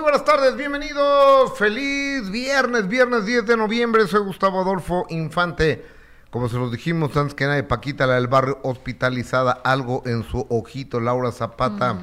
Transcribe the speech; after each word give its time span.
Muy 0.00 0.04
buenas 0.12 0.24
tardes, 0.24 0.56
bienvenidos. 0.56 1.58
Feliz 1.58 2.30
viernes, 2.30 2.88
viernes 2.88 3.26
10 3.26 3.44
de 3.44 3.54
noviembre. 3.58 4.06
Soy 4.06 4.22
Gustavo 4.22 4.62
Adolfo 4.62 5.04
Infante. 5.10 5.84
Como 6.30 6.48
se 6.48 6.56
los 6.56 6.72
dijimos 6.72 7.14
antes 7.18 7.34
que 7.34 7.44
nada, 7.44 7.68
Paquita, 7.68 8.06
la 8.06 8.14
del 8.14 8.26
barrio, 8.26 8.60
hospitalizada, 8.62 9.52
algo 9.52 10.02
en 10.06 10.22
su 10.22 10.46
ojito. 10.48 11.00
Laura 11.00 11.32
Zapata 11.32 11.98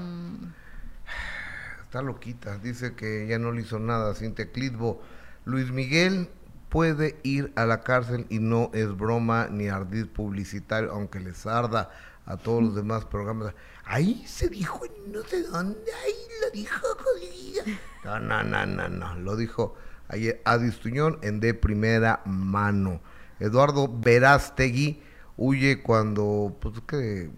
está 1.86 2.04
loquita. 2.04 2.60
Dice 2.60 2.94
que 2.94 3.26
ya 3.26 3.40
no 3.40 3.52
le 3.52 3.62
hizo 3.64 3.80
nada 3.80 4.14
sin 4.14 4.36
teclitbo. 4.36 5.02
Luis 5.46 5.72
Miguel 5.72 6.30
puede 6.70 7.18
ir 7.24 7.52
a 7.56 7.66
la 7.66 7.82
cárcel 7.82 8.28
y 8.30 8.38
no 8.38 8.70
es 8.76 8.96
broma 8.96 9.48
ni 9.50 9.70
ardid 9.70 10.06
publicitario, 10.06 10.92
aunque 10.92 11.20
les 11.20 11.48
arda 11.48 11.90
a 12.28 12.38
todos 12.38 12.62
los 12.62 12.76
demás 12.76 13.06
programas. 13.06 13.56
Ahí 13.90 14.24
se 14.28 14.50
dijo 14.50 14.82
no 15.08 15.24
sé 15.24 15.44
dónde, 15.44 15.80
ahí 16.04 16.14
lo 16.42 16.52
dijo. 16.52 16.88
No, 18.04 18.20
no, 18.20 18.44
no, 18.44 18.66
no, 18.66 18.90
no. 18.90 19.16
Lo 19.16 19.36
dijo 19.38 19.76
ayer 20.10 20.42
Adis 20.44 20.80
Tuñón 20.80 21.20
en 21.22 21.40
de 21.40 21.54
primera 21.54 22.22
mano. 22.26 23.00
Eduardo 23.40 23.88
Verástegui 23.88 25.02
huye 25.38 25.82
cuando, 25.82 26.56
pues 26.60 26.82
que 26.88 27.30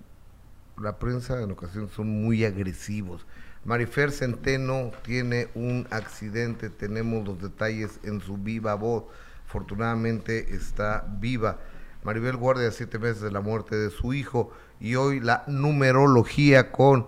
la 0.81 0.97
prensa 0.97 1.41
en 1.41 1.51
ocasiones 1.51 1.91
son 1.91 2.07
muy 2.07 2.45
agresivos. 2.45 3.25
Marifer 3.65 4.11
Centeno 4.11 4.91
tiene 5.03 5.49
un 5.53 5.85
accidente, 5.91 6.69
tenemos 6.69 7.27
los 7.27 7.41
detalles 7.41 7.99
en 8.03 8.21
su 8.21 8.37
viva 8.37 8.73
voz. 8.73 9.03
Afortunadamente 9.45 10.55
está 10.55 11.05
viva. 11.19 11.59
Maribel 12.03 12.37
Guardia, 12.37 12.71
siete 12.71 12.97
meses 12.97 13.21
de 13.21 13.31
la 13.31 13.41
muerte 13.41 13.75
de 13.75 13.89
su 13.89 14.13
hijo 14.13 14.51
y 14.79 14.95
hoy 14.95 15.19
la 15.19 15.43
numerología 15.47 16.71
con 16.71 17.07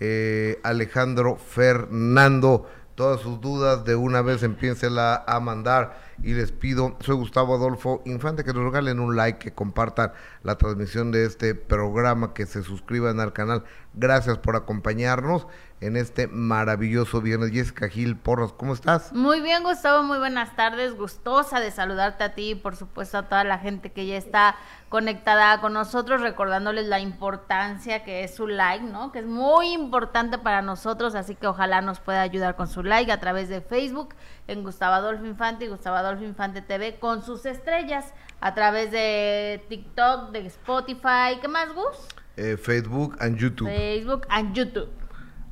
eh, 0.00 0.60
Alejandro 0.62 1.36
Fernando. 1.36 2.68
Todas 2.94 3.20
sus 3.20 3.40
dudas 3.40 3.84
de 3.84 3.96
una 3.96 4.20
vez 4.20 4.42
empiénsela 4.42 5.24
a 5.26 5.40
mandar 5.40 5.98
y 6.22 6.34
les 6.34 6.52
pido, 6.52 6.96
soy 7.00 7.16
Gustavo 7.16 7.54
Adolfo 7.54 8.02
Infante, 8.04 8.44
que 8.44 8.52
nos 8.52 8.64
regalen 8.64 9.00
un 9.00 9.16
like, 9.16 9.38
que 9.38 9.54
compartan 9.54 10.12
la 10.42 10.58
transmisión 10.58 11.10
de 11.10 11.24
este 11.24 11.54
programa, 11.54 12.34
que 12.34 12.46
se 12.46 12.62
suscriban 12.62 13.18
al 13.18 13.32
canal. 13.32 13.64
Gracias 13.94 14.38
por 14.38 14.56
acompañarnos 14.56 15.46
en 15.82 15.96
este 15.96 16.28
maravilloso 16.28 17.20
viernes. 17.20 17.50
Jessica 17.50 17.88
Gil 17.88 18.16
Porras, 18.16 18.52
¿cómo 18.52 18.72
estás? 18.72 19.12
Muy 19.12 19.40
bien, 19.40 19.64
Gustavo, 19.64 20.04
muy 20.04 20.18
buenas 20.18 20.54
tardes. 20.54 20.96
Gustosa 20.96 21.58
de 21.58 21.72
saludarte 21.72 22.22
a 22.22 22.34
ti 22.34 22.50
y 22.50 22.54
por 22.54 22.76
supuesto 22.76 23.18
a 23.18 23.28
toda 23.28 23.42
la 23.42 23.58
gente 23.58 23.90
que 23.90 24.06
ya 24.06 24.16
está 24.16 24.54
conectada 24.88 25.60
con 25.60 25.72
nosotros, 25.72 26.20
recordándoles 26.20 26.86
la 26.86 27.00
importancia 27.00 28.04
que 28.04 28.22
es 28.22 28.34
su 28.34 28.46
like, 28.46 28.84
¿no? 28.84 29.10
Que 29.10 29.18
es 29.20 29.26
muy 29.26 29.72
importante 29.72 30.38
para 30.38 30.62
nosotros, 30.62 31.16
así 31.16 31.34
que 31.34 31.48
ojalá 31.48 31.80
nos 31.80 31.98
pueda 31.98 32.22
ayudar 32.22 32.54
con 32.54 32.68
su 32.68 32.84
like 32.84 33.10
a 33.10 33.18
través 33.18 33.48
de 33.48 33.60
Facebook 33.60 34.14
en 34.46 34.62
Gustavo 34.62 34.94
Adolfo 34.94 35.26
Infante 35.26 35.64
y 35.64 35.68
Gustavo 35.68 35.96
Adolfo 35.96 36.22
Infante 36.22 36.62
TV 36.62 37.00
con 37.00 37.24
sus 37.24 37.44
estrellas 37.44 38.14
a 38.40 38.54
través 38.54 38.92
de 38.92 39.64
TikTok, 39.68 40.30
de 40.30 40.46
Spotify, 40.46 41.40
¿qué 41.40 41.48
más, 41.48 41.72
Gus? 41.74 41.96
Eh, 42.36 42.56
Facebook 42.56 43.16
and 43.18 43.36
YouTube. 43.36 43.68
Facebook 43.68 44.26
and 44.28 44.54
YouTube 44.54 45.01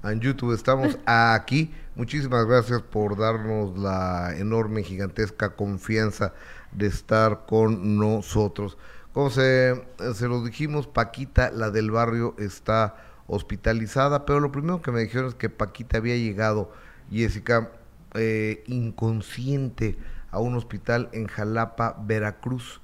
en 0.05 0.21
YouTube. 0.21 0.55
Estamos 0.55 0.99
aquí. 1.07 1.73
Muchísimas 1.97 2.47
gracias 2.47 2.83
por 2.83 3.19
darnos 3.19 3.79
la 3.79 4.37
enorme, 4.37 4.83
gigantesca 4.83 5.57
confianza 5.57 6.33
de 6.73 6.87
estar 6.87 7.47
con 7.47 7.99
nosotros. 7.99 8.79
Como 9.13 9.31
se, 9.31 9.83
se 10.15 10.29
lo 10.29 10.45
dijimos, 10.45 10.87
Paquita, 10.87 11.51
la 11.51 11.71
del 11.71 11.91
barrio, 11.91 12.35
está 12.39 12.97
hospitalizada, 13.27 14.25
pero 14.25 14.41
lo 14.41 14.53
primero 14.53 14.83
que 14.83 14.93
me 14.93 15.01
dijeron 15.01 15.29
es 15.29 15.35
que 15.35 15.51
Paquita 15.51 15.99
había 15.99 16.17
llegado, 16.17 16.73
Jessica, 17.11 17.71
eh, 18.15 18.65
inconsciente 18.67 19.97
a 20.31 20.39
un 20.39 20.55
hospital 20.57 21.09
en 21.13 21.27
Jalapa, 21.27 21.97
Veracruz. 22.07 22.81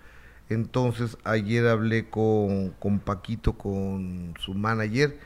Entonces 0.49 1.17
ayer 1.25 1.67
hablé 1.67 2.09
con, 2.09 2.71
con 2.79 3.01
Paquito, 3.01 3.55
con 3.55 4.35
su 4.39 4.55
manager, 4.55 5.19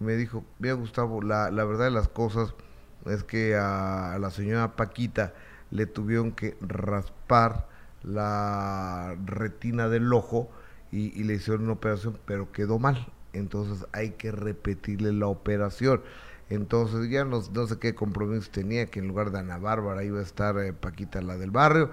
me 0.00 0.16
dijo, 0.16 0.44
mira 0.58 0.74
Gustavo, 0.74 1.22
la, 1.22 1.50
la 1.50 1.64
verdad 1.64 1.86
de 1.86 1.90
las 1.90 2.08
cosas 2.08 2.54
es 3.06 3.24
que 3.24 3.56
a, 3.56 4.16
la 4.20 4.30
señora 4.30 4.76
Paquita 4.76 5.34
le 5.70 5.86
tuvieron 5.86 6.32
que 6.32 6.56
raspar 6.60 7.68
la 8.02 9.16
retina 9.24 9.88
del 9.88 10.12
ojo 10.12 10.50
y, 10.90 11.22
le 11.24 11.34
hicieron 11.34 11.64
una 11.64 11.74
operación, 11.74 12.18
pero 12.24 12.50
quedó 12.52 12.78
mal. 12.78 13.12
Entonces 13.34 13.86
hay 13.92 14.12
que 14.12 14.32
repetirle 14.32 15.12
la 15.12 15.26
operación. 15.26 16.02
Entonces 16.48 17.10
ya 17.10 17.24
no, 17.24 17.42
no, 17.52 17.66
sé 17.66 17.78
qué 17.78 17.94
compromiso 17.94 18.50
tenía, 18.50 18.86
que 18.86 19.00
en 19.00 19.08
lugar 19.08 19.30
de 19.30 19.40
Ana 19.40 19.58
Bárbara 19.58 20.02
iba 20.02 20.20
a 20.20 20.22
estar 20.22 20.58
eh, 20.58 20.72
Paquita, 20.72 21.20
la 21.20 21.36
del 21.36 21.50
barrio. 21.50 21.90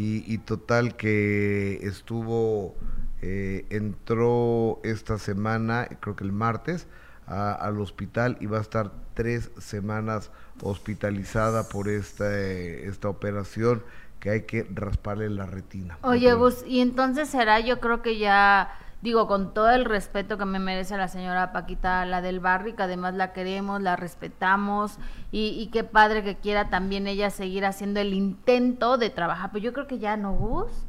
Y, 0.00 0.38
total 0.38 0.96
que 0.96 1.80
estuvo, 1.82 2.76
eh, 3.20 3.66
entró 3.68 4.78
esta 4.84 5.18
semana, 5.18 5.88
creo 6.00 6.14
que 6.14 6.22
el 6.22 6.30
martes, 6.30 6.86
al 7.28 7.80
hospital 7.80 8.36
y 8.40 8.46
va 8.46 8.58
a 8.58 8.62
estar 8.62 8.90
tres 9.14 9.50
semanas 9.58 10.30
hospitalizada 10.62 11.68
por 11.68 11.88
esta, 11.88 12.38
esta 12.38 13.08
operación 13.08 13.82
que 14.20 14.30
hay 14.30 14.42
que 14.42 14.66
rasparle 14.74 15.30
la 15.30 15.46
retina. 15.46 15.98
Oye, 16.02 16.32
Gus, 16.34 16.64
y 16.66 16.80
entonces 16.80 17.28
será, 17.28 17.60
yo 17.60 17.78
creo 17.78 18.02
que 18.02 18.18
ya, 18.18 18.72
digo, 19.02 19.28
con 19.28 19.54
todo 19.54 19.70
el 19.70 19.84
respeto 19.84 20.38
que 20.38 20.44
me 20.44 20.58
merece 20.58 20.96
la 20.96 21.08
señora 21.08 21.52
Paquita, 21.52 22.04
la 22.04 22.20
del 22.20 22.40
barrio, 22.40 22.74
que 22.74 22.82
además 22.82 23.14
la 23.14 23.32
queremos, 23.32 23.80
la 23.80 23.94
respetamos, 23.94 24.98
y, 25.30 25.50
y 25.50 25.68
qué 25.68 25.84
padre 25.84 26.24
que 26.24 26.36
quiera 26.36 26.68
también 26.70 27.06
ella 27.06 27.30
seguir 27.30 27.64
haciendo 27.64 28.00
el 28.00 28.12
intento 28.12 28.98
de 28.98 29.10
trabajar, 29.10 29.50
pero 29.52 29.64
yo 29.64 29.72
creo 29.72 29.86
que 29.86 29.98
ya 29.98 30.16
no, 30.16 30.32
Gus 30.32 30.87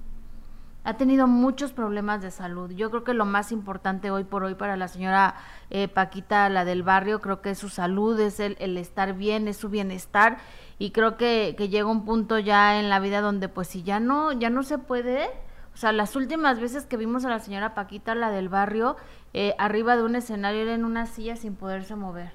ha 0.84 0.96
tenido 0.96 1.28
muchos 1.28 1.74
problemas 1.74 2.22
de 2.22 2.32
salud. 2.32 2.72
Yo 2.72 2.90
creo 2.90 3.04
que 3.04 3.14
lo 3.14 3.26
más 3.26 3.52
importante 3.52 4.12
hoy 4.12 4.24
por 4.24 4.44
hoy 4.44 4.56
para 4.56 4.78
la 4.78 4.88
señora 4.88 5.36
eh, 5.70 5.88
Paquita, 5.88 6.50
la 6.50 6.66
del 6.66 6.84
barrio, 6.84 7.20
creo 7.20 7.42
que 7.42 7.52
es 7.52 7.58
su 7.58 7.70
salud, 7.70 8.20
es 8.20 8.40
el, 8.40 8.56
estar 8.78 9.14
bien, 9.14 9.48
es 9.48 9.58
su 9.58 9.70
bienestar 9.70 10.38
y 10.78 10.92
creo 10.92 11.18
que, 11.18 11.56
que, 11.58 11.70
llega 11.70 11.88
un 11.88 12.06
punto 12.06 12.40
ya 12.40 12.80
en 12.80 12.90
la 12.90 13.00
vida 13.00 13.22
donde 13.22 13.50
pues 13.50 13.68
si 13.68 13.84
ya 13.84 14.00
no, 14.00 14.32
ya 14.32 14.50
no 14.50 14.64
se 14.64 14.78
puede, 14.78 15.30
o 15.74 15.78
sea, 15.78 15.92
las 15.92 16.16
últimas 16.16 16.60
veces 16.60 16.86
que 16.86 16.98
vimos 16.98 17.26
a 17.26 17.30
la 17.30 17.40
señora 17.40 17.74
Paquita, 17.74 18.16
la 18.16 18.32
del 18.32 18.50
barrio, 18.50 18.98
eh, 19.34 19.56
arriba 19.58 19.96
de 19.96 20.04
un 20.04 20.16
escenario 20.16 20.62
era 20.62 20.74
en 20.74 20.86
una 20.86 21.06
silla 21.06 21.36
sin 21.36 21.56
poderse 21.56 21.96
mover. 21.96 22.32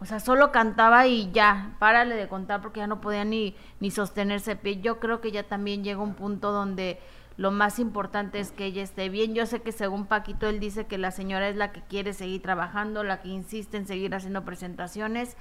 O 0.00 0.04
sea, 0.04 0.20
solo 0.20 0.50
cantaba 0.50 1.06
y 1.06 1.30
ya, 1.32 1.76
párale 1.78 2.16
de 2.16 2.28
contar 2.28 2.60
porque 2.60 2.80
ya 2.80 2.86
no 2.86 3.00
podía 3.00 3.24
ni, 3.24 3.54
ni 3.78 3.90
sostenerse 3.90 4.56
pie. 4.56 4.80
Yo 4.80 4.98
creo 5.00 5.20
que 5.20 5.30
ya 5.30 5.44
también 5.44 5.84
llega 5.84 6.00
un 6.00 6.14
punto 6.14 6.50
donde 6.50 6.98
lo 7.36 7.50
más 7.50 7.78
importante 7.78 8.40
es 8.40 8.52
que 8.52 8.66
ella 8.66 8.82
esté 8.82 9.08
bien. 9.08 9.34
Yo 9.34 9.46
sé 9.46 9.62
que 9.62 9.72
según 9.72 10.06
Paquito, 10.06 10.48
él 10.48 10.60
dice 10.60 10.86
que 10.86 10.98
la 10.98 11.10
señora 11.10 11.48
es 11.48 11.56
la 11.56 11.72
que 11.72 11.82
quiere 11.82 12.12
seguir 12.12 12.42
trabajando, 12.42 13.04
la 13.04 13.20
que 13.20 13.28
insiste 13.28 13.76
en 13.76 13.86
seguir 13.86 14.14
haciendo 14.14 14.44
presentaciones, 14.44 15.36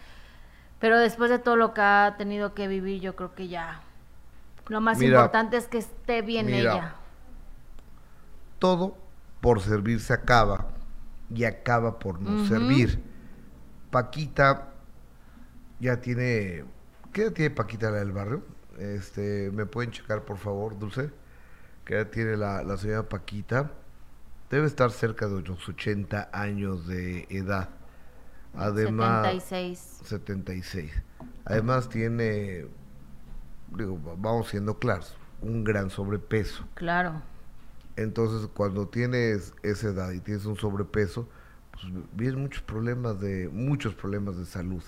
pero 0.80 0.97
después 0.97 1.30
de 1.30 1.40
todo 1.40 1.56
lo 1.56 1.74
que 1.74 1.81
ha 1.81 2.16
tenido 2.18 2.53
que 2.53 2.68
vivir, 2.68 3.01
yo 3.01 3.16
creo 3.16 3.35
que 3.35 3.47
ya 3.47 3.81
lo 4.68 4.81
más 4.81 5.01
importante 5.01 5.57
es 5.57 5.68
que 5.68 5.80
esté 5.80 6.22
bien 6.22 6.50
ella. 6.50 6.96
Todo 8.57 8.97
por 9.41 9.59
servir 9.59 10.00
se 10.00 10.13
acaba 10.13 10.68
y 11.34 11.44
acaba 11.44 12.00
por 12.00 12.22
no 12.22 12.46
servir. 12.47 13.01
Paquita 13.90 14.69
ya 15.80 16.00
tiene... 16.00 16.63
¿Qué 17.12 17.24
edad 17.24 17.34
tiene 17.34 17.50
Paquita 17.53 17.91
la 17.91 17.97
del 17.97 18.12
barrio? 18.12 18.44
Este, 18.78 19.51
¿Me 19.51 19.66
pueden 19.66 19.91
checar, 19.91 20.24
por 20.24 20.38
favor, 20.38 20.80
Dulce? 20.80 21.12
Que 21.91 22.06
tiene 22.06 22.38
la, 22.38 22.63
la 22.63 22.78
señora 22.78 23.09
Paquita, 23.09 23.69
debe 24.50 24.66
estar 24.66 24.91
cerca 24.91 25.28
de 25.28 25.41
los 25.41 25.68
80 25.68 26.29
años 26.31 26.88
de 26.88 27.28
edad. 27.29 27.69
Además, 28.56 29.25
76. 29.25 30.00
76. 30.06 30.91
Además 31.44 31.90
tiene, 31.90 32.66
digo, 33.75 34.00
vamos 34.18 34.48
siendo 34.48 34.80
claros, 34.80 35.18
un 35.42 35.65
gran 35.65 35.89
sobrepeso. 35.89 36.65
Claro. 36.75 37.21
Entonces, 37.98 38.48
cuando 38.54 38.88
tienes 38.88 39.54
esa 39.62 39.89
edad 39.89 40.12
y 40.12 40.21
tienes 40.21 40.45
un 40.45 40.56
sobrepeso, 40.56 41.27
pues 41.71 41.83
vienen 42.13 42.39
muchos 42.39 42.62
problemas 42.62 43.19
de 43.19 43.50
muchos 43.50 43.95
problemas 43.95 44.38
de 44.38 44.45
salud. 44.45 44.83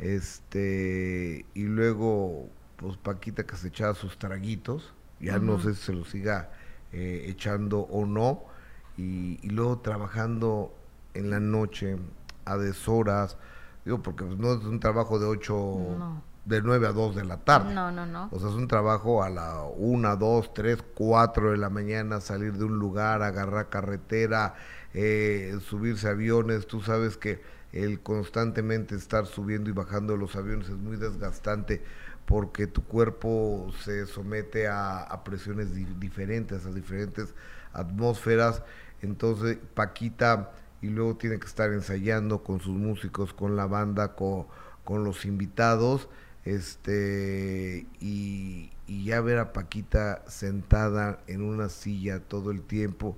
Este, 0.00 1.46
y 1.54 1.62
luego 1.62 2.50
pues 2.74 2.96
Paquita 2.96 3.46
que 3.46 3.54
se 3.54 3.68
echaba 3.68 3.94
sus 3.94 4.18
traguitos, 4.18 4.92
ya 5.20 5.38
no 5.38 5.58
sé 5.60 5.74
si 5.74 5.82
se 5.82 5.92
lo 5.92 6.04
siga 6.04 6.50
eh, 6.92 7.26
echando 7.28 7.80
o 7.80 8.06
no, 8.06 8.44
y, 8.96 9.38
luego 9.48 9.78
trabajando 9.78 10.74
en 11.14 11.30
la 11.30 11.40
noche 11.40 11.96
a 12.44 12.56
deshoras, 12.56 13.36
digo, 13.84 14.02
porque 14.02 14.24
pues, 14.24 14.38
no 14.38 14.54
es 14.54 14.64
un 14.64 14.80
trabajo 14.80 15.18
de 15.18 15.26
8, 15.26 15.88
de 16.44 16.62
9 16.62 16.86
a 16.86 16.92
2 16.92 17.16
de 17.16 17.24
la 17.24 17.38
tarde. 17.38 17.74
No, 17.74 17.90
no, 17.90 18.06
no. 18.06 18.28
O 18.30 18.38
sea, 18.38 18.48
es 18.48 18.54
un 18.54 18.68
trabajo 18.68 19.22
a 19.22 19.30
la 19.30 19.62
1, 19.76 20.16
2, 20.16 20.54
3, 20.54 20.84
4 20.94 21.50
de 21.50 21.56
la 21.56 21.70
mañana, 21.70 22.20
salir 22.20 22.54
de 22.54 22.64
un 22.64 22.78
lugar, 22.78 23.22
agarrar 23.22 23.68
carretera, 23.68 24.54
eh, 24.94 25.58
subirse 25.60 26.08
aviones, 26.08 26.66
tú 26.66 26.80
sabes 26.80 27.16
que 27.16 27.42
el 27.72 28.00
constantemente 28.00 28.94
estar 28.94 29.26
subiendo 29.26 29.68
y 29.68 29.72
bajando 29.72 30.16
los 30.16 30.36
aviones 30.36 30.68
es 30.68 30.76
muy 30.76 30.96
desgastante 30.96 31.82
porque 32.26 32.66
tu 32.66 32.84
cuerpo 32.84 33.72
se 33.82 34.06
somete 34.06 34.68
a, 34.68 35.22
presiones 35.24 35.68
diferentes, 35.98 36.66
a 36.66 36.72
diferentes 36.72 37.34
atmósferas. 37.72 38.62
Entonces, 39.00 39.58
Paquita, 39.74 40.52
y 40.82 40.88
luego 40.88 41.16
tiene 41.16 41.38
que 41.38 41.46
estar 41.46 41.72
ensayando 41.72 42.42
con 42.42 42.60
sus 42.60 42.74
músicos, 42.74 43.32
con 43.32 43.56
la 43.56 43.66
banda, 43.66 44.14
con, 44.14 44.46
con 44.84 45.04
los 45.04 45.24
invitados, 45.24 46.08
este, 46.44 47.86
y, 48.00 48.70
ya 48.86 49.20
ver 49.20 49.38
a 49.38 49.52
Paquita 49.52 50.22
sentada 50.28 51.20
en 51.26 51.42
una 51.42 51.68
silla 51.68 52.20
todo 52.20 52.52
el 52.52 52.62
tiempo, 52.62 53.16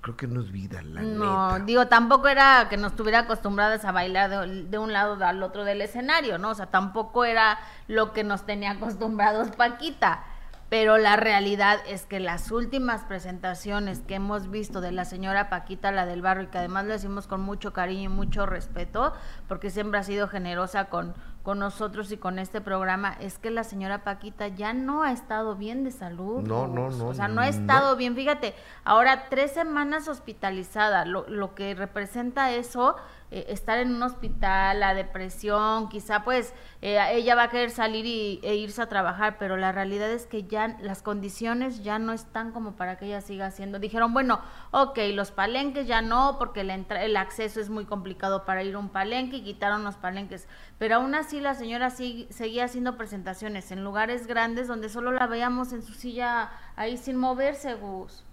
creo 0.00 0.16
que 0.16 0.26
no 0.26 0.40
es 0.40 0.50
vida, 0.50 0.82
la 0.82 1.02
No, 1.02 1.58
digo, 1.60 1.86
tampoco 1.88 2.28
era 2.28 2.68
que 2.68 2.76
nos 2.76 2.92
estuviera 2.92 3.20
acostumbradas 3.20 3.84
a 3.84 3.92
bailar 3.92 4.30
de, 4.30 4.64
de, 4.64 4.78
un 4.78 4.92
lado 4.92 5.22
al 5.24 5.42
otro 5.42 5.64
del 5.64 5.82
escenario, 5.82 6.38
¿no? 6.38 6.50
O 6.50 6.54
sea, 6.54 6.66
tampoco 6.66 7.24
era 7.24 7.58
lo 7.88 8.12
que 8.12 8.24
nos 8.24 8.46
tenía 8.46 8.72
acostumbrados 8.72 9.50
Paquita. 9.56 10.24
Pero 10.70 10.98
la 10.98 11.16
realidad 11.16 11.80
es 11.88 12.06
que 12.06 12.20
las 12.20 12.52
últimas 12.52 13.02
presentaciones 13.02 14.02
que 14.06 14.14
hemos 14.14 14.52
visto 14.52 14.80
de 14.80 14.92
la 14.92 15.04
señora 15.04 15.50
Paquita, 15.50 15.90
la 15.90 16.06
del 16.06 16.22
barrio, 16.22 16.44
y 16.44 16.46
que 16.46 16.58
además 16.58 16.86
lo 16.86 16.92
decimos 16.92 17.26
con 17.26 17.40
mucho 17.40 17.72
cariño 17.72 18.04
y 18.04 18.12
mucho 18.12 18.46
respeto, 18.46 19.12
porque 19.48 19.70
siempre 19.70 19.98
ha 19.98 20.04
sido 20.04 20.28
generosa 20.28 20.84
con, 20.84 21.12
con 21.42 21.58
nosotros 21.58 22.12
y 22.12 22.16
con 22.16 22.38
este 22.38 22.60
programa 22.60 23.16
es 23.20 23.38
que 23.38 23.50
la 23.50 23.64
señora 23.64 24.04
Paquita 24.04 24.48
ya 24.48 24.72
no 24.72 25.02
ha 25.02 25.12
estado 25.12 25.56
bien 25.56 25.84
de 25.84 25.90
salud. 25.90 26.42
No, 26.42 26.66
no, 26.66 26.90
no. 26.90 27.08
O 27.08 27.14
sea, 27.14 27.28
no 27.28 27.40
ha 27.40 27.48
estado 27.48 27.96
bien. 27.96 28.14
Fíjate, 28.14 28.54
ahora 28.84 29.28
tres 29.30 29.52
semanas 29.52 30.08
hospitalizada, 30.08 31.04
lo, 31.04 31.26
lo 31.28 31.54
que 31.54 31.74
representa 31.74 32.52
eso 32.52 32.96
eh, 33.32 33.46
estar 33.50 33.78
en 33.78 33.94
un 33.94 34.02
hospital, 34.02 34.80
la 34.80 34.92
depresión, 34.92 35.88
quizá 35.88 36.24
pues 36.24 36.52
eh, 36.82 36.98
ella 37.12 37.36
va 37.36 37.44
a 37.44 37.48
querer 37.48 37.70
salir 37.70 38.04
y, 38.04 38.40
e 38.42 38.56
irse 38.56 38.82
a 38.82 38.88
trabajar, 38.88 39.36
pero 39.38 39.56
la 39.56 39.70
realidad 39.70 40.10
es 40.10 40.26
que 40.26 40.42
ya 40.42 40.76
las 40.80 41.00
condiciones 41.02 41.84
ya 41.84 42.00
no 42.00 42.12
están 42.12 42.50
como 42.50 42.72
para 42.72 42.98
que 42.98 43.06
ella 43.06 43.20
siga 43.20 43.46
haciendo. 43.46 43.78
Dijeron, 43.78 44.12
bueno, 44.12 44.40
ok, 44.72 44.98
los 45.14 45.30
palenques 45.30 45.86
ya 45.86 46.02
no, 46.02 46.38
porque 46.40 46.62
el, 46.62 46.70
el 46.70 47.16
acceso 47.16 47.60
es 47.60 47.70
muy 47.70 47.84
complicado 47.84 48.44
para 48.44 48.64
ir 48.64 48.74
a 48.74 48.80
un 48.80 48.88
palenque 48.88 49.36
y 49.36 49.44
quitaron 49.44 49.84
los 49.84 49.94
palenques, 49.94 50.48
pero 50.78 50.96
aún 50.96 51.14
así 51.14 51.29
la 51.38 51.54
señora 51.54 51.90
seguía 51.90 52.64
haciendo 52.64 52.96
presentaciones 52.96 53.70
en 53.70 53.84
lugares 53.84 54.26
grandes 54.26 54.66
donde 54.66 54.88
solo 54.88 55.12
la 55.12 55.28
veíamos 55.28 55.72
en 55.72 55.82
su 55.82 55.92
silla 55.92 56.50
ahí 56.74 56.96
sin 56.96 57.16
moverse, 57.16 57.74
Gus. 57.74 58.24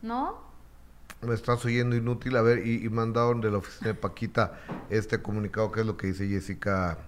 ¿No? 0.00 0.46
me 1.22 1.34
estás 1.34 1.64
oyendo 1.64 1.96
inútil, 1.96 2.36
a 2.36 2.42
ver, 2.42 2.66
y, 2.66 2.88
mandaron 2.88 3.40
de 3.40 3.50
la 3.50 3.58
oficina 3.58 3.88
de 3.88 3.94
Paquita 3.94 4.58
este 4.90 5.20
comunicado, 5.22 5.72
que 5.72 5.80
es 5.80 5.86
lo 5.86 5.96
que 5.96 6.08
dice 6.08 6.28
Jessica 6.28 6.98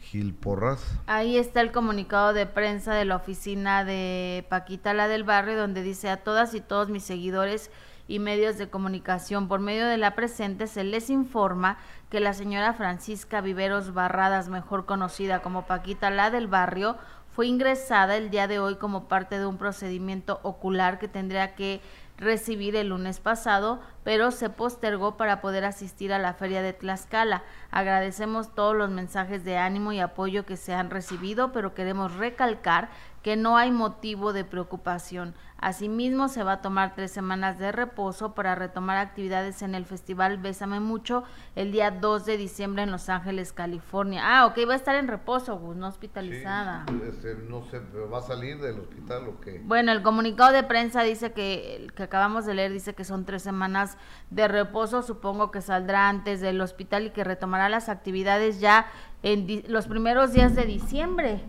Gil 0.00 0.34
Porras. 0.34 0.84
Ahí 1.06 1.36
está 1.36 1.60
el 1.60 1.72
comunicado 1.72 2.32
de 2.32 2.46
prensa 2.46 2.94
de 2.94 3.04
la 3.04 3.16
oficina 3.16 3.84
de 3.84 4.46
Paquita, 4.48 4.94
la 4.94 5.08
del 5.08 5.24
barrio, 5.24 5.56
donde 5.56 5.82
dice 5.82 6.10
a 6.10 6.18
todas 6.18 6.54
y 6.54 6.60
todos 6.60 6.90
mis 6.90 7.02
seguidores 7.02 7.70
y 8.08 8.20
medios 8.20 8.56
de 8.56 8.68
comunicación, 8.68 9.48
por 9.48 9.60
medio 9.60 9.86
de 9.86 9.96
la 9.96 10.14
presente, 10.14 10.68
se 10.68 10.84
les 10.84 11.10
informa 11.10 11.78
que 12.10 12.20
la 12.20 12.34
señora 12.34 12.72
Francisca 12.72 13.40
Viveros 13.40 13.92
Barradas, 13.92 14.48
mejor 14.48 14.86
conocida 14.86 15.42
como 15.42 15.66
Paquita, 15.66 16.10
la 16.10 16.30
del 16.30 16.46
barrio, 16.46 16.96
fue 17.36 17.48
ingresada 17.48 18.16
el 18.16 18.30
día 18.30 18.48
de 18.48 18.58
hoy 18.58 18.76
como 18.76 19.08
parte 19.08 19.38
de 19.38 19.46
un 19.46 19.58
procedimiento 19.58 20.40
ocular 20.42 20.98
que 20.98 21.08
tendría 21.08 21.54
que 21.54 21.82
recibir 22.16 22.76
el 22.76 22.88
lunes 22.88 23.20
pasado, 23.20 23.80
pero 24.04 24.30
se 24.30 24.48
postergó 24.48 25.18
para 25.18 25.42
poder 25.42 25.64
asistir 25.64 26.12
a 26.12 26.18
la 26.18 26.32
feria 26.32 26.62
de 26.62 26.72
Tlaxcala. 26.72 27.42
Agradecemos 27.70 28.54
todos 28.54 28.74
los 28.74 28.88
mensajes 28.88 29.44
de 29.44 29.58
ánimo 29.58 29.92
y 29.92 30.00
apoyo 30.00 30.46
que 30.46 30.56
se 30.56 30.72
han 30.72 30.88
recibido, 30.88 31.52
pero 31.52 31.74
queremos 31.74 32.14
recalcar 32.14 32.88
que 33.26 33.34
no 33.34 33.56
hay 33.56 33.72
motivo 33.72 34.32
de 34.32 34.44
preocupación. 34.44 35.34
Asimismo, 35.58 36.28
se 36.28 36.44
va 36.44 36.52
a 36.52 36.62
tomar 36.62 36.94
tres 36.94 37.10
semanas 37.10 37.58
de 37.58 37.72
reposo 37.72 38.36
para 38.36 38.54
retomar 38.54 38.98
actividades 38.98 39.62
en 39.62 39.74
el 39.74 39.84
Festival 39.84 40.38
Bésame 40.38 40.78
Mucho 40.78 41.24
el 41.56 41.72
día 41.72 41.90
2 41.90 42.24
de 42.24 42.36
diciembre 42.36 42.84
en 42.84 42.92
Los 42.92 43.08
Ángeles, 43.08 43.52
California. 43.52 44.22
Ah, 44.22 44.46
ok, 44.46 44.58
va 44.68 44.74
a 44.74 44.76
estar 44.76 44.94
en 44.94 45.08
reposo, 45.08 45.58
Gus, 45.58 45.74
no 45.74 45.88
hospitalizada. 45.88 46.86
Este, 47.04 47.34
no 47.34 47.64
sé, 47.64 47.80
¿va 47.80 48.18
a 48.18 48.22
salir 48.22 48.60
del 48.60 48.78
hospital 48.78 49.26
o 49.26 49.40
qué? 49.40 49.60
Bueno, 49.64 49.90
el 49.90 50.04
comunicado 50.04 50.52
de 50.52 50.62
prensa 50.62 51.02
dice 51.02 51.32
que, 51.32 51.74
el 51.74 51.94
que 51.94 52.04
acabamos 52.04 52.46
de 52.46 52.54
leer, 52.54 52.70
dice 52.70 52.94
que 52.94 53.02
son 53.02 53.24
tres 53.24 53.42
semanas 53.42 53.98
de 54.30 54.46
reposo. 54.46 55.02
Supongo 55.02 55.50
que 55.50 55.62
saldrá 55.62 56.08
antes 56.08 56.40
del 56.40 56.60
hospital 56.60 57.06
y 57.06 57.10
que 57.10 57.24
retomará 57.24 57.68
las 57.68 57.88
actividades 57.88 58.60
ya 58.60 58.86
en 59.24 59.64
los 59.66 59.88
primeros 59.88 60.32
días 60.32 60.54
de 60.54 60.64
diciembre. 60.64 61.42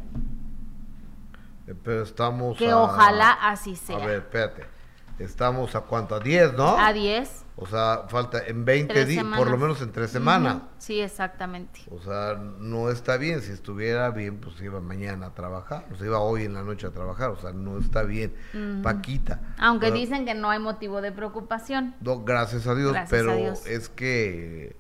Eh, 1.68 1.76
pero 1.84 2.04
estamos. 2.04 2.58
Que 2.58 2.74
ojalá 2.74 3.32
así 3.32 3.76
sea. 3.76 3.98
A 3.98 4.06
ver, 4.06 4.20
espérate. 4.20 4.78
Estamos 5.20 5.76
a 5.76 5.82
cuánto? 5.82 6.14
A 6.16 6.20
10, 6.20 6.54
¿no? 6.54 6.78
A 6.78 6.94
10. 6.94 7.46
O 7.56 7.66
sea, 7.66 8.04
falta 8.08 8.46
en 8.46 8.66
20 8.66 9.06
días, 9.06 9.26
por 9.36 9.50
lo 9.50 9.58
menos 9.58 9.82
en 9.82 9.92
tres 9.92 10.12
semanas. 10.12 10.58
Sí, 10.78 11.02
exactamente. 11.02 11.82
O 11.90 12.00
sea, 12.00 12.36
no 12.36 12.92
está 12.92 13.18
bien. 13.18 13.42
Si 13.42 13.52
estuviera 13.52 14.12
bien, 14.12 14.40
pues 14.40 14.62
iba 14.62 14.80
mañana 14.80 15.28
a 15.28 15.34
trabajar. 15.34 15.86
O 15.92 15.96
sea, 15.96 16.06
iba 16.06 16.20
hoy 16.20 16.44
en 16.44 16.54
la 16.54 16.62
noche 16.62 16.86
a 16.86 16.92
trabajar. 16.92 17.32
O 17.32 17.38
sea, 17.38 17.54
no 17.54 17.80
está 17.80 18.04
bien. 18.04 18.36
Paquita. 18.84 19.42
Aunque 19.58 19.92
dicen 19.92 20.26
que 20.26 20.36
no 20.36 20.52
hay 20.52 20.60
motivo 20.60 21.02
de 21.02 21.12
preocupación. 21.12 21.96
No, 22.02 22.24
gracias 22.24 22.68
a 22.68 22.76
Dios, 22.76 22.96
pero 23.10 23.34
es 23.34 23.90
que 23.90 24.76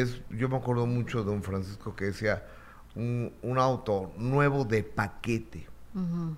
es, 0.00 0.20
yo 0.30 0.48
me 0.48 0.56
acuerdo 0.56 0.86
mucho 0.86 1.18
de 1.18 1.24
don 1.30 1.42
Francisco 1.42 1.94
que 1.96 2.06
decía, 2.06 2.44
un, 2.94 3.58
auto 3.58 4.12
nuevo 4.16 4.64
de 4.64 4.82
paquete. 4.82 5.66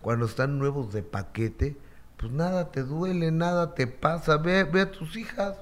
Cuando 0.02 0.26
están 0.26 0.58
nuevos 0.58 0.92
de 0.92 1.02
paquete, 1.02 1.78
pues 2.18 2.30
nada 2.30 2.70
te 2.70 2.82
duele, 2.82 3.30
nada 3.30 3.74
te 3.74 3.86
pasa. 3.86 4.36
Ve, 4.36 4.64
ve 4.64 4.82
a 4.82 4.90
tus 4.90 5.16
hijas, 5.16 5.56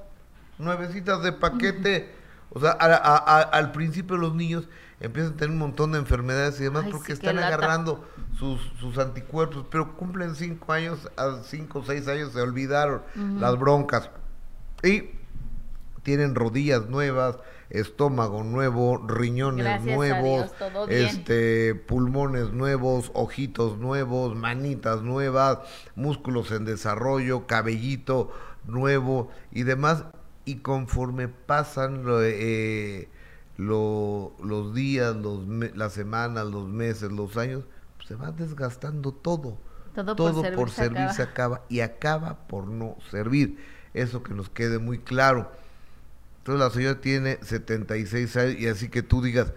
nuevecitas 0.57 1.23
de 1.23 1.31
paquete. 1.31 2.13
O 2.49 2.59
sea, 2.59 2.71
al 2.71 3.71
principio 3.71 4.17
los 4.17 4.35
niños 4.35 4.67
empiezan 4.99 5.33
a 5.33 5.37
tener 5.37 5.51
un 5.51 5.59
montón 5.59 5.93
de 5.93 5.99
enfermedades 5.99 6.59
y 6.59 6.63
demás 6.63 6.85
porque 6.91 7.13
están 7.13 7.37
agarrando 7.39 8.05
sus, 8.37 8.61
sus, 8.79 8.97
anticuerpos, 8.97 9.65
pero 9.69 9.95
cumplen 9.95 10.35
cinco 10.35 10.73
años, 10.73 11.09
a 11.15 11.41
cinco 11.43 11.79
o 11.79 11.85
seis 11.85 12.07
años 12.07 12.33
se 12.33 12.41
olvidaron 12.41 13.01
las 13.39 13.57
broncas. 13.57 14.09
Y 14.83 15.09
tienen 16.03 16.35
rodillas 16.35 16.87
nuevas, 16.87 17.37
estómago 17.69 18.43
nuevo, 18.43 18.97
riñones 19.07 19.83
nuevos, 19.83 20.51
este 20.89 21.75
pulmones 21.75 22.51
nuevos, 22.51 23.11
ojitos 23.13 23.77
nuevos, 23.77 24.35
manitas 24.35 25.01
nuevas, 25.01 25.59
músculos 25.95 26.51
en 26.51 26.65
desarrollo, 26.65 27.47
cabellito 27.47 28.31
nuevo 28.65 29.29
y 29.51 29.63
demás 29.63 30.05
y 30.45 30.57
conforme 30.57 31.27
pasan 31.27 32.03
eh, 32.07 33.09
los 33.57 34.73
días, 34.73 35.15
los 35.15 35.41
las 35.75 35.93
semanas, 35.93 36.45
los 36.45 36.67
meses, 36.67 37.11
los 37.11 37.35
años, 37.37 37.63
pues 37.97 38.07
se 38.07 38.15
va 38.15 38.31
desgastando 38.31 39.11
todo. 39.11 39.57
Todo, 40.17 40.43
por 40.55 40.71
servir, 40.71 41.09
se, 41.11 41.23
acaba. 41.23 41.61
y 41.69 41.79
acaba 41.79 42.47
por 42.47 42.67
no 42.67 42.97
servir. 43.09 43.57
Eso 43.93 44.23
que 44.23 44.33
nos 44.33 44.49
quede 44.49 44.77
muy 44.77 44.99
claro. 44.99 45.49
Entonces 46.45 46.63
la 46.63 46.69
señora 46.69 47.01
tiene 47.01 47.39
76 47.41 48.37
años 48.37 48.55
y 48.59 48.67
así 48.67 48.89
que 48.89 49.01
tú 49.01 49.19
digas 49.19 49.51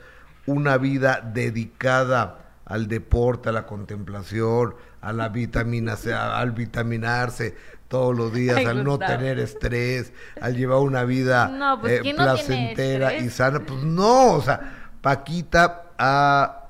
una 0.47 0.79
vida 0.79 1.21
dedicada 1.21 2.47
al 2.65 2.89
deporte, 2.89 3.51
a 3.51 3.53
la 3.53 3.67
contemplación, 3.67 4.75
a 5.03 5.13
la 5.13 5.29
vitamina 5.29 5.99
al 6.15 6.53
vitaminarse 6.53 7.55
todos 7.89 8.17
los 8.17 8.33
días, 8.33 8.65
al 8.65 8.85
no 8.85 8.99
tener 8.99 9.39
estrés, 9.39 10.15
al 10.41 10.57
llevar 10.57 10.79
una 10.79 11.05
vida 11.05 11.79
pues, 11.79 12.01
eh, 12.03 12.15
placentera 12.15 13.17
y 13.17 13.29
sana. 13.29 13.61
Pues 13.61 13.83
no, 13.85 14.37
o 14.37 14.41
sea, 14.41 14.93
Paquita 15.03 15.91
ha, 15.99 16.69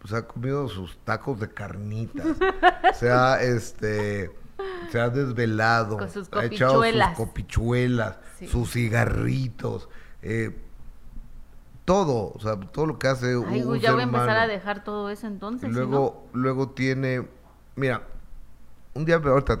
pues, 0.00 0.12
ha 0.12 0.26
comido 0.26 0.68
sus 0.68 0.98
tacos 1.04 1.38
de 1.38 1.48
carnitas, 1.48 2.26
o 2.26 2.94
sea, 2.94 3.40
este, 3.42 4.32
se 4.90 5.00
ha 5.00 5.08
desvelado, 5.10 5.98
ha 6.00 6.44
echado 6.44 6.82
sus 6.84 7.14
copichuelas 7.16 8.18
sus 8.46 8.72
cigarritos, 8.72 9.88
eh, 10.22 10.56
todo, 11.84 12.32
o 12.34 12.40
sea, 12.40 12.58
todo 12.60 12.86
lo 12.86 12.98
que 12.98 13.08
hace 13.08 13.28
Ay, 13.28 13.62
un 13.62 13.78
ya 13.78 13.92
voy 13.92 14.00
a 14.02 14.04
empezar 14.04 14.36
a 14.36 14.46
dejar 14.46 14.84
todo 14.84 15.10
eso 15.10 15.26
entonces. 15.26 15.72
luego, 15.72 16.28
luego 16.32 16.70
tiene, 16.70 17.26
mira, 17.76 18.02
un 18.94 19.04
día, 19.04 19.16
ahorita 19.16 19.58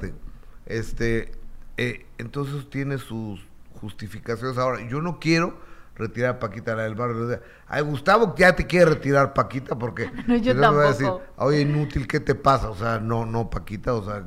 este, 0.66 1.32
eh, 1.76 2.06
entonces 2.18 2.68
tiene 2.68 2.98
sus 2.98 3.46
justificaciones. 3.80 4.58
Ahora, 4.58 4.86
yo 4.86 5.00
no 5.00 5.18
quiero 5.18 5.56
retirar 5.94 6.36
a 6.36 6.38
Paquita 6.38 6.74
la 6.76 6.84
del 6.84 6.94
barrio. 6.94 7.40
Ay, 7.66 7.82
Gustavo 7.82 8.34
ya 8.36 8.54
te 8.54 8.66
quiere 8.66 8.86
retirar 8.86 9.32
Paquita 9.32 9.78
porque 9.78 10.10
no, 10.26 10.36
yo 10.36 10.54
tampoco. 10.54 10.74
voy 10.76 10.84
a 10.84 10.88
decir, 10.88 11.08
oye, 11.36 11.60
inútil, 11.62 12.06
¿qué 12.06 12.20
te 12.20 12.34
pasa? 12.34 12.70
O 12.70 12.76
sea, 12.76 12.98
no, 12.98 13.26
no, 13.26 13.48
Paquita, 13.50 13.94
o 13.94 14.04
sea, 14.04 14.24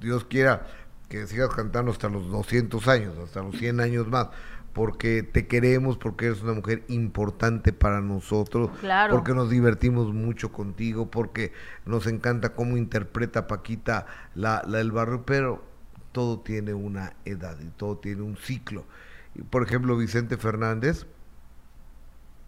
Dios 0.00 0.24
quiera 0.24 0.66
que 1.08 1.26
sigas 1.26 1.50
cantando 1.50 1.90
hasta 1.90 2.08
los 2.08 2.30
200 2.30 2.86
años, 2.88 3.18
hasta 3.18 3.42
los 3.42 3.56
100 3.56 3.80
años 3.80 4.06
más, 4.08 4.28
porque 4.72 5.22
te 5.24 5.46
queremos, 5.48 5.98
porque 5.98 6.26
eres 6.26 6.42
una 6.42 6.52
mujer 6.52 6.84
importante 6.88 7.72
para 7.72 8.00
nosotros, 8.00 8.70
Claro. 8.80 9.14
porque 9.14 9.34
nos 9.34 9.50
divertimos 9.50 10.12
mucho 10.14 10.52
contigo, 10.52 11.10
porque 11.10 11.52
nos 11.84 12.06
encanta 12.06 12.54
cómo 12.54 12.76
interpreta 12.76 13.48
Paquita 13.48 14.06
la, 14.34 14.62
la 14.66 14.78
del 14.78 14.92
barrio, 14.92 15.24
pero 15.26 15.64
todo 16.12 16.40
tiene 16.40 16.74
una 16.74 17.14
edad 17.24 17.58
y 17.60 17.70
todo 17.70 17.98
tiene 17.98 18.22
un 18.22 18.36
ciclo. 18.36 18.84
Y, 19.34 19.42
por 19.42 19.62
ejemplo, 19.64 19.96
Vicente 19.96 20.36
Fernández 20.36 21.06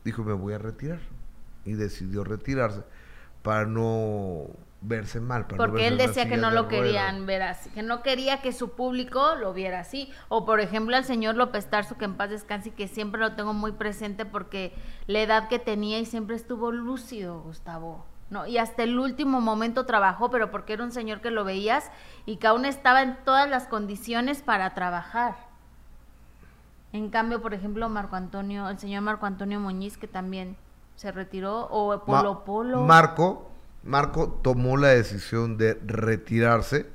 dijo, 0.04 0.22
me 0.24 0.32
voy 0.32 0.54
a 0.54 0.58
retirar, 0.58 1.00
y 1.64 1.74
decidió 1.74 2.24
retirarse 2.24 2.82
para 3.42 3.66
no 3.66 4.46
verse 4.82 5.20
mal. 5.20 5.46
Para 5.46 5.56
Porque 5.56 5.86
él 5.86 5.96
decía 5.96 6.28
que 6.28 6.36
no 6.36 6.50
de 6.50 6.54
lo 6.56 6.68
querían 6.68 7.24
ver 7.24 7.42
así, 7.42 7.70
que 7.70 7.82
no 7.82 8.02
quería 8.02 8.42
que 8.42 8.52
su 8.52 8.72
público 8.72 9.34
lo 9.36 9.52
viera 9.52 9.80
así. 9.80 10.12
O 10.28 10.44
por 10.44 10.60
ejemplo 10.60 10.96
al 10.96 11.04
señor 11.04 11.36
López 11.36 11.70
Tarso, 11.70 11.96
que 11.96 12.04
en 12.04 12.16
paz 12.16 12.30
descanse, 12.30 12.70
y 12.70 12.72
que 12.72 12.88
siempre 12.88 13.20
lo 13.20 13.32
tengo 13.32 13.54
muy 13.54 13.72
presente 13.72 14.24
porque 14.24 14.74
la 15.06 15.20
edad 15.20 15.48
que 15.48 15.58
tenía 15.58 15.98
y 15.98 16.04
siempre 16.04 16.36
estuvo 16.36 16.72
lúcido, 16.72 17.40
Gustavo. 17.40 18.04
No, 18.30 18.46
y 18.46 18.56
hasta 18.56 18.82
el 18.82 18.98
último 18.98 19.40
momento 19.42 19.84
trabajó, 19.84 20.30
pero 20.30 20.50
porque 20.50 20.72
era 20.72 20.84
un 20.84 20.90
señor 20.92 21.20
que 21.20 21.30
lo 21.30 21.44
veías 21.44 21.90
y 22.24 22.36
que 22.36 22.46
aún 22.46 22.64
estaba 22.64 23.02
en 23.02 23.16
todas 23.24 23.48
las 23.48 23.66
condiciones 23.66 24.40
para 24.42 24.72
trabajar. 24.72 25.36
En 26.94 27.10
cambio, 27.10 27.40
por 27.42 27.54
ejemplo, 27.54 27.88
Marco 27.90 28.16
Antonio, 28.16 28.68
el 28.70 28.78
señor 28.78 29.02
Marco 29.02 29.26
Antonio 29.26 29.60
Muñiz, 29.60 29.98
que 29.98 30.08
también 30.08 30.56
se 30.96 31.12
retiró, 31.12 31.66
o 31.70 31.90
Ma- 31.90 32.04
Polo 32.04 32.44
Polo. 32.44 32.80
Marco, 32.82 33.51
Marco 33.84 34.40
tomó 34.42 34.76
la 34.76 34.88
decisión 34.88 35.58
de 35.58 35.74
retirarse 35.74 36.86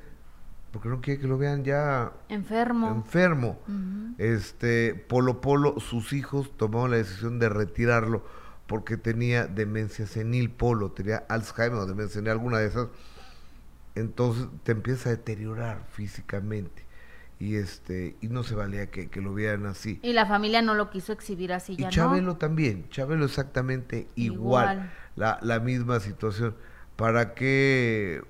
porque 0.72 0.88
no 0.88 1.00
quiere 1.00 1.20
que 1.20 1.26
lo 1.26 1.38
vean 1.38 1.64
ya 1.64 2.12
enfermo. 2.28 2.88
enfermo. 2.90 3.58
Este 4.18 4.94
Polo 4.94 5.40
Polo, 5.40 5.80
sus 5.80 6.12
hijos 6.12 6.56
tomaron 6.56 6.90
la 6.90 6.98
decisión 6.98 7.38
de 7.38 7.48
retirarlo 7.48 8.24
porque 8.66 8.96
tenía 8.96 9.46
demencia 9.46 10.06
senil 10.06 10.50
Polo, 10.50 10.92
tenía 10.92 11.24
Alzheimer 11.28 11.78
o 11.78 11.86
demencia 11.86 12.16
senil, 12.16 12.30
alguna 12.30 12.58
de 12.58 12.66
esas. 12.66 12.88
Entonces 13.94 14.46
te 14.62 14.72
empieza 14.72 15.08
a 15.08 15.12
deteriorar 15.12 15.84
físicamente 15.90 16.86
y 17.40 17.56
este 17.56 18.16
y 18.20 18.28
no 18.28 18.42
se 18.42 18.54
valía 18.54 18.90
que, 18.90 19.08
que 19.08 19.20
lo 19.20 19.32
vieran 19.34 19.66
así. 19.66 20.00
Y 20.02 20.12
la 20.12 20.26
familia 20.26 20.60
no 20.62 20.74
lo 20.74 20.90
quiso 20.90 21.12
exhibir 21.12 21.52
así 21.52 21.72
Y 21.74 21.76
ya 21.82 21.88
Chabelo 21.88 22.32
no. 22.32 22.36
también, 22.36 22.88
Chabelo 22.90 23.24
exactamente 23.24 24.06
igual, 24.16 24.76
Igual. 24.76 24.92
La, 25.16 25.38
la 25.42 25.60
misma 25.60 25.98
situación. 26.00 26.54
¿Para 26.98 27.34
qué, 27.34 28.22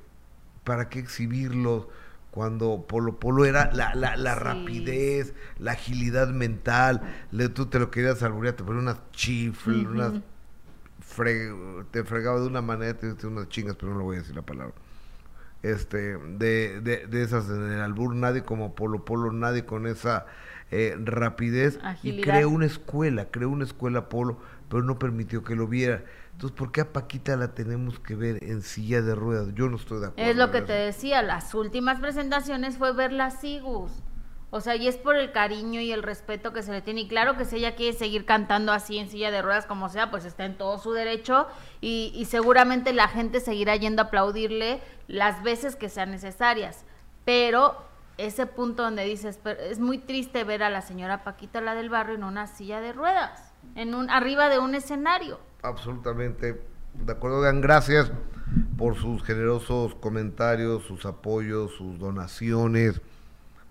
para 0.65 0.91
qué 0.91 1.01
exhibirlos 1.01 1.89
cuando 2.33 2.87
Polo 2.89 3.19
Polo 3.21 3.47
era 3.47 3.71
la, 3.73 3.95
la, 3.95 4.17
la 4.17 4.35
Sí. 4.35 4.37
rapidez, 4.37 5.35
la 5.59 5.73
agilidad 5.73 6.29
mental? 6.31 7.03
Le, 7.33 7.49
tú 7.51 7.67
te 7.67 7.81
lo 7.81 7.91
querías 7.91 8.23
alburear, 8.23 8.57
te 8.57 8.65
ponía 8.65 8.83
unas 8.83 9.01
chifles, 9.13 9.87
unas 9.87 10.15
fre- 11.17 11.87
te 11.91 12.05
fregaba 12.05 12.41
de 12.41 12.47
una 12.49 12.63
manera, 12.63 12.97
te 12.99 13.27
unas 13.27 13.49
chingas, 13.49 13.77
pero 13.77 13.93
no 13.93 13.99
le 13.99 14.05
voy 14.05 14.17
a 14.17 14.21
decir 14.21 14.37
la 14.37 14.43
palabra. 14.43 14.75
Este, 15.63 16.17
de, 16.19 16.81
de, 16.83 17.07
de 17.09 17.23
esas 17.23 17.49
en 17.51 17.73
el 17.73 17.81
albur, 17.81 18.15
nadie 18.15 18.43
como 18.45 18.75
Polo 18.77 19.05
Polo, 19.05 19.33
nadie 19.33 19.65
con 19.67 19.87
esa 19.89 20.27
eh, 20.71 20.97
rapidez. 21.05 21.81
Y 22.03 22.21
creó 22.21 22.49
una 22.51 22.67
escuela, 22.67 23.29
creó 23.31 23.51
una 23.51 23.65
escuela 23.65 24.09
Polo, 24.09 24.39
pero 24.71 24.83
no 24.85 24.99
permitió 25.01 25.43
que 25.43 25.57
lo 25.57 25.67
viera. 25.67 26.05
Entonces, 26.39 26.57
¿por 26.57 26.71
qué 26.71 26.83
a 26.83 26.93
Paquita 26.93 27.37
la 27.37 27.53
tenemos 27.53 27.99
que 27.99 28.15
ver 28.15 28.45
en 28.45 28.63
silla 28.63 29.03
de 29.03 29.17
ruedas? 29.17 29.49
Yo 29.55 29.69
no 29.69 29.75
estoy 29.75 29.99
de 29.99 30.07
acuerdo. 30.07 30.31
Es 30.31 30.37
lo 30.37 30.53
que 30.53 30.63
te 30.63 30.73
decía, 30.73 31.21
las 31.21 31.53
últimas 31.53 31.99
presentaciones 31.99 32.79
fue 32.79 32.93
verla 32.93 33.25
así, 33.25 33.59
Gus. 33.59 33.91
O 34.51 34.61
sea, 34.61 34.77
y 34.77 34.87
es 34.87 34.97
por 34.99 35.17
el 35.17 35.33
cariño 35.33 35.81
y 35.81 35.91
el 35.91 36.05
respeto 36.05 36.53
que 36.53 36.63
se 36.63 36.71
le 36.71 36.81
tiene. 36.81 37.01
Y 37.01 37.09
claro 37.09 37.37
que 37.37 37.45
si 37.45 37.57
ella 37.57 37.75
quiere 37.75 37.99
seguir 37.99 38.25
cantando 38.25 38.71
así 38.71 38.99
en 38.99 39.09
silla 39.09 39.33
de 39.33 39.43
ruedas, 39.43 39.67
como 39.67 39.89
sea, 39.89 40.13
pues 40.13 40.25
está 40.25 40.45
en 40.45 40.57
todo 40.57 40.79
su 40.79 40.93
derecho. 40.93 41.49
Y, 41.81 42.13
y 42.15 42.27
seguramente 42.27 42.93
la 42.93 43.09
gente 43.09 43.41
seguirá 43.41 43.75
yendo 43.75 44.03
a 44.03 44.05
aplaudirle 44.05 44.81
las 45.09 45.43
veces 45.43 45.75
que 45.75 45.89
sean 45.89 46.13
necesarias. 46.13 46.85
Pero 47.25 47.83
ese 48.17 48.47
punto 48.47 48.85
donde 48.85 49.03
dices, 49.03 49.41
"Pero 49.43 49.61
es 49.61 49.81
muy 49.81 49.99
triste 49.99 50.45
ver 50.45 50.63
a 50.63 50.71
la 50.71 50.83
señora 50.83 51.25
Paquita, 51.25 51.61
la 51.61 51.75
del 51.75 51.91
barrio, 51.91 52.15
en 52.15 52.23
una 52.23 52.47
silla 52.47 52.81
de 52.81 52.93
ruedas, 52.93 53.53
en 53.75 53.97
un, 53.97 54.09
arriba 54.09 54.49
de 54.49 54.61
un 54.61 54.77
escenario. 54.77 55.48
Absolutamente. 55.63 56.61
De 56.95 57.13
acuerdo, 57.13 57.43
Dan, 57.43 57.61
gracias 57.61 58.11
por 58.77 58.97
sus 58.97 59.23
generosos 59.23 59.95
comentarios, 59.97 60.83
sus 60.85 61.05
apoyos, 61.07 61.73
sus 61.77 61.99
donaciones. 61.99 63.01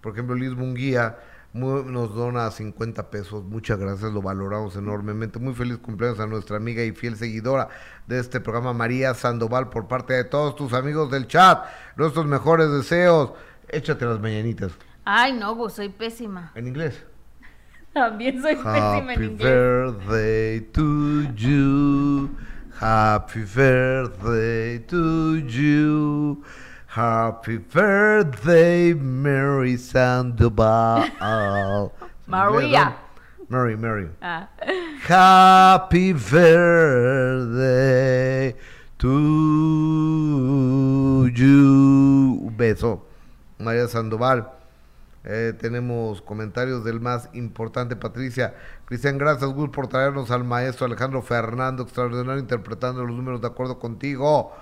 Por 0.01 0.13
ejemplo, 0.13 0.35
Liz 0.35 0.51
Munguía 0.55 1.17
mu- 1.53 1.83
nos 1.83 2.13
dona 2.13 2.51
50 2.51 3.09
pesos. 3.09 3.43
Muchas 3.43 3.79
gracias, 3.79 4.11
lo 4.13 4.21
valoramos 4.21 4.75
enormemente. 4.75 5.39
Muy 5.39 5.53
feliz 5.55 5.77
cumpleaños 5.79 6.19
a 6.19 6.27
nuestra 6.27 6.57
amiga 6.57 6.83
y 6.83 6.91
fiel 6.91 7.17
seguidora 7.17 7.69
de 8.05 8.19
este 8.19 8.39
programa, 8.39 8.73
María 8.73 9.13
Sandoval, 9.13 9.69
por 9.69 9.87
parte 9.87 10.13
de 10.13 10.23
todos 10.23 10.55
tus 10.55 10.73
amigos 10.73 11.09
del 11.11 11.27
chat. 11.27 11.65
Nuestros 11.95 12.25
mejores 12.27 12.71
deseos. 12.71 13.31
Échate 13.69 14.05
las 14.05 14.19
mañanitas. 14.19 14.71
Ay, 15.03 15.33
no, 15.33 15.69
soy 15.69 15.89
pésima. 15.89 16.51
En 16.55 16.67
inglés. 16.67 17.03
También 17.97 18.39
soy 18.43 18.55
pésima 18.55 19.13
en 19.13 19.19
Happy 19.19 19.27
birthday 19.27 20.59
to 20.71 21.23
you. 21.35 22.29
Happy 22.79 23.43
birthday 23.43 24.77
to 24.85 25.37
you. 25.37 26.43
Happy 26.85 27.57
birthday, 27.57 28.93
Mary 28.93 29.77
Sandoval. 29.77 31.09
María. 32.27 32.93
Mary, 33.49 33.75
Mary. 33.75 34.09
Ah. 34.21 34.47
Happy 35.01 36.13
birthday 36.13 37.73
to 38.99 39.07
you. 41.35 42.41
Un 42.45 42.55
beso. 42.55 43.01
María 43.59 43.87
Sandoval. 43.87 44.56
Eh, 45.29 45.53
tenemos 45.59 46.21
comentarios 46.21 46.85
del 46.85 47.01
más 47.01 47.29
importante, 47.33 47.97
Patricia. 47.97 48.55
Cristian, 48.85 49.17
gracias, 49.17 49.51
Gus, 49.51 49.69
por 49.69 49.89
traernos 49.89 50.31
al 50.31 50.45
maestro 50.45 50.85
Alejandro 50.85 51.21
Fernando, 51.21 51.83
extraordinario, 51.83 52.39
interpretando 52.39 53.03
los 53.03 53.13
números 53.13 53.41
de 53.41 53.47
acuerdo 53.47 53.77
contigo. 53.77 54.53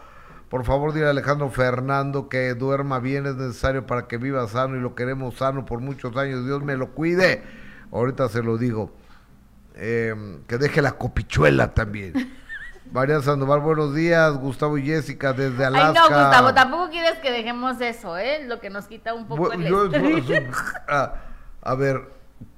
Por 0.49 0.65
favor, 0.65 0.91
dile 0.91 1.05
a 1.05 1.11
Alejandro 1.11 1.51
Fernando 1.51 2.29
que 2.29 2.55
duerma 2.55 2.97
bien, 2.99 3.27
es 3.27 3.35
necesario 3.35 3.85
para 3.85 4.07
que 4.07 4.17
viva 4.17 4.47
sano 4.47 4.75
y 4.75 4.79
lo 4.79 4.95
queremos 4.95 5.35
sano 5.35 5.65
por 5.65 5.81
muchos 5.81 6.17
años. 6.17 6.43
Dios 6.45 6.63
me 6.63 6.75
lo 6.75 6.95
cuide. 6.95 7.43
Ahorita 7.91 8.27
se 8.29 8.41
lo 8.41 8.57
digo. 8.57 8.91
Eh, 9.75 10.39
que 10.47 10.57
deje 10.57 10.81
la 10.81 10.93
copichuela 10.93 11.75
también. 11.75 12.13
María 12.91 13.21
Sandoval, 13.21 13.59
buenos 13.59 13.93
días. 13.93 14.33
Gustavo 14.37 14.77
y 14.77 14.85
Jessica 14.85 15.33
desde 15.33 15.65
Alaska. 15.65 15.87
Ay, 15.87 15.93
no, 15.93 16.03
Gustavo, 16.23 16.53
tampoco 16.53 16.89
quieres 16.89 17.19
que 17.19 17.31
dejemos 17.31 17.79
eso, 17.81 18.17
¿eh? 18.17 18.45
Lo 18.45 18.59
que 18.59 18.69
nos 18.69 18.85
quita 18.87 19.13
un 19.13 19.27
poco 19.27 19.49
Bu- 19.49 19.53
el 19.53 19.65
yo- 19.67 19.85
estrés. 19.85 20.25
yo- 20.25 20.35
a, 20.87 21.13
a 21.61 21.75
ver, 21.75 22.09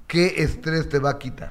¿qué 0.06 0.42
estrés 0.42 0.88
te 0.88 0.98
va 0.98 1.10
a 1.10 1.18
quitar? 1.18 1.50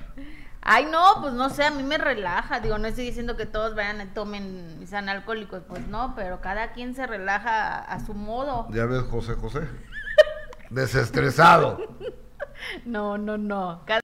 Ay, 0.62 0.86
no, 0.92 1.22
pues 1.22 1.34
no 1.34 1.50
sé, 1.50 1.64
a 1.66 1.72
mí 1.72 1.84
me 1.84 1.98
relaja. 1.98 2.60
Digo, 2.60 2.78
no 2.78 2.88
estoy 2.88 3.06
diciendo 3.06 3.36
que 3.38 3.46
todos 3.46 3.74
vayan 3.76 4.02
y 4.02 4.06
tomen 4.08 4.78
y 4.82 4.88
sean 4.88 5.10
alcohólicos, 5.10 5.64
pues 5.68 5.88
no, 5.88 6.14
pero 6.16 6.42
cada 6.42 6.72
quien 6.74 6.94
se 6.96 7.08
relaja 7.08 7.78
a, 7.78 7.80
a 7.80 8.00
su 8.06 8.14
modo. 8.14 8.68
Ya 8.72 8.86
ves, 8.86 9.04
José 9.04 9.34
José. 9.36 9.62
Desestresado. 10.70 11.80
No, 12.86 13.20
no, 13.20 13.38
no. 13.38 13.84
Cada 13.86 14.00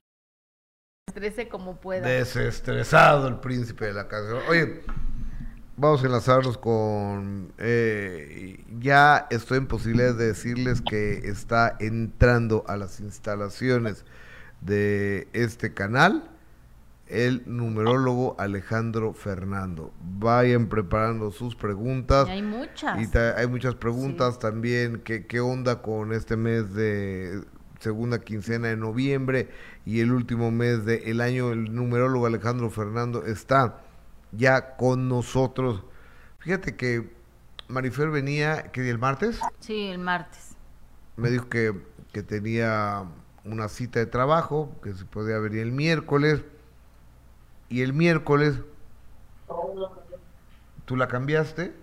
quien 1.04 1.22
se 1.22 1.28
estrese 1.28 1.48
como 1.48 1.76
pueda. 1.76 2.06
Desestresado 2.06 3.28
el 3.28 3.36
príncipe 3.36 3.86
de 3.86 3.92
la 3.92 4.08
canción. 4.08 4.38
Oye, 4.48 4.82
vamos 5.76 6.02
a 6.02 6.06
enlazarnos 6.06 6.58
con... 6.58 7.52
eh, 7.58 8.64
ya 8.80 9.26
estoy 9.30 9.58
en 9.58 9.66
posibilidad 9.66 10.14
de 10.14 10.26
decirles 10.28 10.80
que 10.80 11.28
está 11.28 11.76
entrando 11.80 12.64
a 12.68 12.76
las 12.76 13.00
instalaciones 13.00 14.04
de 14.60 15.28
este 15.32 15.74
canal 15.74 16.30
el 17.06 17.42
numerólogo 17.44 18.34
Alejandro 18.38 19.12
Fernando. 19.12 19.92
Vayan 20.00 20.68
preparando 20.68 21.30
sus 21.32 21.54
preguntas. 21.54 22.26
Y 22.28 22.30
hay 22.30 22.42
muchas. 22.42 22.98
Y 22.98 23.18
hay 23.18 23.46
muchas 23.46 23.74
preguntas 23.74 24.38
también. 24.38 25.02
¿qué, 25.04 25.26
¿Qué 25.26 25.40
onda 25.40 25.82
con 25.82 26.14
este 26.14 26.36
mes 26.36 26.72
de 26.72 27.42
segunda 27.84 28.18
quincena 28.20 28.68
de 28.68 28.76
noviembre 28.76 29.50
y 29.84 30.00
el 30.00 30.10
último 30.10 30.50
mes 30.50 30.84
del 30.84 31.20
año? 31.20 31.52
El 31.52 31.74
numerólogo 31.74 32.26
Alejandro 32.26 32.70
Fernando 32.70 33.24
está 33.26 33.82
ya 34.32 34.76
con 34.76 35.08
nosotros. 35.08 35.84
Fíjate 36.38 36.76
que 36.76 37.12
Marifer 37.68 38.10
venía, 38.10 38.72
¿qué 38.72 38.80
día? 38.80 38.92
¿El 38.92 38.98
martes? 38.98 39.38
Sí, 39.60 39.88
el 39.88 39.98
martes. 39.98 40.56
Me 41.16 41.30
dijo 41.30 41.48
que, 41.48 41.74
que 42.12 42.22
tenía 42.22 43.04
una 43.44 43.68
cita 43.68 44.00
de 44.00 44.06
trabajo, 44.06 44.74
que 44.82 44.94
se 44.94 45.04
podía 45.04 45.38
venir 45.38 45.60
el 45.60 45.72
miércoles. 45.72 46.42
Y 47.68 47.82
el 47.82 47.92
miércoles, 47.92 48.60
¿tú 50.84 50.96
la 50.96 51.08
cambiaste? 51.08 51.74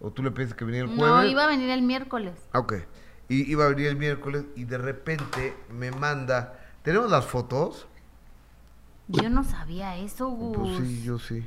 ¿O 0.00 0.10
tú 0.10 0.22
le 0.22 0.30
pediste 0.30 0.56
que 0.56 0.64
viniera 0.64 0.88
el 0.88 0.94
jueves? 0.96 1.14
No, 1.14 1.24
iba 1.24 1.44
a 1.44 1.46
venir 1.46 1.70
el 1.70 1.82
miércoles. 1.82 2.34
Ah, 2.52 2.58
Ok. 2.60 2.74
Y 3.28 3.50
iba 3.50 3.64
a 3.64 3.68
venir 3.68 3.86
el 3.88 3.96
miércoles 3.96 4.44
y 4.56 4.64
de 4.64 4.78
repente 4.78 5.56
me 5.70 5.90
manda, 5.90 6.58
¿tenemos 6.82 7.10
las 7.10 7.24
fotos? 7.26 7.86
Yo 9.08 9.28
no 9.30 9.44
sabía 9.44 9.96
eso, 9.96 10.28
Gus. 10.28 10.56
Pues 10.56 10.88
sí, 10.88 11.02
yo 11.02 11.18
sí. 11.18 11.46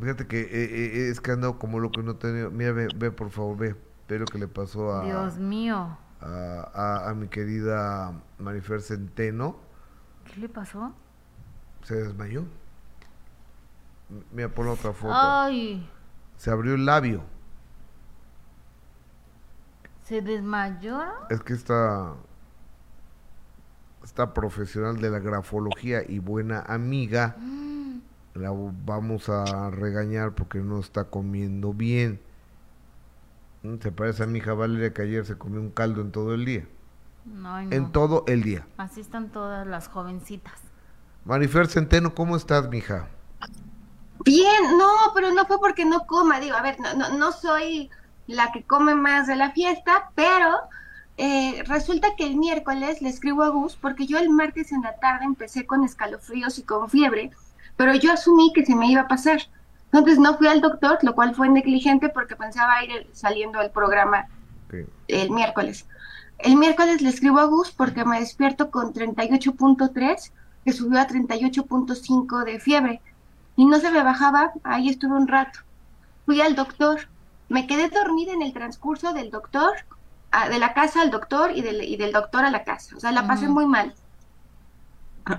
Fíjate 0.00 0.26
que 0.28 0.40
eh, 0.40 0.48
eh, 0.52 1.08
es 1.10 1.20
que 1.20 1.32
ando 1.32 1.58
como 1.58 1.80
loco 1.80 2.00
y 2.00 2.04
no 2.04 2.14
tengo... 2.16 2.50
Mira, 2.50 2.72
ve, 2.72 2.88
ve, 2.94 3.10
por 3.10 3.30
favor, 3.30 3.56
ve. 3.56 3.76
Ve 4.08 4.18
lo 4.20 4.26
que 4.26 4.38
le 4.38 4.46
pasó 4.46 4.94
a... 4.94 5.04
Dios 5.04 5.38
mío. 5.38 5.98
A, 6.20 6.70
a- 6.74 7.10
a 7.10 7.14
mi 7.14 7.26
querida 7.28 8.12
Marifer 8.38 8.80
Centeno. 8.80 9.56
¿Qué 10.24 10.40
le 10.40 10.48
pasó? 10.48 10.94
Se 11.82 11.94
desmayó. 11.96 12.44
Mira, 14.32 14.48
pon 14.48 14.68
otra 14.68 14.92
foto. 14.92 15.12
Ay, 15.12 15.88
Se 16.36 16.50
abrió 16.50 16.74
el 16.74 16.86
labio. 16.86 17.22
¿Se 20.06 20.22
desmayó? 20.22 21.00
Es 21.30 21.42
que 21.42 21.52
esta... 21.52 22.14
Esta 24.04 24.32
profesional 24.32 25.00
de 25.00 25.10
la 25.10 25.18
grafología 25.18 26.02
y 26.08 26.20
buena 26.20 26.60
amiga 26.60 27.36
la 28.34 28.52
vamos 28.84 29.28
a 29.28 29.68
regañar 29.70 30.32
porque 30.36 30.58
no 30.60 30.78
está 30.78 31.04
comiendo 31.04 31.72
bien. 31.72 32.20
Mm, 33.64 33.78
Se 33.82 33.90
parece 33.90 34.22
a 34.22 34.26
mi 34.26 34.38
hija 34.38 34.54
Valeria 34.54 34.94
que 34.94 35.02
ayer 35.02 35.26
se 35.26 35.36
comió 35.36 35.60
un 35.60 35.70
caldo 35.70 36.02
en 36.02 36.12
todo 36.12 36.34
el 36.34 36.44
día. 36.44 36.68
No. 37.24 37.58
En 37.58 37.90
todo 37.90 38.22
el 38.28 38.44
día. 38.44 38.64
Así 38.76 39.00
están 39.00 39.30
todas 39.30 39.66
las 39.66 39.88
jovencitas. 39.88 40.60
Marifer 41.24 41.66
Centeno, 41.66 42.14
¿cómo 42.14 42.36
estás, 42.36 42.68
mija? 42.68 43.08
Bien, 44.24 44.78
no, 44.78 44.88
pero 45.16 45.32
no 45.32 45.46
fue 45.46 45.58
porque 45.58 45.84
no 45.84 46.06
coma, 46.06 46.38
digo, 46.38 46.54
a 46.56 46.62
ver, 46.62 46.78
no, 46.78 46.94
no, 46.94 47.18
no 47.18 47.32
soy 47.32 47.90
la 48.26 48.52
que 48.52 48.62
come 48.62 48.94
más 48.94 49.26
de 49.26 49.36
la 49.36 49.52
fiesta, 49.52 50.10
pero 50.14 50.50
eh, 51.16 51.62
resulta 51.66 52.14
que 52.16 52.26
el 52.26 52.36
miércoles 52.36 53.00
le 53.00 53.08
escribo 53.08 53.42
a 53.42 53.48
Gus 53.48 53.76
porque 53.76 54.06
yo 54.06 54.18
el 54.18 54.30
martes 54.30 54.72
en 54.72 54.82
la 54.82 54.96
tarde 54.96 55.24
empecé 55.24 55.66
con 55.66 55.84
escalofríos 55.84 56.58
y 56.58 56.62
con 56.62 56.90
fiebre, 56.90 57.30
pero 57.76 57.94
yo 57.94 58.12
asumí 58.12 58.52
que 58.54 58.64
se 58.64 58.74
me 58.74 58.90
iba 58.90 59.02
a 59.02 59.08
pasar. 59.08 59.40
Entonces 59.92 60.18
no 60.18 60.36
fui 60.36 60.48
al 60.48 60.60
doctor, 60.60 60.98
lo 61.02 61.14
cual 61.14 61.34
fue 61.34 61.48
negligente 61.48 62.08
porque 62.08 62.36
pensaba 62.36 62.84
ir 62.84 63.08
saliendo 63.12 63.60
del 63.60 63.70
programa 63.70 64.28
el 65.08 65.30
miércoles. 65.30 65.86
El 66.38 66.56
miércoles 66.56 67.00
le 67.00 67.08
escribo 67.08 67.38
a 67.38 67.44
Gus 67.44 67.70
porque 67.70 68.04
me 68.04 68.20
despierto 68.20 68.70
con 68.70 68.92
38.3, 68.92 70.32
que 70.64 70.72
subió 70.72 71.00
a 71.00 71.06
38.5 71.06 72.44
de 72.44 72.60
fiebre. 72.60 73.00
Y 73.56 73.64
no 73.64 73.78
se 73.78 73.90
me 73.90 74.02
bajaba, 74.02 74.52
ahí 74.64 74.90
estuve 74.90 75.14
un 75.14 75.28
rato. 75.28 75.60
Fui 76.26 76.40
al 76.40 76.56
doctor. 76.56 77.08
Me 77.48 77.66
quedé 77.66 77.88
dormida 77.88 78.32
en 78.32 78.42
el 78.42 78.52
transcurso 78.52 79.12
del 79.12 79.30
doctor, 79.30 79.72
a- 80.30 80.48
de 80.48 80.58
la 80.58 80.74
casa 80.74 81.02
al 81.02 81.10
doctor 81.10 81.52
y 81.56 81.62
del, 81.62 81.82
y 81.82 81.96
del 81.96 82.12
doctor 82.12 82.44
a 82.44 82.50
la 82.50 82.64
casa. 82.64 82.96
O 82.96 83.00
sea, 83.00 83.12
la 83.12 83.26
pasé 83.26 83.48
muy 83.48 83.66
mal. 83.66 83.94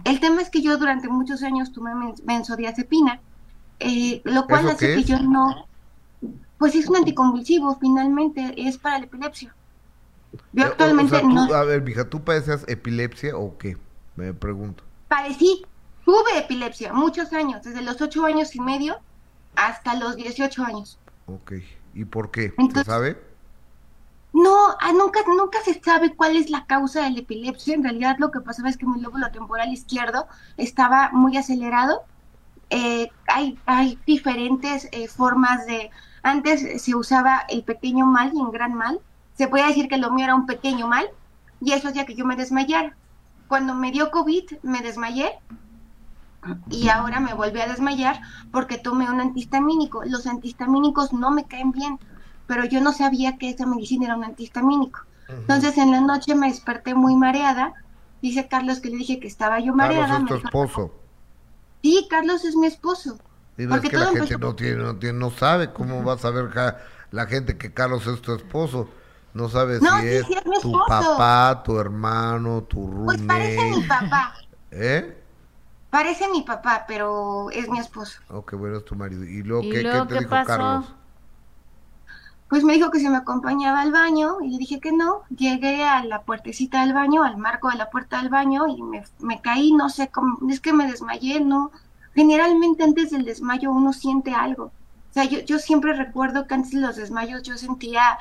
El 0.04 0.20
tema 0.20 0.42
es 0.42 0.50
que 0.50 0.62
yo 0.62 0.78
durante 0.78 1.08
muchos 1.08 1.44
años 1.44 1.72
tomé 1.72 1.92
benzodiazepina, 2.24 3.22
eh, 3.80 4.22
lo 4.26 4.46
cual 4.46 4.62
¿Eso 4.66 4.72
hace 4.72 4.88
que 4.88 4.94
es? 4.96 5.06
yo 5.06 5.20
no... 5.20 5.68
Pues 6.58 6.76
es 6.76 6.88
un 6.90 6.98
anticonvulsivo, 6.98 7.78
finalmente, 7.80 8.54
es 8.58 8.78
para 8.78 8.98
la 9.00 9.06
epilepsia. 9.06 9.56
Yo 10.52 10.64
Eh, 10.64 10.68
actualmente 10.68 11.16
o 11.16 11.20
sea, 11.20 11.22
tú- 11.22 11.34
no 11.34 11.54
A 11.54 11.64
ver, 11.64 11.82
mija, 11.84 12.10
¿tú 12.10 12.24
padecías 12.24 12.66
epilepsia 12.68 13.38
o 13.38 13.58
qué? 13.58 13.78
Me 14.16 14.34
pregunto. 14.34 14.84
padecí, 15.08 15.64
tuve 16.04 16.38
epilepsia 16.40 16.92
muchos 16.92 17.32
años, 17.32 17.62
desde 17.64 17.82
los 17.82 18.02
ocho 18.02 18.26
años 18.26 18.56
y 18.56 18.60
medio 18.60 18.98
hasta 19.56 19.96
los 19.96 20.16
18 20.16 20.64
años. 20.66 21.00
Ok. 21.28 21.54
¿Y 21.98 22.06
por 22.06 22.30
qué? 22.30 22.50
¿Se 22.50 22.56
Entonces- 22.60 22.86
sabe? 22.86 23.28
No, 24.32 24.56
ah, 24.80 24.92
nunca, 24.94 25.22
nunca 25.26 25.58
se 25.66 25.82
sabe 25.82 26.16
cuál 26.16 26.36
es 26.36 26.52
la 26.52 26.68
causa 26.68 27.02
de 27.04 27.10
la 27.10 27.20
epilepsia. 27.20 27.74
En 27.74 27.84
realidad 27.84 28.18
lo 28.20 28.30
que 28.30 28.40
pasaba 28.40 28.70
es 28.70 28.78
que 28.78 28.86
mi 28.86 29.02
lóbulo 29.02 29.32
temporal 29.32 29.74
izquierdo 29.74 30.28
estaba 30.58 31.10
muy 31.12 31.38
acelerado. 31.38 32.04
Eh, 32.70 33.10
hay, 33.28 33.58
hay 33.66 33.98
diferentes 34.06 34.90
eh, 34.92 35.08
formas 35.08 35.66
de... 35.66 35.90
Antes 36.22 36.84
se 36.84 36.94
usaba 36.94 37.46
el 37.50 37.64
pequeño 37.64 38.06
mal 38.06 38.32
y 38.36 38.40
en 38.40 38.52
gran 38.52 38.76
mal. 38.76 39.00
Se 39.34 39.48
puede 39.48 39.66
decir 39.66 39.88
que 39.88 39.98
lo 39.98 40.12
mío 40.12 40.26
era 40.26 40.36
un 40.36 40.46
pequeño 40.46 40.88
mal 40.88 41.10
y 41.60 41.72
eso 41.72 41.88
hacía 41.88 42.06
que 42.06 42.14
yo 42.14 42.24
me 42.26 42.36
desmayara. 42.36 42.96
Cuando 43.48 43.74
me 43.74 43.92
dio 43.92 44.12
COVID 44.12 44.52
me 44.62 44.82
desmayé 44.82 45.32
y 46.70 46.90
ahora 46.90 47.20
me 47.20 47.34
volví 47.34 47.60
a 47.62 47.68
desmayar 47.68 48.20
porque 48.52 48.78
tomé 48.78 49.10
un 49.10 49.20
antihistamínico. 49.22 50.04
Los 50.06 50.28
antihistamínicos 50.28 51.14
no 51.14 51.32
me 51.32 51.46
caen 51.48 51.72
bien, 51.72 52.00
pero 52.46 52.66
yo 52.66 52.82
no 52.82 52.94
sabía 52.94 53.38
que 53.38 53.50
esa 53.50 53.66
medicina 53.66 54.06
era 54.06 54.16
un 54.18 54.24
antihistamínico. 54.24 55.00
Entonces 55.28 55.78
en 55.78 55.92
la 55.92 56.02
noche 56.02 56.36
me 56.36 56.48
desperté 56.50 56.94
muy 56.96 57.16
mareada. 57.16 57.74
Dice 58.22 58.48
Carlos 58.48 58.80
que 58.80 58.90
le 58.90 58.98
dije 58.98 59.20
que 59.20 59.28
estaba 59.28 59.60
yo 59.60 59.74
mareada. 59.76 60.08
Carlos 60.08 60.22
es 60.22 60.28
tu 60.28 60.34
me 60.34 60.40
esposo. 60.46 60.92
sí, 61.84 62.08
Carlos 62.10 62.46
es 62.46 62.56
mi 62.56 62.68
esposo. 62.68 63.18
Es 63.58 63.68
Porque 63.68 63.90
que 63.90 63.98
la 63.98 64.06
gente 64.08 64.20
empezó- 64.36 64.40
no 64.40 64.56
tiene, 64.56 64.76
no 64.84 64.96
tiene, 64.98 65.20
no 65.20 65.32
sabe 65.32 65.74
cómo 65.74 66.04
va 66.04 66.14
a 66.14 66.18
saber 66.18 66.50
ja- 66.50 66.78
la 67.12 67.26
gente 67.28 67.58
que 67.58 67.74
Carlos 67.74 68.06
es 68.08 68.22
tu 68.22 68.34
esposo. 68.34 68.90
No 69.34 69.50
sabe 69.50 69.80
No, 69.80 69.92
si 69.92 70.02
sí, 70.02 70.08
es 70.08 70.26
sí, 70.26 70.34
es 70.34 70.46
mi 70.46 70.58
tu 70.62 70.72
papá, 70.88 71.64
tu 71.64 71.78
hermano, 71.80 72.64
tu 72.64 72.88
Pues 73.06 73.22
parece 73.24 73.62
mi 73.66 73.84
roommate. 73.84 73.88
papá. 73.88 74.34
¿Eh? 74.72 75.24
Parece 75.90 76.30
mi 76.30 76.44
papá, 76.44 76.86
pero 76.88 77.50
es 77.52 77.68
mi 77.70 77.80
esposo. 77.80 78.22
Ok, 78.28 78.54
bueno, 78.56 78.78
es 78.78 78.86
tu 78.86 78.96
marido. 78.96 79.24
¿Y 79.26 79.44
luego 79.44 79.64
¿Y 79.64 79.70
qué, 79.70 79.84
luego 79.84 80.08
qué 80.08 80.08
te 80.08 80.16
qué 80.16 80.20
dijo 80.20 80.30
pasó? 80.30 80.46
Carlos? 80.46 80.96
Pues 82.50 82.64
me 82.64 82.74
dijo 82.74 82.92
que 82.92 83.00
se 83.00 83.10
me 83.10 83.18
acompañaba 83.18 83.82
al 83.82 83.92
baño 83.92 84.38
y 84.42 84.50
le 84.52 84.58
dije 84.58 84.80
que 84.80 84.92
no. 84.94 85.24
Llegué 85.30 85.84
a 85.84 86.04
la 86.06 86.24
puertecita 86.24 86.82
del 86.82 86.94
baño, 86.94 87.24
al 87.24 87.38
marco 87.38 87.70
de 87.70 87.76
la 87.78 87.90
puerta 87.90 88.20
del 88.22 88.30
baño 88.30 88.68
y 88.68 88.82
me, 88.84 89.04
me 89.20 89.42
caí, 89.42 89.72
no 89.74 89.90
sé 89.90 90.10
cómo, 90.10 90.38
es 90.50 90.62
que 90.62 90.74
me 90.74 90.88
desmayé, 90.90 91.42
no. 91.42 91.72
Generalmente 92.16 92.84
antes 92.84 93.12
del 93.12 93.26
desmayo 93.26 93.72
uno 93.72 93.92
siente 93.94 94.34
algo. 94.34 94.66
O 94.66 95.14
sea, 95.14 95.26
yo, 95.26 95.40
yo 95.42 95.60
siempre 95.60 95.94
recuerdo 95.94 96.48
que 96.48 96.54
antes 96.56 96.72
de 96.72 96.80
los 96.82 96.96
desmayos 96.96 97.44
yo 97.44 97.58
sentía, 97.58 98.18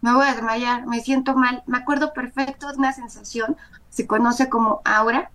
me 0.00 0.12
voy 0.14 0.26
a 0.26 0.34
desmayar, 0.34 0.86
me 0.86 1.00
siento 1.00 1.34
mal. 1.36 1.62
Me 1.66 1.78
acuerdo 1.78 2.12
perfecto 2.12 2.68
de 2.72 2.78
una 2.78 2.92
sensación, 2.92 3.56
se 3.90 4.06
conoce 4.06 4.48
como 4.48 4.82
aura. 4.84 5.30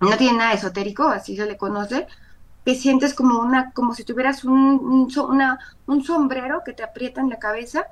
No 0.00 0.16
tiene 0.16 0.38
nada 0.38 0.52
esotérico, 0.54 1.08
así 1.08 1.36
se 1.36 1.46
le 1.46 1.56
conoce, 1.56 2.06
que 2.64 2.74
sientes 2.74 3.14
como 3.14 3.38
una, 3.38 3.72
como 3.72 3.94
si 3.94 4.04
tuvieras 4.04 4.44
un, 4.44 4.54
un 4.54 5.12
una, 5.28 5.58
un 5.86 6.04
sombrero 6.04 6.62
que 6.64 6.72
te 6.72 6.82
aprieta 6.82 7.20
en 7.20 7.28
la 7.30 7.38
cabeza. 7.38 7.84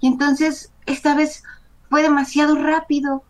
Y 0.00 0.08
entonces, 0.08 0.72
esta 0.86 1.14
vez 1.14 1.44
fue 1.88 2.02
demasiado 2.02 2.56
rápido. 2.56 3.22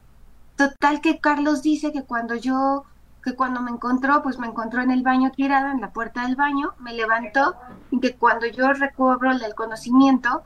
Total 0.57 1.01
que 1.01 1.21
Carlos 1.21 1.63
dice 1.63 1.93
que 1.93 2.05
cuando 2.05 2.35
yo, 2.37 2.85
que 3.25 3.35
cuando 3.35 3.61
me 3.61 3.71
encontró, 3.71 4.23
pues 4.23 4.39
me 4.39 4.47
encontró 4.47 4.83
en 4.83 4.91
el 4.91 5.03
baño 5.03 5.33
tirada, 5.33 5.73
en 5.73 5.81
la 5.81 5.93
puerta 5.93 6.23
del 6.23 6.37
baño, 6.37 6.75
me 6.79 6.93
levantó 6.93 7.57
y 7.91 8.01
que 8.01 8.15
cuando 8.17 8.47
yo 8.47 8.73
recobro 8.73 9.31
el 9.31 9.55
conocimiento, 9.55 10.43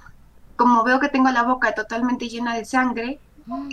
como 0.56 0.84
veo 0.84 1.00
que 1.00 1.08
tengo 1.08 1.30
la 1.30 1.42
boca 1.42 1.74
totalmente 1.74 2.28
llena 2.28 2.54
de 2.54 2.64
sangre 2.64 3.20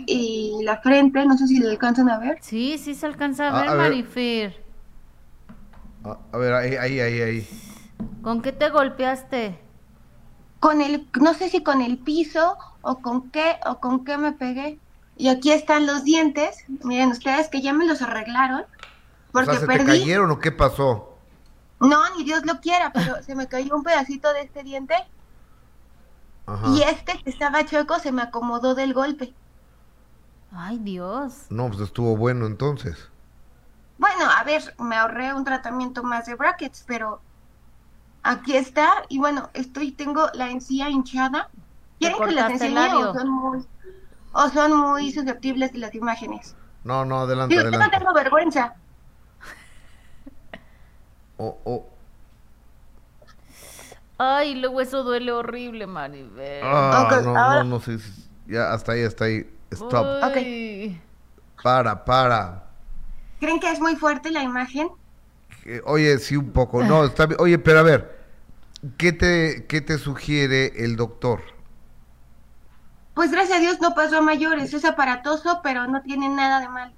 y 0.06 0.64
la 0.64 0.78
frente, 0.82 1.26
no 1.26 1.38
sé 1.38 1.48
si 1.48 1.60
le 1.60 1.70
alcanzan 1.72 2.10
a 2.10 2.20
ver, 2.20 2.40
Sí, 2.42 2.78
sí 2.78 2.96
se 2.96 3.06
alcanza 3.06 3.50
a 3.50 3.52
Ah, 3.52 3.62
ver, 3.62 3.70
a 3.70 3.76
ver. 3.76 3.92
Marifer. 3.92 4.64
Ah, 6.04 6.18
a 6.32 6.38
ver, 6.38 6.54
ahí, 6.54 6.76
ahí, 6.76 7.00
ahí, 7.00 7.22
ahí. 7.22 7.48
¿Con 8.22 8.42
qué 8.42 8.52
te 8.52 8.70
golpeaste? 8.70 9.60
con 10.60 10.80
el, 10.82 11.08
no 11.20 11.34
sé 11.34 11.50
si 11.50 11.64
con 11.64 11.82
el 11.82 11.98
piso 11.98 12.56
o 12.82 13.02
con 13.02 13.32
qué, 13.32 13.58
o 13.66 13.80
con 13.80 14.06
qué 14.06 14.18
me 14.18 14.32
pegué. 14.32 14.80
Y 15.18 15.30
aquí 15.30 15.52
están 15.52 15.88
los 15.88 16.04
dientes, 16.04 16.66
miren 16.84 17.10
ustedes 17.12 17.50
que 17.50 17.62
ya 17.62 17.74
me 17.74 17.86
los 17.88 18.02
arreglaron, 18.04 18.62
O 18.62 18.68
porque 19.32 19.58
sea, 19.58 19.60
¿se 19.62 19.68
te 19.68 19.84
cayeron 19.86 20.30
o 20.32 20.40
qué 20.40 20.52
pasó? 20.52 21.18
no, 21.80 22.16
ni 22.16 22.24
Dios 22.24 22.46
lo 22.46 22.60
quiera, 22.62 22.92
pero 22.94 23.24
se 23.24 23.36
me 23.36 23.48
cayó 23.48 23.76
un 23.76 23.84
pedacito 23.84 24.32
de 24.34 24.42
este 24.42 24.64
diente 24.64 24.94
Ajá. 26.46 26.68
y 26.70 26.82
este 26.84 27.18
que 27.24 27.30
estaba 27.30 27.66
chueco 27.66 28.00
se 28.00 28.12
me 28.12 28.22
acomodó 28.22 28.76
del 28.76 28.94
golpe. 28.94 29.34
Ay, 30.52 30.80
Dios. 30.80 31.46
No, 31.50 31.68
pues 31.70 31.80
estuvo 31.82 32.16
bueno 32.18 32.46
entonces. 32.46 33.10
Bueno, 33.98 34.26
a 34.30 34.44
ver, 34.44 34.76
me 34.80 34.96
ahorré 34.96 35.34
un 35.34 35.44
tratamiento 35.44 36.04
más 36.04 36.26
de 36.26 36.36
brackets, 36.36 36.84
pero 36.88 37.22
aquí 38.24 38.56
está, 38.56 38.90
y 39.10 39.20
bueno, 39.20 39.50
estoy, 39.54 39.92
tengo 39.92 40.28
la 40.34 40.50
encía 40.50 40.90
hinchada. 40.90 41.50
¿Quieren 42.00 42.18
que 42.18 42.30
el 42.32 42.38
enseñe 42.40 42.94
o 42.96 43.14
son 43.14 43.30
muy, 43.30 43.66
o 44.34 44.50
son 44.50 44.76
muy 44.76 45.12
susceptibles 45.12 45.72
de 45.72 45.80
las 45.80 45.94
imágenes? 45.94 46.56
No, 46.84 47.06
no, 47.06 47.22
adelante, 47.22 47.54
Digo, 47.56 47.66
yo 47.66 47.70
no 47.72 47.78
adelante. 47.78 47.98
tengo 48.00 48.14
vergüenza. 48.14 48.74
O, 51.38 51.58
o- 51.64 51.88
Ay, 54.18 54.56
luego 54.56 54.82
eso 54.82 55.04
duele 55.04 55.32
horrible, 55.32 55.88
Maribel. 55.88 56.62
ah, 56.64 57.22
no, 57.24 57.38
ahora- 57.38 57.64
no, 57.64 57.70
no 57.70 57.80
sé. 57.80 58.00
si- 58.00 58.30
Ya, 58.48 58.72
hasta 58.74 58.94
ahí, 58.94 59.04
hasta 59.04 59.26
ahí. 59.26 59.48
Stop. 59.72 60.06
Uy. 60.36 61.00
Para, 61.64 62.04
para. 62.06 62.64
¿Creen 63.40 63.60
que 63.60 63.72
es 63.72 63.80
muy 63.80 63.96
fuerte 63.96 64.32
la 64.32 64.44
imagen? 64.44 64.90
Eh, 65.66 65.82
Oye, 65.86 66.18
sí, 66.20 66.36
un 66.36 66.52
poco. 66.52 66.84
No, 66.84 67.06
está 67.06 67.26
bien. 67.26 67.40
Oye, 67.42 67.58
pero 67.60 67.80
a 67.80 67.84
ver, 67.84 68.20
¿qué 68.98 69.12
te, 69.14 69.66
qué 69.68 69.82
te 69.82 69.98
sugiere 69.98 70.84
el 70.84 70.96
doctor? 70.96 71.42
Pues 73.14 73.32
gracias 73.32 73.58
a 73.58 73.62
Dios 73.62 73.80
no 73.82 73.94
pasó 73.94 74.18
a 74.20 74.22
mayores, 74.22 74.74
es 74.74 74.86
aparatoso, 74.86 75.60
pero 75.64 75.86
no 75.88 76.02
tiene 76.02 76.30
nada 76.30 76.62
de 76.62 76.70
mal. 76.70 76.94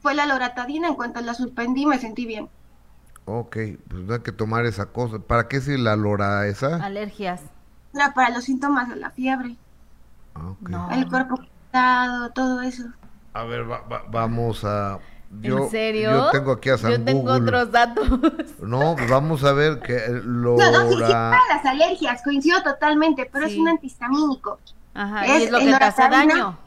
Fue 0.00 0.14
la 0.14 0.26
loratadina, 0.26 0.88
en 0.88 0.94
cuanto 0.94 1.20
la 1.20 1.34
suspendí 1.34 1.86
me 1.86 1.98
sentí 1.98 2.26
bien. 2.26 2.48
Ok, 3.24 3.56
pues 3.88 4.02
no 4.04 4.14
hay 4.14 4.20
que 4.20 4.32
tomar 4.32 4.66
esa 4.66 4.86
cosa. 4.86 5.18
¿Para 5.18 5.48
qué 5.48 5.60
si 5.60 5.76
la 5.76 5.96
lora 5.96 6.46
esa? 6.46 6.76
Alergias. 6.84 7.40
Era 7.94 8.12
para 8.14 8.30
los 8.30 8.44
síntomas 8.44 8.88
de 8.88 8.96
la 8.96 9.10
fiebre, 9.10 9.56
Ah, 10.34 10.50
ok. 10.50 10.68
No. 10.68 10.90
el 10.92 11.08
cuerpo 11.08 11.40
cansado, 11.76 12.30
todo 12.30 12.60
eso. 12.62 12.84
A 13.34 13.44
ver, 13.44 13.70
va- 13.70 13.82
va- 13.90 14.04
vamos 14.08 14.64
a... 14.64 14.98
Yo, 15.40 15.58
¿En 15.64 15.70
serio? 15.70 16.10
Yo 16.12 16.30
tengo 16.30 16.52
aquí 16.52 16.70
a 16.70 16.78
San 16.78 16.90
Yo 16.92 17.04
tengo 17.04 17.22
Google. 17.22 17.42
otros 17.42 17.72
datos. 17.72 18.08
No, 18.60 18.94
pues 18.96 19.10
vamos 19.10 19.44
a 19.44 19.52
ver 19.52 19.80
que 19.80 19.98
No, 20.24 20.56
no, 20.56 20.88
sí, 20.88 20.94
sí, 20.94 21.00
para 21.02 21.38
las 21.52 21.64
alergias, 21.66 22.22
coincido 22.22 22.62
totalmente, 22.62 23.28
pero 23.30 23.46
es 23.46 23.52
Sí. 23.52 23.58
un 23.60 23.68
antihistamínico. 23.68 24.58
Ajá, 24.94 25.26
Es 25.26 25.40
y 25.40 25.44
es 25.44 25.50
lo 25.50 25.58
que 25.58 25.64
te 25.66 25.74
hace 25.74 26.02
loratadina. 26.02 26.34
daño. 26.34 26.58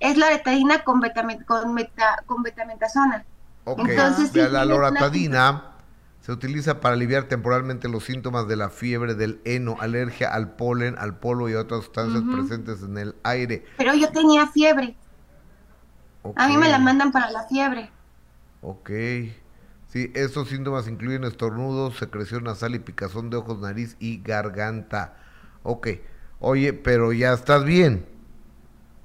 Es 0.00 0.16
loratadina 0.16 0.78
con, 0.84 1.00
betamet- 1.02 1.44
con, 1.44 1.74
meta- 1.74 2.22
con 2.26 2.42
betametasona. 2.42 3.24
Ok, 3.64 3.80
Entonces, 3.80 4.30
sí, 4.32 4.38
la, 4.38 4.62
es 4.62 4.68
loratadina 4.68 5.62
se 6.28 6.32
utiliza 6.32 6.82
para 6.82 6.94
aliviar 6.94 7.24
temporalmente 7.24 7.88
los 7.88 8.04
síntomas 8.04 8.46
de 8.46 8.56
la 8.56 8.68
fiebre, 8.68 9.14
del 9.14 9.40
heno, 9.46 9.78
alergia 9.80 10.28
al 10.28 10.56
polen, 10.56 10.94
al 10.98 11.18
polvo 11.18 11.48
y 11.48 11.54
otras 11.54 11.84
sustancias 11.84 12.22
presentes 12.30 12.82
en 12.82 12.98
el 12.98 13.14
aire. 13.22 13.64
Pero 13.78 13.94
yo 13.94 14.10
tenía 14.10 14.46
fiebre. 14.46 14.94
A 16.36 16.48
mí 16.48 16.58
me 16.58 16.68
la 16.68 16.78
mandan 16.78 17.12
para 17.12 17.30
la 17.30 17.44
fiebre. 17.44 17.90
Ok. 18.60 18.90
Sí, 19.88 20.12
estos 20.14 20.50
síntomas 20.50 20.86
incluyen 20.86 21.24
estornudos, 21.24 21.96
secreción 21.96 22.44
nasal 22.44 22.74
y 22.74 22.80
picazón 22.80 23.30
de 23.30 23.38
ojos, 23.38 23.58
nariz 23.60 23.96
y 23.98 24.20
garganta. 24.20 25.16
Ok. 25.62 25.88
Oye, 26.40 26.74
pero 26.74 27.14
ya 27.14 27.32
estás 27.32 27.64
bien. 27.64 28.04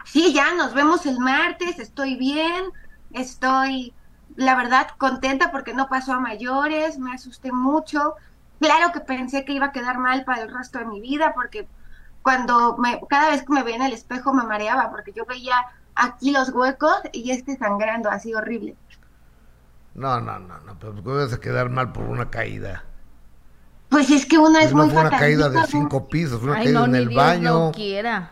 Sí, 0.03 0.33
ya 0.33 0.53
nos 0.55 0.73
vemos 0.73 1.05
el 1.05 1.19
martes, 1.19 1.79
estoy 1.79 2.17
bien, 2.17 2.65
estoy, 3.11 3.93
la 4.35 4.55
verdad, 4.55 4.87
contenta 4.97 5.51
porque 5.51 5.73
no 5.73 5.89
pasó 5.89 6.13
a 6.13 6.19
mayores, 6.19 6.97
me 6.99 7.13
asusté 7.13 7.51
mucho. 7.51 8.15
Claro 8.59 8.91
que 8.93 9.01
pensé 9.01 9.45
que 9.45 9.53
iba 9.53 9.67
a 9.67 9.71
quedar 9.71 9.97
mal 9.99 10.23
para 10.25 10.41
el 10.43 10.53
resto 10.53 10.79
de 10.79 10.85
mi 10.85 11.01
vida 11.01 11.33
porque 11.33 11.67
cuando 12.21 12.77
me, 12.77 13.01
cada 13.09 13.31
vez 13.31 13.43
que 13.43 13.53
me 13.53 13.63
veía 13.63 13.77
en 13.77 13.81
el 13.83 13.93
espejo 13.93 14.33
me 14.33 14.43
mareaba 14.43 14.89
porque 14.91 15.13
yo 15.13 15.25
veía 15.25 15.55
aquí 15.95 16.31
los 16.31 16.49
huecos 16.49 16.95
y 17.13 17.31
este 17.31 17.57
sangrando 17.57 18.09
así 18.09 18.33
horrible. 18.33 18.77
No, 19.95 20.19
no, 20.21 20.39
no, 20.39 20.59
no, 20.59 20.77
pero 20.79 20.93
¿cómo 21.03 21.15
vas 21.15 21.33
a 21.33 21.39
quedar 21.39 21.69
mal 21.69 21.91
por 21.91 22.05
una 22.05 22.29
caída? 22.29 22.83
Pues 23.89 24.09
es 24.09 24.25
que 24.25 24.37
una 24.39 24.61
es 24.63 24.73
no 24.73 24.85
muy 24.85 24.89
fue 24.89 25.01
una 25.01 25.13
caída 25.13 25.49
de 25.49 25.61
¿no? 25.61 25.67
cinco 25.67 26.09
pisos, 26.09 26.41
una 26.43 26.55
Ay, 26.55 26.65
caída 26.65 26.79
no, 26.79 26.85
en 26.85 26.91
ni 26.91 26.97
el 26.97 27.07
Dios 27.07 27.15
baño. 27.15 27.71
quiera. 27.71 28.31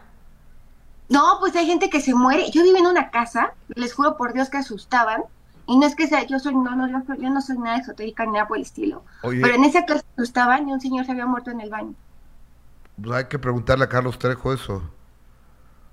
No, 1.09 1.37
pues 1.39 1.55
hay 1.55 1.65
gente 1.67 1.89
que 1.89 2.01
se 2.01 2.13
muere. 2.15 2.49
Yo 2.51 2.63
vivo 2.63 2.77
en 2.77 2.87
una 2.87 3.11
casa, 3.11 3.53
les 3.69 3.93
juro 3.93 4.17
por 4.17 4.33
Dios 4.33 4.49
que 4.49 4.57
asustaban. 4.57 5.23
Y 5.71 5.77
no 5.77 5.85
es 5.87 5.95
que 5.95 6.05
sea, 6.05 6.23
yo 6.27 6.37
soy, 6.37 6.53
no, 6.53 6.75
no, 6.75 6.85
yo, 6.89 7.15
yo 7.15 7.29
no 7.29 7.41
soy 7.41 7.57
nada 7.57 7.77
esotérica 7.77 8.25
ni 8.25 8.33
nada 8.33 8.45
por 8.47 8.57
el 8.57 8.63
estilo. 8.63 9.05
Oye. 9.21 9.41
Pero 9.41 9.55
en 9.55 9.63
esa 9.63 9.85
casa 9.85 10.03
asustaban 10.17 10.67
y 10.67 10.73
un 10.73 10.81
señor 10.81 11.05
se 11.05 11.11
había 11.13 11.25
muerto 11.25 11.49
en 11.51 11.61
el 11.61 11.69
baño. 11.69 11.95
Pues 13.01 13.11
hay 13.17 13.25
que 13.25 13.39
preguntarle 13.39 13.85
a 13.85 13.89
Carlos 13.89 14.19
Trejo 14.19 14.53
eso. 14.53 14.83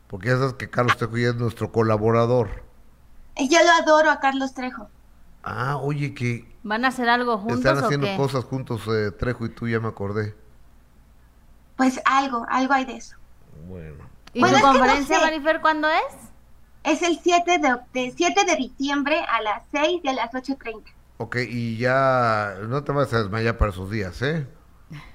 Porque 0.09 0.29
ya 0.29 0.39
sabes 0.39 0.55
que 0.55 0.69
Carlos 0.69 0.97
Trejo 0.97 1.17
ya 1.17 1.29
es 1.29 1.37
nuestro 1.37 1.71
colaborador. 1.71 2.65
Y 3.37 3.49
yo 3.49 3.59
lo 3.63 3.71
adoro 3.71 4.11
a 4.11 4.21
Carlos 4.21 4.55
Trejo. 4.55 4.91
Ah, 5.45 5.77
oye, 5.79 6.15
que 6.15 6.57
¿Van 6.63 6.85
a 6.85 6.89
hacer 6.89 7.09
algo 7.09 7.39
juntos 7.39 7.59
están 7.59 7.79
o 7.85 7.87
haciendo 7.87 8.07
qué? 8.09 8.17
cosas 8.17 8.45
juntos 8.45 8.83
eh, 8.89 9.13
Trejo 9.13 9.47
y 9.47 9.51
tú, 9.51 9.69
ya 9.69 9.81
me 9.81 9.89
acordé. 9.89 10.35
Pues 11.77 12.01
algo, 12.05 12.45
algo 12.49 12.75
hay 12.75 12.85
de 12.85 12.97
eso. 12.97 13.17
Bueno. 13.69 14.11
¿Y 14.35 14.41
Bueno, 14.41 14.59
tu 14.61 14.67
es 14.67 14.73
que 14.73 14.83
no 14.83 14.87
conferencia, 14.87 15.21
sé. 15.21 15.25
Marifer, 15.25 15.61
cuándo 15.61 15.89
es? 15.89 16.28
Es 16.85 17.03
el 17.03 17.19
7 17.23 17.59
de, 17.59 17.77
de 17.93 18.15
7 18.17 18.45
de 18.45 18.57
diciembre 18.57 19.21
a 19.21 19.43
las 19.43 19.63
6 19.73 20.01
y 20.03 20.09
a 20.09 20.13
las 20.13 20.31
8.30. 20.31 20.83
Ok, 21.19 21.37
y 21.49 21.77
ya 21.77 22.55
no 22.69 22.85
te 22.85 22.93
vas 22.93 23.13
a 23.13 23.19
desmayar 23.19 23.59
para 23.59 23.73
esos 23.73 23.91
días, 23.91 24.23
¿eh? 24.23 24.47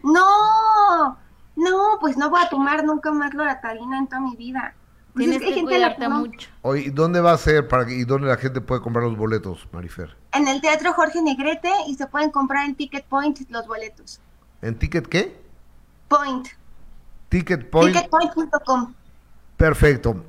No, 0.04 1.18
no, 1.56 1.98
pues 2.00 2.18
no 2.18 2.30
voy 2.30 2.42
a 2.44 2.50
tomar 2.50 2.84
nunca 2.84 3.12
más 3.12 3.34
loratadina 3.34 3.98
en 3.98 4.08
toda 4.08 4.22
mi 4.22 4.36
vida. 4.36 4.76
Pues 5.14 5.26
Tienes 5.26 5.42
es 5.42 5.48
que 5.50 5.56
que 5.56 5.64
cuidarte 5.64 6.10
mucho. 6.10 6.50
Oye, 6.64 6.82
¿y 6.88 6.90
dónde 6.90 7.22
va 7.22 7.34
a 7.34 7.38
ser 7.38 7.68
para 7.68 7.90
y 7.90 8.04
dónde 8.04 8.28
la 8.28 8.38
gente 8.38 8.62
puede 8.62 8.82
comprar 8.82 9.06
los 9.06 9.16
boletos, 9.16 9.68
Marifer? 9.72 10.18
En 10.32 10.48
el 10.48 10.60
Teatro 10.60 10.92
Jorge 10.94 11.22
Negrete 11.22 11.72
y 11.88 11.96
se 11.96 12.08
pueden 12.08 12.32
comprar 12.32 12.66
en 12.66 12.76
Ticket 12.76 13.06
Point 13.06 13.40
los 13.50 13.68
boletos. 13.68 14.20
¿En 14.62 14.78
Ticket 14.78 15.08
qué? 15.08 15.40
Point. 16.08 16.48
Ticket 17.30 17.70
Point. 17.70 17.96
Ticketpoint.com. 17.96 18.94
Perfecto. 19.56 20.24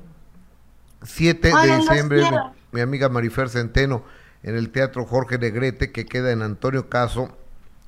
7 1.05 1.51
de 1.55 1.77
diciembre, 1.77 2.23
mi 2.71 2.81
amiga 2.81 3.09
Marifer 3.09 3.49
Centeno, 3.49 4.03
en 4.43 4.55
el 4.55 4.69
Teatro 4.69 5.05
Jorge 5.05 5.37
Negrete, 5.37 5.91
que 5.91 6.05
queda 6.05 6.31
en 6.31 6.41
Antonio 6.41 6.89
Caso 6.89 7.35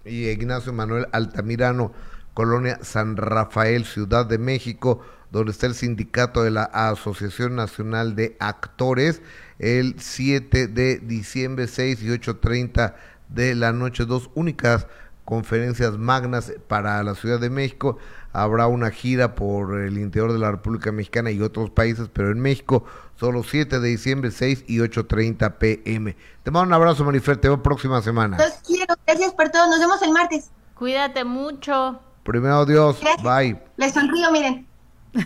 y 0.05 0.27
Ignacio 0.27 0.73
Manuel 0.73 1.07
Altamirano, 1.11 1.93
Colonia 2.33 2.79
San 2.81 3.17
Rafael, 3.17 3.85
Ciudad 3.85 4.25
de 4.25 4.37
México, 4.37 5.01
donde 5.31 5.51
está 5.51 5.67
el 5.67 5.75
sindicato 5.75 6.43
de 6.43 6.51
la 6.51 6.63
Asociación 6.63 7.55
Nacional 7.55 8.15
de 8.15 8.37
Actores, 8.39 9.21
el 9.59 9.95
7 9.99 10.67
de 10.67 10.99
diciembre, 10.99 11.67
6 11.67 12.01
y 12.03 12.07
8.30 12.07 12.93
de 13.29 13.55
la 13.55 13.73
noche, 13.73 14.05
dos 14.05 14.29
únicas 14.35 14.87
conferencias 15.25 15.97
magnas 15.97 16.53
para 16.67 17.03
la 17.03 17.13
Ciudad 17.15 17.39
de 17.39 17.49
México. 17.49 17.97
Habrá 18.37 18.67
una 18.67 18.91
gira 18.91 19.33
por 19.33 19.79
el 19.81 19.97
interior 19.97 20.31
de 20.31 20.37
la 20.37 20.51
República 20.51 20.91
Mexicana 20.91 21.31
y 21.31 21.41
otros 21.41 21.71
países, 21.71 22.07
pero 22.13 22.31
en 22.31 22.39
México 22.39 22.85
solo 23.19 23.41
7 23.41 23.79
de 23.79 23.87
diciembre, 23.87 24.29
6 24.29 24.65
y 24.67 24.77
8.30 24.77 25.55
pm. 25.57 26.15
Te 26.43 26.51
mando 26.51 26.67
un 26.67 26.73
abrazo, 26.73 27.03
Marifer, 27.03 27.37
te 27.37 27.47
veo 27.47 27.63
próxima 27.63 27.99
semana. 28.03 28.37
Los 28.37 28.53
quiero. 28.63 28.93
Gracias 29.07 29.33
por 29.33 29.49
todo. 29.49 29.67
Nos 29.67 29.79
vemos 29.79 29.99
el 30.03 30.11
martes. 30.11 30.51
Cuídate 30.75 31.23
mucho. 31.23 31.99
Primero 32.21 32.63
Dios, 32.67 32.99
Gracias. 33.01 33.23
bye. 33.23 33.59
Les 33.77 33.91
sonrío, 33.91 34.31
miren. 34.31 34.67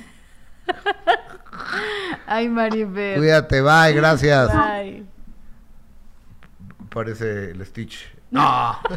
Ay, 2.28 2.47
Marifer. 2.47 3.17
Cuídate, 3.17 3.62
bye, 3.62 3.91
gracias. 3.93 4.47
Bye. 4.54 5.06
Parece 6.89 7.52
el 7.52 7.65
Stitch. 7.65 8.10
No. 8.30 8.78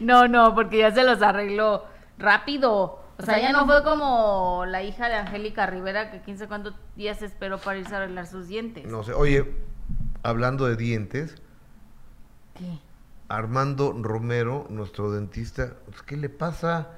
No, 0.00 0.28
no, 0.28 0.54
porque 0.54 0.78
ya 0.78 0.92
se 0.92 1.04
los 1.04 1.20
arregló 1.22 1.84
rápido. 2.18 3.00
O 3.18 3.22
sea, 3.24 3.40
ya 3.40 3.50
no 3.52 3.66
fue 3.66 3.82
como 3.82 4.64
la 4.66 4.82
hija 4.82 5.08
de 5.08 5.14
Angélica 5.14 5.66
Rivera 5.66 6.10
que 6.10 6.20
quién 6.20 6.38
sabe 6.38 6.48
cuántos 6.48 6.74
días 6.94 7.20
esperó 7.22 7.58
para 7.58 7.78
irse 7.78 7.94
a 7.94 7.98
arreglar 7.98 8.26
sus 8.26 8.46
dientes. 8.46 8.86
No 8.86 9.02
sé, 9.02 9.12
oye, 9.12 9.54
hablando 10.22 10.66
de 10.66 10.76
dientes, 10.76 11.34
¿Qué? 12.54 12.78
Armando 13.28 13.92
Romero, 13.92 14.66
nuestro 14.70 15.10
dentista, 15.10 15.74
pues, 15.86 16.02
¿qué 16.02 16.16
le 16.16 16.28
pasa? 16.28 16.88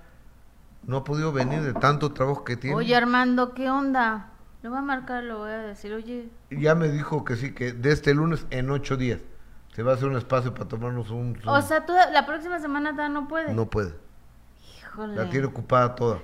No 0.86 0.98
ha 0.98 1.04
podido 1.04 1.32
venir 1.32 1.62
de 1.62 1.72
tanto 1.74 2.12
trabajo 2.12 2.44
que 2.44 2.56
tiene. 2.56 2.76
Oye, 2.76 2.94
Armando, 2.94 3.52
¿qué 3.54 3.68
onda? 3.70 4.30
Le 4.62 4.68
voy 4.68 4.78
a 4.78 4.82
marcar, 4.82 5.24
le 5.24 5.34
voy 5.34 5.50
a 5.50 5.58
decir, 5.58 5.92
oye, 5.92 6.28
Ya 6.50 6.74
me 6.74 6.88
dijo 6.88 7.24
que 7.24 7.36
sí, 7.36 7.54
que 7.54 7.72
de 7.72 7.92
este 7.92 8.14
lunes 8.14 8.46
en 8.50 8.70
ocho 8.70 8.96
días 8.96 9.20
se 9.74 9.82
va 9.82 9.92
a 9.92 9.94
hacer 9.94 10.08
un 10.08 10.16
espacio 10.16 10.52
para 10.54 10.68
tomarnos 10.68 11.10
un... 11.10 11.28
un- 11.28 11.42
o 11.48 11.62
sea, 11.62 11.86
tú 11.86 11.94
la 12.12 12.26
próxima 12.26 12.58
semana 12.60 12.92
no 13.08 13.26
puede. 13.26 13.52
no 13.54 13.68
puede, 13.70 13.94
Híjole. 15.04 15.16
la 15.24 15.30
tiene 15.30 15.46
ocupada 15.46 15.94
toda. 15.94 16.18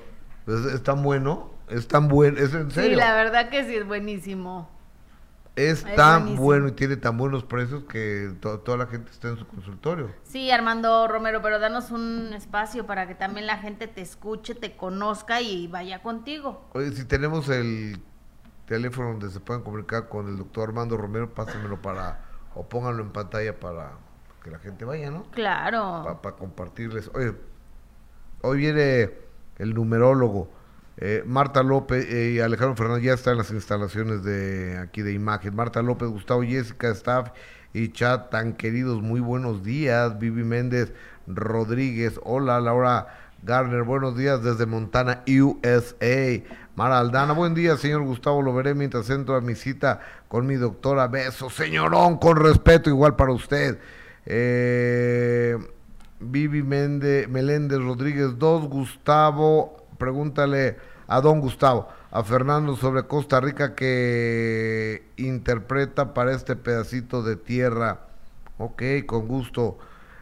Es, 0.47 0.65
es 0.75 0.83
tan 0.83 1.03
bueno, 1.03 1.51
es 1.69 1.89
tan 1.89 2.09
bueno, 2.09 2.39
es 2.39 2.55
en 2.55 2.71
Sí, 2.71 2.77
serio. 2.77 2.99
la 2.99 3.15
verdad 3.15 3.49
que 3.51 3.65
sí 3.65 3.75
es 3.75 3.87
buenísimo. 3.87 4.71
Es 5.57 5.85
es 5.87 5.95
tan 5.97 6.21
buenísimo. 6.21 6.43
bueno 6.45 6.69
y 6.69 6.73
tiene 6.73 6.97
tan 6.99 7.17
buenos 7.17 7.43
precios 7.45 7.85
que 7.85 8.35
to- 8.41 8.61
toda 8.61 8.77
la 8.77 8.87
gente 8.87 9.11
está 9.11 9.29
en 9.29 9.39
su 9.39 9.47
consultorio. 9.47 10.11
Sí, 10.25 10.51
Armando 10.51 11.09
Romero, 11.09 11.41
pero 11.41 11.59
danos 11.59 11.91
un 11.91 12.33
espacio 12.35 12.87
para 12.87 13.09
que 13.09 13.15
también 13.15 13.47
la 13.47 13.57
gente 13.57 13.89
te 13.89 14.03
escuche, 14.03 14.55
te 14.55 14.77
conozca 14.77 15.41
y 15.41 15.67
vaya 15.69 16.03
contigo. 16.03 16.69
Oye, 16.75 16.93
si 16.93 17.05
tenemos 17.07 17.49
el 17.49 17.99
teléfono 18.67 19.09
donde 19.11 19.31
se 19.31 19.41
pueden 19.41 19.63
comunicar 19.63 20.09
con 20.11 20.29
el 20.29 20.37
doctor 20.37 20.69
Armando 20.69 20.97
Romero, 20.99 21.33
pásenmelo 21.33 21.81
para, 21.81 22.21
o 22.55 22.69
pónganlo 22.69 23.03
en 23.03 23.11
pantalla 23.13 23.59
para 23.59 23.93
que 24.45 24.51
la 24.51 24.59
gente 24.59 24.85
vaya, 24.85 25.11
¿no? 25.11 25.23
Claro. 25.31 26.19
Para 26.23 26.37
compartirles. 26.37 27.11
Oye, 27.15 27.33
hoy 28.43 28.59
viene 28.59 29.11
el 29.59 29.75
numerólogo. 29.75 30.51
eh, 30.99 31.23
Marta 31.27 31.63
López 31.63 32.07
eh, 32.11 32.33
y 32.37 32.41
Alejandro 32.41 32.75
Fernández 32.77 33.05
ya 33.05 33.13
están 33.15 33.37
las 33.37 33.51
instalaciones 33.51 34.23
de 34.25 34.79
aquí 34.79 35.03
de 35.03 35.13
imagen. 35.13 35.55
Marta 35.55 35.83
López, 35.83 36.09
Gustavo 36.09 36.43
Jessica, 36.43 36.89
staff 36.91 37.31
y 37.75 37.91
chat 37.93 38.31
tan 38.31 38.55
queridos, 38.55 39.03
muy 39.03 39.21
buenos 39.21 39.63
días. 39.63 40.19
Vivi 40.19 40.43
Méndez 40.45 40.93
Rodríguez, 41.27 42.19
hola 42.25 42.61
Laura 42.61 43.09
Garner, 43.43 43.83
buenos 43.83 44.17
días 44.17 44.43
desde 44.43 44.65
Montana, 44.65 45.23
USA. 45.29 46.43
Mara 46.75 46.99
Aldana, 46.99 47.35
buen 47.35 47.55
día, 47.55 47.77
señor 47.77 48.03
Gustavo, 48.03 48.41
lo 48.43 48.55
veré 48.55 48.75
mientras 48.75 49.09
entro 49.11 49.37
a 49.37 49.41
mi 49.43 49.55
cita 49.55 50.01
con 50.29 50.47
mi 50.47 50.55
doctora. 50.57 51.09
Beso, 51.09 51.51
señorón, 51.51 52.17
con 52.19 52.37
respeto, 52.39 52.89
igual 52.89 53.17
para 53.17 53.33
usted. 53.33 53.79
Eh, 54.25 55.57
Vivi 56.21 56.63
Mende, 56.63 57.27
Meléndez 57.29 57.79
Rodríguez 57.79 58.39
2, 58.39 58.69
Gustavo, 58.69 59.89
pregúntale 59.99 60.77
a 61.07 61.21
don 61.21 61.41
Gustavo. 61.41 61.89
a 62.11 62.25
Fernando 62.25 62.77
sobre 62.77 63.03
Costa 63.07 63.41
Rica 63.41 63.75
que 63.75 65.05
interpreta 65.17 66.15
para 66.15 66.33
este 66.33 66.57
pedacito 66.57 67.23
de 67.23 67.37
tierra. 67.37 68.07
Ok, 68.59 68.83
con 69.05 69.29
gusto. 69.29 69.79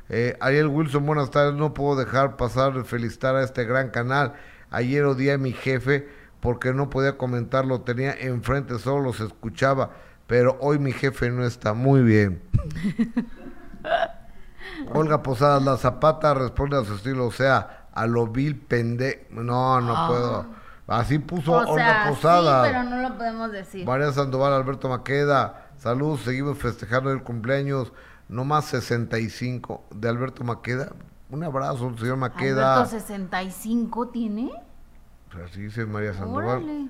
Eh, 0.08 0.36
Ariel 0.40 0.66
Wilson, 0.66 1.06
buenas 1.06 1.30
tardes. 1.30 1.54
No 1.54 1.72
puedo 1.72 1.96
dejar 1.96 2.36
pasar 2.36 2.74
de 2.74 2.84
felicitar 2.84 3.36
a 3.36 3.44
este 3.44 3.64
gran 3.64 3.90
canal. 3.90 4.34
Ayer 4.70 5.04
odié 5.04 5.32
a 5.32 5.38
mi 5.38 5.52
jefe 5.52 6.08
porque 6.40 6.72
no 6.72 6.90
podía 6.90 7.16
comentar, 7.16 7.64
lo 7.64 7.82
tenía 7.82 8.12
enfrente, 8.12 8.78
solo 8.78 9.04
los 9.04 9.20
escuchaba. 9.20 9.92
Pero 10.26 10.58
hoy 10.60 10.78
mi 10.78 10.92
jefe 10.92 11.30
no 11.30 11.44
está 11.44 11.74
muy 11.74 12.02
bien. 12.02 12.42
Olga 14.92 15.22
Posadas, 15.22 15.62
la 15.62 15.76
zapata 15.76 16.34
responde 16.34 16.76
a 16.78 16.84
su 16.84 16.94
estilo, 16.94 17.26
o 17.26 17.32
sea, 17.32 17.86
a 17.92 18.06
lo 18.06 18.26
vil 18.26 18.58
pende... 18.60 19.26
No, 19.30 19.80
no 19.80 19.94
Ah. 19.96 20.08
puedo. 20.08 20.46
Así 20.86 21.18
puso 21.18 21.52
O 21.52 21.56
Olga 21.72 21.74
sea, 22.02 22.10
Posadas. 22.10 22.66
sí, 22.68 22.72
pero 22.74 22.90
no 22.90 23.08
lo 23.08 23.16
podemos 23.16 23.50
decir. 23.52 23.86
María 23.86 24.12
Sandoval, 24.12 24.52
Alberto 24.52 24.88
Maqueda, 24.88 25.68
saludos, 25.78 26.20
seguimos 26.20 26.58
festejando 26.58 27.10
el 27.10 27.22
cumpleaños, 27.22 27.92
no 28.28 28.44
más 28.44 28.66
65 28.66 29.84
de 29.94 30.08
Alberto 30.08 30.44
Maqueda. 30.44 30.92
Un 31.30 31.42
abrazo, 31.42 31.96
señor 31.98 32.16
Maqueda. 32.18 32.74
Alberto 32.74 32.90
65 32.90 34.08
tiene. 34.08 34.52
Así 35.44 35.62
dice 35.62 35.86
María 35.86 36.12
Sandoval. 36.14 36.58
Órale. 36.64 36.88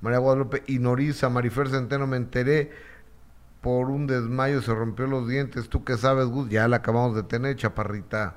María 0.00 0.18
Guadalupe 0.18 0.62
y 0.66 0.78
Noriza, 0.80 1.28
Marifer 1.30 1.68
Centeno, 1.70 2.06
me 2.06 2.16
enteré 2.18 2.72
por 3.64 3.88
un 3.88 4.06
desmayo, 4.06 4.60
se 4.60 4.74
rompió 4.74 5.06
los 5.06 5.26
dientes. 5.26 5.70
¿Tú 5.70 5.84
qué 5.84 5.96
sabes, 5.96 6.26
Gus? 6.26 6.50
Ya 6.50 6.68
la 6.68 6.76
acabamos 6.76 7.16
de 7.16 7.22
tener, 7.22 7.56
chaparrita. 7.56 8.34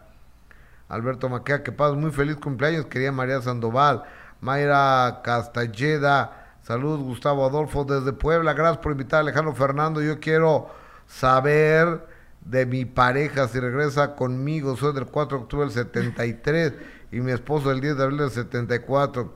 Alberto 0.88 1.28
Maqueda, 1.28 1.64
que 1.64 1.74
paz, 1.74 1.96
muy 1.96 2.12
feliz 2.12 2.38
cumpleaños, 2.38 2.86
quería 2.86 3.12
María 3.12 3.42
Sandoval. 3.42 4.04
Mayra 4.40 5.20
Castalleda, 5.26 6.56
saludos 6.64 7.02
Gustavo 7.02 7.46
Adolfo 7.46 7.84
desde 7.84 8.14
Puebla, 8.14 8.54
gracias 8.54 8.78
por 8.78 8.94
invitar 8.94 9.18
a 9.18 9.22
Alejandro 9.24 9.54
Fernando. 9.54 10.02
Yo 10.02 10.22
quiero 10.22 10.70
saber 11.08 12.08
de 12.40 12.66
mi 12.66 12.86
pareja 12.86 13.50
si 13.50 13.60
regresa 13.60 14.16
conmigo. 14.16 14.78
Soy 14.78 14.94
del 14.94 15.08
4 15.08 15.40
de 15.40 15.44
octubre 15.44 15.66
del 15.66 15.74
73 15.74 16.74
y 17.12 17.20
mi 17.20 17.34
esposo 17.34 17.70
el 17.70 17.82
10 17.82 17.98
de 17.98 18.04
abril 18.04 18.20
del 18.20 18.32
74. 18.32 19.34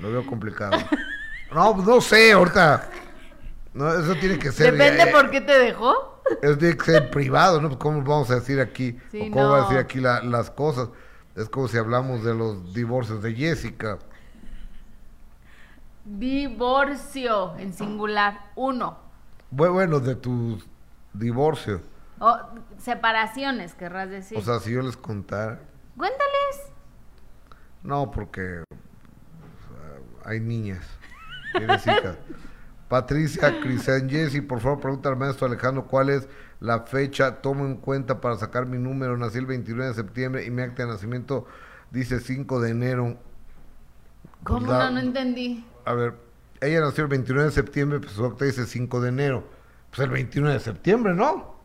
Lo 0.00 0.10
veo 0.10 0.26
complicado. 0.26 0.76
No, 1.52 1.74
no 1.74 2.00
sé, 2.00 2.30
ahorita. 2.30 2.88
No, 3.72 3.92
eso 3.92 4.14
tiene 4.16 4.38
que 4.38 4.50
ser. 4.52 4.72
Depende 4.72 5.04
eh, 5.04 5.12
por 5.12 5.30
qué 5.30 5.40
te 5.40 5.58
dejó. 5.58 6.22
Eso 6.42 6.58
tiene 6.58 6.76
que 6.76 6.84
ser 6.84 7.10
privado, 7.10 7.60
¿no? 7.60 7.68
Pues, 7.68 7.78
¿Cómo 7.80 8.02
vamos 8.02 8.30
a 8.30 8.36
decir 8.36 8.60
aquí? 8.60 8.98
Sí, 9.10 9.28
o 9.30 9.32
cómo 9.32 9.50
va 9.50 9.56
a 9.58 9.60
no. 9.60 9.64
decir 9.68 9.78
aquí 9.78 10.00
la- 10.00 10.22
las 10.22 10.50
cosas? 10.50 10.88
Es 11.36 11.48
como 11.48 11.68
si 11.68 11.78
hablamos 11.78 12.24
de 12.24 12.34
los 12.34 12.74
divorcios 12.74 13.22
de 13.22 13.34
Jessica. 13.34 13.98
Divorcio 16.04 17.56
en 17.58 17.72
singular. 17.72 18.50
Uno. 18.56 18.98
Bu- 19.52 19.72
Bueno, 19.72 20.00
de 20.00 20.16
tus 20.16 20.66
divorcios. 21.12 21.82
O 22.18 22.36
separaciones, 22.78 23.74
querrás 23.74 24.10
decir. 24.10 24.36
O 24.38 24.42
sea, 24.42 24.58
si 24.60 24.72
yo 24.72 24.82
les 24.82 24.96
contara. 24.96 25.60
Cuéntales. 25.96 26.72
No, 27.82 28.10
porque 28.10 28.64
hay 30.24 30.40
niñas. 30.40 30.84
Tienes 31.56 31.86
hijas. 31.86 32.16
Patricia 32.90 33.60
Cristian 33.60 34.10
Jessy, 34.10 34.40
por 34.40 34.58
favor, 34.58 34.80
pregúntale 34.80 35.12
al 35.12 35.20
maestro 35.20 35.46
Alejandro 35.46 35.86
cuál 35.86 36.10
es 36.10 36.28
la 36.58 36.80
fecha. 36.80 37.40
Tomo 37.40 37.64
en 37.64 37.76
cuenta 37.76 38.20
para 38.20 38.34
sacar 38.36 38.66
mi 38.66 38.78
número. 38.78 39.16
Nací 39.16 39.38
el 39.38 39.46
29 39.46 39.90
de 39.90 39.94
septiembre 39.94 40.44
y 40.44 40.50
mi 40.50 40.62
acta 40.62 40.82
de 40.82 40.88
nacimiento 40.88 41.46
dice 41.92 42.18
5 42.18 42.60
de 42.60 42.70
enero. 42.72 43.16
¿Cómo 44.42 44.66
no? 44.66 44.90
No 44.90 44.98
entendí. 44.98 45.64
A 45.84 45.94
ver, 45.94 46.14
ella 46.60 46.80
nació 46.80 47.04
el 47.04 47.10
29 47.10 47.50
de 47.50 47.54
septiembre, 47.54 48.00
pues 48.00 48.10
su 48.10 48.24
acta 48.26 48.44
dice 48.44 48.66
5 48.66 49.00
de 49.00 49.08
enero. 49.08 49.44
Pues 49.90 50.00
el 50.00 50.10
29 50.10 50.54
de 50.54 50.60
septiembre, 50.60 51.14
¿no? 51.14 51.60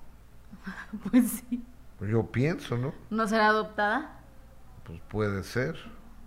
Pues 1.10 1.44
sí. 1.50 1.66
Yo 2.02 2.24
pienso, 2.32 2.78
¿no? 2.78 2.94
¿No 3.10 3.28
será 3.28 3.48
adoptada? 3.48 4.20
Pues 4.84 5.02
puede 5.10 5.44
ser. 5.44 5.76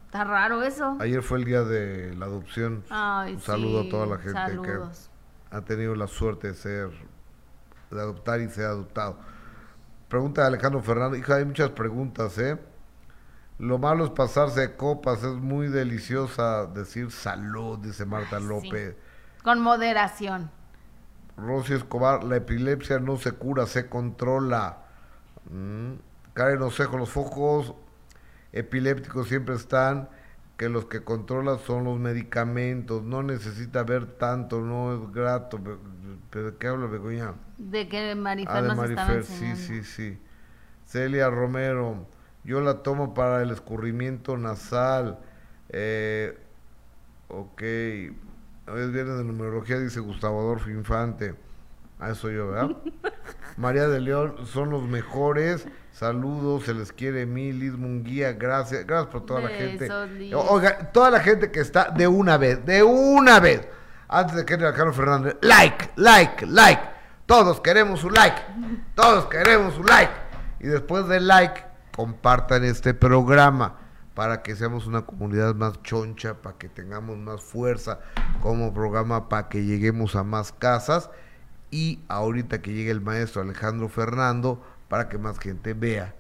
Está 0.09 0.25
raro 0.25 0.62
eso. 0.62 0.97
Ayer 1.01 1.23
fue 1.23 1.37
el 1.37 1.44
día 1.44 1.64
de 1.64 2.14
la 2.14 2.25
adopción. 2.25 2.83
Ay, 2.88 3.35
Un 3.35 3.40
saludo 3.40 3.83
sí, 3.83 3.88
a 3.88 3.90
toda 3.90 4.07
la 4.07 4.16
gente 4.16 4.33
saludos. 4.33 5.11
que 5.51 5.57
ha 5.57 5.61
tenido 5.61 5.94
la 5.94 6.07
suerte 6.07 6.49
de 6.49 6.55
ser, 6.55 6.90
de 7.90 8.01
adoptar 8.01 8.40
y 8.40 8.49
ser 8.49 8.64
adoptado. 8.64 9.18
Pregunta 10.09 10.40
de 10.40 10.47
Alejandro 10.47 10.81
Fernando. 10.81 11.14
Hija, 11.14 11.35
hay 11.35 11.44
muchas 11.44 11.68
preguntas, 11.73 12.38
¿eh? 12.38 12.59
Lo 13.59 13.77
malo 13.77 14.07
es 14.07 14.11
pasarse 14.11 14.61
de 14.61 14.77
copas, 14.77 15.23
es 15.23 15.35
muy 15.35 15.68
deliciosa 15.68 16.64
decir 16.64 17.11
salud, 17.11 17.79
dice 17.79 18.07
Marta 18.07 18.37
Ay, 18.37 18.42
sí. 18.44 18.49
López. 18.49 18.97
Con 19.44 19.61
moderación. 19.61 20.51
Rosy 21.37 21.75
Escobar, 21.75 22.25
la 22.25 22.37
epilepsia 22.37 22.99
no 22.99 23.18
se 23.18 23.33
cura, 23.33 23.66
se 23.66 23.90
controla. 23.90 24.79
Mm. 25.51 25.97
Karen 26.33 26.62
Osejo, 26.62 26.97
los 26.97 27.11
focos 27.11 27.75
epilépticos 28.52 29.28
siempre 29.28 29.54
están, 29.54 30.08
que 30.56 30.68
los 30.68 30.87
que 30.87 31.04
controlan 31.04 31.58
son 31.61 31.84
los 31.84 31.98
medicamentos, 31.98 33.02
no 33.04 33.22
necesita 33.22 33.84
ver 33.84 34.06
tanto, 34.06 34.61
no 34.61 34.92
es 34.94 35.12
grato. 35.12 35.61
¿Pero 36.30 36.50
de 36.50 36.56
qué 36.58 36.66
habla 36.66 36.87
Begoña? 36.87 37.34
De 37.58 37.88
que 37.88 38.14
Marifer 38.14 38.56
Ah, 38.56 38.62
de 38.62 38.68
nos 38.68 38.76
Marifer, 38.76 39.24
sí, 39.24 39.54
sí, 39.56 39.84
sí. 39.84 40.18
Celia 40.84 41.30
Romero, 41.30 42.06
yo 42.44 42.61
la 42.61 42.82
tomo 42.82 43.14
para 43.14 43.42
el 43.42 43.50
escurrimiento 43.50 44.37
nasal. 44.37 45.18
Eh, 45.68 46.37
ok. 47.28 47.62
Hoy 48.70 48.80
es 48.80 48.92
viernes 48.92 49.18
de 49.18 49.24
numerología, 49.24 49.78
dice 49.78 50.00
Gustavo 50.00 50.40
Adolfo 50.40 50.70
Infante. 50.70 51.34
A 52.00 52.11
eso 52.11 52.30
yo, 52.30 52.48
¿verdad? 52.48 52.76
María 53.59 53.88
de 53.88 54.01
León, 54.01 54.37
son 54.47 54.71
los 54.71 54.85
mejores. 54.85 55.66
Saludos, 55.90 56.62
se 56.64 56.75
les 56.75 56.92
quiere 56.92 57.27
mil, 57.27 57.59
Liz 57.59 57.73
Munguía, 57.73 58.33
gracias, 58.33 58.87
gracias 58.87 59.11
por 59.11 59.27
toda 59.27 59.40
la 59.40 59.49
gente. 59.49 59.88
Liz. 60.16 60.33
Oiga, 60.33 60.92
toda 60.92 61.11
la 61.11 61.18
gente 61.18 61.51
que 61.51 61.59
está 61.59 61.90
de 61.90 62.07
una 62.07 62.37
vez, 62.37 62.64
de 62.64 62.85
una 62.85 63.40
vez, 63.40 63.66
antes 64.07 64.37
de 64.37 64.47
que 64.47 64.55
entre 64.55 64.73
Carlos 64.73 64.94
Fernández, 64.94 65.37
like, 65.42 65.90
like, 65.97 66.47
like. 66.47 66.83
Todos 67.27 67.61
queremos 67.61 68.05
un 68.05 68.14
like, 68.14 68.40
todos 68.94 69.27
queremos 69.27 69.77
un 69.77 69.87
like. 69.87 70.12
Y 70.61 70.68
después 70.68 71.09
del 71.09 71.27
like, 71.27 71.61
compartan 71.97 72.64
este 72.64 72.94
programa 72.94 73.77
para 74.14 74.42
que 74.42 74.55
seamos 74.55 74.87
una 74.87 75.03
comunidad 75.03 75.57
más 75.57 75.83
choncha, 75.83 76.35
para 76.35 76.57
que 76.59 76.68
tengamos 76.68 77.18
más 77.18 77.42
fuerza 77.42 77.99
como 78.40 78.73
programa, 78.73 79.29
para 79.29 79.49
que 79.49 79.64
lleguemos 79.64 80.14
a 80.14 80.23
más 80.23 80.53
casas 80.53 81.11
y 81.70 82.00
ahorita 82.09 82.62
que 82.62 82.72
llegue 82.72 82.90
el 82.90 83.00
maestro 83.00 83.42
Alejandro 83.42 83.88
Fernando 83.88 84.62
para 84.88 85.09
que 85.09 85.18
más 85.18 85.38
gente 85.38 85.74
vea 85.74 86.14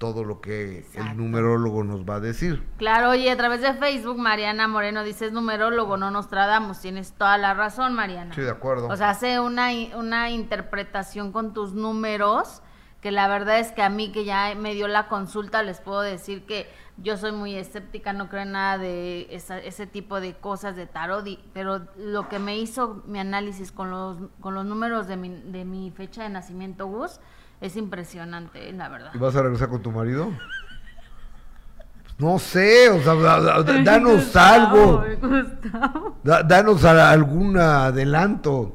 todo 0.00 0.24
lo 0.24 0.40
que 0.40 0.78
Exacto. 0.78 1.10
el 1.10 1.16
numerólogo 1.18 1.84
nos 1.84 2.08
va 2.08 2.16
a 2.16 2.20
decir. 2.20 2.66
Claro, 2.78 3.10
oye, 3.10 3.30
a 3.30 3.36
través 3.36 3.60
de 3.60 3.74
Facebook, 3.74 4.18
Mariana 4.18 4.66
Moreno 4.66 5.04
dice, 5.04 5.26
es 5.26 5.32
numerólogo, 5.32 5.98
no 5.98 6.10
Nostradamus. 6.10 6.80
Tienes 6.80 7.12
toda 7.12 7.36
la 7.36 7.52
razón, 7.52 7.94
Mariana. 7.94 8.34
Sí, 8.34 8.40
de 8.40 8.50
acuerdo. 8.50 8.88
O 8.88 8.96
sea, 8.96 9.10
hace 9.10 9.40
una, 9.40 9.68
una 9.94 10.30
interpretación 10.30 11.32
con 11.32 11.52
tus 11.52 11.74
números, 11.74 12.62
que 13.02 13.10
la 13.10 13.28
verdad 13.28 13.58
es 13.58 13.72
que 13.72 13.82
a 13.82 13.90
mí 13.90 14.10
que 14.10 14.24
ya 14.24 14.54
me 14.56 14.72
dio 14.72 14.88
la 14.88 15.06
consulta, 15.06 15.62
les 15.62 15.80
puedo 15.80 16.00
decir 16.00 16.46
que 16.46 16.66
yo 17.02 17.16
soy 17.16 17.32
muy 17.32 17.54
escéptica, 17.54 18.12
no 18.12 18.28
creo 18.28 18.42
en 18.42 18.52
nada 18.52 18.76
de 18.78 19.26
esa- 19.30 19.58
ese 19.58 19.86
tipo 19.86 20.20
de 20.20 20.34
cosas 20.34 20.76
de 20.76 20.86
tarot, 20.86 21.26
y- 21.26 21.38
pero 21.54 21.86
lo 21.96 22.28
que 22.28 22.38
me 22.38 22.58
hizo 22.58 23.02
mi 23.06 23.18
análisis 23.18 23.72
con 23.72 23.90
los, 23.90 24.18
con 24.40 24.54
los 24.54 24.64
números 24.66 25.06
de 25.08 25.16
mi, 25.16 25.28
de 25.30 25.64
mi 25.64 25.90
fecha 25.90 26.22
de 26.22 26.28
nacimiento, 26.28 26.86
Gus, 26.86 27.20
es 27.60 27.76
impresionante, 27.76 28.70
la 28.72 28.88
verdad. 28.88 29.10
¿Y 29.14 29.18
vas 29.18 29.34
a 29.36 29.42
regresar 29.42 29.68
con 29.68 29.82
tu 29.82 29.90
marido? 29.90 30.30
No 32.18 32.38
sé, 32.38 32.90
o 32.90 33.00
sea, 33.02 33.14
da- 33.14 33.40
da- 33.40 33.62
da- 33.62 33.82
danos 33.82 34.12
Gustavo, 34.12 34.98
algo, 35.00 35.28
Gustavo. 35.28 36.16
da- 36.22 36.42
danos 36.42 36.84
a- 36.84 37.10
algún 37.10 37.56
adelanto. 37.58 38.74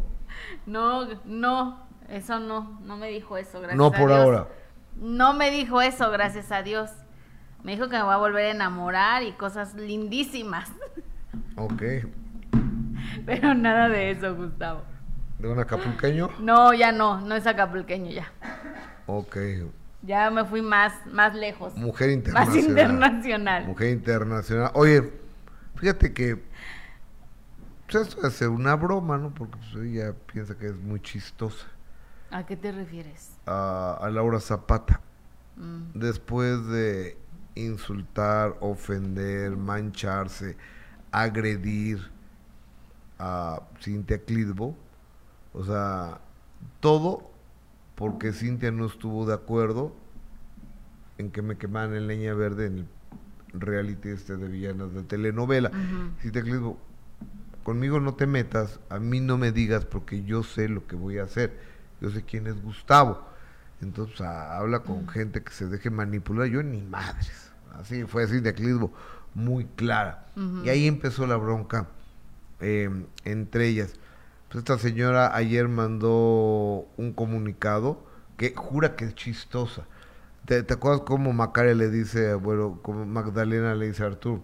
No, 0.65 1.05
no, 1.25 1.85
eso 2.09 2.39
no, 2.39 2.79
no 2.83 2.97
me 2.97 3.09
dijo 3.09 3.37
eso, 3.37 3.59
gracias 3.59 3.77
No 3.77 3.85
a 3.87 3.91
por 3.91 4.07
Dios. 4.09 4.19
ahora. 4.19 4.47
No 4.95 5.33
me 5.35 5.51
dijo 5.51 5.81
eso, 5.81 6.09
gracias 6.09 6.51
a 6.51 6.63
Dios. 6.63 6.89
Me 7.65 7.71
dijo 7.71 7.89
que 7.89 7.97
me 7.97 8.03
voy 8.03 8.13
a 8.13 8.17
volver 8.17 8.45
a 8.45 8.51
enamorar 8.51 9.23
y 9.23 9.31
cosas 9.31 9.73
lindísimas. 9.73 10.71
Ok. 11.55 11.81
Pero 13.25 13.55
nada 13.55 13.89
de 13.89 14.11
eso, 14.11 14.35
Gustavo. 14.35 14.83
¿De 15.39 15.47
un 15.47 15.57
acapulqueño? 15.57 16.29
No, 16.39 16.75
ya 16.75 16.91
no, 16.91 17.21
no 17.21 17.33
es 17.33 17.47
acapulqueño 17.47 18.11
ya. 18.11 18.31
Ok. 19.07 19.37
Ya 20.03 20.29
me 20.29 20.45
fui 20.45 20.61
más, 20.61 20.93
más 21.07 21.33
lejos. 21.33 21.75
Mujer 21.75 22.09
Más 22.09 22.55
internacional. 22.55 22.69
internacional. 22.69 23.65
Mujer 23.65 23.89
internacional. 23.93 24.71
Oye, 24.75 25.11
fíjate 25.73 26.13
que 26.13 26.43
pues 27.87 27.95
esto 28.07 28.21
debe 28.21 28.31
ser 28.31 28.49
una 28.49 28.75
broma, 28.75 29.17
¿no? 29.17 29.33
Porque 29.33 29.57
pues, 29.57 29.87
ella 29.87 30.13
piensa 30.31 30.55
que 30.55 30.67
es 30.67 30.75
muy 30.75 30.99
chistosa. 30.99 31.65
¿A 32.29 32.45
qué 32.45 32.55
te 32.55 32.71
refieres? 32.71 33.31
A, 33.47 33.97
a 33.99 34.09
Laura 34.11 34.39
Zapata. 34.39 35.01
Mm. 35.55 35.97
Después 35.97 36.67
de 36.67 37.24
insultar, 37.55 38.55
ofender, 38.59 39.55
mancharse, 39.55 40.57
agredir 41.11 42.11
a 43.17 43.61
Cintia 43.81 44.21
Clitbo, 44.23 44.75
o 45.53 45.63
sea, 45.63 46.19
todo 46.81 47.31
porque 47.95 48.33
Cintia 48.33 48.71
no 48.71 48.85
estuvo 48.85 49.25
de 49.25 49.33
acuerdo 49.33 49.95
en 51.17 51.31
que 51.31 51.41
me 51.41 51.57
quemaran 51.57 51.95
en 51.95 52.07
leña 52.07 52.33
verde 52.33 52.65
en 52.67 52.87
el 53.53 53.61
reality 53.61 54.09
este 54.09 54.35
de 54.35 54.49
villanas 54.49 54.93
de 54.93 55.03
telenovela. 55.03 55.71
Cintia 56.21 56.43
Clitbo, 56.43 56.77
conmigo 57.63 58.01
no 58.01 58.15
te 58.15 58.27
metas, 58.27 58.81
a 58.89 58.99
mí 58.99 59.21
no 59.21 59.37
me 59.37 59.53
digas 59.53 59.85
porque 59.85 60.23
yo 60.23 60.43
sé 60.43 60.67
lo 60.67 60.85
que 60.87 60.97
voy 60.97 61.19
a 61.19 61.23
hacer, 61.23 61.57
yo 62.01 62.09
sé 62.09 62.23
quién 62.23 62.47
es 62.47 62.61
Gustavo. 62.61 63.25
Entonces 63.81 64.21
habla 64.21 64.79
con 64.79 65.07
gente 65.07 65.41
que 65.41 65.51
se 65.51 65.67
deje 65.67 65.89
manipular, 65.89 66.47
yo 66.47 66.63
ni 66.63 66.81
madres. 66.81 67.44
Así 67.79 68.03
fue 68.05 68.23
así 68.23 68.39
de 68.39 68.53
Clitbo, 68.53 68.91
muy 69.33 69.65
clara. 69.65 70.27
Y 70.63 70.69
ahí 70.69 70.87
empezó 70.87 71.25
la 71.27 71.37
bronca 71.37 71.87
eh, 72.59 72.89
entre 73.23 73.67
ellas. 73.67 73.93
Pues 74.49 74.59
esta 74.59 74.77
señora 74.77 75.35
ayer 75.35 75.67
mandó 75.67 76.87
un 76.97 77.13
comunicado 77.13 78.03
que 78.37 78.53
jura 78.55 78.95
que 78.95 79.05
es 79.05 79.15
chistosa. 79.15 79.85
¿Te, 80.45 80.59
acuerdas 80.71 81.01
cómo 81.01 81.33
Macaria 81.33 81.73
le 81.73 81.89
dice, 81.89 82.35
bueno, 82.35 82.79
como 82.83 83.05
Magdalena 83.05 83.73
le 83.73 83.87
dice 83.87 84.03
a 84.03 84.07
Artur, 84.07 84.41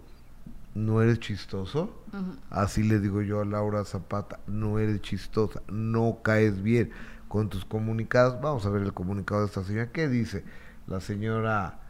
no 0.74 1.02
eres 1.02 1.20
chistoso? 1.20 2.04
Así 2.50 2.84
le 2.84 3.00
digo 3.00 3.22
yo 3.22 3.42
a 3.42 3.46
Laura 3.46 3.86
Zapata, 3.86 4.40
no 4.48 4.80
eres 4.80 5.02
chistosa, 5.02 5.62
no 5.68 6.20
caes 6.24 6.62
bien 6.64 6.92
con 7.28 7.50
tus 7.50 7.66
comunicados. 7.66 8.42
Vamos 8.42 8.66
a 8.66 8.70
ver 8.70 8.82
el 8.82 8.94
comunicado 8.94 9.42
de 9.42 9.48
esta 9.48 9.64
señora. 9.64 9.92
¿Qué 9.92 10.08
dice 10.08 10.44
la 10.88 11.00
señora 11.00 11.81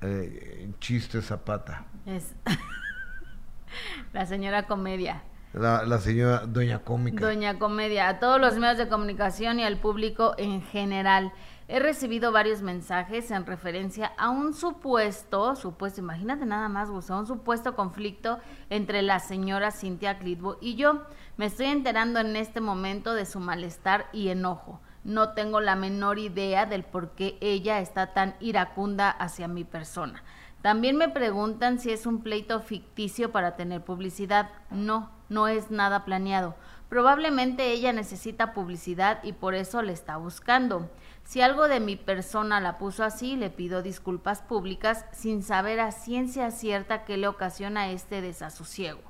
eh, 0.00 0.70
Chiste 0.80 1.22
Zapata? 1.22 1.84
Es 2.06 2.34
la 4.12 4.26
señora 4.26 4.66
Comedia. 4.66 5.22
La, 5.54 5.98
señora 5.98 6.46
Doña 6.46 6.80
Cómica. 6.80 7.24
Doña 7.24 7.58
Comedia, 7.58 8.08
a 8.08 8.18
todos 8.18 8.40
los 8.40 8.56
medios 8.58 8.78
de 8.78 8.88
comunicación 8.88 9.58
y 9.58 9.64
al 9.64 9.78
público 9.78 10.34
en 10.36 10.62
general. 10.62 11.32
He 11.68 11.80
recibido 11.80 12.32
varios 12.32 12.62
mensajes 12.62 13.30
en 13.30 13.44
referencia 13.44 14.12
a 14.18 14.30
un 14.30 14.54
supuesto, 14.54 15.56
supuesto, 15.56 16.00
imagínate 16.00 16.46
nada 16.46 16.68
más, 16.68 16.90
Gustavo, 16.90 17.20
un 17.20 17.26
supuesto 17.26 17.74
conflicto 17.74 18.38
entre 18.70 19.02
la 19.02 19.18
señora 19.20 19.70
Cintia 19.70 20.18
Clitbo 20.18 20.58
y 20.60 20.76
yo. 20.76 21.02
Me 21.36 21.46
estoy 21.46 21.66
enterando 21.66 22.20
en 22.20 22.36
este 22.36 22.60
momento 22.60 23.14
de 23.14 23.26
su 23.26 23.40
malestar 23.40 24.06
y 24.12 24.28
enojo. 24.28 24.80
No 25.04 25.30
tengo 25.30 25.60
la 25.60 25.76
menor 25.76 26.18
idea 26.18 26.66
del 26.66 26.84
por 26.84 27.12
qué 27.12 27.38
ella 27.40 27.80
está 27.80 28.12
tan 28.12 28.34
iracunda 28.40 29.10
hacia 29.10 29.48
mi 29.48 29.64
persona. 29.64 30.22
También 30.62 30.96
me 30.96 31.08
preguntan 31.08 31.78
si 31.78 31.90
es 31.90 32.04
un 32.04 32.22
pleito 32.22 32.60
ficticio 32.60 33.30
para 33.30 33.54
tener 33.54 33.82
publicidad. 33.84 34.50
No, 34.70 35.10
no 35.28 35.46
es 35.46 35.70
nada 35.70 36.04
planeado. 36.04 36.56
Probablemente 36.88 37.70
ella 37.70 37.92
necesita 37.92 38.54
publicidad 38.54 39.22
y 39.22 39.34
por 39.34 39.54
eso 39.54 39.82
le 39.82 39.92
está 39.92 40.16
buscando. 40.16 40.90
Si 41.22 41.42
algo 41.42 41.68
de 41.68 41.80
mi 41.80 41.96
persona 41.96 42.60
la 42.60 42.78
puso 42.78 43.04
así, 43.04 43.36
le 43.36 43.50
pido 43.50 43.82
disculpas 43.82 44.40
públicas 44.40 45.04
sin 45.12 45.42
saber 45.42 45.80
a 45.80 45.92
ciencia 45.92 46.50
cierta 46.50 47.04
qué 47.04 47.18
le 47.18 47.28
ocasiona 47.28 47.90
este 47.90 48.22
desasosiego. 48.22 49.00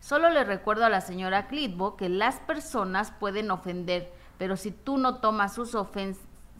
Solo 0.00 0.30
le 0.30 0.44
recuerdo 0.44 0.86
a 0.86 0.90
la 0.90 1.02
señora 1.02 1.46
Clitbo 1.46 1.96
que 1.96 2.08
las 2.08 2.36
personas 2.40 3.10
pueden 3.10 3.50
ofender, 3.50 4.12
pero 4.38 4.56
si 4.56 4.70
tú 4.70 4.98
no 4.98 5.16
tomas 5.16 5.54
sus, 5.54 5.76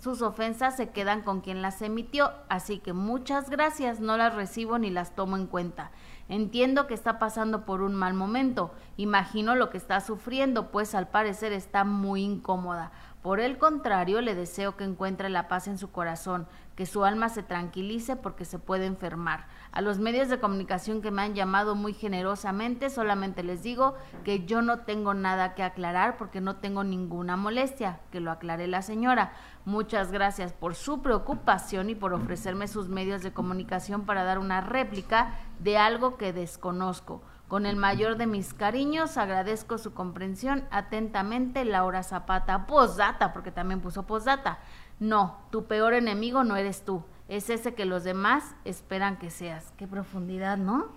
sus 0.01 0.23
ofensas 0.23 0.77
se 0.77 0.91
quedan 0.91 1.23
con 1.23 1.41
quien 1.41 1.63
las 1.63 1.83
emitió, 1.83 2.33
así 2.49 2.79
que 2.79 2.93
muchas 2.93 3.51
gracias, 3.51 4.01
no 4.01 4.17
las 4.17 4.35
recibo 4.35 4.79
ni 4.79 4.91
las 4.91 5.15
tomo 5.15 5.37
en 5.37 5.47
cuenta. 5.47 5.91
Entiendo 6.29 6.87
que 6.87 6.95
está 6.95 7.19
pasando 7.19 7.65
por 7.65 7.83
un 7.83 7.95
mal 7.95 8.15
momento, 8.15 8.73
imagino 8.97 9.55
lo 9.55 9.71
que 9.71 9.79
está 9.79 10.01
sufriendo, 10.01 10.71
pues 10.71 10.95
al 10.95 11.09
parecer 11.09 11.53
está 11.53 11.85
muy 11.85 12.23
incómoda. 12.23 12.91
Por 13.23 13.41
el 13.41 13.59
contrario, 13.59 14.21
le 14.21 14.35
deseo 14.35 14.77
que 14.77 14.85
encuentre 14.85 15.29
la 15.29 15.49
paz 15.49 15.67
en 15.67 15.79
su 15.79 15.91
corazón, 15.91 16.47
que 16.77 16.87
su 16.87 17.05
alma 17.05 17.29
se 17.29 17.43
tranquilice 17.43 18.17
porque 18.17 18.45
se 18.45 18.59
puede 18.59 18.87
enfermar. 18.87 19.47
A 19.77 19.83
los 19.83 19.99
medios 19.99 20.31
de 20.31 20.41
comunicación 20.41 21.03
que 21.03 21.11
me 21.11 21.21
han 21.21 21.35
llamado 21.35 21.75
muy 21.75 21.93
generosamente, 21.93 22.89
solamente 22.89 23.43
les 23.43 23.63
digo 23.63 23.95
que 24.25 24.47
yo 24.47 24.63
no 24.63 24.79
tengo 24.79 25.13
nada 25.13 25.55
que 25.55 25.63
aclarar 25.63 26.17
porque 26.17 26.41
no 26.41 26.57
tengo 26.57 26.83
ninguna 26.83 27.37
molestia, 27.37 28.01
que 28.11 28.21
lo 28.21 28.31
aclare 28.31 28.69
la 28.69 28.81
señora. 28.81 29.35
Muchas 29.67 30.13
gracias 30.13 30.55
por 30.55 30.77
su 30.77 31.03
preocupación 31.03 31.91
y 31.91 31.95
por 31.95 32.15
ofrecerme 32.15 32.69
sus 32.69 32.89
medios 32.89 33.23
de 33.23 33.35
comunicación 33.35 34.07
para 34.07 34.25
dar 34.25 34.39
una 34.39 34.63
réplica 34.63 35.35
de 35.59 35.77
algo 35.77 36.17
que 36.17 36.33
desconozco. 36.33 37.21
Con 37.47 37.67
el 37.67 37.77
mayor 37.77 38.17
de 38.17 38.27
mis 38.27 38.55
cariños, 38.55 39.19
agradezco 39.19 39.77
su 39.77 39.93
comprensión. 39.93 40.65
Atentamente, 40.71 41.67
Laura 41.67 42.03
Zapata. 42.03 42.67
Posdata, 42.67 43.35
porque 43.35 43.53
también 43.53 43.83
puso 43.83 44.07
posdata. 44.07 44.59
No, 45.01 45.37
tu 45.51 45.67
peor 45.67 45.93
enemigo 45.93 46.45
no 46.45 46.57
eres 46.57 46.83
tú. 46.83 47.05
Es 47.29 47.51
ese 47.51 47.75
que 47.75 47.85
los 47.85 48.05
demás 48.05 48.55
esperan 48.65 49.19
que 49.19 49.31
seas. 49.31 49.73
Qué 49.77 49.87
profundidad, 49.87 50.57
¿no? 50.59 50.89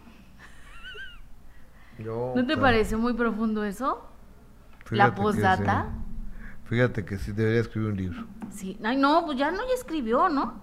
¿No 1.98 2.46
te 2.46 2.56
parece 2.56 2.96
muy 2.96 3.14
profundo 3.14 3.64
eso? 3.66 4.06
La 4.90 5.14
posdata. 5.16 5.90
Fíjate 6.66 7.04
que 7.04 7.18
sí 7.18 7.32
debería 7.32 7.62
escribir 7.62 7.90
un 7.90 7.98
libro. 7.98 8.28
Sí, 8.52 8.78
Ay, 8.84 8.96
no, 8.96 9.26
pues 9.26 9.38
ya 9.38 9.52
no 9.52 9.58
ya 9.68 9.74
escribió, 9.74 10.30
¿no? 10.30 10.54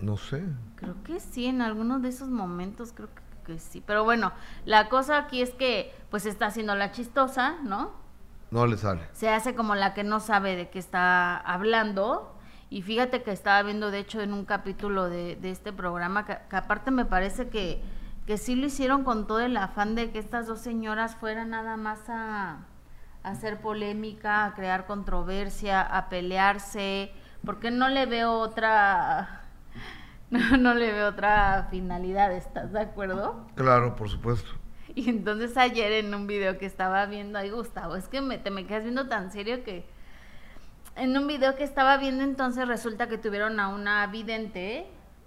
No 0.00 0.16
sé. 0.16 0.42
Creo 0.76 1.02
que 1.04 1.20
sí, 1.20 1.46
en 1.46 1.62
algunos 1.62 2.02
de 2.02 2.08
esos 2.08 2.28
momentos 2.28 2.92
creo 2.92 3.08
que 3.14 3.22
que 3.44 3.58
sí. 3.58 3.82
Pero 3.86 4.04
bueno, 4.04 4.32
la 4.64 4.88
cosa 4.88 5.18
aquí 5.18 5.42
es 5.42 5.50
que 5.50 5.94
pues 6.10 6.26
está 6.26 6.46
haciendo 6.46 6.74
la 6.74 6.92
chistosa, 6.92 7.56
¿no? 7.62 7.92
No 8.50 8.66
le 8.66 8.76
sale. 8.76 9.08
Se 9.12 9.30
hace 9.30 9.54
como 9.54 9.74
la 9.74 9.94
que 9.94 10.04
no 10.04 10.20
sabe 10.20 10.56
de 10.56 10.68
qué 10.68 10.78
está 10.78 11.36
hablando. 11.38 12.31
Y 12.72 12.80
fíjate 12.80 13.22
que 13.22 13.32
estaba 13.32 13.62
viendo, 13.62 13.90
de 13.90 13.98
hecho, 13.98 14.22
en 14.22 14.32
un 14.32 14.46
capítulo 14.46 15.10
de, 15.10 15.36
este 15.42 15.74
programa, 15.74 16.24
que, 16.24 16.56
aparte 16.56 16.90
me 16.90 17.04
parece 17.04 17.50
que, 17.50 17.82
que 18.26 18.38
sí 18.38 18.56
lo 18.56 18.64
hicieron 18.64 19.04
con 19.04 19.26
todo 19.26 19.40
el 19.40 19.54
afán 19.58 19.94
de 19.94 20.10
que 20.10 20.18
estas 20.18 20.46
dos 20.46 20.60
señoras 20.60 21.14
fueran 21.16 21.50
nada 21.50 21.76
más 21.76 22.08
a, 22.08 22.64
a 23.24 23.28
hacer 23.28 23.60
polémica, 23.60 24.46
a 24.46 24.54
crear 24.54 24.86
controversia, 24.86 25.82
a 25.82 26.08
pelearse, 26.08 27.12
porque 27.44 27.70
no 27.70 27.90
le 27.90 28.06
veo 28.06 28.32
otra 28.32 29.42
no, 30.30 30.72
le 30.72 30.92
veo 30.92 31.08
otra 31.10 31.68
finalidad, 31.70 32.32
¿estás 32.32 32.72
de 32.72 32.80
acuerdo? 32.80 33.48
Claro, 33.54 33.96
por 33.96 34.08
supuesto. 34.08 34.50
Y 34.94 35.10
entonces 35.10 35.58
ayer 35.58 35.92
en 35.92 36.14
un 36.14 36.26
video 36.26 36.56
que 36.56 36.64
estaba 36.64 37.04
viendo, 37.04 37.38
ay 37.38 37.50
Gustavo, 37.50 37.96
es 37.96 38.08
que 38.08 38.22
me, 38.22 38.38
te 38.38 38.50
me 38.50 38.66
quedas 38.66 38.84
viendo 38.84 39.08
tan 39.08 39.30
serio 39.30 39.62
que 39.62 39.84
en 40.96 41.16
un 41.16 41.26
video 41.26 41.56
que 41.56 41.64
estaba 41.64 41.96
viendo 41.96 42.24
entonces 42.24 42.68
resulta 42.68 43.08
que 43.08 43.18
tuvieron 43.18 43.60
a 43.60 43.68
una 43.68 44.06
vidente 44.06 44.86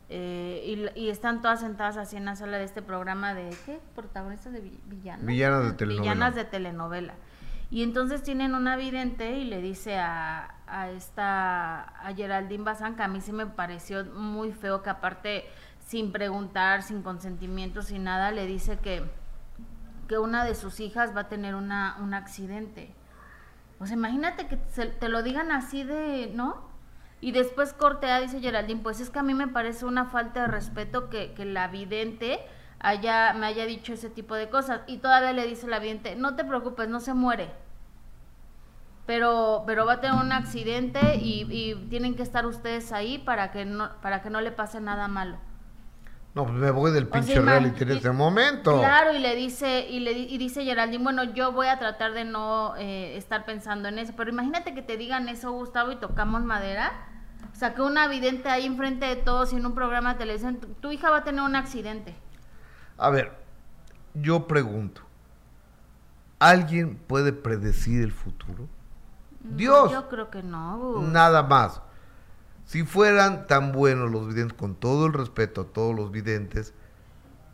eh, 0.10 0.92
y, 0.96 1.10
están 1.10 1.42
todas 1.42 1.62
sentadas 1.62 1.98
así 1.98 2.16
en 2.16 2.26
la 2.26 2.36
sala 2.36 2.58
de 2.58 2.64
este 2.64 2.84
programa 2.84 3.34
de, 3.34 3.50
¿qué? 3.66 3.80
Protagonistas 3.96 4.54
de 4.54 4.62
villanas. 4.86 5.26
Villanas 5.26 5.66
de 5.66 5.74
telenovela. 5.74 6.02
Villanas 6.02 6.36
de 6.36 6.46
telenovela. 6.46 7.14
Y 7.72 7.82
entonces 7.82 8.22
tienen 8.22 8.54
una 8.54 8.76
vidente 8.76 9.32
y 9.40 9.46
le 9.46 9.62
dice 9.62 9.98
a, 9.98 10.56
a 10.68 10.90
esta, 10.92 11.82
a 11.82 12.14
Geraldine 12.16 12.64
Bazán, 12.64 12.96
que 12.96 13.02
a 13.02 13.08
mí 13.08 13.20
sí 13.20 13.32
me 13.32 13.48
pareció 13.48 14.06
muy 14.06 14.52
feo 14.52 14.84
que 14.84 14.92
aparte, 14.92 15.46
sin 15.80 16.12
preguntar, 16.12 16.84
sin 16.84 17.02
consentimiento, 17.02 17.82
sin 17.82 18.04
nada, 18.04 18.30
le 18.32 18.46
dice 18.46 18.78
que, 18.78 19.04
que 20.08 20.20
una 20.20 20.46
de 20.46 20.54
sus 20.54 20.80
hijas 20.80 21.16
va 21.16 21.22
a 21.22 21.30
tener 21.30 21.56
una, 21.56 21.98
un 22.00 22.14
accidente. 22.14 22.94
O 23.80 23.86
sea, 23.86 23.96
imagínate 23.96 24.48
que 24.48 24.58
te 24.58 25.10
lo 25.10 25.24
digan 25.24 25.52
así 25.52 25.84
de, 25.84 26.32
¿no? 26.34 26.70
Y 27.22 27.32
después 27.32 27.74
cortea, 27.74 28.22
dice 28.22 28.40
Geraldine, 28.40 28.82
pues 28.82 29.00
es 29.00 29.10
que 29.10 29.20
a 29.20 29.24
mí 29.24 29.34
me 29.34 29.48
parece 29.48 29.86
una 29.86 30.06
falta 30.06 30.42
de 30.42 30.48
respeto 30.48 31.10
que, 31.10 31.34
que 31.34 31.46
la 31.46 31.68
vidente 31.68 32.40
haya, 32.80 33.34
me 33.34 33.46
haya 33.48 33.66
dicho 33.66 33.94
ese 33.94 34.10
tipo 34.10 34.36
de 34.36 34.50
cosas. 34.50 34.82
Y 34.88 34.98
todavía 34.98 35.34
le 35.34 35.48
dice 35.48 35.68
la 35.68 35.80
vidente, 35.80 36.16
no 36.16 36.36
te 36.36 36.44
preocupes, 36.44 36.88
no 36.90 37.00
se 37.00 37.14
muere 37.14 37.66
pero 39.06 39.64
pero 39.66 39.86
va 39.86 39.94
a 39.94 40.02
tener 40.02 40.20
un 40.20 40.32
accidente 40.32 41.18
y, 41.18 41.76
tienen 41.90 42.16
que 42.16 42.24
estar 42.24 42.46
ustedes 42.46 42.92
ahí 42.92 43.20
para 43.20 43.52
que 43.52 43.66
no 43.66 43.92
para 44.02 44.22
que 44.22 44.30
no 44.30 44.42
le 44.42 44.52
pase 44.52 44.82
nada 44.82 45.08
malo. 45.08 45.38
No, 46.36 46.44
pues 46.44 46.54
me 46.54 46.70
voy 46.70 46.92
del 46.92 47.08
pinche 47.08 47.40
reality 47.40 47.84
en 47.84 47.92
este 47.92 48.12
momento. 48.12 48.78
Claro, 48.80 49.14
y 49.14 49.20
le 49.20 49.36
dice 49.36 49.88
y 49.90 50.02
le 50.02 50.12
y 50.12 50.38
dice 50.38 50.66
Geraldine, 50.66 51.02
bueno, 51.02 51.24
yo 51.24 51.54
voy 51.54 51.68
a 51.68 51.80
tratar 51.80 52.12
de 52.12 52.26
no 52.26 52.76
eh, 52.76 53.16
estar 53.16 53.46
pensando 53.46 53.88
en 53.88 54.00
eso, 54.00 54.12
pero 54.18 54.32
imagínate 54.32 54.76
que 54.76 54.82
te 54.82 54.98
digan 54.98 55.30
eso, 55.30 55.54
Gustavo, 55.54 55.94
y 55.94 55.96
tocamos 55.96 56.44
madera. 56.44 56.92
O 57.54 57.56
sea, 57.56 57.74
que 57.74 57.82
una 57.82 58.10
vidente 58.10 58.50
ahí 58.50 58.66
enfrente 58.66 59.06
de 59.06 59.16
todos 59.16 59.54
y 59.54 59.56
en 59.56 59.66
un 59.66 59.74
programa 59.74 60.14
de 60.14 60.20
televisión, 60.20 60.60
tu 60.82 60.92
hija 60.92 61.10
va 61.10 61.20
a 61.20 61.24
tener 61.24 61.42
un 61.42 61.56
accidente. 61.56 62.14
A 62.98 63.10
ver, 63.10 63.32
yo 64.14 64.46
pregunto, 64.46 65.04
¿alguien 66.40 66.98
puede 66.98 67.32
predecir 67.32 68.04
el 68.04 68.12
futuro? 68.12 68.68
Dios. 69.40 69.90
Yo 69.90 70.10
creo 70.10 70.30
que 70.30 70.44
no. 70.44 71.02
Nada 71.02 71.44
más. 71.44 71.82
Si 72.66 72.84
fueran 72.84 73.46
tan 73.46 73.72
buenos 73.72 74.12
los 74.12 74.28
videntes, 74.28 74.58
con 74.58 74.76
todo 74.76 75.06
el 75.06 75.14
respeto 75.14 75.62
a 75.62 75.66
todos 75.66 75.96
los 75.96 76.12
videntes, 76.12 76.74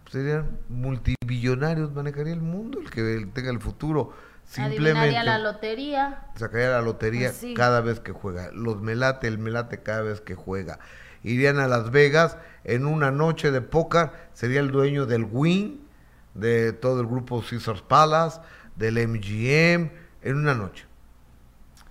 serían 0.09 0.59
multibillonarios, 0.69 1.93
manejaría 1.93 2.33
el 2.33 2.41
mundo 2.41 2.79
el 2.79 2.89
que 2.89 3.27
tenga 3.33 3.51
el 3.51 3.59
futuro. 3.59 4.13
Adivinaría 4.57 5.23
la 5.23 5.37
lotería. 5.37 6.27
Sacaría 6.35 6.69
la 6.71 6.81
lotería 6.81 7.31
Pues 7.39 7.53
cada 7.55 7.81
vez 7.81 7.99
que 7.99 8.11
juega. 8.11 8.51
Los 8.51 8.81
melate, 8.81 9.27
el 9.27 9.37
melate 9.37 9.81
cada 9.81 10.01
vez 10.01 10.21
que 10.21 10.35
juega. 10.35 10.79
Irían 11.23 11.59
a 11.59 11.67
Las 11.67 11.91
Vegas 11.91 12.37
en 12.63 12.85
una 12.85 13.11
noche 13.11 13.51
de 13.51 13.61
póker. 13.61 14.11
Sería 14.33 14.59
el 14.59 14.71
dueño 14.71 15.05
del 15.05 15.25
Win, 15.29 15.87
de 16.33 16.73
todo 16.73 17.01
el 17.01 17.07
grupo 17.07 17.43
Caesars 17.47 17.81
Palace, 17.81 18.41
del 18.75 18.95
MGM, 19.07 19.91
en 20.21 20.35
una 20.35 20.55
noche. 20.55 20.85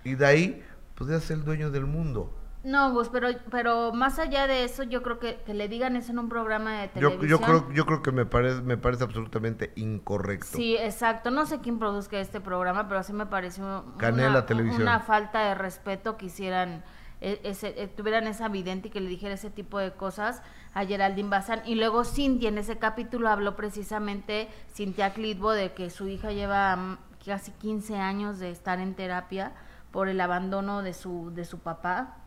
Y 0.03 0.15
de 0.15 0.25
ahí 0.25 0.63
podría 0.95 1.19
ser 1.19 1.37
el 1.37 1.45
dueño 1.45 1.71
del 1.71 1.85
mundo. 1.85 2.40
No, 2.63 2.93
Gus, 2.93 3.09
pero, 3.09 3.29
pero 3.49 3.91
más 3.91 4.19
allá 4.19 4.45
de 4.45 4.63
eso, 4.63 4.83
yo 4.83 5.01
creo 5.01 5.17
que, 5.17 5.41
que 5.45 5.53
le 5.55 5.67
digan 5.67 5.95
eso 5.95 6.11
en 6.11 6.19
un 6.19 6.29
programa 6.29 6.81
de 6.81 6.87
televisión. 6.89 7.27
yo 7.27 7.41
creo, 7.41 7.71
yo 7.73 7.85
creo 7.87 8.03
que 8.03 8.11
me 8.11 8.25
parece, 8.25 8.61
me 8.61 8.77
parece 8.77 9.03
absolutamente 9.03 9.73
incorrecto. 9.75 10.57
Sí, 10.57 10.77
exacto. 10.77 11.31
No 11.31 11.47
sé 11.47 11.59
quién 11.59 11.79
produzca 11.79 12.19
este 12.19 12.39
programa, 12.39 12.87
pero 12.87 13.01
sí 13.01 13.13
me 13.13 13.25
pareció 13.25 13.85
Canela 13.97 14.45
una, 14.77 14.99
falta 14.99 15.39
de 15.39 15.55
respeto 15.55 16.17
que 16.17 16.27
hicieran, 16.27 16.83
e- 17.19 17.41
ese, 17.43 17.73
eh, 17.81 17.87
tuvieran 17.87 18.27
esa 18.27 18.47
vidente 18.47 18.89
y 18.89 18.91
que 18.91 19.01
le 19.01 19.09
dijera 19.09 19.33
ese 19.33 19.49
tipo 19.49 19.79
de 19.79 19.93
cosas 19.93 20.43
a 20.75 20.85
Geraldine 20.85 21.29
Bazán. 21.29 21.63
Y 21.65 21.73
luego 21.73 22.03
Cintia 22.03 22.49
en 22.49 22.59
ese 22.59 22.77
capítulo 22.77 23.29
habló 23.29 23.55
precisamente, 23.55 24.49
Cintia 24.71 25.13
Clitbo, 25.13 25.51
de 25.51 25.73
que 25.73 25.89
su 25.89 26.07
hija 26.07 26.31
lleva 26.31 26.75
mm, 26.75 26.97
casi 27.25 27.51
15 27.53 27.97
años 27.97 28.37
de 28.37 28.51
estar 28.51 28.79
en 28.79 28.93
terapia 28.93 29.53
por 29.89 30.09
el 30.09 30.21
abandono 30.21 30.83
de 30.83 30.93
su, 30.93 31.31
de 31.33 31.43
su 31.43 31.57
papá 31.57 32.20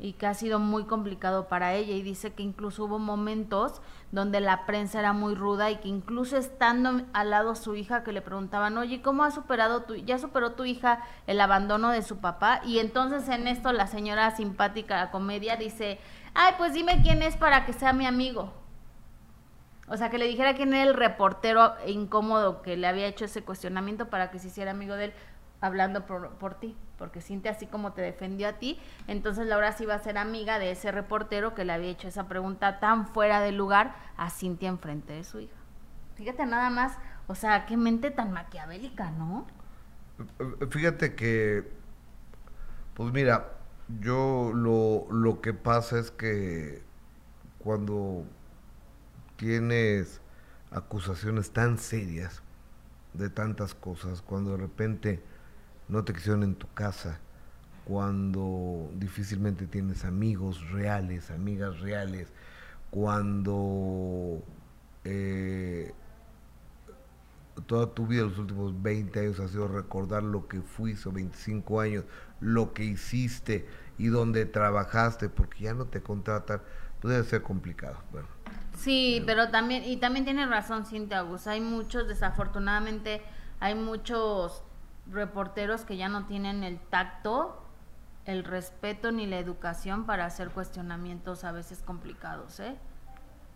y 0.00 0.14
que 0.14 0.26
ha 0.26 0.32
sido 0.32 0.58
muy 0.58 0.84
complicado 0.84 1.46
para 1.46 1.74
ella 1.74 1.92
y 1.92 2.00
dice 2.02 2.32
que 2.32 2.42
incluso 2.42 2.84
hubo 2.84 2.98
momentos 2.98 3.82
donde 4.12 4.40
la 4.40 4.64
prensa 4.64 4.98
era 4.98 5.12
muy 5.12 5.34
ruda 5.34 5.70
y 5.70 5.76
que 5.76 5.88
incluso 5.88 6.38
estando 6.38 7.02
al 7.12 7.30
lado 7.30 7.54
su 7.54 7.76
hija 7.76 8.02
que 8.02 8.12
le 8.12 8.22
preguntaban, 8.22 8.78
oye, 8.78 9.02
¿cómo 9.02 9.24
ha 9.24 9.30
superado 9.30 9.82
tu, 9.82 9.96
ya 9.96 10.18
superó 10.18 10.52
tu 10.52 10.64
hija 10.64 11.02
el 11.26 11.38
abandono 11.38 11.90
de 11.90 12.00
su 12.02 12.16
papá? 12.16 12.62
Y 12.64 12.78
entonces 12.78 13.28
en 13.28 13.46
esto 13.46 13.72
la 13.72 13.86
señora 13.86 14.30
simpática, 14.30 14.96
la 14.96 15.10
comedia, 15.10 15.56
dice, 15.56 16.00
ay, 16.32 16.54
pues 16.56 16.72
dime 16.72 17.02
quién 17.02 17.22
es 17.22 17.36
para 17.36 17.66
que 17.66 17.74
sea 17.74 17.92
mi 17.92 18.06
amigo. 18.06 18.54
O 19.86 19.98
sea, 19.98 20.08
que 20.08 20.16
le 20.16 20.26
dijera 20.26 20.54
quién 20.54 20.72
era 20.72 20.88
el 20.88 20.94
reportero 20.94 21.74
incómodo 21.86 22.62
que 22.62 22.78
le 22.78 22.86
había 22.86 23.06
hecho 23.06 23.26
ese 23.26 23.42
cuestionamiento 23.42 24.08
para 24.08 24.30
que 24.30 24.38
se 24.38 24.46
hiciera 24.46 24.70
amigo 24.70 24.94
de 24.94 25.06
él, 25.06 25.12
hablando 25.60 26.06
por, 26.06 26.30
por 26.38 26.54
ti. 26.54 26.74
Porque 27.00 27.22
Cintia, 27.22 27.52
así 27.52 27.66
como 27.66 27.94
te 27.94 28.02
defendió 28.02 28.46
a 28.46 28.58
ti, 28.58 28.78
entonces 29.08 29.46
Laura 29.46 29.72
sí 29.72 29.84
iba 29.84 29.94
a 29.94 29.98
ser 30.00 30.18
amiga 30.18 30.58
de 30.58 30.70
ese 30.70 30.92
reportero 30.92 31.54
que 31.54 31.64
le 31.64 31.72
había 31.72 31.88
hecho 31.88 32.08
esa 32.08 32.28
pregunta 32.28 32.78
tan 32.78 33.06
fuera 33.06 33.40
de 33.40 33.52
lugar 33.52 33.96
a 34.18 34.28
Cintia 34.28 34.68
enfrente 34.68 35.14
de 35.14 35.24
su 35.24 35.40
hija. 35.40 35.56
Fíjate 36.16 36.44
nada 36.44 36.68
más, 36.68 36.98
o 37.26 37.34
sea, 37.34 37.64
qué 37.64 37.78
mente 37.78 38.10
tan 38.10 38.32
maquiavélica, 38.32 39.12
¿no? 39.12 39.46
Fíjate 40.68 41.14
que, 41.14 41.72
pues 42.92 43.10
mira, 43.14 43.48
yo 43.98 44.52
lo, 44.54 45.06
lo 45.10 45.40
que 45.40 45.54
pasa 45.54 45.98
es 45.98 46.10
que 46.10 46.82
cuando 47.60 48.24
tienes 49.36 50.20
acusaciones 50.70 51.50
tan 51.50 51.78
serias 51.78 52.42
de 53.14 53.30
tantas 53.30 53.74
cosas, 53.74 54.20
cuando 54.20 54.50
de 54.50 54.58
repente 54.58 55.29
no 55.90 56.04
te 56.04 56.12
quisieron 56.12 56.42
en 56.42 56.54
tu 56.54 56.72
casa, 56.72 57.20
cuando 57.84 58.90
difícilmente 58.94 59.66
tienes 59.66 60.04
amigos 60.04 60.70
reales, 60.70 61.30
amigas 61.30 61.80
reales, 61.80 62.28
cuando 62.90 64.42
eh, 65.04 65.92
toda 67.66 67.92
tu 67.92 68.06
vida, 68.06 68.22
los 68.22 68.38
últimos 68.38 68.80
20 68.82 69.20
años, 69.20 69.40
ha 69.40 69.48
sido 69.48 69.68
recordar 69.68 70.22
lo 70.22 70.46
que 70.46 70.60
fuiste, 70.60 71.08
o 71.08 71.12
25 71.12 71.80
años, 71.80 72.04
lo 72.40 72.72
que 72.72 72.84
hiciste 72.84 73.66
y 73.98 74.06
donde 74.06 74.46
trabajaste, 74.46 75.28
porque 75.28 75.64
ya 75.64 75.74
no 75.74 75.86
te 75.86 76.00
contratan, 76.00 76.62
puede 77.00 77.22
ser 77.24 77.42
complicado. 77.42 77.98
Bueno, 78.12 78.28
Sí, 78.76 79.22
pero 79.26 79.50
también, 79.50 79.84
y 79.84 79.98
también 79.98 80.24
tiene 80.24 80.46
razón 80.46 80.86
Cintia 80.86 81.20
Gus, 81.20 81.46
hay 81.46 81.60
muchos, 81.60 82.08
desafortunadamente, 82.08 83.20
hay 83.58 83.74
muchos 83.74 84.62
reporteros 85.12 85.82
que 85.82 85.96
ya 85.96 86.08
no 86.08 86.26
tienen 86.26 86.62
el 86.64 86.78
tacto, 86.78 87.62
el 88.26 88.44
respeto 88.44 89.12
ni 89.12 89.26
la 89.26 89.38
educación 89.38 90.06
para 90.06 90.26
hacer 90.26 90.50
cuestionamientos 90.50 91.44
a 91.44 91.52
veces 91.52 91.82
complicados, 91.82 92.60
¿eh? 92.60 92.76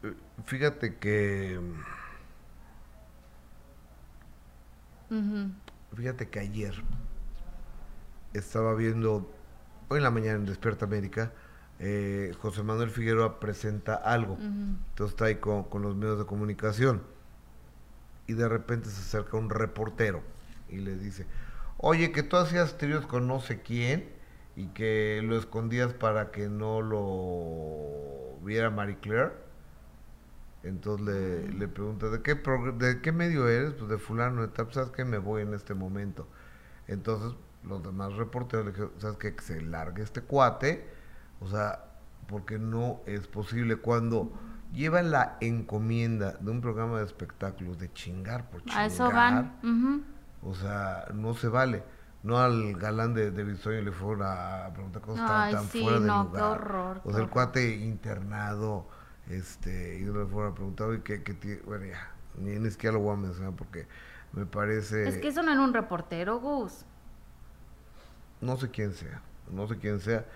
eh, 0.02 0.14
fíjate 0.44 0.96
que, 0.96 1.60
Ujú. 5.10 5.50
fíjate 5.94 6.28
que 6.28 6.40
ayer 6.40 6.74
estaba 8.32 8.74
viendo, 8.74 9.30
hoy 9.88 9.98
en 9.98 10.02
la 10.02 10.10
mañana 10.10 10.38
en 10.38 10.46
Despierta 10.46 10.86
América, 10.86 11.32
eh, 11.78 12.34
José 12.40 12.62
Manuel 12.62 12.90
Figueroa 12.90 13.40
presenta 13.40 13.94
algo. 13.94 14.38
Entonces 14.40 15.14
está 15.14 15.26
ahí 15.26 15.36
con, 15.36 15.64
con 15.64 15.82
los 15.82 15.94
medios 15.94 16.18
de 16.18 16.24
comunicación. 16.24 17.02
Y 18.26 18.32
de 18.32 18.48
repente 18.48 18.88
se 18.88 19.00
acerca 19.00 19.36
un 19.36 19.50
reportero 19.50 20.22
y 20.68 20.76
le 20.78 20.96
dice, 20.96 21.26
oye, 21.78 22.12
que 22.12 22.22
tú 22.22 22.36
hacías 22.36 22.78
tríos 22.78 23.06
con 23.06 23.26
no 23.26 23.40
sé 23.40 23.60
quién 23.62 24.08
y 24.56 24.66
que 24.68 25.20
lo 25.24 25.36
escondías 25.36 25.92
para 25.92 26.30
que 26.30 26.48
no 26.48 26.80
lo 26.82 28.38
viera 28.44 28.70
Marie 28.70 28.98
Claire. 28.98 29.32
Entonces 30.62 31.06
le, 31.06 31.48
le 31.52 31.68
pregunta, 31.68 32.08
¿de 32.08 32.22
qué, 32.22 32.42
progr- 32.42 32.78
¿de 32.78 33.00
qué 33.02 33.12
medio 33.12 33.48
eres? 33.48 33.74
Pues 33.74 33.90
de 33.90 33.98
fulano, 33.98 34.42
de 34.42 34.48
tal, 34.48 34.72
¿sabes 34.72 34.90
qué? 34.90 35.04
Me 35.04 35.18
voy 35.18 35.42
en 35.42 35.52
este 35.52 35.74
momento. 35.74 36.26
Entonces 36.88 37.36
los 37.64 37.82
demás 37.82 38.14
reporteros 38.14 38.64
le 38.66 38.72
dijeron, 38.72 38.92
¿sabes 38.98 39.18
qué? 39.18 39.34
Que 39.36 39.42
se 39.42 39.60
largue 39.60 40.02
este 40.02 40.22
cuate. 40.22 40.88
O 41.40 41.48
sea, 41.48 41.84
porque 42.28 42.58
no 42.58 43.00
es 43.04 43.26
posible 43.26 43.76
cuando 43.76 44.32
lleva 44.72 45.02
la 45.02 45.36
encomienda 45.40 46.32
de 46.40 46.50
un 46.50 46.62
programa 46.62 46.98
de 47.00 47.04
espectáculos 47.04 47.78
de 47.78 47.92
chingar 47.92 48.48
por 48.48 48.62
chingar. 48.64 48.82
A 48.82 48.86
eso 48.86 49.04
van. 49.34 49.56
O 50.44 50.54
sea, 50.54 51.06
no 51.14 51.34
se 51.34 51.48
vale. 51.48 51.84
No 52.22 52.38
al 52.38 52.74
galán 52.76 53.14
de, 53.14 53.30
de 53.32 53.44
Bisoño 53.44 53.82
le 53.82 53.92
fueron 53.92 54.22
a 54.26 54.70
preguntar 54.74 55.02
cosas 55.02 55.26
tan, 55.26 55.42
Ay, 55.42 55.52
tan 55.52 55.68
sí, 55.68 55.82
fuera 55.82 56.00
de 56.00 56.06
no, 56.06 56.24
lugar. 56.24 56.32
qué 56.32 56.42
horror, 56.42 57.02
O 57.04 57.12
sea, 57.12 57.20
el 57.22 57.30
cuate 57.30 57.76
internado, 57.76 58.88
este, 59.28 59.98
y 59.98 60.04
le 60.04 60.26
fueron 60.26 60.52
a 60.52 60.54
preguntar, 60.54 60.88
oye, 60.88 61.02
¿qué, 61.02 61.22
qué 61.22 61.34
tie-?" 61.38 61.62
Bueno, 61.64 61.86
ya, 61.86 62.14
ni, 62.36 62.58
ni 62.58 62.70
siquiera 62.70 62.94
lo 62.94 63.00
voy 63.02 63.14
a 63.14 63.16
mencionar 63.16 63.54
porque 63.56 63.88
me 64.32 64.46
parece... 64.46 65.08
Es 65.08 65.18
que 65.18 65.28
eso 65.28 65.42
no 65.42 65.52
era 65.52 65.60
un 65.62 65.74
reportero, 65.74 66.40
Gus. 66.40 66.86
no 68.40 68.56
sé 68.56 68.70
quién 68.70 68.92
sea, 68.94 69.22
no 69.50 69.66
sé 69.68 69.78
quién 69.78 70.00
sea, 70.00 70.26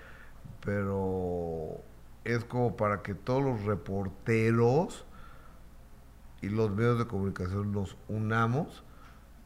pero 0.61 1.83
es 2.25 2.45
como 2.45 2.77
para 2.77 3.03
que 3.03 3.15
todos 3.15 3.43
los 3.43 3.65
reporteros 3.65 5.07
y 6.41 6.49
los 6.51 6.71
medios 6.71 6.99
de 6.99 7.07
comunicación 7.07 7.73
nos 7.73 7.97
unamos 8.09 8.85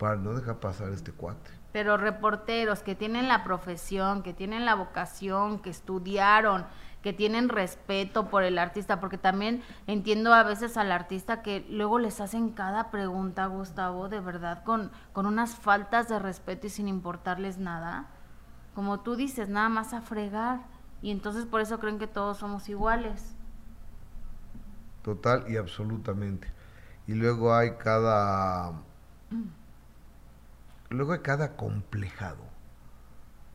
para 0.03 0.17
no 0.17 0.35
dejar 0.35 0.57
pasar 0.57 0.89
este 0.89 1.13
cuate. 1.13 1.49
Pero 1.71 1.97
reporteros 1.97 2.83
que 2.83 2.97
tienen 2.97 3.29
la 3.29 3.45
profesión, 3.45 4.25
que 4.25 4.33
tienen 4.33 4.65
la 4.65 4.75
vocación, 4.75 5.61
que 5.61 5.71
estudiaron, 5.71 6.67
que 7.03 7.13
tienen 7.13 7.49
respeto 7.49 8.29
por 8.29 8.43
el 8.43 8.59
artista, 8.59 8.99
porque 8.99 9.17
también 9.17 9.63
entiendo 9.87 10.35
a 10.35 10.43
veces 10.43 10.77
al 10.77 10.91
artista 10.91 11.41
que 11.41 11.65
luego 11.71 12.01
les 12.01 12.21
hacen 12.21 12.51
cada 12.51 12.91
pregunta, 12.91 13.47
Gustavo, 13.47 14.09
de 14.09 14.19
verdad, 14.19 14.65
con, 14.65 14.91
con 15.13 15.25
unas 15.25 15.55
faltas 15.55 16.09
de 16.09 16.19
respeto 16.19 16.67
y 16.67 16.71
sin 16.71 16.89
importarles 16.89 17.59
nada. 17.59 18.07
Como 18.75 19.03
tú 19.03 19.15
dices, 19.15 19.49
nada 19.49 19.69
más 19.69 19.95
a 19.95 20.01
fregar. 20.01 20.63
Y 21.01 21.13
entonces 21.13 21.47
por 21.47 21.61
eso 21.61 21.79
creen 21.79 22.01
que 22.01 22.09
todos 22.09 22.39
somos 22.39 22.69
iguales. 22.69 23.37
Total 25.05 25.45
y 25.49 25.59
absolutamente. 25.59 26.49
Y 27.07 27.15
luego 27.15 27.55
hay 27.55 27.77
cada... 27.77 28.73
Luego 30.93 31.13
hay 31.15 31.21
cada 31.21 31.57
complejado. 31.57 32.45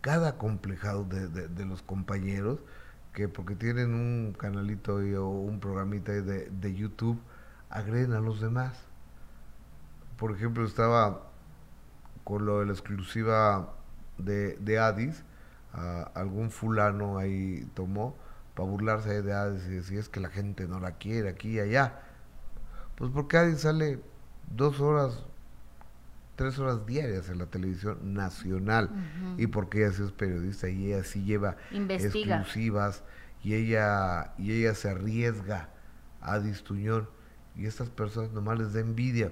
Cada 0.01 0.37
complejado 0.39 1.03
de, 1.03 1.27
de- 1.27 1.47
de 1.47 1.65
los 1.65 1.81
compañeros 1.83 2.59
que 3.13 3.27
porque 3.27 3.55
tienen 3.55 3.93
un 3.93 4.33
canalito 4.37 4.95
o 4.95 5.29
un 5.29 5.59
programita 5.59 6.11
de, 6.13 6.49
de 6.49 6.75
YouTube, 6.75 7.19
agreden 7.69 8.13
a 8.13 8.19
los 8.19 8.39
demás. 8.41 8.77
Por 10.17 10.31
ejemplo, 10.31 10.65
estaba 10.65 11.21
con 12.23 12.45
lo 12.45 12.59
de 12.59 12.65
la 12.67 12.73
exclusiva 12.73 13.73
de, 14.17 14.57
de 14.57 14.79
Addis, 14.79 15.23
algún 16.15 16.51
fulano 16.51 17.17
ahí 17.17 17.65
tomó 17.75 18.15
para 18.55 18.67
burlarse 18.69 19.21
de 19.21 19.33
Addis 19.33 19.65
y 19.67 19.69
decir 19.75 19.99
es 19.99 20.09
que 20.09 20.19
la 20.19 20.29
gente 20.29 20.67
no 20.67 20.79
la 20.79 20.93
quiere 20.93 21.29
aquí 21.29 21.51
y 21.57 21.59
allá. 21.59 22.01
Pues 22.97 23.11
porque 23.13 23.37
Addis 23.37 23.61
sale 23.61 24.01
dos 24.55 24.79
horas, 24.81 25.25
tres 26.37 26.59
horas 26.59 26.85
diarias 26.85 27.29
en 27.29 27.39
la 27.39 27.47
televisión 27.47 28.13
nacional 28.13 28.91
y 29.37 29.47
porque 29.47 29.79
ella 29.79 29.91
sí 29.91 30.03
es 30.03 30.11
periodista 30.11 30.69
y 30.69 30.93
ella 30.93 31.03
sí 31.03 31.23
lleva 31.25 31.57
Investiga. 31.71 32.37
exclusivas 32.37 33.03
y 33.43 33.55
ella 33.55 34.33
y 34.37 34.53
ella 34.53 34.75
se 34.75 34.89
arriesga 34.89 35.69
a 36.21 36.39
Tuñón 36.63 37.09
y 37.55 37.65
estas 37.65 37.89
personas 37.89 38.31
nomás 38.31 38.59
les 38.59 38.71
da 38.71 38.81
envidia. 38.81 39.31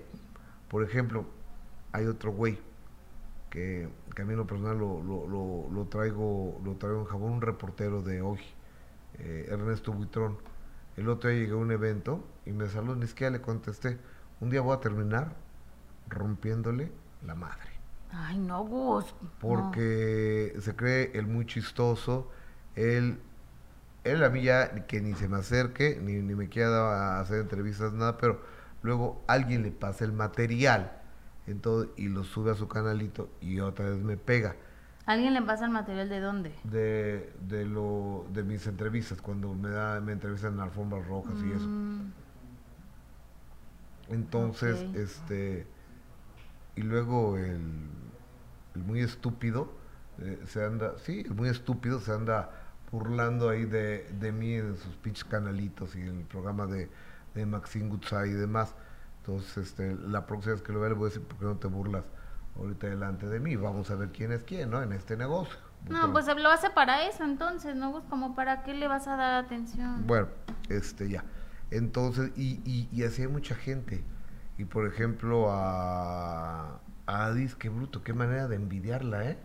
Por 0.67 0.83
ejemplo, 0.83 1.27
hay 1.91 2.07
otro 2.07 2.31
güey 2.31 2.59
que, 3.51 3.87
que 4.15 4.21
a 4.23 4.25
mí 4.25 4.33
en 4.33 4.39
lo 4.39 4.47
personal 4.47 4.77
lo, 4.77 5.03
lo, 5.03 5.27
lo, 5.27 5.69
lo 5.71 5.85
traigo 5.85 6.59
lo 6.65 6.73
traigo 6.75 7.01
en 7.01 7.05
jabón, 7.05 7.33
un 7.33 7.41
reportero 7.41 8.01
de 8.01 8.21
hoy, 8.21 8.39
eh, 9.19 9.45
Ernesto 9.49 9.93
Buitrón. 9.93 10.37
El 10.97 11.07
otro 11.09 11.29
día 11.29 11.39
llegué 11.39 11.53
a 11.53 11.57
un 11.57 11.71
evento 11.71 12.25
y 12.47 12.51
me 12.51 12.67
saludó, 12.67 12.95
ni 12.95 13.05
siquiera 13.05 13.29
le 13.29 13.41
contesté. 13.41 13.99
Un 14.39 14.49
día 14.49 14.61
voy 14.61 14.75
a 14.75 14.79
terminar 14.79 15.44
rompiéndole 16.09 16.91
la 17.25 17.35
madre. 17.35 17.69
Ay, 18.11 18.37
no, 18.37 18.63
Gus. 18.65 19.13
no. 19.21 19.29
Porque 19.39 20.55
se 20.59 20.75
cree 20.75 21.11
el 21.15 21.27
muy 21.27 21.45
chistoso, 21.45 22.31
él, 22.75 23.19
él 24.03 24.23
a 24.23 24.29
mí 24.29 24.43
ya 24.43 24.85
que 24.87 25.01
ni 25.01 25.13
se 25.15 25.27
me 25.27 25.37
acerque, 25.37 25.99
ni, 26.01 26.13
ni 26.13 26.35
me 26.35 26.49
quiera 26.49 27.19
hacer 27.19 27.39
entrevistas, 27.41 27.93
nada, 27.93 28.17
pero 28.17 28.41
luego 28.83 29.23
alguien 29.27 29.63
le 29.63 29.71
pasa 29.71 30.05
el 30.05 30.13
material 30.13 31.01
entonces, 31.47 31.91
y 31.97 32.07
lo 32.07 32.23
sube 32.23 32.51
a 32.51 32.55
su 32.55 32.67
canalito 32.67 33.29
y 33.41 33.59
otra 33.59 33.89
vez 33.89 34.03
me 34.03 34.17
pega. 34.17 34.55
¿Alguien 35.05 35.35
le 35.35 35.41
pasa 35.43 35.65
el 35.65 35.71
material 35.71 36.09
de 36.09 36.19
dónde? 36.19 36.51
De, 36.63 37.31
de, 37.47 37.65
lo, 37.65 38.25
de 38.33 38.43
mis 38.43 38.65
entrevistas, 38.65 39.21
cuando 39.21 39.53
me, 39.53 39.69
da, 39.69 40.01
me 40.01 40.13
entrevistan 40.13 40.53
en 40.55 40.61
alfombras 40.61 41.07
rojas 41.07 41.35
y 41.43 41.51
eso. 41.51 41.67
Mm, 41.67 42.11
Entonces, 44.09 44.83
este, 44.95 45.67
y 46.75 46.81
luego 46.81 47.37
el, 47.37 47.61
el 48.75 48.83
muy 48.83 49.01
estúpido 49.01 49.71
eh, 50.19 50.41
se 50.45 50.63
anda, 50.63 50.93
sí, 50.97 51.23
el 51.25 51.33
muy 51.33 51.49
estúpido 51.49 51.99
se 51.99 52.11
anda 52.13 52.49
burlando 52.91 53.49
ahí 53.49 53.65
de, 53.65 54.09
de 54.19 54.31
mí 54.31 54.53
en 54.53 54.77
sus 54.77 54.95
pinches 54.95 55.25
canalitos 55.25 55.95
y 55.95 56.01
en 56.01 56.19
el 56.19 56.25
programa 56.25 56.65
de, 56.65 56.89
de 57.33 57.45
Maxine 57.45 57.89
Gutzai 57.89 58.29
y 58.29 58.33
demás. 58.33 58.73
Entonces, 59.19 59.57
este, 59.57 59.95
la 59.95 60.25
próxima 60.25 60.53
vez 60.53 60.61
que 60.61 60.71
lo 60.71 60.79
vea 60.79 60.89
le 60.89 60.95
voy 60.95 61.07
a 61.07 61.09
decir, 61.09 61.23
¿por 61.23 61.37
qué 61.37 61.45
no 61.45 61.57
te 61.57 61.67
burlas 61.67 62.03
ahorita 62.57 62.87
delante 62.87 63.25
de 63.25 63.39
mí? 63.39 63.55
Vamos 63.55 63.89
a 63.91 63.95
ver 63.95 64.09
quién 64.11 64.31
es 64.31 64.43
quién, 64.43 64.69
¿no? 64.69 64.81
En 64.83 64.93
este 64.93 65.17
negocio. 65.17 65.57
No, 65.89 66.11
pues 66.11 66.27
lo 66.27 66.49
hace 66.49 66.69
para 66.69 67.07
eso 67.07 67.23
entonces, 67.23 67.75
¿no? 67.75 67.91
Gus? 67.91 68.03
Como 68.09 68.35
para 68.35 68.63
qué 68.63 68.73
le 68.73 68.87
vas 68.87 69.07
a 69.07 69.15
dar 69.15 69.43
atención. 69.43 70.05
Bueno, 70.07 70.29
este 70.69 71.09
ya. 71.09 71.23
Entonces, 71.71 72.31
y, 72.35 72.61
y, 72.65 72.89
y 72.91 73.03
así 73.03 73.23
hay 73.23 73.27
mucha 73.27 73.55
gente. 73.55 74.03
Y 74.57 74.65
por 74.65 74.87
ejemplo, 74.87 75.51
a, 75.51 76.79
a 77.07 77.25
Adis, 77.25 77.55
qué 77.55 77.69
bruto, 77.69 78.03
qué 78.03 78.13
manera 78.13 78.47
de 78.47 78.55
envidiarla, 78.55 79.25
¿eh? 79.29 79.37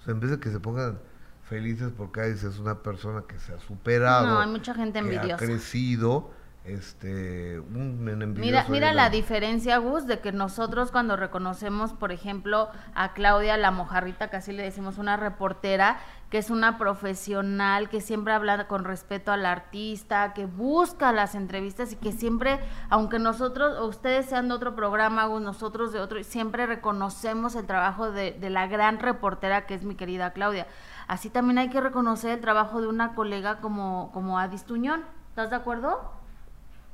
O 0.00 0.04
sea, 0.04 0.14
en 0.14 0.20
vez 0.20 0.30
de 0.30 0.40
que 0.40 0.50
se 0.50 0.60
pongan 0.60 0.98
felices 1.42 1.92
porque 1.96 2.20
Adis 2.20 2.44
es 2.44 2.58
una 2.58 2.82
persona 2.82 3.24
que 3.28 3.38
se 3.38 3.52
ha 3.54 3.58
superado, 3.60 4.26
No, 4.26 4.40
hay 4.40 4.48
mucha 4.48 4.74
gente 4.74 5.00
que 5.06 5.18
ha 5.18 5.24
envidiosa. 5.24 5.44
crecido, 5.44 6.30
este, 6.64 7.58
un 7.58 8.08
envidioso 8.08 8.40
Mira, 8.40 8.66
mira 8.68 8.92
la 8.92 9.10
diferencia, 9.10 9.78
Gus, 9.78 10.06
de 10.06 10.20
que 10.20 10.30
nosotros 10.30 10.92
cuando 10.92 11.16
reconocemos, 11.16 11.92
por 11.92 12.12
ejemplo, 12.12 12.68
a 12.94 13.14
Claudia 13.14 13.56
la 13.56 13.72
mojarrita, 13.72 14.30
que 14.30 14.36
así 14.36 14.52
le 14.52 14.62
decimos, 14.62 14.96
una 14.98 15.16
reportera, 15.16 15.98
que 16.30 16.38
es 16.38 16.50
una 16.50 16.78
profesional, 16.78 17.88
que 17.88 18.00
siempre 18.00 18.32
habla 18.32 18.68
con 18.68 18.84
respeto 18.84 19.32
al 19.32 19.44
artista, 19.44 20.32
que 20.34 20.46
busca 20.46 21.12
las 21.12 21.34
entrevistas 21.34 21.92
y 21.92 21.96
que 21.96 22.12
siempre, 22.12 22.60
aunque 22.90 23.18
nosotros, 23.18 23.76
o 23.78 23.86
ustedes 23.86 24.26
sean 24.26 24.46
de 24.46 24.54
otro 24.54 24.76
programa, 24.76 25.26
Gus, 25.26 25.42
nosotros 25.42 25.92
de 25.92 25.98
otro, 25.98 26.22
siempre 26.22 26.66
reconocemos 26.66 27.56
el 27.56 27.66
trabajo 27.66 28.12
de, 28.12 28.32
de 28.32 28.50
la 28.50 28.68
gran 28.68 29.00
reportera 29.00 29.66
que 29.66 29.74
es 29.74 29.82
mi 29.82 29.96
querida 29.96 30.32
Claudia. 30.32 30.68
Así 31.08 31.28
también 31.28 31.58
hay 31.58 31.70
que 31.70 31.80
reconocer 31.80 32.30
el 32.30 32.40
trabajo 32.40 32.80
de 32.80 32.86
una 32.86 33.16
colega 33.16 33.60
como, 33.60 34.12
como 34.12 34.38
Adis 34.38 34.64
Tuñón. 34.64 35.04
¿Estás 35.30 35.50
de 35.50 35.56
acuerdo? 35.56 36.21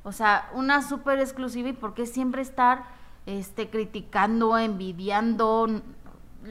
O 0.09 0.11
sea, 0.11 0.49
una 0.55 0.81
súper 0.81 1.19
exclusiva 1.19 1.69
y 1.69 1.73
por 1.73 1.93
qué 1.93 2.07
siempre 2.07 2.41
estar 2.41 2.85
este, 3.27 3.69
criticando, 3.69 4.57
envidiando. 4.57 5.67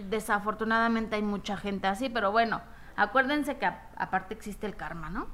Desafortunadamente 0.08 1.16
hay 1.16 1.22
mucha 1.22 1.56
gente 1.56 1.88
así, 1.88 2.08
pero 2.08 2.30
bueno, 2.30 2.60
acuérdense 2.94 3.56
que 3.58 3.66
a- 3.66 3.90
aparte 3.96 4.32
existe 4.34 4.64
el 4.68 4.76
karma, 4.76 5.10
¿no? 5.10 5.26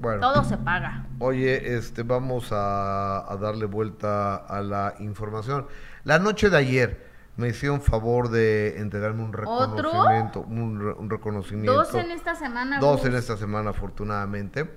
Bueno, 0.00 0.20
Todo 0.20 0.42
se 0.42 0.56
paga. 0.56 1.06
Oye, 1.20 1.76
este, 1.76 2.02
vamos 2.02 2.50
a, 2.50 3.30
a 3.32 3.36
darle 3.36 3.66
vuelta 3.66 4.34
a 4.34 4.60
la 4.62 4.94
información. 4.98 5.68
La 6.02 6.18
noche 6.18 6.50
de 6.50 6.56
ayer 6.56 7.06
me 7.36 7.46
hicieron 7.48 7.80
favor 7.80 8.28
de 8.30 8.80
entregarme 8.80 9.22
un 9.22 9.32
reconocimiento, 9.32 10.40
un, 10.40 10.80
re- 10.80 10.94
un 10.94 11.08
reconocimiento. 11.10 11.74
Dos 11.74 11.94
en 11.94 12.10
esta 12.10 12.34
semana. 12.34 12.80
Dos 12.80 13.04
en 13.04 13.14
esta 13.14 13.36
semana, 13.36 13.70
afortunadamente. 13.70 14.68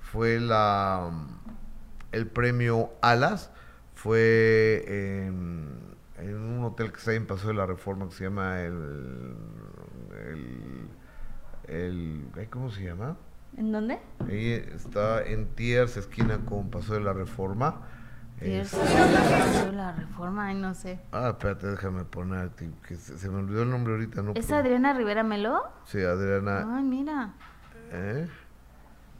Fue 0.00 0.38
la 0.38 1.08
el 2.14 2.26
premio 2.26 2.90
Alas. 3.02 3.50
Fue 3.94 4.84
en, 4.88 5.68
en 6.18 6.36
un 6.36 6.64
hotel 6.64 6.90
que 6.92 6.98
está 6.98 7.10
ahí 7.12 7.16
en 7.16 7.26
Paso 7.26 7.48
de 7.48 7.54
la 7.54 7.64
Reforma 7.66 8.08
que 8.08 8.14
se 8.14 8.24
llama 8.24 8.60
el. 8.60 9.34
el, 11.68 12.24
¿Cómo 12.50 12.70
se 12.70 12.82
llama? 12.84 13.16
¿En 13.56 13.70
dónde? 13.72 14.00
Ahí 14.28 14.52
está 14.74 15.22
en 15.22 15.46
Tiers, 15.54 15.96
esquina 15.96 16.38
con 16.44 16.70
Paso 16.70 16.94
de 16.94 17.00
la 17.00 17.12
Reforma. 17.12 17.82
Tiers, 18.40 18.74
Es- 18.74 19.72
la 19.72 19.92
reforma, 19.92 20.46
ay, 20.48 20.56
no 20.56 20.74
sé. 20.74 21.00
ah, 21.12 21.28
espérate, 21.30 21.68
déjame 21.68 22.04
poner, 22.04 22.50
que 22.50 22.96
se, 22.96 23.16
se 23.16 23.28
me 23.30 23.38
olvidó 23.38 23.62
el 23.62 23.70
nombre 23.70 23.94
ahorita, 23.94 24.22
¿no? 24.22 24.32
¿Es 24.34 24.50
Adriana 24.50 24.92
Rivera 24.92 25.22
Melo? 25.22 25.62
Sí, 25.84 26.02
Adriana. 26.02 26.66
Ay, 26.76 26.82
mira. 26.82 27.32
¿eh? 27.92 28.28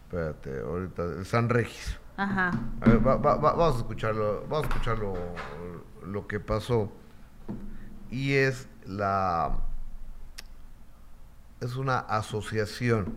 Espérate, 0.05 0.61
ahorita. 0.61 1.25
San 1.25 1.49
Regis. 1.49 1.99
Ajá. 2.17 2.51
A 2.81 2.85
ver, 2.89 3.07
va- 3.07 3.17
va- 3.17 3.37
va- 3.37 3.53
vamos 3.55 3.75
a 3.77 3.79
escucharlo, 3.79 4.43
vamos 4.49 4.67
a 4.67 4.69
escuchar 4.69 4.99
lo, 4.99 5.15
lo 6.07 6.27
que 6.27 6.41
pasó. 6.41 6.93
Y 8.11 8.35
es 8.35 8.69
la 8.87 9.59
es 11.61 11.77
una 11.77 11.99
asociación 11.99 13.15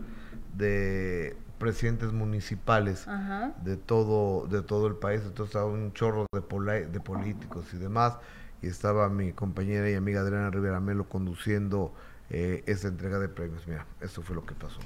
de 0.56 1.36
presidentes 1.60 2.14
municipales 2.14 3.08
Ajá. 3.08 3.54
de 3.64 3.78
todo 3.78 4.48
de 4.48 4.62
todo 4.62 4.88
el 4.88 4.96
país. 4.96 5.22
Entonces 5.24 5.48
estaba 5.56 5.66
un 5.72 5.94
chorro 5.94 6.26
de, 6.32 6.42
políticos 6.42 7.66
y 7.74 7.78
demás. 7.78 8.18
Y 8.62 8.68
estaba 8.68 9.08
mi 9.10 9.34
compañera 9.34 9.88
y 9.90 9.94
amiga 9.94 10.22
Adriana 10.22 10.50
Rivera 10.50 10.80
Melo 10.80 11.08
conduciendo 11.08 11.94
eh, 12.32 12.64
esta 12.66 12.88
entrega 12.88 13.20
de 13.20 13.30
premios. 13.30 13.68
Mira, 13.68 13.86
esto 14.02 14.24
fue 14.24 14.36
lo 14.36 14.46
que 14.46 14.56
pasó. 14.56 14.80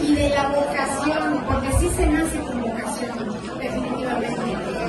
Y 0.00 0.14
de 0.14 0.28
la 0.30 0.48
vocación, 0.48 1.44
porque 1.46 1.72
sí 1.80 1.90
se 1.96 2.06
nace 2.06 2.38
con 2.40 2.60
vocación, 2.62 3.58
definitivamente. 3.58 4.40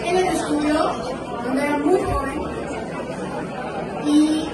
Él 0.05 0.15
me 0.15 0.23
descubrió 0.23 0.91
cuando 1.41 1.61
era 1.61 1.77
muy 1.77 1.99
joven 1.99 2.41
y 4.05 4.49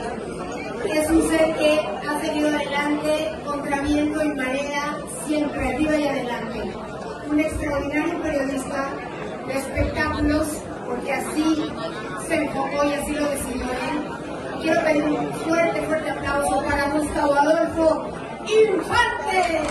es 0.93 1.09
un 1.09 1.27
ser 1.29 1.55
que 1.55 1.79
ha 2.07 2.21
seguido 2.21 2.49
adelante 2.49 3.31
contra 3.45 3.81
viento 3.81 4.23
y 4.23 4.29
marea, 4.29 4.97
siempre 5.27 5.67
arriba 5.73 5.95
y 5.97 6.07
adelante. 6.07 6.61
Un 7.29 7.39
extraordinario 7.39 8.21
periodista 8.21 8.89
de 9.47 9.57
espectáculos, 9.57 10.47
porque 10.87 11.13
así 11.13 11.71
se 12.27 12.35
enfocó 12.35 12.85
y 12.85 12.93
así 12.93 13.13
lo 13.13 13.29
decidió 13.29 13.65
él. 13.65 14.61
Quiero 14.61 14.81
pedir 14.83 15.03
un 15.03 15.33
fuerte, 15.33 15.81
fuerte 15.81 16.09
aplauso 16.11 16.63
para 16.63 16.89
Gustavo 16.91 17.33
Adolfo 17.35 18.24
Infante. 18.47 19.61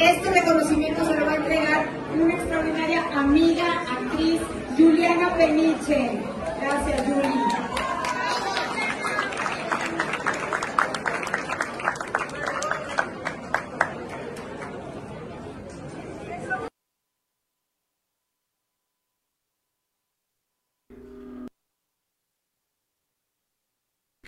Este 0.00 0.30
reconocimiento 0.30 1.04
se 1.04 1.14
lo 1.16 1.26
va 1.26 1.32
a 1.32 1.36
entregar 1.36 1.86
una 2.18 2.34
extraordinaria 2.34 3.04
amiga, 3.14 3.82
actriz, 3.82 4.40
Juliana 4.78 5.34
Peniche. 5.36 6.18
Gracias, 6.60 7.06
Juli. 7.06 7.59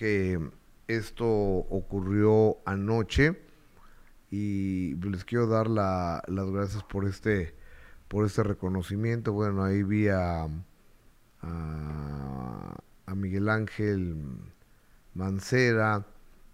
Que 0.03 0.41
esto 0.89 1.29
ocurrió 1.29 2.57
anoche 2.67 3.41
y 4.33 4.97
les 4.97 5.25
quiero 5.25 5.47
dar 5.47 5.69
la- 5.71 6.25
las 6.27 6.51
gracias 6.51 6.83
por 6.83 7.05
este 7.07 7.55
por 8.09 8.27
este 8.27 8.43
reconocimiento. 8.43 9.33
Bueno, 9.33 9.63
ahí 9.63 9.85
vi 9.85 10.09
a, 10.09 10.49
a, 11.43 13.15
Miguel 13.15 13.49
Ángel 13.49 14.17
Mancera, 15.15 16.05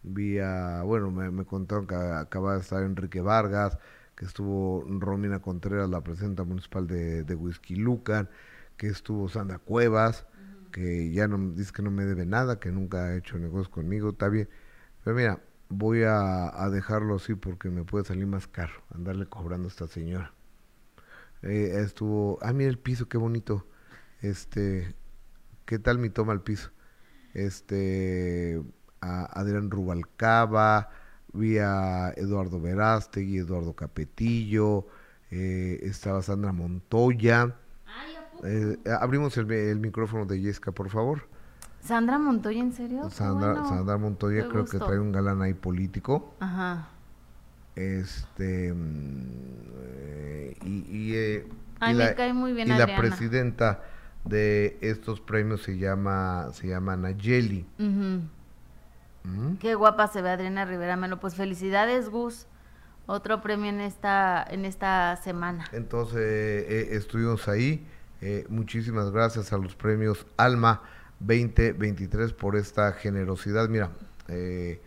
vi 0.02 0.38
a, 0.40 0.82
bueno, 0.84 1.10
me, 1.10 1.44
contaron 1.46 1.86
que 1.86 1.94
acaba 1.94 2.54
de 2.54 2.60
estar 2.60 2.82
Enrique 2.82 3.22
Vargas, 3.22 3.78
que 4.14 4.26
estuvo 4.26 4.84
Romina 4.86 5.40
Contreras, 5.40 5.88
la 5.88 6.02
presidenta 6.02 6.44
municipal 6.44 6.86
de, 6.86 7.24
de 7.24 7.34
Whisky 7.34 7.76
Lucan, 7.76 8.28
que 8.76 8.88
estuvo 8.88 9.28
Sandra 9.30 9.58
Cuevas, 9.58 10.26
que 10.70 11.10
ya 11.12 11.28
no 11.28 11.52
dice 11.52 11.72
que 11.72 11.82
no 11.82 11.90
me 11.90 12.04
debe 12.04 12.26
nada, 12.26 12.60
que 12.60 12.70
nunca 12.72 13.04
ha 13.06 13.16
hecho 13.16 13.38
negocios 13.38 13.68
conmigo, 13.68 14.10
está 14.10 14.28
bien. 14.28 14.48
Pero 15.04 15.16
mira, 15.16 15.42
voy 15.68 16.02
a, 16.04 16.68
dejarlo 16.70 17.16
así 17.16 17.34
porque 17.34 17.70
me 17.70 17.84
puede 17.84 18.04
salir 18.04 18.26
más 18.26 18.46
caro 18.46 18.72
andarle 18.94 19.26
cobrando 19.26 19.68
a 19.68 19.70
esta 19.70 19.86
señora. 19.88 20.32
Eh, 21.42 21.80
estuvo, 21.84 22.38
ah, 22.42 22.52
mira 22.52 22.70
el 22.70 22.78
piso, 22.78 23.08
qué 23.08 23.18
bonito. 23.18 23.66
Este, 24.20 24.94
¿qué 25.64 25.78
tal 25.78 25.98
mi 25.98 26.10
toma 26.10 26.32
al 26.32 26.42
piso? 26.42 26.70
Este, 27.34 28.62
a 29.00 29.26
Adrián 29.40 29.70
Rubalcaba, 29.70 30.90
vi 31.32 31.58
a 31.58 32.12
Eduardo 32.16 32.60
Verástegui, 32.60 33.38
Eduardo 33.38 33.74
Capetillo, 33.74 34.86
eh, 35.30 35.80
estaba 35.82 36.22
Sandra 36.22 36.52
Montoya. 36.52 37.56
Eh, 38.44 38.78
abrimos 39.00 39.36
el, 39.36 39.50
el, 39.50 39.80
micrófono 39.80 40.24
de 40.24 40.40
Yesca, 40.40 40.72
por 40.72 40.90
favor. 40.90 41.22
Sandra 41.80 42.18
Montoya, 42.18 42.60
¿en 42.60 42.72
serio? 42.72 43.08
Sandra, 43.10 43.64
Sandra 43.64 43.96
Montoya 43.96 44.48
creo 44.48 44.64
que 44.64 44.78
trae 44.78 44.98
un 44.98 45.12
galán 45.12 45.42
ahí 45.42 45.54
político. 45.54 46.34
Ajá. 46.40 46.88
Este 47.74 48.74
mm, 48.74 49.26
eh, 49.76 50.56
y, 50.64 51.14
eh, 51.14 51.46
y, 51.88 51.92
la, 51.92 52.14
cae 52.14 52.32
muy 52.32 52.52
bien 52.52 52.68
y 52.68 52.76
la 52.76 52.96
presidenta 52.96 53.82
de 54.24 54.76
estos 54.80 55.20
premios 55.20 55.62
se 55.62 55.78
llama 55.78 56.48
se 56.52 56.66
llama 56.66 56.96
Nayeli. 56.96 57.64
¿Mm? 57.78 59.54
Qué 59.60 59.74
guapa 59.74 60.08
se 60.08 60.22
ve 60.22 60.30
Adriana 60.30 60.64
Rivera 60.64 60.96
Melo. 60.96 61.20
Pues 61.20 61.34
felicidades, 61.34 62.08
Gus. 62.08 62.46
Otro 63.06 63.40
premio 63.40 63.70
en 63.70 63.80
esta 63.80 64.44
en 64.50 64.64
esta 64.64 65.16
semana. 65.16 65.64
Entonces 65.72 66.20
eh, 66.20 66.88
estuvimos 66.92 67.46
ahí. 67.48 67.86
Muchísimas 68.48 69.10
gracias 69.10 69.52
a 69.52 69.58
los 69.58 69.74
premios 69.74 70.26
Alma 70.36 70.82
2023 71.20 72.32
por 72.32 72.56
esta 72.56 72.92
generosidad. 72.92 73.68
Mira, 73.68 73.90
eh, 74.28 74.80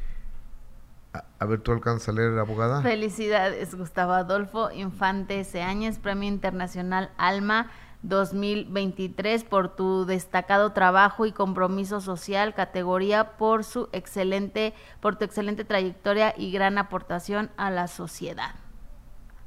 a, 1.14 1.46
ver, 1.46 1.60
¿tú 1.62 1.72
alcanzas 1.72 2.10
a 2.10 2.12
leer, 2.14 2.38
abogada? 2.40 2.82
Felicidades, 2.82 3.76
Gustavo 3.76 4.14
Adolfo 4.14 4.72
Infante 4.72 5.44
Seáñez, 5.44 6.00
Premio 6.00 6.30
Internacional 6.30 7.12
Alma 7.18 7.70
2023 8.04 9.44
por 9.44 9.76
tu 9.76 10.06
destacado 10.06 10.72
trabajo 10.72 11.26
y 11.26 11.32
compromiso 11.32 12.02
social, 12.02 12.54
categoría 12.54 13.38
por 13.38 13.64
su 13.64 13.90
excelente, 13.92 14.74
por 15.02 15.18
tu 15.18 15.26
excelente 15.26 15.66
trayectoria 15.66 16.34
y 16.36 16.52
gran 16.52 16.78
aportación 16.78 17.52
a 17.58 17.70
la 17.70 17.88
sociedad. 17.88 18.56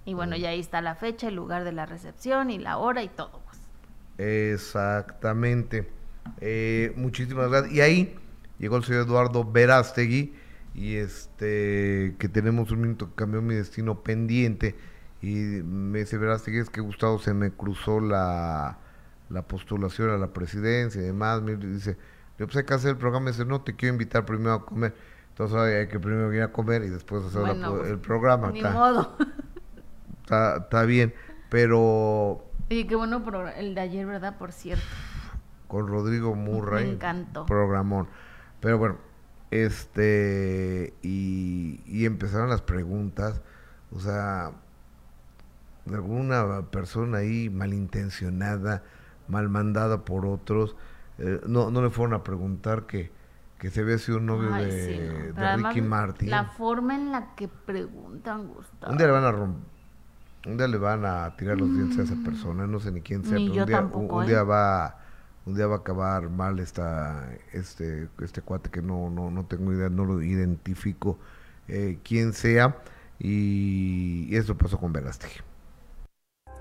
Y 0.04 0.14
bueno, 0.14 0.36
ya 0.36 0.50
ahí 0.50 0.60
está 0.60 0.82
la 0.82 0.94
fecha, 0.94 1.28
el 1.28 1.34
lugar 1.34 1.64
de 1.64 1.72
la 1.72 1.86
recepción 1.86 2.50
y 2.50 2.58
la 2.58 2.76
hora 2.76 3.02
y 3.02 3.08
todo. 3.08 3.43
Exactamente. 4.18 5.88
Eh, 6.40 6.92
muchísimas 6.96 7.50
gracias. 7.50 7.72
Y 7.72 7.80
ahí 7.80 8.16
llegó 8.58 8.76
el 8.76 8.84
señor 8.84 9.06
Eduardo 9.06 9.44
Verástegui 9.50 10.34
y 10.74 10.96
este 10.96 12.16
que 12.18 12.28
tenemos 12.28 12.70
un 12.70 12.80
minuto 12.80 13.08
que 13.10 13.14
cambió 13.14 13.40
mi 13.42 13.54
destino 13.54 14.02
pendiente 14.02 14.74
y 15.24 15.62
me 15.62 16.00
dice 16.00 16.18
Verástegui 16.18 16.58
es 16.58 16.70
que 16.70 16.80
Gustavo 16.80 17.18
se 17.18 17.32
me 17.32 17.50
cruzó 17.50 18.00
la, 18.00 18.78
la 19.30 19.42
postulación 19.42 20.10
a 20.10 20.18
la 20.18 20.34
presidencia 20.34 21.00
y 21.00 21.04
demás. 21.04 21.40
Me 21.40 21.56
dice, 21.56 21.96
yo 22.38 22.46
pues 22.46 22.56
hay 22.56 22.64
que 22.64 22.74
hacer 22.74 22.90
el 22.90 22.96
programa. 22.98 23.26
Me 23.26 23.30
dice, 23.30 23.46
no, 23.46 23.62
te 23.62 23.74
quiero 23.74 23.94
invitar 23.94 24.26
primero 24.26 24.52
a 24.52 24.66
comer. 24.66 24.94
Entonces 25.30 25.56
hay 25.56 25.88
que 25.88 25.98
primero 25.98 26.32
ir 26.34 26.42
a 26.42 26.52
comer 26.52 26.84
y 26.84 26.90
después 26.90 27.24
hacer 27.24 27.40
pues, 27.40 27.90
el 27.90 27.98
programa. 27.98 28.50
Ni 28.50 28.62
modo. 28.62 29.16
Está, 30.22 30.58
está 30.58 30.84
bien, 30.84 31.14
pero... 31.48 32.43
Y 32.68 32.84
qué 32.86 32.96
bueno 32.96 33.22
el 33.56 33.74
de 33.74 33.80
ayer, 33.80 34.06
¿verdad? 34.06 34.38
Por 34.38 34.52
cierto 34.52 34.84
con 35.74 35.88
Rodrigo 35.88 36.36
Murray. 36.36 36.86
Me 36.86 36.92
encantó. 36.92 37.46
Programón. 37.46 38.06
Pero 38.60 38.78
bueno, 38.78 38.96
este, 39.50 40.94
y, 41.02 42.04
empezaron 42.04 42.48
las 42.48 42.62
preguntas, 42.62 43.42
o 43.90 43.98
sea, 43.98 44.52
de 45.84 45.96
alguna 45.96 46.62
persona 46.70 47.18
ahí 47.18 47.50
malintencionada, 47.50 48.84
mal 49.26 49.48
mandada 49.48 50.04
por 50.04 50.26
otros, 50.26 50.76
eh, 51.18 51.40
no, 51.46 51.72
no 51.72 51.82
le 51.82 51.90
fueron 51.90 52.14
a 52.14 52.22
preguntar 52.22 52.86
que, 52.86 53.10
que 53.58 53.70
se 53.70 53.80
había 53.80 53.98
sido 53.98 54.18
un 54.18 54.26
novio 54.26 54.50
de, 54.52 55.32
Ricky 55.56 55.82
Martin. 55.82 56.30
La 56.30 56.44
forma 56.44 56.94
en 56.94 57.10
la 57.10 57.34
que 57.34 57.48
preguntan, 57.48 58.46
Gustavo. 58.46 58.92
Un 58.92 58.98
día 58.98 59.08
le 59.08 59.12
van 59.12 59.24
a 59.24 59.32
romper. 59.32 59.73
Un 60.46 60.56
día 60.56 60.68
le 60.68 60.76
van 60.76 61.04
a 61.04 61.34
tirar 61.36 61.58
los 61.58 61.72
dientes 61.74 61.98
a 61.98 62.02
esa 62.02 62.14
mm. 62.14 62.24
persona, 62.24 62.66
no 62.66 62.78
sé 62.80 62.92
ni 62.92 63.00
quién 63.00 63.24
sea, 63.24 63.32
pero 63.32 63.44
un, 63.44 63.66
día, 63.66 63.80
un, 63.80 64.26
día 64.26 64.40
¿eh? 64.40 64.42
va 64.42 65.04
un 65.46 65.54
día 65.54 65.66
va 65.66 65.76
a 65.76 65.78
acabar 65.78 66.30
mal 66.30 66.58
esta, 66.58 67.28
este, 67.52 68.08
este 68.22 68.40
cuate 68.40 68.70
que 68.70 68.80
no, 68.80 69.10
no, 69.10 69.30
no 69.30 69.44
tengo 69.44 69.72
idea, 69.72 69.90
no 69.90 70.04
lo 70.04 70.22
identifico 70.22 71.18
eh, 71.68 71.98
quién 72.02 72.32
sea, 72.32 72.76
y, 73.18 74.34
eso 74.34 74.56
pasó 74.56 74.78
con 74.78 74.92
Verástegui. 74.92 75.40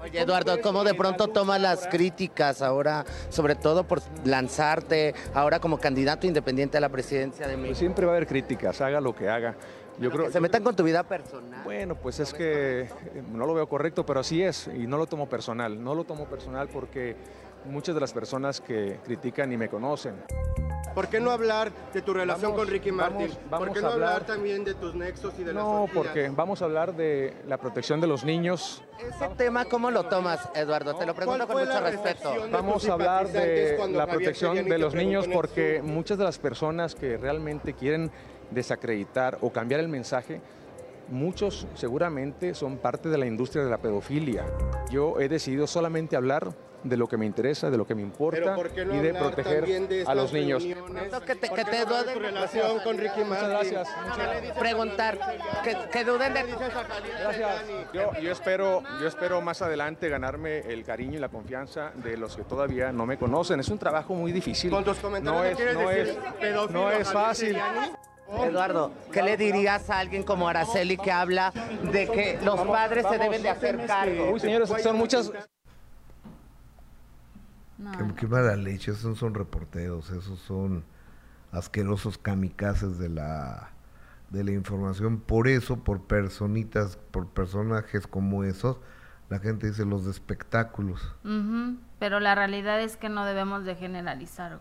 Oye, 0.01 0.19
Eduardo, 0.19 0.59
¿cómo 0.61 0.83
de 0.83 0.93
pronto 0.95 1.29
tomas 1.29 1.61
las 1.61 1.87
críticas 1.87 2.61
ahora, 2.61 3.05
sobre 3.29 3.55
todo 3.55 3.87
por 3.87 4.01
lanzarte 4.25 5.15
ahora 5.33 5.61
como 5.61 5.77
candidato 5.77 6.27
independiente 6.27 6.77
a 6.77 6.81
la 6.81 6.89
presidencia 6.89 7.47
de 7.47 7.55
México? 7.55 7.69
Pues 7.69 7.77
siempre 7.77 8.05
va 8.05 8.11
a 8.11 8.15
haber 8.17 8.27
críticas, 8.27 8.81
haga 8.81 8.99
lo 8.99 9.15
que 9.15 9.29
haga. 9.29 9.55
Yo 9.99 10.09
creo, 10.11 10.25
que 10.25 10.31
se 10.31 10.39
metan 10.39 10.63
con 10.63 10.75
tu 10.75 10.83
vida 10.83 11.03
personal. 11.03 11.63
Bueno, 11.63 11.95
pues 11.95 12.19
es 12.19 12.33
que 12.33 12.81
eh, 12.81 12.89
no 13.31 13.45
lo 13.45 13.53
veo 13.53 13.67
correcto, 13.67 14.05
pero 14.05 14.19
así 14.19 14.41
es, 14.41 14.67
y 14.67 14.87
no 14.87 14.97
lo 14.97 15.05
tomo 15.05 15.27
personal. 15.29 15.83
No 15.83 15.95
lo 15.95 16.03
tomo 16.03 16.25
personal 16.25 16.67
porque 16.67 17.15
muchas 17.65 17.95
de 17.95 18.01
las 18.01 18.13
personas 18.13 18.59
que 18.61 18.99
critican 19.03 19.51
y 19.51 19.57
me 19.57 19.69
conocen. 19.69 20.15
¿Por 20.93 21.07
qué 21.07 21.19
no 21.19 21.31
hablar 21.31 21.71
de 21.91 22.01
tu 22.03 22.13
relación 22.13 22.53
con 22.53 22.67
Ricky 22.67 22.91
Martin? 22.91 23.31
¿Por 23.49 23.73
qué 23.73 23.81
no 23.81 23.87
hablar, 23.89 24.25
también 24.25 24.63
de 24.63 24.75
tus 24.75 24.93
nexos 24.93 25.33
y 25.39 25.43
de 25.43 25.53
No, 25.53 25.87
porque 25.91 26.29
vamos 26.29 26.61
a 26.61 26.65
hablar 26.65 26.95
de 26.95 27.33
la 27.47 27.57
protección 27.57 27.99
de 27.99 28.05
los 28.05 28.23
niños. 28.23 28.83
Ese 28.99 29.27
tema, 29.35 29.65
¿cómo 29.65 29.89
lo 29.89 30.03
tomas, 30.03 30.49
Eduardo? 30.53 30.93
Te 30.95 31.05
lo 31.05 31.15
pregunto 31.15 31.47
con 31.47 31.57
mucho 31.57 31.79
respeto. 31.79 32.35
Vamos 32.51 32.87
a 32.87 32.93
hablar 32.93 33.27
de 33.29 33.77
la 33.91 34.05
protección 34.05 34.55
de 34.55 34.77
los 34.77 34.93
niños 34.93 35.27
porque 35.27 35.81
muchas 35.83 36.17
de 36.17 36.25
las 36.25 36.37
personas 36.37 36.93
que 36.93 37.17
realmente 37.17 37.73
quieren 37.73 38.11
desacreditar 38.53 39.37
o 39.41 39.51
cambiar 39.51 39.79
el 39.79 39.87
mensaje 39.87 40.41
muchos 41.09 41.67
seguramente 41.75 42.53
son 42.53 42.77
parte 42.77 43.09
de 43.09 43.17
la 43.17 43.25
industria 43.25 43.63
de 43.63 43.69
la 43.69 43.77
pedofilia. 43.77 44.45
Yo 44.89 45.19
he 45.19 45.29
decidido 45.29 45.67
solamente 45.67 46.15
hablar 46.15 46.53
de 46.83 46.97
lo 46.97 47.07
que 47.07 47.15
me 47.15 47.25
interesa, 47.25 47.69
de 47.69 47.77
lo 47.77 47.87
que 47.87 47.95
me 47.95 48.01
importa 48.01 48.57
y 48.75 48.97
de 48.97 49.13
proteger 49.13 49.65
a 50.05 50.15
los 50.15 50.33
niños. 50.33 50.63
Que 51.25 51.35
te, 51.35 51.49
que 51.49 51.63
te 51.63 51.85
duden 51.85 52.19
relación 52.19 52.79
con 52.83 52.97
Ricky 52.97 53.23
Martin. 53.23 53.49
gracias. 53.49 53.87
Preguntar, 54.59 55.17
que, 55.91 56.03
duden 56.03 56.33
de... 56.33 56.43
Gracias. 56.43 57.63
Yo, 57.93 58.11
yo, 58.19 58.31
espero, 58.31 58.83
yo 58.99 59.07
espero 59.07 59.41
más 59.41 59.61
adelante 59.61 60.09
ganarme 60.09 60.59
el 60.59 60.83
cariño 60.83 61.17
y 61.17 61.21
la 61.21 61.29
confianza 61.29 61.91
de 61.95 62.17
los 62.17 62.35
que 62.35 62.43
todavía 62.43 62.91
no 62.91 63.05
me 63.05 63.17
conocen. 63.17 63.61
Es 63.61 63.69
un 63.69 63.79
trabajo 63.79 64.13
muy 64.13 64.33
difícil. 64.33 64.69
Con 64.69 64.83
tus 64.83 64.97
comentarios 64.97 65.57
no 65.73 65.89
es, 65.89 66.17
no 66.17 66.61
es, 66.65 66.71
no 66.71 66.91
es 66.91 67.11
fácil. 67.11 67.57
Eduardo, 68.41 68.91
¿qué 69.11 69.21
le 69.21 69.37
dirías 69.37 69.89
a 69.89 69.99
alguien 69.99 70.23
como 70.23 70.47
Araceli 70.47 70.97
que 70.97 71.11
habla 71.11 71.53
de 71.91 72.07
que 72.07 72.39
los 72.43 72.59
padres 72.61 73.05
se 73.09 73.17
deben 73.17 73.43
de 73.43 73.49
hacer 73.49 73.85
cargo? 73.85 74.31
Uy, 74.31 74.39
señores, 74.39 74.71
son 74.81 74.97
muchas... 74.97 75.31
Qué, 78.17 78.27
mala 78.27 78.55
leche, 78.55 78.91
esos 78.91 79.17
son 79.17 79.33
reporteros, 79.33 80.09
esos 80.11 80.39
son 80.39 80.85
asquerosos 81.51 82.17
kamikazes 82.17 82.97
de 82.97 83.09
la 83.09 83.69
de 84.29 84.43
la 84.43 84.51
información. 84.51 85.19
Por 85.19 85.47
eso, 85.47 85.83
por 85.83 86.01
personitas, 86.01 86.97
por 87.11 87.27
personajes 87.27 88.07
como 88.07 88.43
esos, 88.43 88.77
la 89.29 89.37
gente 89.39 89.67
dice 89.67 89.85
los 89.85 90.05
de 90.05 90.11
espectáculos. 90.11 91.15
Pero 91.99 92.19
la 92.19 92.33
realidad 92.33 92.81
es 92.81 92.97
que 92.97 93.09
no 93.09 93.25
debemos 93.25 93.63
de 93.65 93.75
generalizar, 93.75 94.59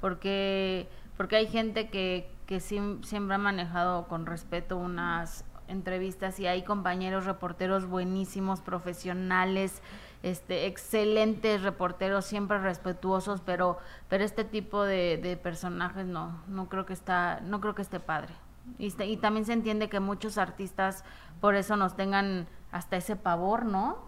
porque 0.00 0.88
porque 1.18 1.34
hay 1.34 1.48
gente 1.48 1.88
que, 1.90 2.30
que 2.48 2.60
siempre 2.60 3.34
ha 3.34 3.38
manejado 3.38 4.08
con 4.08 4.24
respeto 4.24 4.78
unas 4.78 5.44
entrevistas 5.68 6.40
y 6.40 6.46
hay 6.46 6.62
compañeros 6.62 7.26
reporteros 7.26 7.84
buenísimos, 7.84 8.62
profesionales, 8.62 9.82
este, 10.22 10.64
excelentes 10.66 11.60
reporteros, 11.62 12.24
siempre 12.24 12.56
respetuosos, 12.56 13.42
pero, 13.42 13.76
pero 14.08 14.24
este 14.24 14.44
tipo 14.44 14.82
de, 14.82 15.38
personajes 15.42 16.06
no, 16.06 16.42
no 16.48 16.70
creo 16.70 16.86
que 16.86 16.94
está, 16.94 17.40
no 17.42 17.60
creo 17.60 17.74
que 17.74 17.82
esté 17.82 18.00
padre. 18.00 18.32
Y, 18.78 18.94
y, 19.02 19.18
también 19.18 19.44
se 19.44 19.52
entiende 19.52 19.90
que 19.90 20.00
muchos 20.00 20.38
artistas 20.38 21.04
por 21.42 21.54
eso 21.54 21.76
nos 21.76 21.96
tengan 21.96 22.48
hasta 22.72 22.96
ese 22.96 23.14
pavor, 23.14 23.66
¿no? 23.66 23.98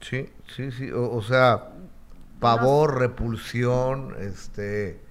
Sí, 0.00 0.28
sí, 0.48 0.72
sí, 0.72 0.90
o, 0.90 1.22
sea, 1.22 1.68
pavor, 2.40 2.98
repulsión, 2.98 4.16
este, 4.18 5.06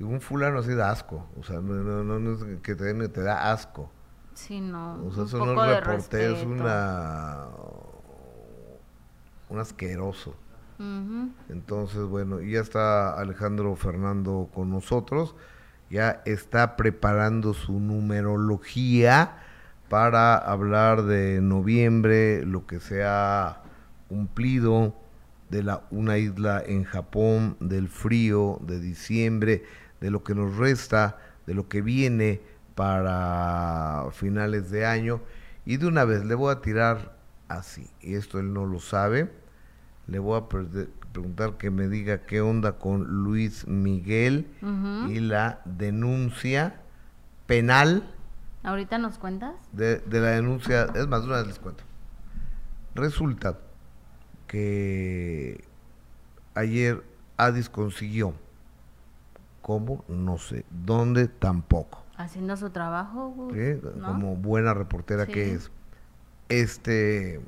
un 0.00 0.20
fulano 0.20 0.58
así 0.58 0.74
da 0.74 0.90
asco, 0.90 1.26
o 1.38 1.44
sea, 1.44 1.60
no, 1.60 2.02
no, 2.04 2.32
es 2.32 2.44
que 2.62 2.74
te, 2.74 3.08
te 3.08 3.22
da 3.22 3.52
asco. 3.52 3.90
Sí, 4.34 4.60
no. 4.60 5.04
O 5.06 5.12
sea, 5.12 5.24
eso 5.24 5.44
no 5.44 5.64
es 5.64 5.76
reportero, 5.76 6.36
es 6.36 6.44
una 6.44 7.46
un 9.48 9.58
asqueroso. 9.58 10.34
Entonces, 11.48 12.02
bueno, 12.02 12.40
ya 12.40 12.60
está 12.60 13.14
Alejandro 13.14 13.76
Fernando 13.76 14.50
con 14.52 14.70
nosotros 14.70 15.36
ya 15.90 16.22
está 16.24 16.76
preparando 16.76 17.54
su 17.54 17.78
numerología 17.78 19.36
para 19.88 20.36
hablar 20.36 21.04
de 21.04 21.40
noviembre, 21.40 22.44
lo 22.44 22.66
que 22.66 22.80
se 22.80 23.04
ha 23.04 23.62
cumplido 24.08 24.94
de 25.50 25.62
la 25.62 25.84
una 25.90 26.18
isla 26.18 26.62
en 26.66 26.84
Japón, 26.84 27.56
del 27.60 27.88
frío 27.88 28.58
de 28.62 28.80
diciembre, 28.80 29.62
de 30.04 30.10
lo 30.10 30.22
que 30.22 30.34
nos 30.34 30.58
resta, 30.58 31.16
de 31.46 31.54
lo 31.54 31.66
que 31.66 31.80
viene 31.80 32.42
para 32.74 34.04
finales 34.12 34.70
de 34.70 34.84
año. 34.84 35.22
Y 35.64 35.78
de 35.78 35.86
una 35.86 36.04
vez 36.04 36.26
le 36.26 36.34
voy 36.34 36.52
a 36.52 36.60
tirar 36.60 37.16
así, 37.48 37.88
y 38.02 38.14
esto 38.14 38.38
él 38.38 38.52
no 38.52 38.66
lo 38.66 38.80
sabe, 38.80 39.32
le 40.06 40.18
voy 40.18 40.38
a 40.38 40.46
preguntar 40.50 41.56
que 41.56 41.70
me 41.70 41.88
diga 41.88 42.26
qué 42.26 42.42
onda 42.42 42.72
con 42.72 43.24
Luis 43.24 43.66
Miguel 43.66 44.46
y 45.08 45.20
la 45.20 45.62
denuncia 45.64 46.82
penal. 47.46 48.06
¿Ahorita 48.62 48.98
nos 48.98 49.16
cuentas? 49.16 49.54
De, 49.72 50.00
de 50.00 50.20
la 50.20 50.32
denuncia, 50.32 50.84
es 50.94 51.08
más, 51.08 51.22
de 51.22 51.28
una 51.28 51.38
vez 51.38 51.46
les 51.46 51.58
cuento. 51.58 51.82
Resulta 52.94 53.58
que 54.46 55.64
ayer 56.54 57.02
Adis 57.38 57.70
consiguió, 57.70 58.34
¿cómo? 59.64 60.04
No 60.08 60.36
sé, 60.36 60.66
¿dónde? 60.70 61.26
Tampoco. 61.26 62.04
Haciendo 62.18 62.54
su 62.58 62.68
trabajo, 62.68 63.34
como 64.04 64.36
buena 64.36 64.74
reportera 64.74 65.26
que 65.26 65.54
es, 65.54 65.70
este, 66.50 67.40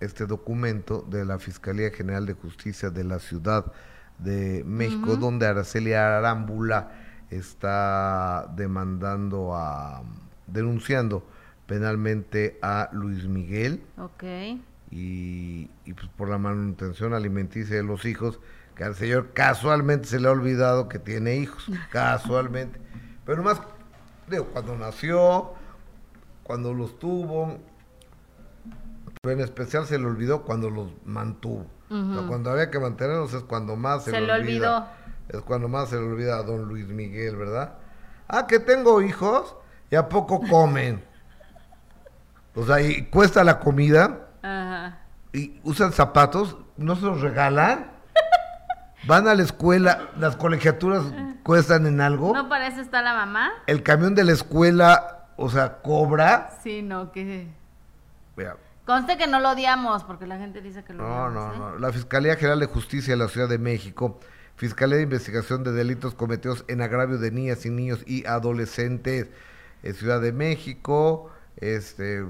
este 0.00 0.26
documento 0.26 1.06
de 1.08 1.24
la 1.24 1.38
Fiscalía 1.38 1.90
General 1.92 2.26
de 2.26 2.32
Justicia 2.32 2.90
de 2.90 3.04
la 3.04 3.20
Ciudad 3.20 3.72
de 4.18 4.64
México, 4.64 5.16
donde 5.16 5.46
Araceli 5.46 5.92
Arámbula 5.92 6.90
está 7.30 8.52
demandando 8.56 9.54
a, 9.54 10.02
denunciando 10.48 11.24
penalmente 11.66 12.58
a 12.60 12.90
Luis 12.92 13.26
Miguel. 13.28 13.84
Ok 13.98 14.24
y, 14.92 15.68
pues 15.94 16.06
por 16.16 16.28
la 16.28 16.36
manutención 16.36 17.14
alimenticia 17.14 17.76
de 17.76 17.82
los 17.82 18.04
hijos, 18.04 18.40
que 18.74 18.84
al 18.84 18.94
señor 18.94 19.32
casualmente 19.32 20.08
se 20.08 20.20
le 20.20 20.28
ha 20.28 20.30
olvidado 20.30 20.88
que 20.88 20.98
tiene 20.98 21.36
hijos, 21.36 21.66
casualmente. 21.90 22.80
Pero 23.24 23.42
más, 23.42 23.60
digo, 24.28 24.46
cuando 24.46 24.76
nació, 24.76 25.52
cuando 26.42 26.74
los 26.74 26.98
tuvo, 26.98 27.58
pero 29.20 29.34
en 29.34 29.40
especial 29.40 29.86
se 29.86 29.98
le 29.98 30.06
olvidó 30.06 30.42
cuando 30.42 30.68
los 30.70 30.90
mantuvo. 31.04 31.66
cuando 31.88 32.50
había 32.50 32.70
que 32.70 32.80
mantenerlos 32.80 33.34
es 33.34 33.42
cuando 33.42 33.76
más 33.76 34.04
se, 34.04 34.10
se 34.10 34.20
le, 34.20 34.32
olvidó. 34.32 34.86
Es 35.28 35.40
cuando 35.42 35.68
más 35.68 35.90
se 35.90 35.96
le 35.96 36.02
olvida 36.02 36.38
a 36.38 36.42
don 36.42 36.64
Luis 36.64 36.88
Miguel, 36.88 37.36
¿verdad? 37.36 37.74
Ah, 38.26 38.46
que 38.46 38.58
tengo 38.58 39.00
hijos 39.02 39.54
y 39.90 39.96
a 39.96 40.08
poco 40.08 40.40
comen. 40.50 41.04
O 42.54 42.64
sea, 42.64 42.80
y 42.80 43.06
cuesta 43.06 43.44
la 43.44 43.60
comida 43.60 44.28
y 45.32 45.60
usan 45.62 45.92
zapatos, 45.92 46.56
no 46.76 46.96
se 46.96 47.02
los 47.02 47.20
regalan. 47.20 47.91
Van 49.04 49.26
a 49.26 49.34
la 49.34 49.42
escuela, 49.42 50.10
las 50.18 50.36
colegiaturas 50.36 51.04
cuestan 51.42 51.86
en 51.86 52.00
algo. 52.00 52.32
¿No 52.34 52.48
para 52.48 52.68
eso 52.68 52.80
está 52.80 53.02
la 53.02 53.14
mamá? 53.14 53.50
El 53.66 53.82
camión 53.82 54.14
de 54.14 54.24
la 54.24 54.32
escuela, 54.32 55.26
o 55.36 55.50
sea, 55.50 55.82
cobra. 55.82 56.50
Sí, 56.62 56.82
no, 56.82 57.10
que... 57.12 57.48
Conste 58.84 59.16
que 59.16 59.26
no 59.26 59.40
lo 59.40 59.50
odiamos, 59.50 60.04
porque 60.04 60.26
la 60.26 60.38
gente 60.38 60.60
dice 60.60 60.82
que 60.84 60.92
lo 60.92 61.02
no, 61.02 61.08
odiamos. 61.08 61.34
No, 61.34 61.52
no, 61.52 61.70
no. 61.72 61.78
La 61.78 61.92
Fiscalía 61.92 62.36
General 62.36 62.60
de 62.60 62.66
Justicia 62.66 63.14
de 63.14 63.18
la 63.18 63.28
Ciudad 63.28 63.48
de 63.48 63.58
México, 63.58 64.18
Fiscalía 64.56 64.96
de 64.96 65.02
Investigación 65.02 65.64
de 65.64 65.72
Delitos 65.72 66.14
Cometidos 66.14 66.64
en 66.68 66.82
Agravio 66.82 67.18
de 67.18 67.30
Niñas 67.30 67.64
y 67.66 67.70
Niños 67.70 68.02
y 68.06 68.26
Adolescentes, 68.26 69.28
en 69.82 69.94
Ciudad 69.94 70.20
de 70.20 70.32
México, 70.32 71.30
este 71.56 72.24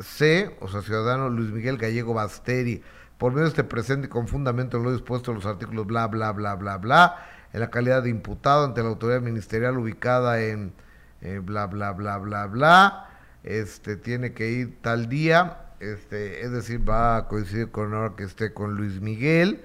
C, 0.00 0.56
o 0.60 0.68
sea, 0.68 0.82
ciudadano 0.82 1.28
Luis 1.28 1.50
Miguel 1.50 1.78
Gallego 1.78 2.14
Basteri, 2.14 2.82
por 3.18 3.32
medio 3.32 3.44
de 3.44 3.50
este 3.50 3.64
presente 3.64 4.08
con 4.08 4.28
fundamento 4.28 4.76
en 4.76 4.84
lo 4.84 4.92
dispuesto 4.92 5.30
en 5.30 5.36
los 5.36 5.46
artículos 5.46 5.86
bla, 5.86 6.06
bla, 6.08 6.32
bla, 6.32 6.54
bla, 6.54 6.76
bla, 6.78 7.26
en 7.52 7.60
la 7.60 7.70
calidad 7.70 8.02
de 8.02 8.10
imputado 8.10 8.64
ante 8.64 8.82
la 8.82 8.88
autoridad 8.88 9.20
ministerial 9.20 9.78
ubicada 9.78 10.42
en 10.42 10.72
eh, 11.20 11.40
bla, 11.42 11.66
bla, 11.66 11.92
bla, 11.92 12.18
bla, 12.18 12.46
bla, 12.46 13.08
este, 13.42 13.96
tiene 13.96 14.32
que 14.32 14.50
ir 14.50 14.78
tal 14.82 15.08
día, 15.08 15.72
este, 15.80 16.42
es 16.42 16.50
decir, 16.50 16.88
va 16.88 17.16
a 17.16 17.28
coincidir 17.28 17.70
con 17.70 17.90
la 17.90 17.98
hora 17.98 18.16
que 18.16 18.24
esté 18.24 18.52
con 18.52 18.74
Luis 18.74 19.00
Miguel, 19.00 19.62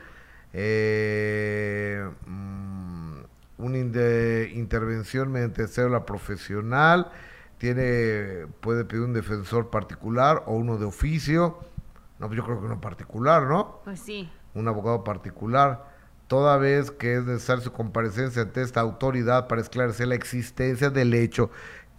eh, 0.54 2.10
mm, 2.26 3.20
una 3.58 3.78
intervención 3.78 5.32
mediante 5.32 5.68
cédula 5.68 6.06
profesional, 6.06 7.12
tiene 7.58 8.47
puede 8.62 8.86
pedir 8.86 9.04
un 9.04 9.14
defensor 9.14 9.70
particular 9.70 10.43
o 10.47 10.56
uno 10.56 10.78
de 10.78 10.86
oficio. 10.86 11.60
No, 12.20 12.28
pues 12.28 12.38
yo 12.38 12.43
creo 12.43 12.59
que 12.59 12.65
uno 12.65 12.82
particular, 12.82 13.43
¿no? 13.43 13.82
Pues 13.84 13.99
sí. 13.99 14.30
Un 14.53 14.67
abogado 14.67 15.03
particular, 15.03 15.86
toda 16.28 16.57
vez 16.57 16.91
que 16.91 17.15
es 17.15 17.24
necesaria 17.24 17.63
su 17.63 17.72
comparecencia 17.72 18.41
ante 18.41 18.61
esta 18.61 18.82
autoridad 18.82 19.47
para 19.47 19.61
esclarecer 19.61 20.07
la 20.07 20.15
existencia 20.15 20.89
del 20.89 21.13
hecho 21.13 21.49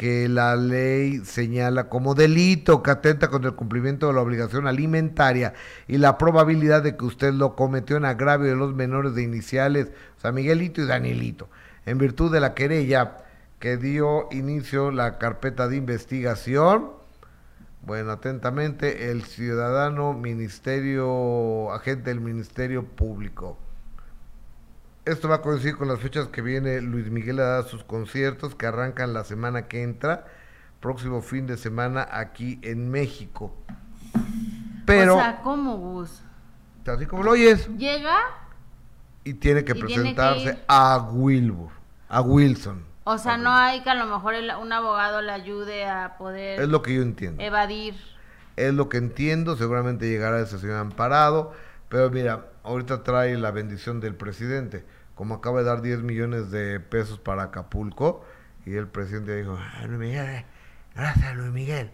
que 0.00 0.30
la 0.30 0.56
ley 0.56 1.18
señala 1.26 1.90
como 1.90 2.14
delito 2.14 2.82
que 2.82 2.90
atenta 2.90 3.28
contra 3.28 3.50
el 3.50 3.56
cumplimiento 3.56 4.06
de 4.06 4.14
la 4.14 4.22
obligación 4.22 4.66
alimentaria 4.66 5.52
y 5.88 5.98
la 5.98 6.16
probabilidad 6.16 6.82
de 6.82 6.96
que 6.96 7.04
usted 7.04 7.34
lo 7.34 7.54
cometió 7.54 7.98
en 7.98 8.06
agravio 8.06 8.48
de 8.48 8.56
los 8.56 8.74
menores 8.74 9.14
de 9.14 9.22
iniciales, 9.22 9.90
o 10.16 10.20
sea, 10.20 10.32
Miguelito 10.32 10.80
y 10.80 10.86
Danielito, 10.86 11.50
en 11.84 11.98
virtud 11.98 12.32
de 12.32 12.40
la 12.40 12.54
querella 12.54 13.18
que 13.58 13.76
dio 13.76 14.28
inicio 14.30 14.90
la 14.90 15.18
carpeta 15.18 15.68
de 15.68 15.76
investigación. 15.76 16.92
Bueno, 17.82 18.12
atentamente, 18.12 19.10
el 19.10 19.24
ciudadano 19.24 20.12
ministerio, 20.12 21.72
agente 21.72 22.10
del 22.10 22.20
Ministerio 22.20 22.84
Público. 22.84 23.56
Esto 25.06 25.28
va 25.28 25.36
a 25.36 25.42
coincidir 25.42 25.76
con 25.76 25.88
las 25.88 25.98
fechas 25.98 26.28
que 26.28 26.42
viene 26.42 26.82
Luis 26.82 27.10
Miguel 27.10 27.40
a 27.40 27.44
dar 27.44 27.64
sus 27.64 27.82
conciertos 27.82 28.54
que 28.54 28.66
arrancan 28.66 29.14
la 29.14 29.24
semana 29.24 29.66
que 29.66 29.82
entra, 29.82 30.26
próximo 30.80 31.22
fin 31.22 31.46
de 31.46 31.56
semana 31.56 32.06
aquí 32.10 32.60
en 32.62 32.90
México. 32.90 33.54
Pero. 34.84 35.16
O 35.16 35.20
sea, 35.20 35.40
¿cómo 35.42 35.76
Gus? 35.78 36.22
Así 36.86 37.06
como 37.06 37.22
lo 37.22 37.30
oyes. 37.32 37.66
Llega. 37.78 38.18
Y 39.24 39.34
tiene 39.34 39.64
que 39.64 39.74
presentarse 39.74 40.58
a 40.68 41.08
Wilbur, 41.12 41.70
a 42.08 42.20
Wilson. 42.20 42.89
O 43.12 43.18
sea, 43.18 43.36
no 43.36 43.52
hay 43.52 43.80
que 43.80 43.90
a 43.90 43.96
lo 43.96 44.06
mejor 44.06 44.34
un 44.60 44.72
abogado 44.72 45.20
le 45.20 45.32
ayude 45.32 45.84
a 45.84 46.16
poder... 46.16 46.60
Es 46.60 46.68
lo 46.68 46.80
que 46.80 46.94
yo 46.94 47.02
entiendo. 47.02 47.42
Evadir. 47.42 47.96
Es 48.54 48.72
lo 48.72 48.88
que 48.88 48.98
entiendo, 48.98 49.56
seguramente 49.56 50.08
llegará 50.08 50.38
ese 50.38 50.60
señor 50.60 50.76
amparado, 50.76 51.52
pero 51.88 52.08
mira, 52.10 52.46
ahorita 52.62 53.02
trae 53.02 53.36
la 53.36 53.50
bendición 53.50 53.98
del 53.98 54.14
presidente, 54.14 54.84
como 55.16 55.34
acaba 55.34 55.58
de 55.58 55.64
dar 55.64 55.82
10 55.82 56.02
millones 56.02 56.52
de 56.52 56.78
pesos 56.78 57.18
para 57.18 57.42
Acapulco, 57.44 58.24
y 58.64 58.76
el 58.76 58.86
presidente 58.86 59.36
dijo, 59.36 59.58
ah, 59.58 59.86
Luis 59.88 59.98
Miguel, 59.98 60.44
gracias 60.94 61.34
Luis 61.34 61.50
Miguel. 61.50 61.90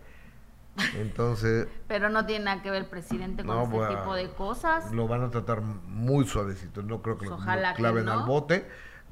Entonces... 0.97 1.67
Pero 1.89 2.11
no 2.11 2.27
tiene 2.27 2.45
nada 2.45 2.63
que 2.63 2.71
ver 2.71 2.83
el 2.83 2.89
presidente 2.89 3.43
con 3.43 3.73
ese 3.73 3.95
tipo 3.95 4.15
de 4.15 4.29
cosas. 4.33 4.93
Lo 4.93 5.09
van 5.09 5.23
a 5.23 5.31
tratar 5.31 5.63
muy 5.63 6.27
suavecito, 6.27 6.83
no 6.83 7.01
creo 7.01 7.17
que 7.17 7.25
lo, 7.25 7.39
claven 7.75 8.07
al 8.11 8.27
bote 8.27 8.67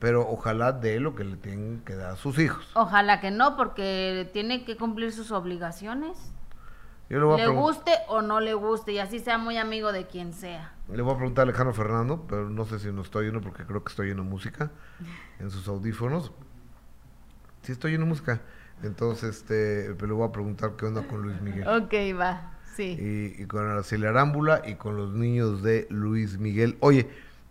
pero 0.05 0.29
ojalá 0.29 0.73
dé 0.73 1.01
lo 1.01 1.15
que 1.15 1.25
le 1.25 1.39
tienen 1.39 1.81
que 1.81 1.95
dar 1.95 2.11
a 2.11 2.17
sus 2.17 2.39
hijos. 2.39 2.71
Ojalá 2.75 3.23
que 3.23 3.31
no, 3.31 3.57
porque 3.57 4.29
tiene 4.35 4.67
que 4.67 4.77
cumplir 4.77 5.13
sus 5.13 5.31
obligaciones. 5.31 6.31
le 7.09 7.47
guste 7.47 7.91
o 8.09 8.21
no 8.21 8.39
le 8.41 8.53
guste, 8.53 8.93
y 8.93 8.99
así 8.99 9.19
sea 9.19 9.39
muy 9.39 9.57
amigo 9.57 9.93
de 9.93 10.07
quien 10.07 10.35
sea. 10.35 10.75
Le 10.93 11.01
voy 11.01 11.15
a 11.15 11.17
preguntar 11.17 11.45
a 11.45 11.49
Alejandro 11.49 11.73
Fernando, 11.73 12.27
pero 12.29 12.51
no 12.51 12.67
sé 12.67 12.81
si 12.81 12.93
no 12.93 13.01
estoy 13.01 13.25
yendo 13.25 13.41
porque 13.41 13.65
creo 13.65 13.83
que 13.83 13.89
estoy 13.89 14.09
yendo 14.09 14.25
música 14.25 14.71
en 15.41 15.51
sus 15.51 15.67
audífonos. 15.69 16.33
Sí 17.63 17.73
estoy 17.73 17.93
yendo 17.93 18.05
música. 18.05 18.43
Entonces, 18.83 19.37
este, 19.37 19.89
le 19.89 20.13
voy 20.13 20.29
a 20.29 20.33
preguntar 20.33 20.73
qué 20.77 20.85
onda 20.85 21.07
con 21.07 21.23
Luis 21.23 21.41
Miguel. 21.41 21.67
Ok, 21.67 21.95
va, 22.21 22.59
sí. 22.77 22.99
Y, 23.01 23.43
y 23.43 23.47
con 23.47 23.67
Araceli 23.67 24.05
Arámbula 24.05 24.61
y 24.67 24.75
con 24.75 24.99
los 24.99 25.15
niños 25.15 25.63
de 25.63 25.87
Luis 25.89 26.37
Miguel. 26.37 26.77
Oye, 26.81 27.09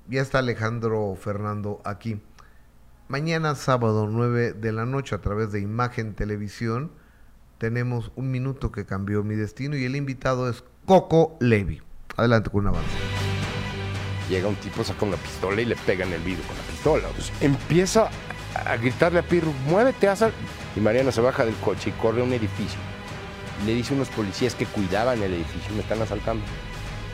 ya 0.07 0.21
está 0.21 0.37
Alejandro 0.37 1.15
Fernando 1.15 1.81
aquí. 1.83 2.21
Mañana 3.09 3.53
sábado 3.55 4.07
9 4.09 4.53
de 4.53 4.71
la 4.71 4.85
noche 4.85 5.13
a 5.13 5.19
través 5.19 5.51
de 5.51 5.59
Imagen 5.59 6.15
Televisión 6.15 6.91
tenemos 7.57 8.11
un 8.15 8.31
minuto 8.31 8.71
que 8.71 8.85
cambió 8.85 9.23
mi 9.23 9.35
destino 9.35 9.75
y 9.75 9.83
el 9.83 9.97
invitado 9.97 10.49
es 10.49 10.63
Coco 10.85 11.35
Levi. 11.41 11.81
Adelante 12.15 12.49
con 12.49 12.61
una 12.61 12.69
avance. 12.69 12.95
Llega 14.29 14.47
un 14.47 14.55
tipo, 14.55 14.85
saca 14.85 15.05
una 15.05 15.17
pistola 15.17 15.61
y 15.61 15.65
le 15.65 15.75
pega 15.75 16.05
en 16.05 16.13
el 16.13 16.21
vidrio 16.21 16.45
con 16.47 16.55
la 16.55 16.63
pistola. 16.63 17.07
Empieza 17.41 18.09
a 18.55 18.77
gritarle 18.77 19.19
a 19.19 19.23
Pirro, 19.23 19.51
muévete, 19.67 20.07
haz 20.07 20.23
Y 20.75 20.79
Mariana 20.79 21.11
se 21.11 21.19
baja 21.19 21.43
del 21.43 21.55
coche 21.55 21.89
y 21.89 22.01
corre 22.01 22.21
a 22.21 22.23
un 22.23 22.31
edificio. 22.31 22.79
Le 23.65 23.73
dice 23.73 23.93
a 23.93 23.97
unos 23.97 24.09
policías 24.09 24.55
que 24.55 24.65
cuidaban 24.65 25.21
el 25.21 25.33
edificio, 25.33 25.75
me 25.75 25.81
están 25.81 26.01
asaltando. 26.01 26.43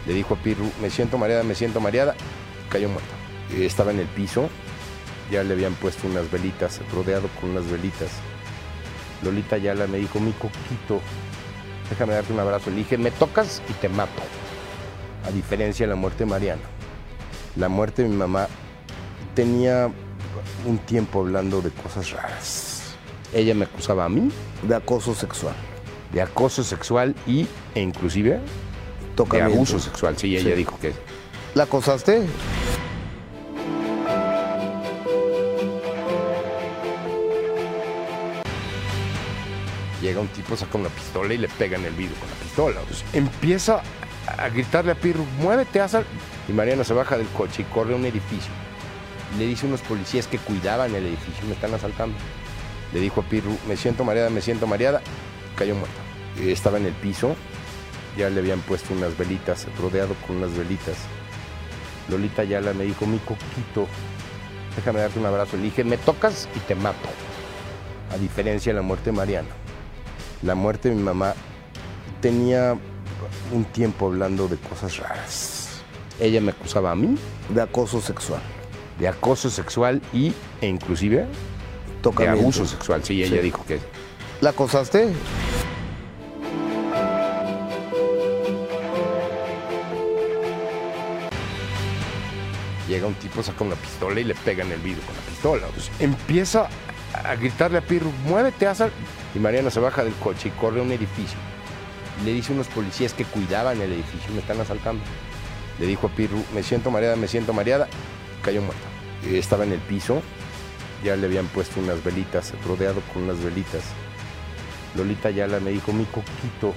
Le 0.06 0.14
dijo 0.14 0.36
a 0.36 0.38
Pirro, 0.38 0.66
me 0.82 0.92
siento 0.92 1.18
mareada, 1.18 1.44
me 1.44 1.56
siento 1.56 1.80
mareada. 1.80 2.14
Cayó 2.70 2.90
muerto. 2.90 3.10
Estaba 3.58 3.92
en 3.92 4.00
el 4.00 4.08
piso, 4.08 4.50
ya 5.32 5.44
le 5.44 5.54
habían 5.54 5.74
puesto 5.74 6.08
unas 6.08 6.30
velitas, 6.32 6.82
rodeado 6.94 7.28
con 7.40 7.52
unas 7.52 7.70
velitas. 7.70 8.10
Lolita 9.24 9.58
Yala 9.58 9.88
me 9.88 9.98
dijo, 9.98 10.20
mi 10.20 10.32
coquito, 10.32 11.02
déjame 11.90 12.14
darte 12.14 12.34
un 12.34 12.40
abrazo. 12.40 12.70
Le 12.70 12.78
dije, 12.78 12.98
me 12.98 13.12
tocas 13.12 13.62
y 13.70 13.74
te 13.74 13.90
mato. 13.90 14.22
A 15.26 15.32
diferencia 15.32 15.86
de 15.86 15.90
la 15.92 15.96
muerte 15.96 16.20
de 16.20 16.30
Mariana. 16.30 16.62
La 17.56 17.68
muerte 17.68 18.04
de 18.04 18.10
mi 18.10 18.16
mamá 18.16 18.48
tenía 19.36 19.92
un 20.66 20.78
tiempo 20.80 21.20
hablando 21.22 21.62
de 21.62 21.72
cosas 21.72 22.12
raras. 22.12 22.96
Ella 23.34 23.54
me 23.54 23.66
acusaba 23.66 24.06
a 24.06 24.10
mí 24.10 24.32
de 24.64 24.76
acoso 24.76 25.14
sexual. 25.14 25.56
De 26.14 26.22
acoso 26.22 26.64
sexual 26.64 27.16
y, 27.28 27.48
e 27.76 27.82
inclusive 27.82 28.40
de 29.26 29.42
abuso 29.42 29.80
sexual. 29.80 30.18
Sí, 30.18 30.36
ella 30.38 30.56
dijo 30.56 30.80
que... 30.80 30.94
¿La 31.56 31.64
acosaste? 31.64 32.26
Llega 40.10 40.22
un 40.22 40.28
tipo, 40.30 40.58
saca 40.58 40.76
una 40.76 40.90
pistola 40.90 41.32
y 41.36 41.38
le 41.38 41.48
pega 41.48 41.78
en 41.78 41.86
el 41.86 41.94
vidrio 41.94 42.18
con 42.20 42.30
la 42.30 42.36
pistola. 42.36 42.82
empieza 43.14 43.84
a 44.26 44.50
gritarle 44.50 44.94
a 44.94 44.96
Pirro, 44.96 45.24
muévete, 45.40 45.80
haz 45.82 45.98
Y 46.48 46.52
Mariana 46.52 46.84
se 46.84 46.96
baja 46.96 47.16
del 47.16 47.28
coche 47.28 47.62
y 47.62 47.66
corre 47.66 47.94
a 47.94 47.96
un 47.96 48.06
edificio. 48.06 48.52
Le 49.38 49.46
dice 49.46 49.68
a 49.68 49.70
unos 49.70 49.82
policías 49.82 50.26
que 50.26 50.40
cuidaban 50.40 50.96
el 50.96 51.06
edificio, 51.06 51.46
me 51.46 51.54
están 51.54 51.76
asaltando. 51.76 52.18
Le 52.92 53.00
dijo 53.00 53.22
a 53.22 53.24
Pirru, 53.24 53.56
me 53.68 53.78
siento 53.78 54.04
mareada, 54.04 54.32
me 54.32 54.42
siento 54.42 54.66
mareada. 54.66 55.00
Cayó 55.56 55.76
muerta. 55.76 56.02
Estaba 56.40 56.80
en 56.80 56.88
el 56.88 56.94
piso, 56.94 57.36
ya 58.18 58.32
le 58.32 58.40
habían 58.40 58.62
puesto 58.62 58.96
unas 58.96 59.16
velitas, 59.16 59.68
rodeado 59.80 60.16
con 60.26 60.38
unas 60.38 60.58
velitas. 60.58 60.98
Lolita 62.10 62.44
Yala 62.44 62.74
me 62.74 62.86
dijo, 62.86 63.06
mi 63.06 63.20
coquito, 63.20 63.88
déjame 64.76 65.02
darte 65.02 65.20
un 65.20 65.28
abrazo. 65.28 65.56
Le 65.56 65.66
dije, 65.66 65.84
me 65.84 65.98
tocas 65.98 66.50
y 66.56 66.60
te 66.62 66.74
mato. 66.74 67.10
A 68.12 68.18
diferencia 68.18 68.72
de 68.72 68.78
la 68.78 68.82
muerte 68.82 69.12
de 69.12 69.18
Mariana. 69.18 69.59
La 70.42 70.56
muerte 70.56 70.90
de 70.90 70.96
mi 70.96 71.04
mamá 71.04 71.34
tenía 72.22 72.78
un 73.52 73.66
tiempo 73.66 74.08
hablando 74.08 74.48
de 74.48 74.56
cosas 74.58 74.98
raras. 74.98 75.82
Ella 76.20 76.40
me 76.40 76.52
acusaba 76.52 76.92
a 76.92 76.96
mí 76.96 77.18
de 77.50 77.62
acoso 77.62 78.00
sexual. 78.00 78.42
De 79.00 79.08
acoso 79.08 79.50
sexual 79.50 80.02
y, 80.14 80.34
e 80.62 80.68
inclusive 80.68 81.26
de 82.18 82.28
abuso 82.28 82.66
sexual. 82.66 83.04
Sí, 83.04 83.22
ella 83.22 83.42
dijo 83.42 83.66
que... 83.66 83.80
¿La 84.42 84.52
acosaste? 84.52 85.10
Llega 92.88 93.06
un 93.06 93.14
tipo, 93.16 93.44
saca 93.44 93.64
una 93.64 93.76
pistola 93.76 94.20
y 94.20 94.24
le 94.24 94.36
pega 94.36 94.64
en 94.64 94.72
el 94.72 94.80
vidrio 94.80 95.04
con 95.06 95.16
la 95.16 95.22
pistola. 95.22 95.68
empieza 96.00 96.70
a 97.14 97.36
gritarle 97.36 97.80
a 97.80 97.82
Pirro, 97.82 98.12
muévete, 98.26 98.68
haz 98.68 98.84
Y 99.36 99.40
Mariana 99.40 99.70
se 99.70 99.80
baja 99.80 100.04
del 100.04 100.14
coche 100.16 100.50
y 100.50 100.52
corre 100.52 100.80
a 100.80 100.84
un 100.84 100.92
edificio. 100.92 101.38
Le 102.24 102.34
dice 102.34 102.52
a 102.52 102.56
unos 102.56 102.68
policías 102.68 103.14
que 103.14 103.26
cuidaban 103.26 103.80
el 103.82 103.94
edificio, 103.94 104.32
me 104.34 104.40
están 104.40 104.60
asaltando. 104.60 105.02
Le 105.80 105.86
dijo 105.86 106.08
a 106.08 106.10
Pirru, 106.10 106.44
me 106.54 106.64
siento 106.64 106.92
mareada, 106.92 107.16
me 107.16 107.28
siento 107.28 107.54
mareada. 107.54 107.88
Cayó 108.44 108.62
muerta. 108.62 108.88
Estaba 109.26 109.64
en 109.64 109.74
el 109.74 109.80
piso, 109.80 110.22
ya 111.04 111.16
le 111.16 111.26
habían 111.26 111.48
puesto 111.48 111.80
unas 111.80 112.04
velitas, 112.04 112.54
rodeado 112.66 113.02
con 113.14 113.24
unas 113.24 113.42
velitas. 113.44 113.84
Lolita 114.96 115.30
Yala 115.30 115.60
me 115.60 115.72
dijo, 115.72 115.94
mi 115.94 116.06
coquito, 116.06 116.74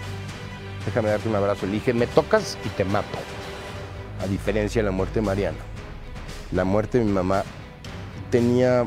déjame 0.84 1.08
darte 1.08 1.28
un 1.28 1.36
abrazo. 1.36 1.66
Le 1.66 1.72
dije, 1.72 1.94
me 1.94 2.06
tocas 2.06 2.58
y 2.64 2.68
te 2.70 2.84
mato. 2.84 3.18
A 4.22 4.26
diferencia 4.26 4.82
de 4.82 4.86
la 4.86 4.92
muerte 4.92 5.20
de 5.20 5.26
Mariana. 5.26 5.58
La 6.52 6.64
muerte 6.64 6.98
de 6.98 7.04
mi 7.04 7.12
mamá 7.12 7.44
tenía 8.30 8.86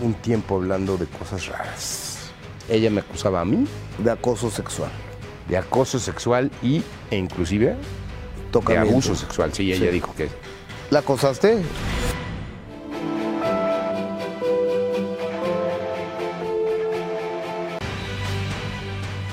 un 0.00 0.14
tiempo 0.14 0.56
hablando 0.56 0.96
de 0.96 1.06
cosas 1.06 1.46
raras. 1.46 2.30
Ella 2.68 2.90
me 2.90 3.00
acusaba 3.00 3.40
a 3.40 3.44
mí 3.44 3.66
de 3.98 4.10
acoso 4.10 4.50
sexual. 4.50 4.90
De 5.48 5.56
acoso 5.56 5.98
sexual 5.98 6.50
y, 6.62 6.82
e 7.10 7.16
inclusive 7.16 7.76
de 8.60 8.76
abuso 8.76 9.14
sexual. 9.14 9.52
Sí, 9.52 9.72
ella 9.72 9.90
dijo 9.90 10.14
que... 10.14 10.28
¿La 10.90 10.98
acosaste? 10.98 11.62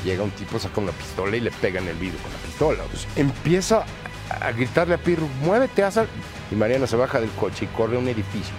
Llega 0.06 0.24
un 0.24 0.32
tipo, 0.32 0.58
saca 0.58 0.80
una 0.80 0.94
pistola 0.94 1.36
y 1.36 1.42
le 1.42 1.52
pega 1.52 1.82
en 1.82 1.90
el 1.90 1.98
vidrio 1.98 2.20
con 2.22 2.32
la 2.32 2.38
pistola. 2.40 2.84
empieza 3.16 3.84
a 4.30 4.52
gritarle 4.52 4.96
a 4.96 4.98
Pirro, 4.98 5.28
muévete, 5.44 5.84
haz 5.84 6.00
Y 6.50 6.56
Mariana 6.56 6.88
se 6.88 6.96
baja 6.96 7.20
del 7.20 7.30
coche 7.32 7.66
y 7.66 7.68
corre 7.76 7.98
a 7.98 8.00
un 8.00 8.08
edificio. 8.08 8.56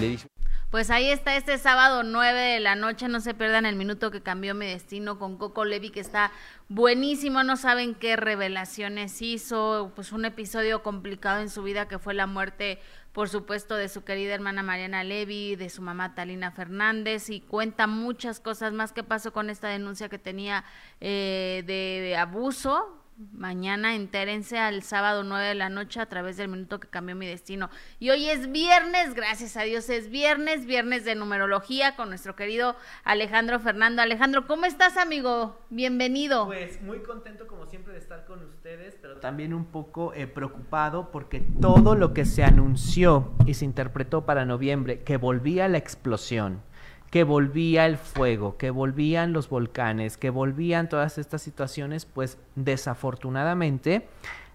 Le 0.00 0.08
dice... 0.08 0.37
Pues 0.70 0.90
ahí 0.90 1.08
está 1.08 1.34
este 1.34 1.56
sábado 1.56 2.02
9 2.02 2.38
de 2.38 2.60
la 2.60 2.74
noche, 2.74 3.08
no 3.08 3.20
se 3.20 3.32
pierdan 3.32 3.64
el 3.64 3.74
minuto 3.74 4.10
que 4.10 4.20
cambió 4.20 4.54
mi 4.54 4.66
destino 4.66 5.18
con 5.18 5.38
Coco 5.38 5.64
Levi, 5.64 5.88
que 5.88 6.00
está 6.00 6.30
buenísimo, 6.68 7.42
no 7.42 7.56
saben 7.56 7.94
qué 7.94 8.16
revelaciones 8.16 9.22
hizo, 9.22 9.92
pues 9.94 10.12
un 10.12 10.26
episodio 10.26 10.82
complicado 10.82 11.40
en 11.40 11.48
su 11.48 11.62
vida 11.62 11.88
que 11.88 11.98
fue 11.98 12.12
la 12.12 12.26
muerte, 12.26 12.80
por 13.14 13.30
supuesto, 13.30 13.76
de 13.76 13.88
su 13.88 14.04
querida 14.04 14.34
hermana 14.34 14.62
Mariana 14.62 15.04
Levi, 15.04 15.56
de 15.56 15.70
su 15.70 15.80
mamá 15.80 16.14
Talina 16.14 16.50
Fernández, 16.50 17.30
y 17.30 17.40
cuenta 17.40 17.86
muchas 17.86 18.38
cosas 18.38 18.74
más 18.74 18.92
que 18.92 19.02
pasó 19.02 19.32
con 19.32 19.48
esta 19.48 19.68
denuncia 19.68 20.10
que 20.10 20.18
tenía 20.18 20.64
eh, 21.00 21.64
de 21.66 22.14
abuso 22.14 22.97
Mañana 23.32 23.96
entérense 23.96 24.58
al 24.58 24.84
sábado 24.84 25.24
9 25.24 25.48
de 25.48 25.54
la 25.56 25.68
noche 25.68 25.98
a 25.98 26.06
través 26.06 26.36
del 26.36 26.46
minuto 26.46 26.78
que 26.78 26.86
cambió 26.86 27.16
mi 27.16 27.26
destino. 27.26 27.68
Y 27.98 28.10
hoy 28.10 28.28
es 28.28 28.52
viernes, 28.52 29.12
gracias 29.14 29.56
a 29.56 29.62
Dios 29.62 29.90
es 29.90 30.08
viernes, 30.08 30.66
viernes 30.66 31.04
de 31.04 31.16
numerología 31.16 31.96
con 31.96 32.10
nuestro 32.10 32.36
querido 32.36 32.76
Alejandro 33.02 33.58
Fernando. 33.58 34.02
Alejandro, 34.02 34.46
¿cómo 34.46 34.66
estás, 34.66 34.96
amigo? 34.96 35.58
Bienvenido. 35.68 36.46
Pues 36.46 36.80
muy 36.80 37.00
contento 37.00 37.48
como 37.48 37.66
siempre 37.66 37.92
de 37.92 37.98
estar 37.98 38.24
con 38.24 38.40
ustedes, 38.44 38.96
pero 39.02 39.16
también 39.16 39.52
un 39.52 39.64
poco 39.64 40.14
eh, 40.14 40.28
preocupado 40.28 41.10
porque 41.10 41.40
todo 41.60 41.96
lo 41.96 42.14
que 42.14 42.24
se 42.24 42.44
anunció 42.44 43.32
y 43.46 43.54
se 43.54 43.64
interpretó 43.64 44.26
para 44.26 44.44
noviembre, 44.44 45.02
que 45.02 45.16
volvía 45.16 45.66
la 45.66 45.78
explosión, 45.78 46.62
que 47.10 47.24
volvía 47.24 47.86
el 47.86 47.96
fuego, 47.96 48.56
que 48.56 48.70
volvían 48.70 49.32
los 49.32 49.48
volcanes, 49.48 50.16
que 50.16 50.30
volvían 50.30 50.88
todas 50.88 51.18
estas 51.18 51.42
situaciones, 51.42 52.04
pues 52.04 52.38
desafortunadamente 52.54 54.06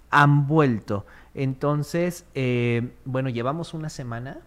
han 0.09 0.47
vuelto. 0.47 1.05
Entonces, 1.33 2.25
eh, 2.35 2.91
bueno, 3.05 3.29
llevamos 3.29 3.73
una 3.73 3.89
semana 3.89 4.39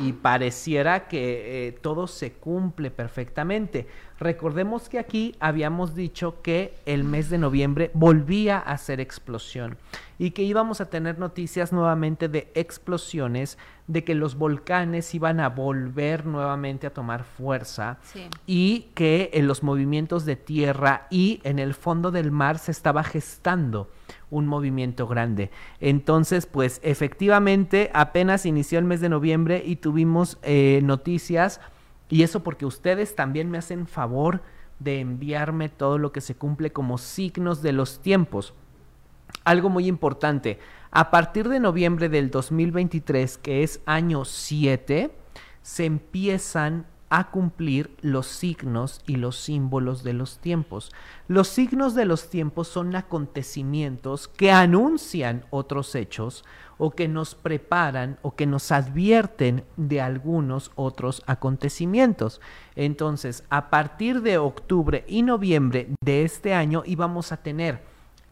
y 0.00 0.12
pareciera 0.12 1.06
que 1.06 1.68
eh, 1.68 1.72
todo 1.72 2.08
se 2.08 2.32
cumple 2.32 2.90
perfectamente. 2.90 3.86
Recordemos 4.18 4.88
que 4.88 4.98
aquí 4.98 5.36
habíamos 5.38 5.94
dicho 5.94 6.42
que 6.42 6.74
el 6.86 7.04
mes 7.04 7.30
de 7.30 7.38
noviembre 7.38 7.90
volvía 7.94 8.58
a 8.58 8.76
ser 8.78 9.00
explosión 9.00 9.78
y 10.18 10.32
que 10.32 10.42
íbamos 10.42 10.80
a 10.80 10.90
tener 10.90 11.18
noticias 11.18 11.72
nuevamente 11.72 12.28
de 12.28 12.50
explosiones, 12.54 13.58
de 13.90 14.04
que 14.04 14.14
los 14.14 14.36
volcanes 14.36 15.12
iban 15.16 15.40
a 15.40 15.48
volver 15.48 16.24
nuevamente 16.24 16.86
a 16.86 16.94
tomar 16.94 17.24
fuerza 17.24 17.98
y 18.46 18.90
que 18.94 19.30
en 19.32 19.48
los 19.48 19.64
movimientos 19.64 20.24
de 20.24 20.36
tierra 20.36 21.08
y 21.10 21.40
en 21.42 21.58
el 21.58 21.74
fondo 21.74 22.12
del 22.12 22.30
mar 22.30 22.58
se 22.58 22.70
estaba 22.70 23.02
gestando 23.02 23.90
un 24.30 24.46
movimiento 24.46 25.08
grande. 25.08 25.50
Entonces, 25.80 26.46
pues 26.46 26.80
efectivamente 26.84 27.90
apenas 27.92 28.46
inició 28.46 28.78
el 28.78 28.84
mes 28.84 29.00
de 29.00 29.08
noviembre 29.08 29.60
y 29.66 29.76
tuvimos 29.76 30.38
eh, 30.42 30.80
noticias 30.84 31.60
y 32.08 32.22
eso 32.22 32.44
porque 32.44 32.66
ustedes 32.66 33.16
también 33.16 33.50
me 33.50 33.58
hacen 33.58 33.88
favor 33.88 34.40
de 34.78 35.00
enviarme 35.00 35.68
todo 35.68 35.98
lo 35.98 36.12
que 36.12 36.20
se 36.20 36.36
cumple 36.36 36.70
como 36.70 36.96
signos 36.96 37.60
de 37.60 37.72
los 37.72 38.00
tiempos. 38.02 38.54
Algo 39.44 39.68
muy 39.68 39.88
importante, 39.88 40.60
a 40.90 41.10
partir 41.10 41.48
de 41.48 41.60
noviembre 41.60 42.08
del 42.08 42.30
2023, 42.30 43.38
que 43.38 43.62
es 43.62 43.80
año 43.86 44.24
7, 44.24 45.10
se 45.62 45.84
empiezan 45.84 46.86
a 47.10 47.30
cumplir 47.30 47.96
los 48.02 48.26
signos 48.28 49.00
y 49.04 49.16
los 49.16 49.36
símbolos 49.36 50.04
de 50.04 50.12
los 50.12 50.38
tiempos. 50.38 50.92
Los 51.26 51.48
signos 51.48 51.96
de 51.96 52.04
los 52.04 52.30
tiempos 52.30 52.68
son 52.68 52.94
acontecimientos 52.94 54.28
que 54.28 54.52
anuncian 54.52 55.44
otros 55.50 55.94
hechos 55.96 56.44
o 56.78 56.92
que 56.92 57.08
nos 57.08 57.34
preparan 57.34 58.18
o 58.22 58.36
que 58.36 58.46
nos 58.46 58.70
advierten 58.70 59.64
de 59.76 60.00
algunos 60.00 60.70
otros 60.76 61.22
acontecimientos. 61.26 62.40
Entonces, 62.76 63.44
a 63.50 63.70
partir 63.70 64.22
de 64.22 64.38
octubre 64.38 65.04
y 65.08 65.22
noviembre 65.22 65.88
de 66.02 66.22
este 66.22 66.54
año 66.54 66.84
íbamos 66.86 67.32
a 67.32 67.38
tener 67.38 67.82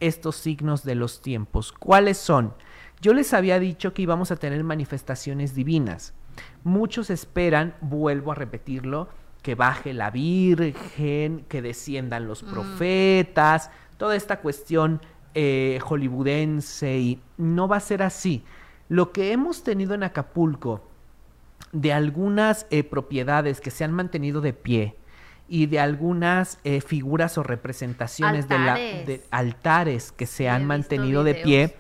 estos 0.01 0.37
signos 0.37 0.85
de 0.85 0.95
los 0.95 1.23
tiempos. 1.23 1.73
¿Cuáles 1.73 2.19
son? 2.19 2.55
Yo 3.01 3.15
les 3.15 3.33
había 3.33 3.59
dicho 3.59 3.95
que 3.95 4.03
íbamos 4.03 4.31
a 4.31 4.37
tener 4.37 4.63
manifestaciones 4.65 5.55
divinas. 5.55 6.15
Muchos 6.65 7.11
esperan, 7.11 7.75
vuelvo 7.81 8.33
a 8.33 8.35
repetirlo, 8.35 9.09
que 9.43 9.55
baje 9.55 9.93
la 9.93 10.11
Virgen, 10.11 11.45
que 11.49 11.63
desciendan 11.63 12.27
los 12.27 12.43
mm. 12.43 12.51
profetas, 12.51 13.71
toda 13.97 14.17
esta 14.17 14.41
cuestión 14.41 15.01
eh, 15.35 15.79
hollywoodense 15.83 16.99
y 16.99 17.21
no 17.37 17.69
va 17.69 17.77
a 17.77 17.81
ser 17.81 18.03
así. 18.03 18.45
Lo 18.89 19.13
que 19.13 19.33
hemos 19.33 19.63
tenido 19.63 19.95
en 19.95 20.03
Acapulco 20.03 20.83
de 21.73 21.93
algunas 21.93 22.67
eh, 22.71 22.83
propiedades 22.83 23.61
que 23.61 23.71
se 23.71 23.85
han 23.85 23.93
mantenido 23.93 24.41
de 24.41 24.53
pie 24.53 24.97
y 25.49 25.67
de 25.67 25.81
algunas 25.81 26.59
eh, 26.65 26.81
figuras 26.81 27.39
o 27.39 27.43
representaciones 27.43 28.45
altares. 28.51 29.07
de, 29.07 29.17
la, 29.17 29.23
altares 29.37 30.13
que 30.13 30.27
se 30.27 30.49
han 30.49 30.67
mantenido 30.67 31.25
de 31.25 31.35
pie, 31.35 31.77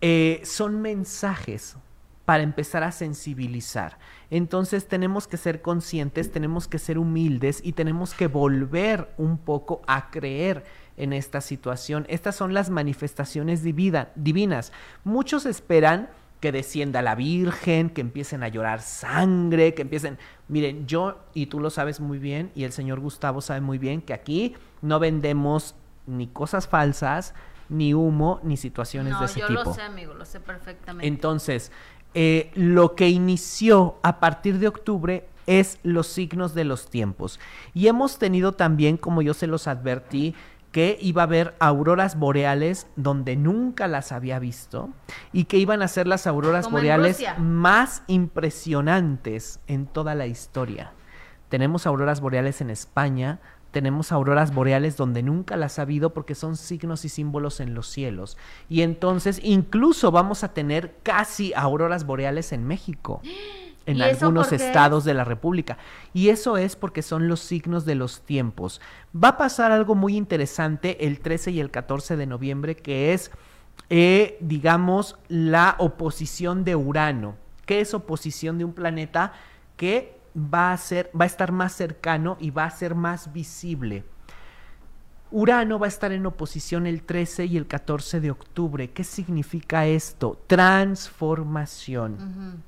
eh, 0.00 0.40
son 0.44 0.80
mensajes 0.80 1.76
para 2.24 2.42
empezar 2.42 2.84
a 2.84 2.92
sensibilizar. 2.92 3.98
Entonces 4.30 4.86
tenemos 4.88 5.26
que 5.26 5.36
ser 5.36 5.60
conscientes, 5.60 6.30
tenemos 6.30 6.68
que 6.68 6.78
ser 6.78 6.98
humildes 6.98 7.60
y 7.62 7.72
tenemos 7.72 8.14
que 8.14 8.28
volver 8.28 9.12
un 9.18 9.36
poco 9.36 9.82
a 9.86 10.10
creer 10.10 10.64
en 10.96 11.12
esta 11.12 11.40
situación. 11.40 12.06
Estas 12.08 12.36
son 12.36 12.54
las 12.54 12.70
manifestaciones 12.70 13.62
divinas. 13.62 14.72
Muchos 15.04 15.46
esperan 15.46 16.08
que 16.42 16.50
descienda 16.50 17.02
la 17.02 17.14
Virgen, 17.14 17.88
que 17.88 18.00
empiecen 18.00 18.42
a 18.42 18.48
llorar 18.48 18.82
sangre, 18.82 19.74
que 19.74 19.82
empiecen... 19.82 20.18
Miren, 20.48 20.88
yo, 20.88 21.20
y 21.34 21.46
tú 21.46 21.60
lo 21.60 21.70
sabes 21.70 22.00
muy 22.00 22.18
bien, 22.18 22.50
y 22.56 22.64
el 22.64 22.72
señor 22.72 22.98
Gustavo 22.98 23.40
sabe 23.40 23.60
muy 23.60 23.78
bien, 23.78 24.02
que 24.02 24.12
aquí 24.12 24.56
no 24.80 24.98
vendemos 24.98 25.76
ni 26.08 26.26
cosas 26.26 26.66
falsas, 26.66 27.32
ni 27.68 27.94
humo, 27.94 28.40
ni 28.42 28.56
situaciones 28.56 29.18
de 29.20 29.26
ese 29.26 29.40
tipo. 29.40 29.52
Yo 29.52 29.64
lo 29.64 29.72
sé, 29.72 29.82
amigo, 29.82 30.14
lo 30.14 30.24
sé 30.24 30.40
perfectamente. 30.40 31.06
Entonces, 31.06 31.70
eh, 32.12 32.50
lo 32.54 32.96
que 32.96 33.08
inició 33.08 34.00
a 34.02 34.18
partir 34.18 34.58
de 34.58 34.66
octubre 34.66 35.28
es 35.46 35.78
los 35.84 36.08
signos 36.08 36.54
de 36.54 36.64
los 36.64 36.90
tiempos. 36.90 37.38
Y 37.72 37.86
hemos 37.86 38.18
tenido 38.18 38.50
también, 38.50 38.96
como 38.96 39.22
yo 39.22 39.32
se 39.32 39.46
los 39.46 39.68
advertí, 39.68 40.34
que 40.72 40.98
iba 41.00 41.22
a 41.22 41.24
haber 41.24 41.54
auroras 41.60 42.18
boreales 42.18 42.86
donde 42.96 43.36
nunca 43.36 43.86
las 43.86 44.10
había 44.10 44.38
visto 44.38 44.88
y 45.32 45.44
que 45.44 45.58
iban 45.58 45.82
a 45.82 45.88
ser 45.88 46.08
las 46.08 46.26
auroras 46.26 46.70
boreales 46.70 47.22
más 47.38 48.02
impresionantes 48.06 49.60
en 49.66 49.86
toda 49.86 50.14
la 50.14 50.26
historia. 50.26 50.92
Tenemos 51.50 51.86
auroras 51.86 52.22
boreales 52.22 52.62
en 52.62 52.70
España, 52.70 53.38
tenemos 53.70 54.12
auroras 54.12 54.54
boreales 54.54 54.96
donde 54.96 55.22
nunca 55.22 55.56
las 55.56 55.78
ha 55.78 55.82
habido 55.82 56.14
porque 56.14 56.34
son 56.34 56.56
signos 56.56 57.04
y 57.04 57.10
símbolos 57.10 57.60
en 57.60 57.74
los 57.74 57.88
cielos. 57.88 58.38
Y 58.70 58.80
entonces 58.80 59.40
incluso 59.42 60.10
vamos 60.10 60.42
a 60.42 60.54
tener 60.54 60.96
casi 61.02 61.52
auroras 61.54 62.06
boreales 62.06 62.52
en 62.52 62.66
México. 62.66 63.20
en 63.86 64.02
algunos 64.02 64.52
estados 64.52 65.04
de 65.04 65.14
la 65.14 65.24
República. 65.24 65.78
Y 66.12 66.28
eso 66.28 66.56
es 66.56 66.76
porque 66.76 67.02
son 67.02 67.28
los 67.28 67.40
signos 67.40 67.84
de 67.84 67.94
los 67.94 68.22
tiempos. 68.22 68.80
Va 69.14 69.28
a 69.28 69.36
pasar 69.36 69.72
algo 69.72 69.94
muy 69.94 70.16
interesante 70.16 71.06
el 71.06 71.20
13 71.20 71.52
y 71.52 71.60
el 71.60 71.70
14 71.70 72.16
de 72.16 72.26
noviembre, 72.26 72.76
que 72.76 73.12
es, 73.12 73.30
eh, 73.90 74.36
digamos, 74.40 75.16
la 75.28 75.76
oposición 75.78 76.64
de 76.64 76.76
Urano. 76.76 77.36
¿Qué 77.66 77.80
es 77.80 77.94
oposición 77.94 78.58
de 78.58 78.64
un 78.64 78.72
planeta 78.72 79.32
que 79.76 80.18
va 80.36 80.72
a, 80.72 80.76
ser, 80.76 81.10
va 81.18 81.24
a 81.24 81.26
estar 81.26 81.52
más 81.52 81.72
cercano 81.72 82.36
y 82.40 82.50
va 82.50 82.64
a 82.64 82.70
ser 82.70 82.94
más 82.94 83.32
visible? 83.32 84.04
Urano 85.32 85.78
va 85.78 85.86
a 85.86 85.88
estar 85.88 86.12
en 86.12 86.26
oposición 86.26 86.86
el 86.86 87.02
13 87.02 87.46
y 87.46 87.56
el 87.56 87.66
14 87.66 88.20
de 88.20 88.30
octubre. 88.30 88.90
¿Qué 88.90 89.02
significa 89.02 89.86
esto? 89.86 90.38
Transformación. 90.46 92.62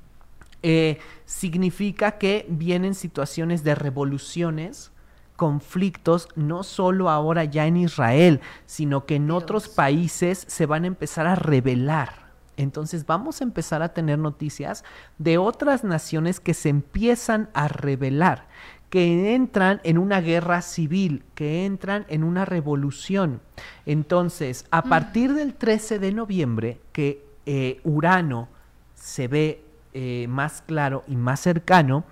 Eh, 0.67 0.97
significa 1.25 2.13
que 2.17 2.47
vienen 2.49 2.95
situaciones 2.95 3.63
de 3.63 3.75
revoluciones, 3.75 4.91
conflictos, 5.35 6.27
no 6.35 6.63
solo 6.63 7.11
ahora 7.11 7.43
ya 7.43 7.67
en 7.67 7.77
Israel, 7.77 8.41
sino 8.65 9.05
que 9.05 9.17
en 9.17 9.29
otros 9.29 9.69
países 9.69 10.43
se 10.47 10.65
van 10.65 10.85
a 10.85 10.87
empezar 10.87 11.27
a 11.27 11.35
rebelar. 11.35 12.31
Entonces 12.57 13.05
vamos 13.05 13.41
a 13.41 13.43
empezar 13.43 13.83
a 13.83 13.93
tener 13.93 14.17
noticias 14.17 14.83
de 15.19 15.37
otras 15.37 15.83
naciones 15.83 16.39
que 16.39 16.55
se 16.55 16.69
empiezan 16.69 17.47
a 17.53 17.67
rebelar, 17.67 18.47
que 18.89 19.35
entran 19.35 19.81
en 19.83 19.99
una 19.99 20.19
guerra 20.19 20.63
civil, 20.63 21.23
que 21.35 21.67
entran 21.67 22.07
en 22.09 22.23
una 22.23 22.43
revolución. 22.43 23.39
Entonces, 23.85 24.65
a 24.71 24.81
mm. 24.81 24.89
partir 24.89 25.33
del 25.35 25.53
13 25.53 25.99
de 25.99 26.11
noviembre, 26.11 26.79
que 26.91 27.23
eh, 27.45 27.81
Urano 27.83 28.49
se 28.95 29.27
ve 29.27 29.64
eh, 29.97 30.27
más 30.27 30.61
claro 30.61 31.05
y 31.07 31.15
más 31.15 31.39
cercano, 31.39 32.03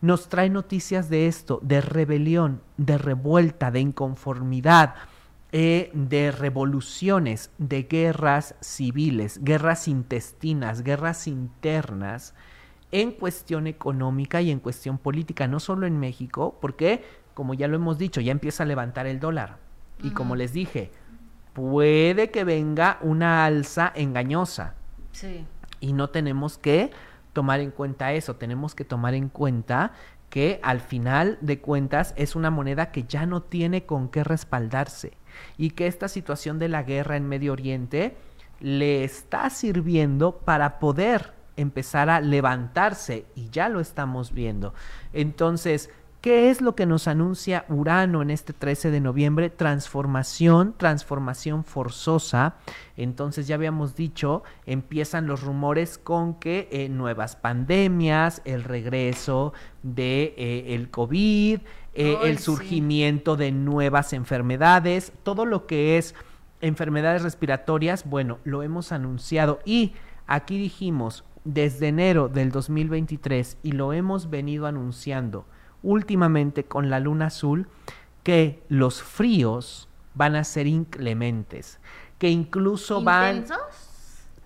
nos 0.00 0.28
trae 0.28 0.50
noticias 0.50 1.08
de 1.08 1.28
esto, 1.28 1.60
de 1.62 1.80
rebelión, 1.80 2.62
de 2.78 2.98
revuelta, 2.98 3.70
de 3.70 3.78
inconformidad, 3.78 4.96
eh, 5.52 5.92
de 5.94 6.32
revoluciones, 6.32 7.52
de 7.58 7.84
guerras 7.84 8.56
civiles, 8.60 9.38
guerras 9.44 9.86
intestinas, 9.86 10.82
guerras 10.82 11.28
internas, 11.28 12.34
en 12.90 13.12
cuestión 13.12 13.68
económica 13.68 14.42
y 14.42 14.50
en 14.50 14.58
cuestión 14.58 14.98
política, 14.98 15.46
no 15.46 15.60
solo 15.60 15.86
en 15.86 16.00
México, 16.00 16.58
porque, 16.60 17.04
como 17.34 17.54
ya 17.54 17.68
lo 17.68 17.76
hemos 17.76 17.98
dicho, 17.98 18.20
ya 18.20 18.32
empieza 18.32 18.64
a 18.64 18.66
levantar 18.66 19.06
el 19.06 19.20
dólar. 19.20 19.58
Y 20.02 20.10
como 20.10 20.34
les 20.34 20.52
dije, 20.52 20.90
puede 21.52 22.32
que 22.32 22.42
venga 22.42 22.98
una 23.00 23.44
alza 23.44 23.92
engañosa. 23.94 24.74
Sí. 25.12 25.46
Y 25.78 25.92
no 25.92 26.10
tenemos 26.10 26.58
que 26.58 26.90
tomar 27.38 27.60
en 27.60 27.70
cuenta 27.70 28.12
eso, 28.14 28.34
tenemos 28.34 28.74
que 28.74 28.84
tomar 28.84 29.14
en 29.14 29.28
cuenta 29.28 29.92
que 30.28 30.58
al 30.64 30.80
final 30.80 31.38
de 31.40 31.60
cuentas 31.60 32.12
es 32.16 32.34
una 32.34 32.50
moneda 32.50 32.90
que 32.90 33.04
ya 33.04 33.26
no 33.26 33.42
tiene 33.44 33.86
con 33.86 34.08
qué 34.08 34.24
respaldarse 34.24 35.12
y 35.56 35.70
que 35.70 35.86
esta 35.86 36.08
situación 36.08 36.58
de 36.58 36.68
la 36.68 36.82
guerra 36.82 37.16
en 37.16 37.28
Medio 37.28 37.52
Oriente 37.52 38.16
le 38.58 39.04
está 39.04 39.50
sirviendo 39.50 40.38
para 40.38 40.80
poder 40.80 41.32
empezar 41.56 42.10
a 42.10 42.20
levantarse 42.20 43.24
y 43.36 43.50
ya 43.50 43.68
lo 43.68 43.78
estamos 43.78 44.32
viendo. 44.32 44.74
Entonces, 45.12 45.90
¿Qué 46.20 46.50
es 46.50 46.60
lo 46.60 46.74
que 46.74 46.84
nos 46.84 47.06
anuncia 47.06 47.64
Urano 47.68 48.22
en 48.22 48.30
este 48.30 48.52
13 48.52 48.90
de 48.90 49.00
noviembre? 49.00 49.50
Transformación, 49.50 50.74
transformación 50.76 51.62
forzosa. 51.62 52.56
Entonces 52.96 53.46
ya 53.46 53.54
habíamos 53.54 53.94
dicho, 53.94 54.42
empiezan 54.66 55.28
los 55.28 55.42
rumores 55.42 55.96
con 55.96 56.34
que 56.34 56.68
eh, 56.72 56.88
nuevas 56.88 57.36
pandemias, 57.36 58.42
el 58.44 58.64
regreso 58.64 59.52
de 59.84 60.34
eh, 60.36 60.74
el 60.74 60.90
COVID, 60.90 61.60
eh, 61.94 62.16
el 62.24 62.38
surgimiento 62.40 63.36
de 63.36 63.52
nuevas 63.52 64.12
enfermedades, 64.12 65.12
todo 65.22 65.46
lo 65.46 65.68
que 65.68 65.98
es 65.98 66.16
enfermedades 66.60 67.22
respiratorias, 67.22 68.04
bueno, 68.04 68.40
lo 68.42 68.64
hemos 68.64 68.90
anunciado 68.90 69.60
y 69.64 69.92
aquí 70.26 70.58
dijimos 70.58 71.24
desde 71.44 71.86
enero 71.86 72.28
del 72.28 72.50
2023 72.50 73.58
y 73.62 73.70
lo 73.70 73.92
hemos 73.92 74.30
venido 74.30 74.66
anunciando 74.66 75.46
últimamente 75.82 76.64
con 76.64 76.90
la 76.90 77.00
luna 77.00 77.26
azul 77.26 77.68
que 78.22 78.62
los 78.68 79.02
fríos 79.02 79.88
van 80.14 80.36
a 80.36 80.44
ser 80.44 80.66
inclementes, 80.66 81.78
que 82.18 82.28
incluso 82.28 83.02
van 83.02 83.44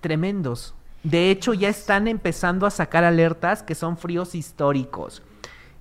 tremendos. 0.01 0.74
De 1.03 1.30
hecho, 1.30 1.55
ya 1.55 1.68
están 1.68 2.07
empezando 2.07 2.66
a 2.66 2.70
sacar 2.70 3.05
alertas 3.05 3.62
que 3.62 3.74
son 3.74 3.97
fríos 3.97 4.35
históricos. 4.35 5.22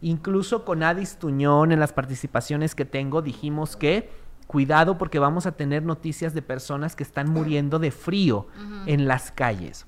Incluso 0.01 0.65
con 0.65 0.81
Adis 0.81 1.17
Tuñón 1.17 1.71
en 1.71 1.79
las 1.79 1.93
participaciones 1.93 2.73
que 2.73 2.85
tengo 2.85 3.21
dijimos 3.21 3.75
que 3.75 4.09
cuidado 4.47 4.97
porque 4.97 5.19
vamos 5.19 5.45
a 5.45 5.51
tener 5.51 5.83
noticias 5.83 6.33
de 6.33 6.41
personas 6.41 6.95
que 6.95 7.03
están 7.03 7.29
muriendo 7.29 7.77
de 7.77 7.91
frío 7.91 8.47
en 8.85 9.07
las 9.07 9.31
calles 9.31 9.85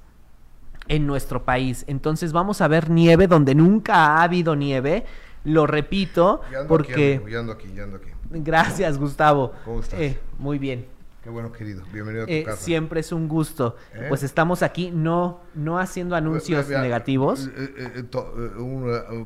en 0.88 1.08
nuestro 1.08 1.44
país. 1.44 1.84
Entonces 1.88 2.32
vamos 2.32 2.62
a 2.62 2.68
ver 2.68 2.90
nieve 2.90 3.28
donde 3.28 3.56
nunca 3.56 3.96
ha 3.96 4.24
habido 4.24 4.56
nieve 4.56 5.06
lo 5.44 5.68
repito 5.68 6.42
porque... 6.68 7.22
Aquí, 7.52 7.70
aquí, 7.78 8.10
Gracias, 8.30 8.98
Gustavo. 8.98 9.54
¿Cómo 9.66 9.80
estás? 9.82 10.00
Eh, 10.00 10.20
muy 10.40 10.58
bien. 10.58 10.88
Qué 11.24 11.30
bueno, 11.30 11.52
querido. 11.54 11.84
Bienvenido 11.94 12.24
a 12.24 12.28
tu 12.28 12.34
eh, 12.34 12.44
casa. 12.44 12.62
Siempre 12.62 13.00
es 13.00 13.12
un 13.12 13.30
gusto. 13.30 13.78
¿Eh? 13.94 14.08
Pues 14.10 14.24
estamos 14.24 14.62
aquí 14.62 14.92
no, 14.92 15.40
no 15.54 15.80
haciendo 15.80 16.16
anuncios 16.16 16.68
negativos. 16.68 17.50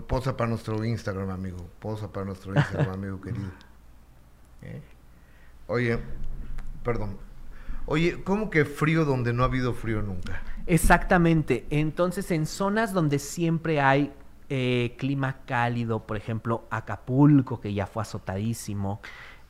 posa 0.08 0.38
para 0.38 0.50
nuestro 0.50 0.84
Instagram, 0.84 1.30
amigo. 1.32 1.58
Posa 1.80 2.12
para 2.12 2.26
nuestro 2.26 2.54
Instagram, 2.54 2.94
amigo 2.94 3.22
querido. 3.22 3.50
Oye, 5.68 5.98
perdón. 6.84 7.18
Oye, 7.88 8.22
¿cómo 8.24 8.50
que 8.50 8.66
frío 8.66 9.06
donde 9.06 9.34
no 9.34 9.44
ha 9.44 9.46
habido 9.46 9.74
frío 9.74 10.02
nunca? 10.02 10.44
Exactamente. 10.68 11.66
Entonces, 11.70 12.30
en 12.32 12.46
zonas 12.46 12.94
donde 12.94 13.18
siempre 13.18 13.82
hay 13.82 14.14
eh, 14.50 14.96
clima 14.98 15.38
cálido, 15.46 16.06
por 16.06 16.18
ejemplo, 16.18 16.66
Acapulco, 16.70 17.60
que 17.60 17.74
ya 17.74 17.86
fue 17.86 18.02
azotadísimo, 18.02 19.02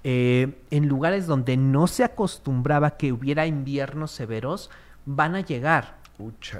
eh, 0.03 0.61
en 0.71 0.87
lugares 0.87 1.27
donde 1.27 1.57
no 1.57 1.87
se 1.87 2.03
acostumbraba 2.03 2.97
que 2.97 3.11
hubiera 3.11 3.45
inviernos 3.45 4.11
severos, 4.11 4.69
van 5.05 5.35
a 5.35 5.41
llegar. 5.41 5.97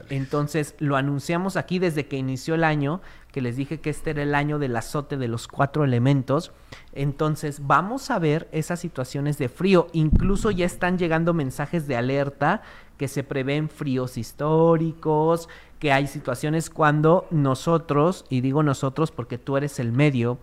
Entonces 0.09 0.75
lo 0.77 0.97
anunciamos 0.97 1.57
aquí 1.57 1.79
desde 1.79 2.05
que 2.05 2.17
inició 2.17 2.53
el 2.53 2.63
año, 2.63 3.01
que 3.31 3.41
les 3.41 3.55
dije 3.55 3.79
que 3.79 3.89
este 3.89 4.11
era 4.11 4.21
el 4.21 4.35
año 4.35 4.59
del 4.59 4.75
azote 4.75 5.17
de 5.17 5.27
los 5.27 5.47
cuatro 5.47 5.83
elementos. 5.83 6.51
Entonces 6.93 7.65
vamos 7.65 8.11
a 8.11 8.19
ver 8.19 8.47
esas 8.51 8.79
situaciones 8.79 9.39
de 9.39 9.49
frío. 9.49 9.87
Incluso 9.93 10.51
ya 10.51 10.65
están 10.65 10.99
llegando 10.99 11.33
mensajes 11.33 11.87
de 11.87 11.95
alerta 11.95 12.61
que 12.97 13.07
se 13.07 13.23
prevén 13.23 13.69
fríos 13.69 14.17
históricos, 14.17 15.49
que 15.79 15.91
hay 15.91 16.07
situaciones 16.07 16.69
cuando 16.69 17.27
nosotros, 17.29 18.25
y 18.29 18.41
digo 18.41 18.63
nosotros 18.63 19.11
porque 19.11 19.37
tú 19.37 19.57
eres 19.57 19.79
el 19.79 19.91
medio 19.91 20.39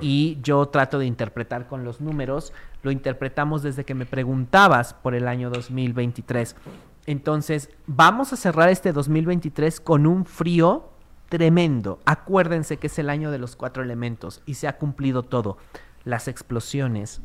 y 0.00 0.38
yo 0.42 0.66
trato 0.66 0.98
de 0.98 1.06
interpretar 1.06 1.66
con 1.66 1.84
los 1.84 2.00
números, 2.00 2.52
lo 2.82 2.90
interpretamos 2.90 3.62
desde 3.62 3.84
que 3.84 3.94
me 3.94 4.06
preguntabas 4.06 4.94
por 4.94 5.14
el 5.14 5.26
año 5.26 5.50
2023. 5.50 6.54
Entonces, 7.06 7.70
vamos 7.86 8.32
a 8.32 8.36
cerrar 8.36 8.68
este 8.68 8.92
2023 8.92 9.80
con 9.80 10.06
un 10.06 10.24
frío 10.24 10.90
tremendo. 11.28 11.98
Acuérdense 12.04 12.76
que 12.76 12.86
es 12.86 12.98
el 12.98 13.10
año 13.10 13.30
de 13.30 13.38
los 13.38 13.56
cuatro 13.56 13.82
elementos 13.82 14.42
y 14.46 14.54
se 14.54 14.68
ha 14.68 14.76
cumplido 14.76 15.22
todo. 15.22 15.58
Las 16.04 16.28
explosiones, 16.28 17.20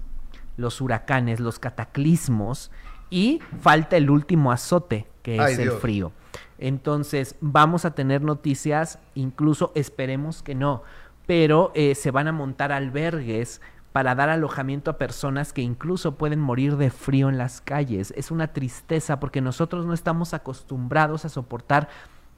los 0.58 0.82
huracanes, 0.82 1.40
los 1.40 1.60
cataclismos 1.60 2.72
y 3.10 3.40
falta 3.60 3.98
el 3.98 4.10
último 4.10 4.52
azote, 4.52 5.08
que 5.22 5.38
es 5.38 5.60
el 5.60 5.72
frío. 5.72 6.12
Entonces, 6.58 7.36
vamos 7.42 7.86
a 7.86 7.96
tener 7.96 8.22
noticias, 8.22 9.00
incluso 9.16 9.72
esperemos 9.76 10.44
que 10.44 10.56
no, 10.56 10.84
pero 11.26 11.72
eh, 11.76 11.96
se 11.96 12.12
van 12.12 12.28
a 12.28 12.32
montar 12.32 12.72
albergues 12.72 13.62
para 13.92 14.16
dar 14.16 14.30
alojamiento 14.30 14.92
a 14.92 14.98
personas 14.98 15.54
que 15.54 15.62
incluso 15.62 16.16
pueden 16.16 16.40
morir 16.40 16.78
de 16.78 16.92
frío 16.92 17.30
en 17.30 17.38
las 17.38 17.62
calles. 17.62 18.14
Es 18.16 18.32
una 18.32 18.54
tristeza 18.54 19.20
porque 19.20 19.42
nosotros 19.42 19.86
no 19.86 19.94
estamos 19.94 20.34
acostumbrados 20.34 21.26
a 21.26 21.30
soportar 21.30 21.90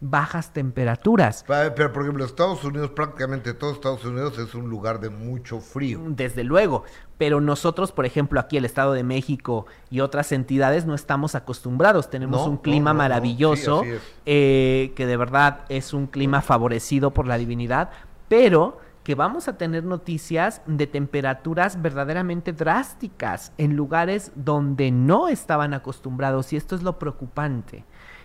bajas 0.04 0.52
temperaturas. 0.52 1.46
Pero, 1.48 1.94
por 1.94 2.04
ejemplo, 2.04 2.26
Estados 2.26 2.64
Unidos, 2.64 2.92
prácticamente 2.92 3.54
todo 3.54 3.72
Estados 3.72 4.04
Unidos 4.04 4.38
es 4.38 4.54
un 4.54 4.70
lugar 4.70 5.00
de 5.00 5.10
mucho 5.10 5.62
frío. 5.62 6.02
Desde 6.08 6.44
luego, 6.44 6.84
pero 7.18 7.40
nosotros, 7.40 7.94
por 7.94 8.06
ejemplo, 8.06 8.40
aquí 8.40 8.58
el 8.58 8.66
Estado 8.66 8.94
de 8.94 9.04
México 9.04 9.66
y 9.90 10.02
otras 10.02 10.34
entidades 10.34 10.86
no 10.86 10.94
estamos 10.94 11.36
acostumbrados. 11.36 12.10
Tenemos 12.10 12.46
un 12.46 12.58
clima 12.58 12.94
maravilloso, 12.94 13.84
eh, 14.26 14.92
que 14.96 15.06
de 15.06 15.18
verdad 15.18 15.62
es 15.70 15.94
un 15.94 16.08
clima 16.08 16.42
favorecido 16.42 17.12
por 17.12 17.26
la 17.26 17.38
divinidad, 17.38 17.90
pero 18.28 18.78
que 19.04 19.16
vamos 19.16 19.48
a 19.48 19.58
tener 19.58 19.84
noticias 19.84 20.62
de 20.66 20.88
temperaturas 20.88 21.82
verdaderamente 21.82 22.54
drásticas 22.54 23.52
en 23.58 23.76
lugares 23.76 24.32
donde 24.36 24.92
no 24.92 25.28
estaban 25.28 25.74
acostumbrados 25.74 26.54
y 26.54 26.58
esto 26.58 26.76
es 26.76 26.84
lo 26.84 27.00
preocupante 27.00 27.84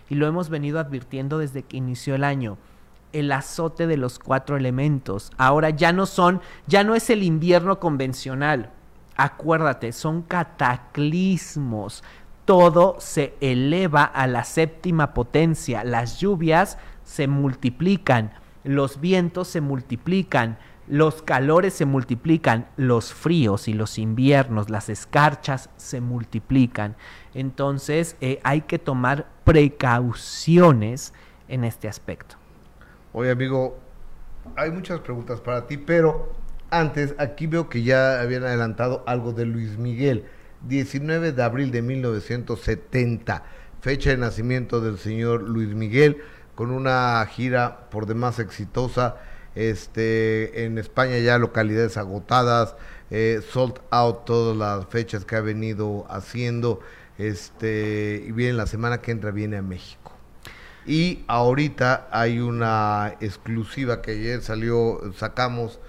y 0.09 0.15
lo 0.15 0.27
hemos 0.27 0.49
venido 0.49 0.79
advirtiendo 0.79 1.37
desde 1.37 1.63
que 1.63 1.77
inició 1.77 2.15
el 2.15 2.23
año. 2.23 2.57
El 3.13 3.31
azote 3.31 3.87
de 3.87 3.97
los 3.97 4.19
cuatro 4.19 4.57
elementos. 4.57 5.31
Ahora 5.37 5.69
ya 5.69 5.93
no 5.93 6.05
son, 6.05 6.41
ya 6.67 6.83
no 6.83 6.95
es 6.95 7.09
el 7.09 7.23
invierno 7.23 7.79
convencional. 7.79 8.71
Acuérdate, 9.15 9.91
son 9.91 10.21
cataclismos. 10.21 12.03
Todo 12.45 12.95
se 12.99 13.35
eleva 13.41 14.03
a 14.03 14.27
la 14.27 14.43
séptima 14.43 15.13
potencia. 15.13 15.83
Las 15.83 16.19
lluvias 16.19 16.77
se 17.03 17.27
multiplican, 17.27 18.31
los 18.63 18.99
vientos 18.99 19.47
se 19.47 19.61
multiplican, 19.61 20.57
los 20.89 21.21
calores 21.21 21.73
se 21.75 21.85
multiplican, 21.85 22.67
los 22.75 23.13
fríos 23.13 23.67
y 23.67 23.73
los 23.73 23.99
inviernos, 23.99 24.71
las 24.71 24.89
escarchas 24.89 25.69
se 25.77 26.01
multiplican. 26.01 26.95
Entonces 27.35 28.17
eh, 28.21 28.39
hay 28.43 28.61
que 28.61 28.79
tomar 28.79 29.27
precauciones 29.43 31.13
en 31.47 31.63
este 31.63 31.87
aspecto. 31.87 32.35
Oye 33.13 33.29
amigo, 33.29 33.77
hay 34.55 34.71
muchas 34.71 34.99
preguntas 35.01 35.39
para 35.39 35.67
ti, 35.67 35.77
pero 35.77 36.33
antes 36.71 37.13
aquí 37.19 37.45
veo 37.45 37.69
que 37.69 37.83
ya 37.83 38.19
habían 38.19 38.43
adelantado 38.43 39.03
algo 39.05 39.31
de 39.31 39.45
Luis 39.45 39.77
Miguel. 39.77 40.25
19 40.67 41.31
de 41.31 41.43
abril 41.43 41.71
de 41.71 41.81
1970, 41.81 43.43
fecha 43.79 44.09
de 44.09 44.17
nacimiento 44.17 44.81
del 44.81 44.97
señor 44.97 45.43
Luis 45.43 45.69
Miguel, 45.69 46.17
con 46.55 46.71
una 46.71 47.25
gira 47.27 47.89
por 47.89 48.07
demás 48.07 48.39
exitosa 48.39 49.15
este, 49.55 50.65
en 50.65 50.77
España 50.77 51.17
ya 51.19 51.37
localidades 51.37 51.97
agotadas, 51.97 52.75
eh, 53.11 53.41
sold 53.51 53.79
out 53.91 54.25
todas 54.25 54.55
las 54.55 54.85
fechas 54.87 55.25
que 55.25 55.35
ha 55.35 55.41
venido 55.41 56.05
haciendo, 56.09 56.79
este, 57.17 58.23
y 58.27 58.31
viene 58.31 58.53
la 58.53 58.67
semana 58.67 58.99
que 58.99 59.11
entra, 59.11 59.31
viene 59.31 59.57
a 59.57 59.61
México. 59.61 60.13
Y 60.85 61.23
ahorita 61.27 62.07
hay 62.11 62.39
una 62.39 63.15
exclusiva 63.19 64.01
que 64.01 64.11
ayer 64.11 64.41
salió, 64.41 65.01
sacamos, 65.15 65.79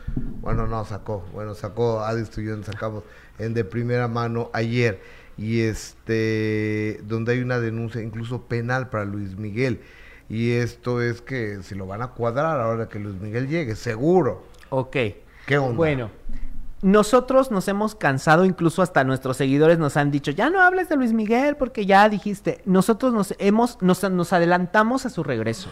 bueno, 0.40 0.66
no 0.66 0.84
sacó, 0.84 1.24
bueno, 1.32 1.54
sacó, 1.54 2.02
a 2.04 2.18
y 2.18 2.26
sacamos 2.64 3.04
en 3.38 3.54
de 3.54 3.64
primera 3.64 4.08
mano 4.08 4.50
ayer, 4.52 5.00
y 5.38 5.60
este, 5.60 7.00
donde 7.04 7.32
hay 7.32 7.40
una 7.40 7.60
denuncia 7.60 8.02
incluso 8.02 8.42
penal 8.42 8.90
para 8.90 9.04
Luis 9.04 9.36
Miguel 9.36 9.80
y 10.30 10.52
esto 10.52 11.02
es 11.02 11.20
que 11.20 11.60
si 11.64 11.74
lo 11.74 11.86
van 11.86 12.02
a 12.02 12.12
cuadrar 12.12 12.60
ahora 12.60 12.88
que 12.88 13.00
Luis 13.00 13.20
Miguel 13.20 13.48
llegue, 13.48 13.74
seguro. 13.74 14.44
Ok. 14.70 14.96
¿Qué 15.44 15.58
onda? 15.58 15.76
Bueno, 15.76 16.10
nosotros 16.82 17.50
nos 17.50 17.66
hemos 17.66 17.96
cansado, 17.96 18.44
incluso 18.44 18.80
hasta 18.80 19.02
nuestros 19.02 19.36
seguidores 19.36 19.80
nos 19.80 19.96
han 19.96 20.12
dicho, 20.12 20.30
ya 20.30 20.48
no 20.48 20.60
hables 20.62 20.88
de 20.88 20.96
Luis 20.96 21.12
Miguel 21.12 21.56
porque 21.56 21.84
ya 21.84 22.08
dijiste, 22.08 22.62
nosotros 22.64 23.12
nos 23.12 23.34
hemos, 23.38 23.82
nos, 23.82 24.08
nos 24.08 24.32
adelantamos 24.32 25.04
a 25.04 25.10
su 25.10 25.24
regreso. 25.24 25.68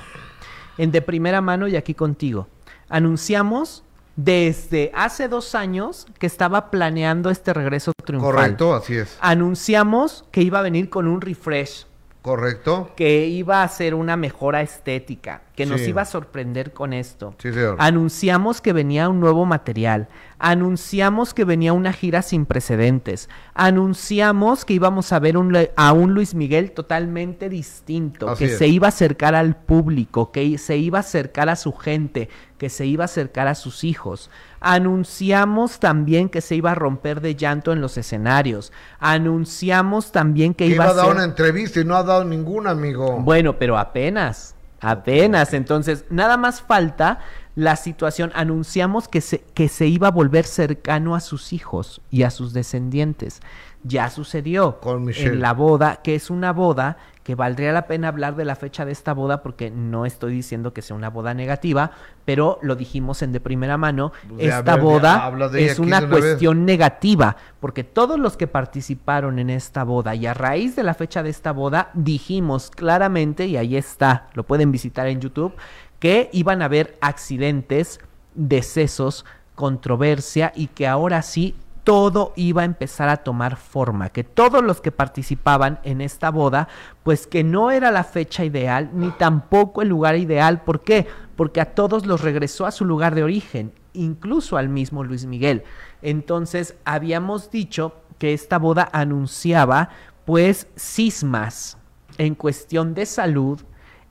En 0.77 0.91
de 0.91 1.03
primera 1.03 1.41
mano 1.41 1.69
y 1.69 1.77
aquí 1.77 1.95
contigo. 1.95 2.49
Anunciamos 2.89 3.85
desde 4.17 4.91
hace 4.93 5.29
dos 5.29 5.55
años 5.55 6.09
que 6.19 6.27
estaba 6.27 6.73
planeando 6.73 7.31
este 7.31 7.55
regreso 7.55 7.93
triunfal. 8.05 8.33
Correcto, 8.33 8.75
así 8.75 8.97
es. 8.97 9.17
Anunciamos 9.21 10.25
que 10.33 10.43
iba 10.43 10.59
a 10.59 10.63
venir 10.63 10.91
con 10.91 11.07
un 11.07 11.21
refresh 11.21 11.87
Correcto. 12.23 12.93
Que 12.97 13.27
iba 13.27 13.63
a 13.63 13.69
ser 13.69 13.95
una 13.95 14.17
mejora 14.17 14.63
estética, 14.63 15.43
que 15.59 15.67
nos 15.67 15.81
iba 15.89 16.03
a 16.03 16.05
sorprender 16.05 16.73
con 16.73 16.93
esto. 16.93 17.35
Sí, 17.39 17.53
señor. 17.53 17.75
Anunciamos 17.81 18.61
que 18.61 18.73
venía 18.73 19.09
un 19.09 19.19
nuevo 19.19 19.45
material, 19.45 20.07
anunciamos 20.39 21.35
que 21.35 21.45
venía 21.45 21.73
una 21.73 21.93
gira 21.93 22.23
sin 22.23 22.47
precedentes, 22.47 23.29
anunciamos 23.55 24.65
que 24.65 24.75
íbamos 24.75 25.13
a 25.13 25.19
ver 25.19 25.35
a 25.75 25.93
un 25.93 26.15
Luis 26.15 26.37
Miguel 26.37 26.71
totalmente 26.71 27.49
distinto, 27.49 28.37
que 28.37 28.51
se 28.51 28.69
iba 28.69 28.87
a 28.87 28.91
acercar 28.91 29.35
al 29.35 29.57
público, 29.57 30.31
que 30.31 30.59
se 30.59 30.77
iba 30.77 30.99
a 30.99 31.01
acercar 31.01 31.49
a 31.49 31.57
su 31.57 31.73
gente, 31.73 32.29
que 32.57 32.69
se 32.69 32.87
iba 32.87 33.03
a 33.03 33.07
acercar 33.07 33.49
a 33.49 33.57
sus 33.57 33.83
hijos. 33.83 34.31
Anunciamos 34.61 35.81
también 35.81 36.29
que 36.29 36.41
se 36.41 36.55
iba 36.55 36.71
a 36.71 36.77
romper 36.77 37.21
de 37.21 37.35
llanto 37.35 37.73
en 37.73 37.81
los 37.81 37.99
escenarios. 37.99 38.73
Anunciamos 39.01 40.13
también 40.13 40.55
que, 40.55 40.67
iba, 40.67 40.85
a, 40.85 40.95
dar 40.95 41.11
una 41.11 41.25
entrevista 41.25 41.81
y 41.81 41.85
no 41.85 41.97
ha 41.97 42.05
dado 42.05 42.25
ninguna, 42.25 42.71
amigo. 42.71 43.19
Bueno, 43.19 43.59
pero 43.59 43.77
apenas, 43.77 44.55
apenas. 44.81 45.55
Entonces, 45.55 46.05
nada 46.11 46.37
más 46.37 46.61
falta 46.63 47.21
la 47.55 47.77
situación. 47.77 48.31
Anunciamos 48.35 49.09
que 49.09 49.21
se, 49.21 49.41
que 49.55 49.69
se 49.69 49.87
iba 49.87 50.09
a 50.09 50.13
volver 50.13 50.45
cercano 50.45 51.15
a 51.15 51.21
sus 51.21 51.53
hijos 51.53 52.01
y 52.11 52.23
a 52.23 52.31
sus 52.31 52.53
descendientes. 52.53 53.41
Ya 53.85 54.11
sucedió 54.11 54.81
Con 54.81 55.09
en 55.09 55.41
la 55.41 55.53
boda, 55.53 56.01
que 56.03 56.15
es 56.15 56.31
una 56.31 56.53
boda 56.53 56.99
que 57.29 57.35
valdría 57.35 57.75
la 57.75 57.87
pena 57.87 58.09
hablar 58.09 58.37
de 58.37 58.47
la 58.47 58.57
fecha 58.57 58.87
de 58.87 58.93
esta 58.93 59.13
boda 59.13 59.43
porque 59.43 59.71
no 59.71 60.07
estoy 60.07 60.33
diciendo 60.33 60.73
que 60.73 60.81
sea 60.81 60.97
una 60.97 61.11
boda 61.11 61.35
negativa, 61.35 61.91
pero 62.25 62.59
lo 62.63 62.75
dijimos 62.75 63.21
en 63.21 63.33
de 63.33 63.39
primera 63.39 63.77
mano, 63.77 64.13
pues 64.31 64.47
esta 64.47 64.77
boda 64.77 65.31
es 65.53 65.79
una, 65.79 66.09
cuestión 66.09 66.65
negativa, 66.65 67.37
porque 67.61 67.85
todos 67.85 68.19
los 68.19 68.39
que 68.39 68.47
participaron 68.47 69.39
en 69.39 69.51
esta 69.51 69.85
boda 69.85 70.15
y 70.15 70.25
a 70.25 70.33
raíz 70.33 70.75
de 70.75 70.85
la 70.85 70.95
fecha 70.95 71.23
de 71.23 71.29
esta 71.29 71.53
boda 71.53 71.91
dijimos 71.93 72.71
claramente, 72.71 73.45
y 73.45 73.59
ahí 73.59 73.77
está, 73.77 74.29
lo 74.33 74.45
pueden 74.45 74.73
visitar 74.73 75.07
en 75.07 75.21
YouTube, 75.21 75.53
que 75.99 76.31
iban 76.33 76.63
a 76.63 76.65
haber 76.65 76.97
accidentes, 77.03 78.01
decesos, 78.37 79.27
controversia 79.55 80.51
y 80.57 80.69
que 80.69 80.87
ahora 80.87 81.21
sí 81.21 81.55
todo 81.89 82.35
iba 82.37 82.61
a 82.61 82.67
empezar 82.67 83.09
a 83.09 83.17
tomar 83.17 83.57
forma, 83.57 84.11
que 84.11 84.23
todos 84.23 84.63
los 84.63 84.83
que 84.83 84.93
participaban 84.93 85.81
en 85.85 86.03
esta 86.03 86.31
boda, 86.31 86.69
pues 87.03 87.27
que 87.27 87.43
no 87.43 87.71
era 87.71 87.91
la 87.91 88.05
fecha 88.05 88.45
ideal 88.45 88.91
ni 88.93 89.09
tampoco 89.13 89.81
el 89.81 89.89
lugar 89.89 90.17
ideal. 90.17 90.61
¿Por 90.65 90.83
qué? 90.83 91.07
Porque 91.35 91.63
a 91.63 91.73
todos 91.75 92.05
los 92.05 92.21
regresó 92.21 92.67
a 92.67 92.73
su 92.73 92.85
lugar 92.85 93.15
de 93.15 93.23
origen, 93.23 93.73
incluso 93.95 94.59
al 94.59 94.69
mismo 94.69 95.03
Luis 95.03 95.25
Miguel. 95.25 95.63
Entonces 96.03 96.77
habíamos 96.85 97.51
dicho 97.51 97.95
que 98.19 98.35
esta 98.35 98.59
boda 98.59 98.91
anunciaba 98.93 99.89
pues 100.27 100.67
cismas 100.77 101.79
en 102.19 102.35
cuestión 102.35 102.93
de 102.93 103.07
salud, 103.07 103.63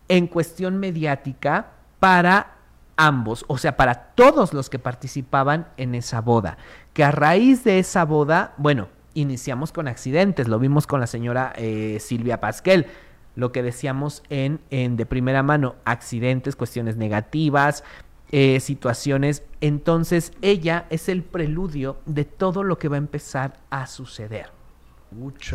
en 0.08 0.26
cuestión 0.26 0.80
mediática, 0.80 1.74
para 2.00 2.57
ambos, 2.98 3.46
o 3.48 3.58
sea, 3.58 3.78
para 3.78 3.96
todos 4.16 4.54
los 4.54 4.70
que 4.70 4.80
participaban 4.80 5.68
en 5.78 5.96
esa 5.96 6.22
boda. 6.22 6.58
Que 6.94 7.04
a 7.04 7.12
raíz 7.12 7.64
de 7.64 7.80
esa 7.80 8.04
boda, 8.04 8.54
bueno, 8.58 8.90
iniciamos 9.14 9.72
con 9.72 9.88
accidentes, 9.88 10.48
lo 10.48 10.60
vimos 10.60 10.88
con 10.88 11.00
la 11.00 11.08
señora 11.08 11.54
eh, 11.56 12.00
Silvia 12.02 12.42
Pasquel. 12.42 12.88
lo 13.36 13.52
que 13.52 13.62
decíamos 13.62 14.24
en, 14.30 14.60
en 14.72 14.98
de 14.98 15.06
primera 15.06 15.44
mano, 15.44 15.76
accidentes, 15.86 16.56
cuestiones 16.56 16.98
negativas, 16.98 17.84
eh, 18.32 18.60
situaciones. 18.60 19.44
Entonces 19.62 20.34
ella 20.42 20.86
es 20.90 21.08
el 21.08 21.24
preludio 21.24 21.98
de 22.06 22.26
todo 22.26 22.64
lo 22.64 22.78
que 22.78 22.90
va 22.90 22.96
a 22.96 22.98
empezar 22.98 23.60
a 23.70 23.88
suceder. 23.88 24.57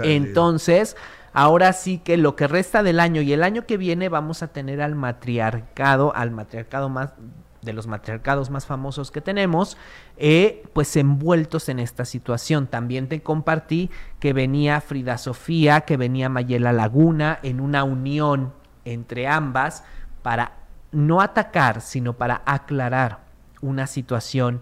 Entonces, 0.02 0.96
ahora 1.32 1.72
sí 1.72 1.98
que 1.98 2.16
lo 2.16 2.36
que 2.36 2.46
resta 2.46 2.82
del 2.82 3.00
año 3.00 3.20
y 3.22 3.32
el 3.32 3.42
año 3.42 3.66
que 3.66 3.76
viene 3.76 4.08
vamos 4.08 4.42
a 4.42 4.48
tener 4.48 4.80
al 4.80 4.94
matriarcado, 4.94 6.14
al 6.14 6.30
matriarcado 6.30 6.88
más 6.88 7.12
de 7.62 7.72
los 7.72 7.86
matriarcados 7.86 8.50
más 8.50 8.66
famosos 8.66 9.10
que 9.12 9.20
tenemos, 9.20 9.76
eh, 10.16 10.64
pues 10.72 10.96
envueltos 10.96 11.68
en 11.68 11.78
esta 11.78 12.04
situación. 12.04 12.66
También 12.66 13.08
te 13.08 13.22
compartí 13.22 13.88
que 14.18 14.32
venía 14.32 14.80
Frida 14.80 15.16
Sofía, 15.16 15.82
que 15.82 15.96
venía 15.96 16.28
Mayela 16.28 16.72
Laguna 16.72 17.38
en 17.42 17.60
una 17.60 17.84
unión 17.84 18.52
entre 18.84 19.28
ambas 19.28 19.84
para 20.22 20.52
no 20.90 21.20
atacar, 21.20 21.80
sino 21.80 22.14
para 22.14 22.42
aclarar 22.46 23.20
una 23.60 23.86
situación 23.86 24.60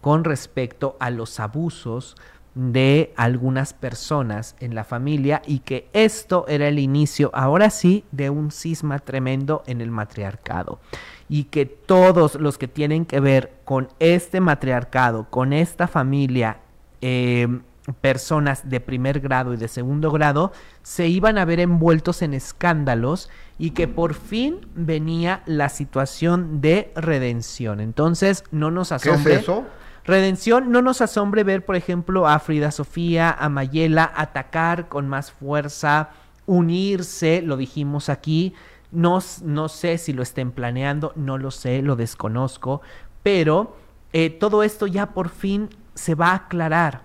con 0.00 0.24
respecto 0.24 0.96
a 1.00 1.10
los 1.10 1.38
abusos 1.40 2.16
de 2.58 3.12
algunas 3.14 3.72
personas 3.72 4.56
en 4.58 4.74
la 4.74 4.82
familia 4.82 5.42
y 5.46 5.60
que 5.60 5.88
esto 5.92 6.44
era 6.48 6.66
el 6.66 6.80
inicio, 6.80 7.30
ahora 7.32 7.70
sí, 7.70 8.04
de 8.10 8.30
un 8.30 8.50
cisma 8.50 8.98
tremendo 8.98 9.62
en 9.68 9.80
el 9.80 9.92
matriarcado 9.92 10.80
y 11.28 11.44
que 11.44 11.66
todos 11.66 12.34
los 12.34 12.58
que 12.58 12.66
tienen 12.66 13.06
que 13.06 13.20
ver 13.20 13.52
con 13.64 13.86
este 14.00 14.40
matriarcado, 14.40 15.30
con 15.30 15.52
esta 15.52 15.86
familia, 15.86 16.58
em, 17.00 17.62
personas 18.00 18.68
de 18.68 18.80
primer 18.80 19.20
grado 19.20 19.54
y 19.54 19.56
de 19.56 19.68
segundo 19.68 20.10
grado, 20.10 20.50
se 20.82 21.06
iban 21.06 21.38
a 21.38 21.44
ver 21.44 21.60
envueltos 21.60 22.22
en 22.22 22.34
escándalos 22.34 23.30
y 23.56 23.70
que 23.70 23.86
por 23.86 24.14
fin 24.14 24.66
venía 24.74 25.42
la 25.46 25.68
situación 25.68 26.60
de 26.60 26.90
redención. 26.96 27.78
Entonces, 27.78 28.42
no 28.50 28.72
nos 28.72 28.90
asombre. 28.90 29.22
¿Qué 29.22 29.36
es 29.36 29.42
eso? 29.42 29.64
Redención, 30.08 30.72
no 30.72 30.80
nos 30.80 31.02
asombre 31.02 31.44
ver, 31.44 31.66
por 31.66 31.76
ejemplo, 31.76 32.26
a 32.26 32.38
Frida 32.38 32.70
Sofía, 32.70 33.30
a 33.30 33.50
Mayela 33.50 34.10
atacar 34.16 34.88
con 34.88 35.06
más 35.06 35.30
fuerza, 35.30 36.08
unirse, 36.46 37.42
lo 37.42 37.58
dijimos 37.58 38.08
aquí, 38.08 38.54
no, 38.90 39.18
no 39.44 39.68
sé 39.68 39.98
si 39.98 40.14
lo 40.14 40.22
estén 40.22 40.50
planeando, 40.50 41.12
no 41.14 41.36
lo 41.36 41.50
sé, 41.50 41.82
lo 41.82 41.94
desconozco, 41.94 42.80
pero 43.22 43.76
eh, 44.14 44.30
todo 44.30 44.62
esto 44.62 44.86
ya 44.86 45.10
por 45.10 45.28
fin 45.28 45.68
se 45.92 46.14
va 46.14 46.28
a 46.28 46.36
aclarar. 46.36 47.02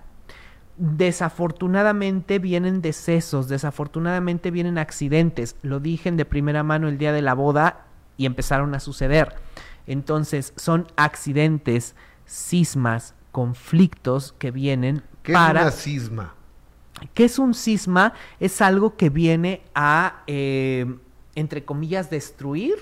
Desafortunadamente 0.78 2.40
vienen 2.40 2.82
decesos, 2.82 3.50
desafortunadamente 3.50 4.50
vienen 4.50 4.78
accidentes. 4.78 5.58
Lo 5.62 5.82
dije 5.82 6.10
de 6.10 6.24
primera 6.24 6.64
mano 6.64 6.88
el 6.88 6.98
día 6.98 7.12
de 7.12 7.22
la 7.22 7.34
boda 7.34 7.86
y 8.16 8.26
empezaron 8.26 8.74
a 8.76 8.80
suceder. 8.80 9.36
Entonces 9.88 10.54
son 10.56 10.88
accidentes, 10.96 11.98
cismas, 12.28 13.16
conflictos 13.32 14.34
que 14.38 14.52
vienen 14.52 15.04
¿Qué 15.24 15.34
para... 15.34 15.62
es 15.62 15.66
una 15.66 15.72
cisma? 15.72 16.36
¿Qué 17.14 17.26
es 17.26 17.40
un 17.40 17.54
cisma? 17.54 18.14
Es 18.40 18.62
algo 18.62 18.96
que 18.96 19.10
viene 19.10 19.62
a 19.76 20.24
eh, 20.28 20.86
entre 21.36 21.66
comillas, 21.66 22.10
destruir, 22.10 22.76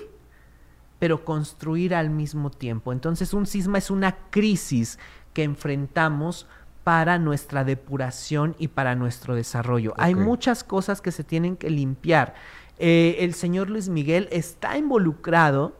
pero 0.98 1.24
construir 1.24 1.94
al 1.94 2.10
mismo 2.10 2.50
tiempo. 2.50 2.92
Entonces 2.92 3.34
un 3.34 3.46
cisma 3.46 3.78
es 3.78 3.90
una 3.90 4.16
crisis 4.30 4.98
que 5.32 5.42
enfrentamos 5.42 6.46
para 6.84 7.18
nuestra 7.18 7.64
depuración 7.64 8.56
y 8.58 8.68
para 8.68 8.94
nuestro 8.94 9.34
desarrollo. 9.34 9.94
Hay 9.96 10.14
muchas 10.14 10.64
cosas 10.64 11.00
que 11.00 11.12
se 11.12 11.24
tienen 11.24 11.56
que 11.56 11.70
limpiar. 11.70 12.34
Eh, 12.78 13.16
el 13.20 13.34
señor 13.34 13.70
Luis 13.70 13.88
Miguel 13.88 14.28
está 14.32 14.76
involucrado 14.76 15.76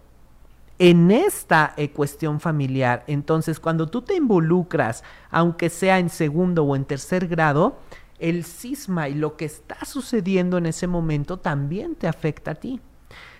en 0.82 1.12
esta 1.12 1.74
eh, 1.76 1.92
cuestión 1.92 2.40
familiar. 2.40 3.04
Entonces, 3.06 3.60
cuando 3.60 3.86
tú 3.86 4.02
te 4.02 4.16
involucras, 4.16 5.04
aunque 5.30 5.70
sea 5.70 6.00
en 6.00 6.10
segundo 6.10 6.64
o 6.64 6.74
en 6.74 6.84
tercer 6.84 7.28
grado, 7.28 7.78
el 8.18 8.44
cisma 8.44 9.08
y 9.08 9.14
lo 9.14 9.36
que 9.36 9.44
está 9.44 9.84
sucediendo 9.84 10.58
en 10.58 10.66
ese 10.66 10.88
momento 10.88 11.36
también 11.36 11.94
te 11.94 12.08
afecta 12.08 12.50
a 12.50 12.54
ti. 12.56 12.80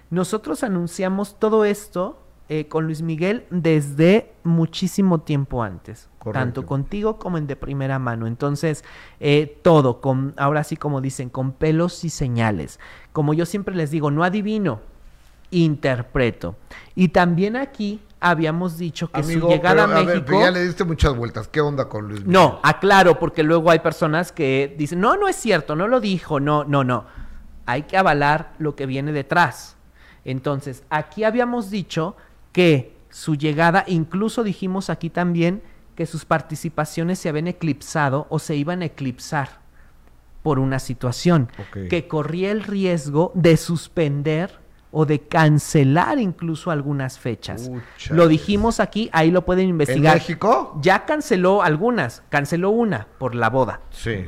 Nosotros 0.09 0.63
anunciamos 0.63 1.41
todo 1.41 1.65
esto 1.65 2.23
eh, 2.49 2.69
con 2.69 2.85
Luis 2.85 3.03
Miguel 3.03 3.45
desde 3.51 4.33
muchísimo 4.45 5.23
tiempo 5.23 5.65
antes, 5.65 6.11
tanto 6.33 6.65
contigo 6.65 7.19
como 7.19 7.39
en 7.39 7.49
de 7.49 7.57
primera 7.57 7.99
mano. 7.99 8.29
Entonces, 8.29 8.85
eh, 9.19 9.59
todo, 9.63 10.01
con, 10.01 10.33
ahora 10.37 10.63
sí 10.63 10.77
como 10.77 11.01
dicen, 11.01 11.29
con 11.29 11.51
pelos 11.51 12.05
y 12.05 12.11
señales. 12.11 12.79
Como 13.13 13.35
yo 13.35 13.47
siempre 13.47 13.75
les 13.75 13.91
digo, 13.91 14.13
no 14.13 14.23
adivino, 14.23 14.92
interpreto. 15.53 16.57
Y 16.97 17.09
también 17.09 17.57
aquí 17.57 18.01
habíamos 18.19 18.79
dicho 18.79 19.11
que 19.11 19.23
su 19.23 19.49
llegada 19.49 19.85
a 19.85 19.87
México. 19.87 20.41
ya 20.41 20.51
le 20.51 20.65
diste 20.65 20.85
muchas 20.85 21.15
vueltas. 21.15 21.49
¿Qué 21.49 21.61
onda 21.61 21.89
con 21.89 22.09
Luis 22.09 22.21
Miguel? 22.21 22.33
No, 22.33 22.61
aclaro, 22.63 23.19
porque 23.19 23.43
luego 23.43 23.71
hay 23.71 23.81
personas 23.81 24.33
que 24.33 24.75
dicen, 24.79 25.01
no, 25.01 25.17
no 25.17 25.29
es 25.29 25.37
cierto, 25.37 25.77
no 25.77 25.89
lo 25.89 26.01
dijo, 26.01 26.41
no, 26.41 26.65
no, 26.65 26.85
no. 26.85 27.05
Hay 27.67 27.83
que 27.83 27.97
avalar 27.97 28.55
lo 28.59 28.75
que 28.75 28.87
viene 28.87 29.13
detrás. 29.13 29.77
Entonces, 30.25 30.85
aquí 30.89 31.25
habíamos 31.25 31.71
dicho 31.71 32.17
que 32.53 32.97
su 33.11 33.35
llegada, 33.35 33.85
incluso 33.87 34.45
dijimos 34.45 34.89
aquí 34.89 35.11
también 35.11 35.63
que 35.97 36.07
sus 36.07 36.25
participaciones 36.25 37.19
se 37.19 37.29
habían 37.29 37.49
eclipsado 37.49 38.27
o 38.31 38.39
se 38.39 38.57
iban 38.57 38.83
a 38.83 38.87
eclipsar 38.87 39.61
por 40.43 40.59
una 40.59 40.79
situación 40.79 41.51
que 41.89 42.09
corría 42.09 42.51
el 42.51 42.63
riesgo 42.63 43.31
de 43.35 43.57
suspender 43.57 44.62
o 44.93 45.07
de 45.07 45.21
cancelar 45.21 46.19
incluso 46.19 46.71
algunas 46.71 47.19
fechas. 47.19 47.71
lo 48.11 48.29
dijimos 48.29 48.79
aquí, 48.79 49.09
ahí 49.13 49.31
lo 49.31 49.45
pueden 49.45 49.69
investigar. 49.69 50.17
¿En 50.17 50.23
México? 50.23 50.79
Ya 50.81 51.07
canceló 51.07 51.63
algunas, 51.63 52.23
canceló 52.29 52.71
una 52.71 53.09
por 53.19 53.35
la 53.35 53.49
boda. 53.49 53.81
Sí. 53.91 54.27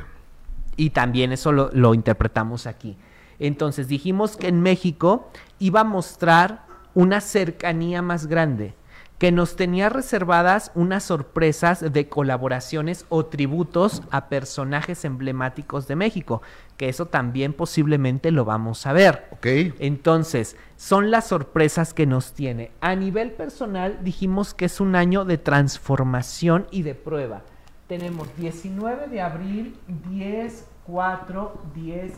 Y 0.76 0.90
también 0.90 1.32
eso 1.32 1.52
lo, 1.52 1.70
lo 1.72 1.94
interpretamos 1.94 2.66
aquí. 2.66 2.96
Entonces 3.38 3.88
dijimos 3.88 4.36
que 4.36 4.48
en 4.48 4.62
México 4.62 5.30
iba 5.58 5.80
a 5.80 5.84
mostrar 5.84 6.64
una 6.94 7.20
cercanía 7.20 8.00
más 8.00 8.26
grande 8.26 8.74
que 9.18 9.30
nos 9.32 9.56
tenía 9.56 9.88
reservadas 9.88 10.72
unas 10.74 11.04
sorpresas 11.04 11.92
de 11.92 12.08
colaboraciones 12.08 13.06
o 13.08 13.26
tributos 13.26 14.02
a 14.10 14.28
personajes 14.28 15.04
emblemáticos 15.04 15.86
de 15.86 15.96
México, 15.96 16.42
que 16.76 16.88
eso 16.88 17.06
también 17.06 17.52
posiblemente 17.52 18.30
lo 18.30 18.44
vamos 18.44 18.86
a 18.86 18.92
ver. 18.92 19.28
Ok. 19.30 19.46
Entonces, 19.78 20.56
son 20.76 21.10
las 21.10 21.28
sorpresas 21.28 21.94
que 21.94 22.06
nos 22.06 22.32
tiene. 22.32 22.72
A 22.80 22.96
nivel 22.96 23.32
personal, 23.32 24.00
dijimos 24.02 24.52
que 24.52 24.64
es 24.64 24.80
un 24.80 24.96
año 24.96 25.24
de 25.24 25.38
transformación 25.38 26.66
y 26.70 26.82
de 26.82 26.94
prueba. 26.94 27.42
Tenemos 27.86 28.34
19 28.36 29.08
de 29.08 29.20
abril, 29.20 29.76
10, 30.10 30.66
4, 30.86 31.62
10, 31.74 32.12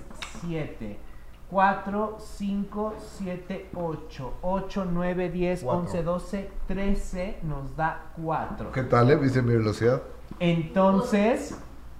7. 0.49 1.06
4, 1.51 2.17
5, 2.19 2.95
7, 3.19 3.71
8, 3.75 4.33
8, 4.43 4.85
9, 4.93 5.31
10, 5.31 5.65
11, 5.65 6.03
12, 6.03 6.51
13 6.67 7.39
nos 7.43 7.77
da 7.77 8.07
4. 8.21 8.73
¿Qué 8.73 8.83
tal, 8.83 9.11
eh? 9.11 9.17
¿Viste 9.17 9.43
mi 9.43 9.55
velocidad? 9.55 10.03
Entonces, 10.41 11.57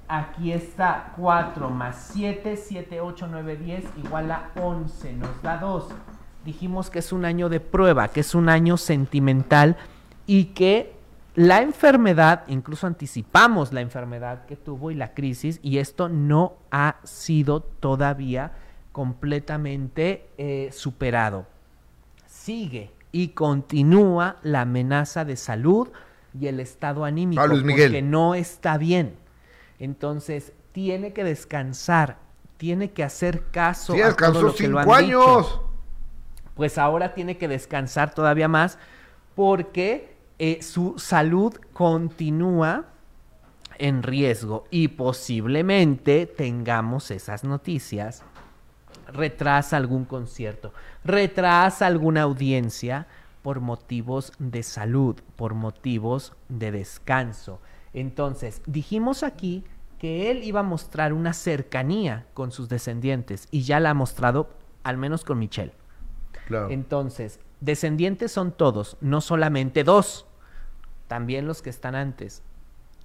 aquí 0.09 0.53
está 0.53 1.13
4 1.17 1.71
más 1.71 2.11
7, 2.13 2.57
7, 2.57 3.01
8, 3.01 3.29
9, 3.31 3.57
10 3.57 3.85
igual 4.05 4.31
a 4.33 4.51
11, 4.61 5.13
nos 5.13 5.43
da 5.43 5.59
2. 5.59 5.89
Dijimos 6.45 6.91
que 6.91 6.99
es 6.99 7.13
un 7.13 7.25
año 7.25 7.49
de 7.49 7.61
prueba, 7.61 8.09
que 8.09 8.21
es 8.21 8.35
un 8.35 8.49
año 8.49 8.77
sentimental 8.77 9.77
y 10.27 10.47
que 10.47 10.97
la 11.37 11.61
enfermedad, 11.61 12.45
incluso 12.49 12.87
anticipamos 12.87 13.73
la 13.73 13.81
enfermedad 13.81 14.47
que 14.47 14.57
tuvo 14.57 14.91
y 14.91 14.95
la 14.95 15.13
crisis, 15.13 15.61
y 15.63 15.79
esto 15.79 16.09
no 16.09 16.55
ha 16.71 16.97
sido 17.05 17.61
todavía 17.61 18.53
completamente 18.97 20.27
eh, 20.39 20.71
superado. 20.73 21.45
Sigue 22.27 22.93
y 23.13 23.29
continúa 23.29 24.37
la 24.43 24.63
amenaza 24.63 25.27
de 25.27 25.37
salud 25.37 25.89
y 26.33 26.47
el 26.47 26.61
estado 26.61 27.05
anímico 27.05 27.43
ah, 27.43 27.47
porque 27.47 28.01
no 28.01 28.35
está 28.35 28.79
bien. 28.79 29.17
Entonces 29.79 30.55
tiene 30.73 31.13
que 31.13 31.25
descansar, 31.25 32.17
tiene 32.57 32.93
que 32.93 33.05
hacer 33.05 33.51
caso 33.51 33.93
a 34.03 34.17
todo 34.17 34.41
lo 34.41 34.55
que 34.55 34.67
lo 34.67 34.79
han 34.79 34.91
años. 34.91 35.61
Pues 36.55 36.79
ahora 36.79 37.13
tiene 37.13 37.37
que 37.37 37.49
descansar 37.49 38.15
todavía 38.15 38.49
más 38.49 38.79
porque 39.35 40.17
eh, 40.39 40.63
su 40.63 40.99
salud 40.99 41.55
continúa 41.75 42.87
en 43.77 44.03
riesgo 44.03 44.65
y 44.71 44.89
posiblemente 44.89 46.25
tengamos 46.25 47.11
esas 47.11 47.45
noticias 47.45 48.25
retrasa 49.09 49.77
algún 49.77 50.05
concierto, 50.05 50.73
retrasa 51.05 51.87
alguna 51.87 52.23
audiencia 52.23 53.07
por 53.43 53.61
motivos 53.61 54.33
de 54.39 54.63
salud, 54.63 55.17
por 55.37 55.55
motivos 55.55 56.35
de 56.49 56.73
descanso. 56.73 57.61
Entonces, 57.93 58.63
dijimos 58.67 59.23
aquí 59.23 59.65
que 59.99 60.31
él 60.31 60.43
iba 60.43 60.61
a 60.61 60.65
mostrar 60.65 61.13
una 61.13 61.33
cercanía 61.33 62.27
con 62.35 62.51
sus 62.51 62.69
descendientes 62.69 63.49
y 63.51 63.63
ya 63.63 63.81
la 63.81 63.91
ha 63.91 63.95
mostrado 63.95 64.51
al 64.83 64.97
menos 64.97 65.25
con 65.25 65.39
Michelle. 65.39 65.73
Entonces, 66.71 67.41
descendientes 67.61 68.31
son 68.31 68.53
todos, 68.53 68.97
no 69.01 69.21
solamente 69.21 69.85
dos, 69.85 70.27
también 71.09 71.47
los 71.47 71.63
que 71.63 71.71
están 71.71 71.95
antes 71.95 72.43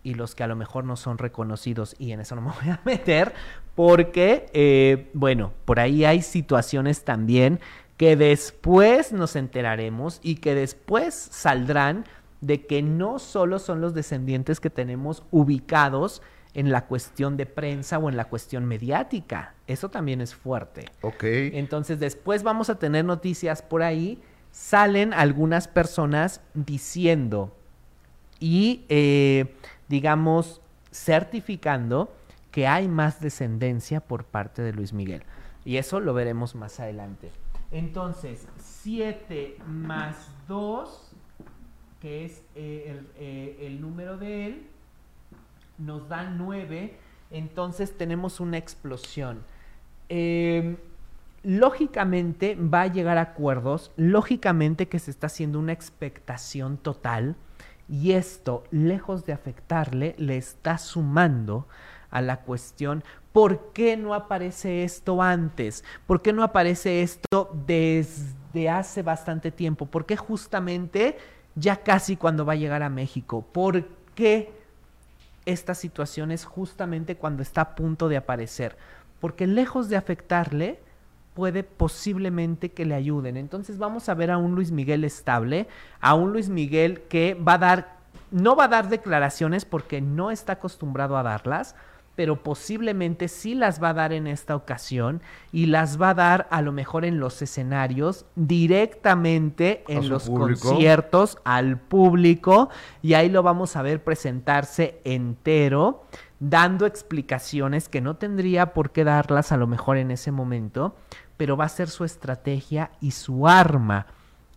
y 0.03 0.15
los 0.15 0.35
que 0.35 0.43
a 0.43 0.47
lo 0.47 0.55
mejor 0.55 0.83
no 0.83 0.95
son 0.95 1.17
reconocidos 1.17 1.95
y 1.99 2.11
en 2.11 2.19
eso 2.19 2.35
no 2.35 2.41
me 2.41 2.51
voy 2.51 2.69
a 2.69 2.81
meter 2.85 3.33
porque, 3.75 4.47
eh, 4.53 5.09
bueno, 5.13 5.53
por 5.65 5.79
ahí 5.79 6.05
hay 6.05 6.21
situaciones 6.21 7.03
también 7.03 7.59
que 7.97 8.15
después 8.15 9.13
nos 9.13 9.35
enteraremos 9.35 10.19
y 10.23 10.35
que 10.35 10.55
después 10.55 11.13
saldrán 11.13 12.05
de 12.41 12.65
que 12.65 12.81
no 12.81 13.19
solo 13.19 13.59
son 13.59 13.81
los 13.81 13.93
descendientes 13.93 14.59
que 14.59 14.71
tenemos 14.71 15.23
ubicados 15.29 16.21
en 16.53 16.71
la 16.71 16.85
cuestión 16.87 17.37
de 17.37 17.45
prensa 17.45 17.97
o 17.99 18.09
en 18.09 18.17
la 18.17 18.25
cuestión 18.25 18.65
mediática. 18.65 19.53
Eso 19.67 19.89
también 19.89 20.19
es 20.19 20.35
fuerte. 20.35 20.85
Ok. 21.01 21.23
Entonces 21.23 21.99
después 21.99 22.43
vamos 22.43 22.69
a 22.69 22.79
tener 22.79 23.05
noticias 23.05 23.61
por 23.61 23.83
ahí. 23.83 24.19
Salen 24.51 25.13
algunas 25.13 25.67
personas 25.67 26.41
diciendo 26.53 27.55
y, 28.39 28.85
eh, 28.89 29.55
digamos, 29.91 30.61
certificando 30.89 32.15
que 32.49 32.65
hay 32.65 32.87
más 32.87 33.19
descendencia 33.19 33.99
por 33.99 34.23
parte 34.23 34.61
de 34.61 34.71
Luis 34.71 34.93
Miguel. 34.93 35.23
Y 35.65 35.75
eso 35.77 35.99
lo 35.99 36.13
veremos 36.13 36.55
más 36.55 36.79
adelante. 36.79 37.29
Entonces, 37.71 38.47
7 38.57 39.57
más 39.67 40.31
2, 40.47 41.11
que 41.99 42.23
es 42.25 42.41
eh, 42.55 43.01
eh, 43.17 43.57
el, 43.67 43.81
número 43.81 44.17
de 44.17 44.47
él, 44.47 44.67
nos 45.77 46.07
da 46.07 46.23
9. 46.23 46.97
Entonces 47.29 47.97
tenemos 47.97 48.39
una 48.39 48.57
explosión. 48.57 49.43
Em, 50.07 50.77
lógicamente 51.43 52.55
va 52.55 52.83
a 52.83 52.87
llegar 52.87 53.17
a 53.17 53.21
acuerdos, 53.21 53.91
lógicamente 53.97 54.87
que 54.87 54.99
se 54.99 55.11
está 55.11 55.27
haciendo 55.27 55.59
una 55.59 55.73
expectación 55.73 56.77
total 56.77 57.35
y 57.91 58.13
esto, 58.13 58.63
lejos 58.71 59.25
de 59.25 59.33
afectarle, 59.33 60.15
le 60.17 60.37
está 60.37 60.77
sumando 60.77 61.67
a 62.09 62.21
la 62.21 62.37
cuestión, 62.37 63.03
¿por 63.33 63.73
qué 63.73 63.97
no 63.97 64.13
aparece 64.13 64.85
esto 64.85 65.21
antes? 65.21 65.83
¿Por 66.07 66.21
qué 66.21 66.31
no 66.31 66.43
aparece 66.43 67.01
esto 67.01 67.51
desde 67.67 68.69
hace 68.69 69.03
bastante 69.03 69.51
tiempo? 69.51 69.87
¿Por 69.87 70.05
qué 70.05 70.15
justamente 70.15 71.17
ya 71.55 71.83
casi 71.83 72.15
cuando 72.15 72.45
va 72.45 72.53
a 72.53 72.55
llegar 72.55 72.81
a 72.81 72.89
México? 72.89 73.45
¿Por 73.51 73.85
qué 74.15 74.53
esta 75.45 75.75
situación 75.75 76.31
es 76.31 76.45
justamente 76.45 77.17
cuando 77.17 77.43
está 77.43 77.59
a 77.59 77.75
punto 77.75 78.07
de 78.07 78.15
aparecer? 78.15 78.77
Porque 79.19 79.47
lejos 79.47 79.89
de 79.89 79.97
afectarle, 79.97 80.79
puede 81.33 81.63
posiblemente 81.63 82.71
que 82.71 82.85
le 82.85 82.95
ayuden. 82.95 83.37
Entonces 83.37 83.77
vamos 83.77 84.09
a 84.09 84.13
ver 84.13 84.31
a 84.31 84.37
un 84.37 84.55
Luis 84.55 84.71
Miguel 84.71 85.03
estable, 85.03 85.67
a 85.99 86.13
un 86.13 86.31
Luis 86.31 86.49
Miguel 86.49 87.01
que 87.03 87.35
va 87.35 87.53
a 87.53 87.57
dar, 87.57 87.97
no 88.31 88.55
va 88.55 88.65
a 88.65 88.69
dar 88.69 88.89
declaraciones 88.89 89.65
porque 89.65 90.01
no 90.01 90.31
está 90.31 90.53
acostumbrado 90.53 91.17
a 91.17 91.23
darlas, 91.23 91.75
pero 92.21 92.43
posiblemente 92.43 93.27
sí 93.27 93.55
las 93.55 93.81
va 93.81 93.89
a 93.89 93.93
dar 93.95 94.13
en 94.13 94.27
esta 94.27 94.55
ocasión 94.55 95.23
y 95.51 95.65
las 95.65 95.99
va 95.99 96.11
a 96.11 96.13
dar 96.13 96.47
a 96.51 96.61
lo 96.61 96.71
mejor 96.71 97.03
en 97.03 97.19
los 97.19 97.41
escenarios, 97.41 98.27
directamente 98.35 99.83
en 99.87 100.07
los 100.07 100.29
conciertos, 100.29 101.39
al 101.43 101.79
público, 101.79 102.69
y 103.01 103.15
ahí 103.15 103.27
lo 103.27 103.41
vamos 103.41 103.75
a 103.75 103.81
ver 103.81 104.03
presentarse 104.03 105.01
entero, 105.03 106.05
dando 106.39 106.85
explicaciones 106.85 107.89
que 107.89 108.01
no 108.01 108.17
tendría 108.17 108.75
por 108.75 108.91
qué 108.91 109.03
darlas 109.03 109.51
a 109.51 109.57
lo 109.57 109.65
mejor 109.65 109.97
en 109.97 110.11
ese 110.11 110.31
momento, 110.31 110.95
pero 111.37 111.57
va 111.57 111.65
a 111.65 111.69
ser 111.69 111.89
su 111.89 112.05
estrategia 112.05 112.91
y 113.01 113.09
su 113.09 113.47
arma. 113.47 114.05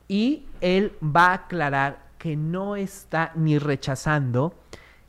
Y 0.06 0.48
él 0.60 0.92
va 1.02 1.28
a 1.28 1.34
aclarar 1.34 2.04
que 2.18 2.36
no 2.36 2.76
está 2.76 3.32
ni 3.34 3.56
rechazando, 3.56 4.52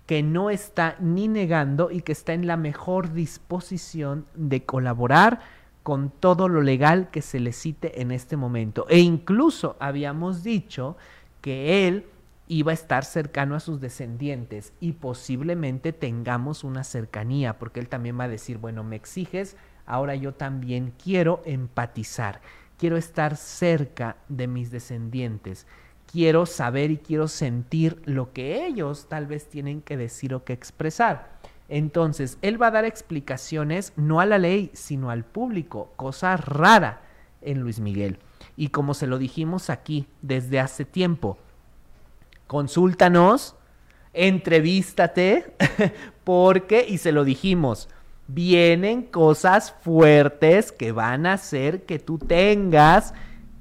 que 0.05 0.21
no 0.21 0.49
está 0.49 0.95
ni 0.99 1.27
negando 1.27 1.89
y 1.91 2.01
que 2.01 2.11
está 2.11 2.33
en 2.33 2.47
la 2.47 2.57
mejor 2.57 3.13
disposición 3.13 4.25
de 4.35 4.63
colaborar 4.63 5.39
con 5.83 6.09
todo 6.09 6.47
lo 6.47 6.61
legal 6.61 7.09
que 7.11 7.21
se 7.21 7.39
le 7.39 7.53
cite 7.53 8.01
en 8.01 8.11
este 8.11 8.37
momento. 8.37 8.85
E 8.89 8.99
incluso 8.99 9.75
habíamos 9.79 10.43
dicho 10.43 10.97
que 11.41 11.87
él 11.87 12.05
iba 12.47 12.71
a 12.71 12.75
estar 12.75 13.05
cercano 13.05 13.55
a 13.55 13.59
sus 13.59 13.79
descendientes 13.79 14.73
y 14.79 14.93
posiblemente 14.93 15.93
tengamos 15.93 16.63
una 16.63 16.83
cercanía, 16.83 17.57
porque 17.57 17.79
él 17.79 17.89
también 17.89 18.19
va 18.19 18.25
a 18.25 18.29
decir, 18.29 18.57
bueno, 18.57 18.83
me 18.83 18.95
exiges, 18.95 19.57
ahora 19.85 20.15
yo 20.15 20.33
también 20.33 20.93
quiero 21.03 21.41
empatizar, 21.45 22.41
quiero 22.77 22.97
estar 22.97 23.35
cerca 23.35 24.17
de 24.27 24.47
mis 24.47 24.69
descendientes 24.71 25.65
quiero 26.15 26.45
saber 26.45 26.91
y 26.91 26.97
quiero 26.97 27.27
sentir 27.27 28.01
lo 28.05 28.31
que 28.31 28.65
ellos 28.65 29.07
tal 29.09 29.27
vez 29.27 29.49
tienen 29.49 29.81
que 29.81 29.97
decir 29.97 30.33
o 30.33 30.45
que 30.45 30.53
expresar. 30.53 31.35
Entonces, 31.67 32.37
él 32.41 32.61
va 32.61 32.67
a 32.67 32.71
dar 32.71 32.85
explicaciones 32.85 33.91
no 33.97 34.21
a 34.21 34.25
la 34.25 34.37
ley, 34.37 34.71
sino 34.71 35.09
al 35.09 35.25
público, 35.25 35.91
cosa 35.97 36.37
rara 36.37 37.01
en 37.41 37.59
Luis 37.59 37.81
Miguel. 37.81 38.17
Y 38.55 38.69
como 38.69 38.93
se 38.93 39.07
lo 39.07 39.17
dijimos 39.17 39.69
aquí 39.69 40.07
desde 40.21 40.61
hace 40.61 40.85
tiempo, 40.85 41.37
consúltanos, 42.47 43.57
entrevístate, 44.13 45.53
porque, 46.23 46.85
y 46.87 46.99
se 46.99 47.11
lo 47.11 47.25
dijimos, 47.25 47.89
vienen 48.29 49.03
cosas 49.03 49.75
fuertes 49.81 50.71
que 50.71 50.93
van 50.93 51.25
a 51.25 51.33
hacer 51.33 51.83
que 51.83 51.99
tú 51.99 52.19
tengas 52.19 53.13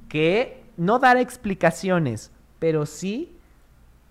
que 0.09 0.63
no 0.77 1.01
dar 1.01 1.17
explicaciones, 1.17 2.31
pero 2.65 2.87
sí 2.87 3.37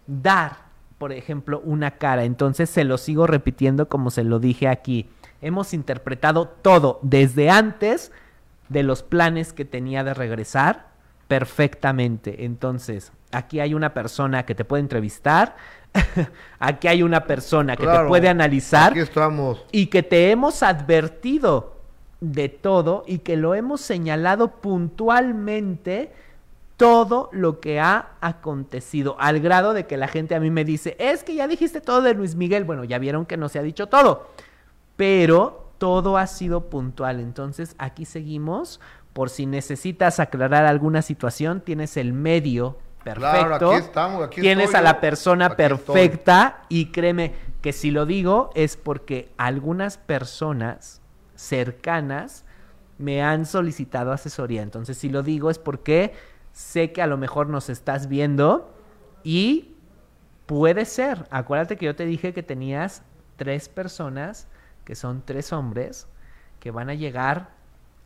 dar, 0.06 0.58
por 1.00 1.12
ejemplo, 1.12 1.60
una 1.66 1.98
cara. 1.98 2.24
Entonces 2.24 2.70
se 2.70 2.84
lo 2.84 3.00
sigo 3.00 3.26
repitiendo 3.26 3.90
como 3.90 4.12
se 4.12 4.24
lo 4.24 4.38
dije 4.38 4.68
aquí. 4.68 5.10
Hemos 5.42 5.74
interpretado 5.74 6.48
todo 6.48 7.00
desde 7.02 7.50
antes 7.50 8.12
de 8.70 8.84
los 8.84 9.02
planes 9.02 9.54
que 9.54 9.66
tenía 9.66 10.04
de 10.04 10.14
regresar 10.14 10.90
perfectamente. 11.28 12.46
Entonces, 12.46 13.12
aquí 13.32 13.60
hay 13.60 13.74
una 13.74 13.96
persona 13.96 14.46
que 14.46 14.54
te 14.54 14.66
puede 14.66 14.82
entrevistar, 14.82 15.56
aquí 16.60 16.88
hay 16.88 17.02
una 17.02 17.26
persona 17.26 17.76
que 17.76 17.88
te 17.88 18.04
puede 18.08 18.30
analizar 18.30 18.92
aquí 18.92 19.00
estamos. 19.00 19.66
y 19.72 19.88
que 19.88 20.04
te 20.04 20.30
hemos 20.30 20.62
advertido 20.62 21.78
de 22.22 22.50
todo 22.50 23.04
y 23.08 23.18
que 23.18 23.36
lo 23.36 23.56
hemos 23.56 23.82
señalado 23.82 24.62
puntualmente 24.62 26.12
todo 26.84 27.30
lo 27.32 27.62
que 27.62 27.80
ha 27.80 28.10
acontecido, 28.20 29.16
al 29.18 29.40
grado 29.40 29.72
de 29.72 29.88
que 29.88 29.96
la 29.96 30.10
gente 30.10 30.36
a 30.36 30.42
mí 30.42 30.52
me 30.52 30.66
dice, 30.66 30.98
es 31.00 31.24
que 31.24 31.34
ya 31.34 31.48
dijiste 31.48 31.80
todo 31.80 32.02
de 32.02 32.14
Luis 32.14 32.36
Miguel, 32.36 32.66
bueno, 32.66 32.84
ya 32.84 33.00
vieron 33.00 33.26
que 33.26 33.38
no 33.38 33.48
se 33.48 33.58
ha 33.58 33.62
dicho 33.62 33.88
todo, 33.88 34.28
pero 34.98 35.72
todo 35.78 36.18
ha 36.18 36.28
sido 36.28 36.70
puntual, 36.70 37.22
entonces 37.22 37.76
aquí 37.78 38.04
seguimos, 38.04 38.82
por 39.14 39.30
si 39.30 39.46
necesitas 39.46 40.20
aclarar 40.20 40.66
alguna 40.66 41.02
situación, 41.02 41.62
tienes 41.62 41.96
el 41.96 42.12
medio 42.12 42.78
perfecto, 43.06 43.72
aquí 43.72 43.82
estamos, 43.82 44.24
aquí 44.26 44.42
tienes 44.42 44.76
a 44.76 44.82
la 44.82 45.00
persona 45.00 45.56
perfecta 45.56 46.64
y 46.68 46.88
créeme 46.88 47.32
que 47.62 47.72
si 47.72 47.92
lo 47.92 48.06
digo 48.06 48.50
es 48.56 48.76
porque 48.76 49.32
algunas 49.38 49.98
personas 49.98 51.02
cercanas 51.36 52.44
me 52.98 53.24
han 53.24 53.46
solicitado 53.46 54.12
asesoría, 54.12 54.64
entonces 54.64 54.98
si 54.98 55.08
lo 55.08 55.24
digo 55.24 55.50
es 55.50 55.60
porque 55.60 56.12
sé 56.54 56.94
que 56.94 57.02
a 57.02 57.08
lo 57.08 57.18
mejor 57.18 57.50
nos 57.50 57.70
estás 57.70 58.08
viendo 58.08 58.74
y 59.24 59.76
puede 60.46 60.86
ser. 60.86 61.28
Acuérdate 61.32 61.76
que 61.76 61.86
yo 61.86 61.96
te 61.96 62.06
dije 62.06 62.34
que 62.34 62.44
tenías 62.44 63.04
tres 63.36 63.68
personas, 63.68 64.48
que 64.86 64.96
son 64.96 65.24
tres 65.26 65.52
hombres, 65.52 66.08
que 66.60 66.72
van 66.72 66.90
a 66.90 66.94
llegar 66.94 67.50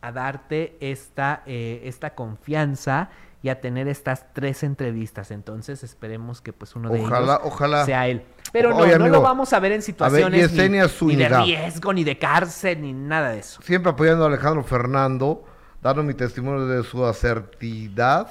a 0.00 0.12
darte 0.12 0.76
esta, 0.80 1.42
eh, 1.46 1.82
esta 1.84 2.14
confianza 2.14 3.10
y 3.42 3.50
a 3.50 3.60
tener 3.60 3.86
estas 3.86 4.32
tres 4.32 4.62
entrevistas. 4.62 5.30
Entonces 5.30 5.84
esperemos 5.84 6.40
que 6.40 6.52
pues 6.52 6.74
uno 6.74 6.88
de 6.90 7.00
ellos 7.00 7.84
sea 7.84 8.08
él. 8.08 8.24
Pero 8.52 8.70
no, 8.70 8.86
no 8.98 9.08
lo 9.08 9.20
vamos 9.20 9.52
a 9.52 9.60
ver 9.60 9.72
en 9.72 9.82
situaciones 9.82 10.52
ni, 10.52 10.68
ni, 10.68 11.16
de 11.16 11.28
riesgo, 11.28 11.92
ni 11.92 12.02
de 12.02 12.18
cárcel, 12.18 12.80
ni 12.80 12.94
nada 12.94 13.30
de 13.30 13.40
eso. 13.40 13.60
Siempre 13.62 13.92
apoyando 13.92 14.24
a 14.24 14.28
Alejandro 14.28 14.64
Fernando 14.64 15.44
dando 15.82 16.02
mi 16.02 16.14
testimonio 16.14 16.66
de 16.66 16.82
su 16.84 17.04
asertividad. 17.04 18.28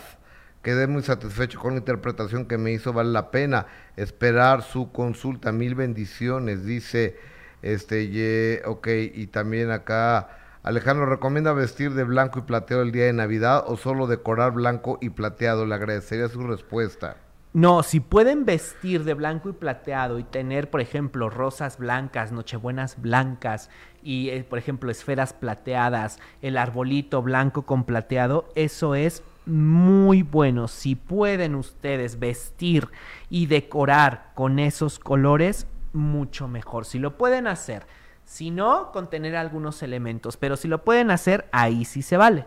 Quedé 0.62 0.88
muy 0.88 1.04
satisfecho 1.04 1.60
con 1.60 1.74
la 1.74 1.80
interpretación 1.80 2.46
que 2.46 2.58
me 2.58 2.72
hizo, 2.72 2.92
vale 2.94 3.12
la 3.12 3.32
pena 3.32 3.68
esperar 3.96 4.64
su 4.64 4.92
consulta. 4.92 5.52
Mil 5.52 5.76
bendiciones, 5.76 6.66
dice 6.66 7.18
este, 7.62 8.62
ok, 8.66 8.88
y 9.14 9.28
también 9.28 9.72
acá 9.72 10.30
Alejandro 10.64 11.06
recomienda 11.06 11.54
vestir 11.54 11.94
de 11.94 12.04
blanco 12.04 12.40
y 12.40 12.42
plateado 12.42 12.84
el 12.84 12.92
día 12.92 13.06
de 13.06 13.14
Navidad 13.14 13.64
o 13.68 13.78
solo 13.78 14.08
decorar 14.08 14.52
blanco 14.52 14.98
y 15.02 15.12
plateado. 15.12 15.66
Le 15.66 15.76
agradecería 15.76 16.28
su 16.28 16.46
respuesta. 16.46 17.16
No, 17.54 17.82
si 17.82 18.00
pueden 18.00 18.46
vestir 18.46 19.04
de 19.04 19.14
blanco 19.14 19.50
y 19.50 19.54
plateado 19.54 20.20
y 20.20 20.24
tener, 20.24 20.70
por 20.70 20.82
ejemplo, 20.82 21.30
rosas 21.30 21.78
blancas, 21.78 22.32
nochebuenas 22.32 23.02
blancas 23.02 23.70
y, 24.04 24.30
eh, 24.30 24.44
por 24.44 24.60
ejemplo, 24.60 24.92
esferas 24.92 25.34
plateadas, 25.34 26.20
el 26.42 26.58
arbolito 26.58 27.22
blanco 27.22 27.64
con 27.64 27.84
plateado, 27.84 28.50
eso 28.56 28.96
es 28.96 29.24
muy 29.46 30.22
bueno. 30.22 30.68
Si 30.68 30.96
pueden 30.96 31.56
ustedes 31.56 32.20
vestir 32.20 32.90
y 33.30 33.48
decorar 33.48 34.32
con 34.36 34.60
esos 34.60 35.00
colores, 35.00 35.66
mucho 35.94 36.48
mejor. 36.48 36.86
Si 36.86 37.00
lo 37.00 37.18
pueden 37.18 37.48
hacer, 37.48 37.88
si 38.26 38.52
no, 38.52 38.92
contener 38.92 39.36
algunos 39.36 39.82
elementos, 39.82 40.38
pero 40.38 40.58
si 40.58 40.68
lo 40.68 40.84
pueden 40.84 41.12
hacer, 41.12 41.48
ahí 41.52 41.86
sí 41.86 42.02
se 42.02 42.18
vale. 42.18 42.46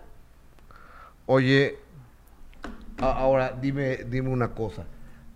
Oye, 1.27 1.79
ahora 3.01 3.57
dime, 3.61 3.99
dime 4.09 4.29
una 4.29 4.49
cosa. 4.49 4.85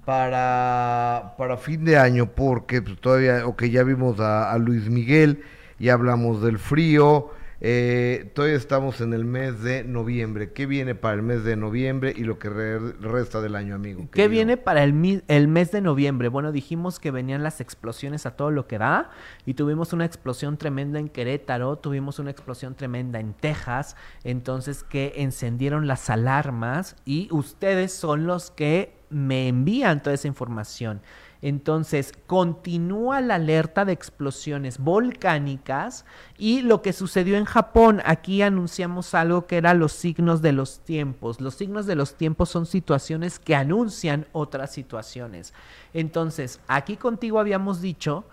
Para, 0.05 1.35
para 1.39 1.57
fin 1.57 1.85
de 1.85 1.97
año, 1.97 2.27
porque 2.27 2.83
pues, 2.83 3.01
todavía, 3.01 3.47
ok, 3.47 3.65
ya 3.65 3.83
vimos 3.85 4.21
a, 4.21 4.57
Luis 4.59 4.91
Miguel, 4.91 5.43
ya 5.79 5.95
hablamos 5.95 6.43
del 6.43 6.59
frío, 6.59 7.31
eh, 7.67 8.31
todavía 8.35 8.59
estamos 8.59 9.01
en 9.01 9.15
el 9.15 9.25
mes 9.25 9.63
de 9.63 9.85
noviembre. 9.85 10.53
¿Qué 10.53 10.67
viene 10.67 10.95
para 10.95 11.15
el 11.15 11.23
mes 11.23 11.45
de 11.45 11.57
noviembre 11.57 12.13
y 12.15 12.25
lo 12.25 12.39
que 12.39 12.51
resta 12.51 13.41
del 13.41 13.57
año, 13.57 13.75
amigo? 13.75 14.07
¿Qué 14.13 14.29
viene 14.29 14.59
para 14.59 14.85
el, 14.85 15.25
el 15.29 15.49
mes 15.49 15.73
de 15.73 15.81
noviembre? 15.81 16.29
Bueno, 16.29 16.53
dijimos 16.53 17.01
que 17.01 17.11
venían 17.11 17.43
las 17.43 17.63
explosiones 17.63 18.27
a 18.27 18.37
todo 18.37 18.51
lo 18.51 18.67
que 18.67 18.77
da 18.77 19.09
y 19.47 19.55
tuvimos 19.55 19.95
una 19.95 20.05
explosión 20.05 20.59
tremenda 20.59 20.99
en 20.99 21.09
Querétaro, 21.09 21.77
tuvimos 21.77 22.19
una 22.19 22.31
explosión 22.31 22.75
tremenda 22.75 23.19
en 23.19 23.33
Texas, 23.33 23.97
entonces 24.25 24.85
que 24.85 25.15
encendieron 25.17 25.87
las 25.87 26.11
alarmas 26.11 26.97
y 27.07 27.29
ustedes 27.31 27.95
son 27.95 28.27
los 28.27 28.51
que 28.51 28.93
me 29.09 29.49
envían 29.49 30.03
toda 30.03 30.13
esa 30.13 30.29
información. 30.29 31.01
Entonces, 31.47 32.15
continúa 32.27 33.21
la 33.21 33.35
alerta 33.35 33.85
de 33.85 33.93
explosiones 33.93 34.79
volcánicas 34.79 36.07
y 36.39 36.63
lo 36.63 36.81
que 36.81 36.95
sucedió 36.95 37.37
en 37.37 37.45
Japón, 37.45 38.01
aquí 38.07 38.41
anunciamos 38.41 39.13
algo 39.13 39.47
que 39.47 39.59
era 39.59 39.75
los 39.75 39.93
signos 39.93 40.41
de 40.41 40.53
los 40.53 40.81
tiempos. 40.81 41.43
Los 41.43 41.57
signos 41.57 41.85
de 41.85 41.97
los 41.97 42.15
tiempos 42.15 42.49
son 42.49 42.65
situaciones 42.65 43.39
que 43.39 43.55
anuncian 43.55 44.27
otras 44.33 44.73
situaciones. 44.73 45.53
Entonces, 45.93 46.61
aquí 46.67 46.97
contigo 46.97 47.39
habíamos 47.39 47.83
dicho 47.83 48.25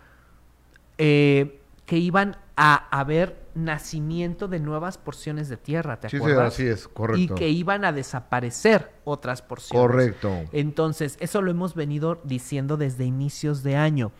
eh, 0.97 1.59
que 1.85 1.97
iban 1.97 2.37
a 2.63 2.75
haber 2.91 3.41
nacimiento 3.55 4.47
de 4.47 4.59
nuevas 4.59 4.99
porciones 4.99 5.49
de 5.49 5.57
tierra, 5.57 5.99
¿te 5.99 6.15
acuerdas? 6.15 6.53
Sí, 6.53 6.61
así 6.61 6.71
es, 6.71 6.87
correcto. 6.87 7.33
Y 7.33 7.35
que 7.35 7.49
iban 7.49 7.83
a 7.83 7.91
desaparecer 7.91 8.91
otras 9.03 9.41
porciones. 9.41 9.87
Correcto. 9.87 10.31
Entonces, 10.51 11.17
eso 11.21 11.41
lo 11.41 11.49
hemos 11.49 11.73
venido 11.73 12.21
diciendo 12.23 12.77
desde 12.77 13.05
inicios 13.05 13.63
de 13.63 13.77
año. 13.77 14.11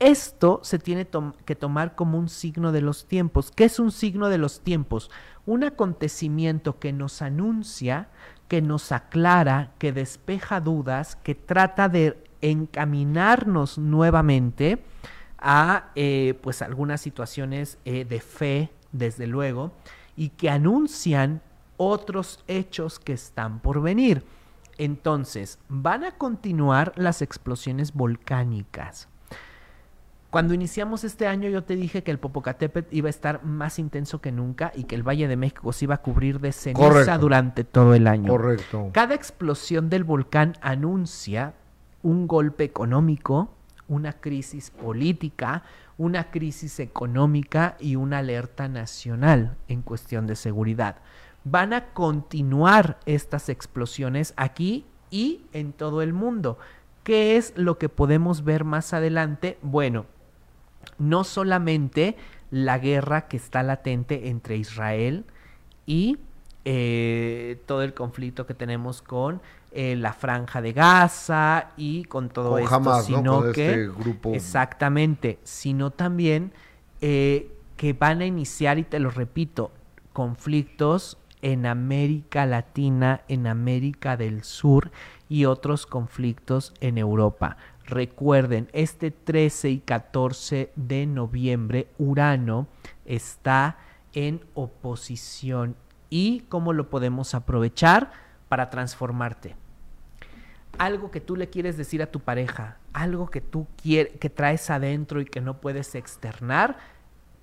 Esto 0.00 0.58
se 0.64 0.80
tiene 0.80 1.06
que 1.44 1.54
tomar 1.54 1.94
como 1.94 2.18
un 2.18 2.28
signo 2.28 2.72
de 2.72 2.80
los 2.80 3.06
tiempos. 3.06 3.52
¿Qué 3.52 3.66
es 3.66 3.78
un 3.78 3.92
signo 3.92 4.28
de 4.28 4.38
los 4.38 4.58
tiempos? 4.60 5.08
Un 5.46 5.62
acontecimiento 5.62 6.80
que 6.80 6.92
nos 6.92 7.22
anuncia, 7.22 8.08
que 8.48 8.60
nos 8.60 8.90
aclara, 8.90 9.70
que 9.78 9.92
despeja 9.92 10.60
dudas, 10.60 11.14
que 11.14 11.36
trata 11.36 11.88
de 11.88 12.24
encaminarnos 12.40 13.78
nuevamente 13.78 14.82
a 15.38 15.90
eh, 15.94 16.38
pues 16.42 16.62
algunas 16.62 17.00
situaciones 17.00 17.78
eh, 17.84 18.04
de 18.04 18.20
fe, 18.20 18.70
desde 18.92 19.26
luego, 19.26 19.72
y 20.16 20.30
que 20.30 20.50
anuncian 20.50 21.42
otros 21.76 22.42
hechos 22.48 22.98
que 22.98 23.12
están 23.12 23.60
por 23.60 23.80
venir. 23.80 24.24
Entonces, 24.78 25.58
van 25.68 26.04
a 26.04 26.12
continuar 26.12 26.92
las 26.96 27.22
explosiones 27.22 27.92
volcánicas. 27.92 29.08
Cuando 30.30 30.52
iniciamos 30.52 31.04
este 31.04 31.26
año 31.26 31.48
yo 31.48 31.64
te 31.64 31.74
dije 31.74 32.02
que 32.02 32.10
el 32.10 32.18
Popocatépetl 32.18 32.94
iba 32.94 33.06
a 33.06 33.10
estar 33.10 33.44
más 33.44 33.78
intenso 33.78 34.20
que 34.20 34.30
nunca 34.30 34.72
y 34.74 34.84
que 34.84 34.94
el 34.94 35.02
Valle 35.02 35.26
de 35.26 35.36
México 35.36 35.72
se 35.72 35.86
iba 35.86 35.94
a 35.94 36.02
cubrir 36.02 36.38
de 36.38 36.52
ceniza 36.52 37.16
durante 37.16 37.64
todo 37.64 37.94
el 37.94 38.06
año. 38.06 38.28
Correcto. 38.28 38.90
Cada 38.92 39.14
explosión 39.14 39.88
del 39.88 40.04
volcán 40.04 40.54
anuncia 40.60 41.54
un 42.02 42.26
golpe 42.26 42.64
económico, 42.64 43.54
una 43.88 44.12
crisis 44.12 44.70
política, 44.70 45.64
una 45.96 46.30
crisis 46.30 46.78
económica 46.78 47.76
y 47.80 47.96
una 47.96 48.18
alerta 48.18 48.68
nacional 48.68 49.56
en 49.66 49.82
cuestión 49.82 50.26
de 50.26 50.36
seguridad. 50.36 50.96
Van 51.44 51.72
a 51.72 51.86
continuar 51.92 52.98
estas 53.06 53.48
explosiones 53.48 54.34
aquí 54.36 54.84
y 55.10 55.42
en 55.52 55.72
todo 55.72 56.02
el 56.02 56.12
mundo. 56.12 56.58
¿Qué 57.02 57.36
es 57.36 57.54
lo 57.56 57.78
que 57.78 57.88
podemos 57.88 58.44
ver 58.44 58.64
más 58.64 58.92
adelante? 58.92 59.58
Bueno, 59.62 60.06
no 60.98 61.24
solamente 61.24 62.16
la 62.50 62.78
guerra 62.78 63.28
que 63.28 63.36
está 63.36 63.62
latente 63.62 64.28
entre 64.28 64.56
Israel 64.56 65.24
y 65.86 66.18
eh, 66.64 67.62
todo 67.66 67.82
el 67.82 67.94
conflicto 67.94 68.46
que 68.46 68.54
tenemos 68.54 69.00
con 69.00 69.40
eh, 69.70 69.96
la 69.96 70.12
franja 70.12 70.62
de 70.62 70.72
Gaza 70.72 71.72
y 71.76 72.04
con 72.04 72.30
todo 72.30 72.58
esto, 72.58 73.02
sino 73.02 73.52
que 73.52 73.68
este 73.68 73.88
grupo... 73.88 74.32
exactamente, 74.32 75.38
sino 75.44 75.90
también 75.90 76.52
eh, 77.00 77.52
que 77.76 77.92
van 77.92 78.20
a 78.22 78.26
iniciar 78.26 78.78
y 78.78 78.84
te 78.84 78.98
lo 78.98 79.10
repito, 79.10 79.70
conflictos 80.12 81.18
en 81.42 81.66
América 81.66 82.46
Latina, 82.46 83.22
en 83.28 83.46
América 83.46 84.16
del 84.16 84.42
Sur 84.42 84.90
y 85.28 85.44
otros 85.44 85.86
conflictos 85.86 86.74
en 86.80 86.98
Europa. 86.98 87.56
Recuerden, 87.84 88.68
este 88.72 89.10
13 89.10 89.70
y 89.70 89.78
14 89.78 90.72
de 90.76 91.06
noviembre 91.06 91.88
Urano 91.98 92.66
está 93.04 93.78
en 94.12 94.40
oposición. 94.54 95.76
Y 96.10 96.40
cómo 96.48 96.72
lo 96.72 96.90
podemos 96.90 97.34
aprovechar 97.34 98.27
para 98.48 98.70
transformarte. 98.70 99.56
Algo 100.78 101.10
que 101.10 101.20
tú 101.20 101.36
le 101.36 101.48
quieres 101.48 101.76
decir 101.76 102.02
a 102.02 102.10
tu 102.10 102.20
pareja, 102.20 102.76
algo 102.92 103.30
que 103.30 103.40
tú 103.40 103.66
quieres, 103.82 104.16
que 104.18 104.30
traes 104.30 104.70
adentro 104.70 105.20
y 105.20 105.24
que 105.24 105.40
no 105.40 105.60
puedes 105.60 105.94
externar, 105.94 106.76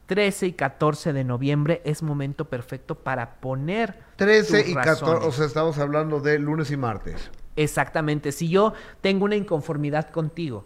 13 0.06 0.48
y 0.48 0.54
14 0.54 1.14
de 1.14 1.24
noviembre 1.24 1.82
es 1.84 2.04
momento 2.04 2.46
perfecto 2.46 2.96
para 2.96 3.36
poner 3.36 4.00
13 4.18 4.70
y 4.70 4.76
14, 4.76 5.28
o 5.28 5.32
sea, 5.32 5.46
estamos 5.46 5.78
hablando 5.80 6.20
de 6.20 6.38
lunes 6.40 6.70
y 6.72 6.78
martes. 6.78 7.32
Exactamente, 7.56 8.32
si 8.32 8.50
yo 8.50 8.74
tengo 9.02 9.26
una 9.26 9.36
inconformidad 9.36 10.10
contigo, 10.12 10.66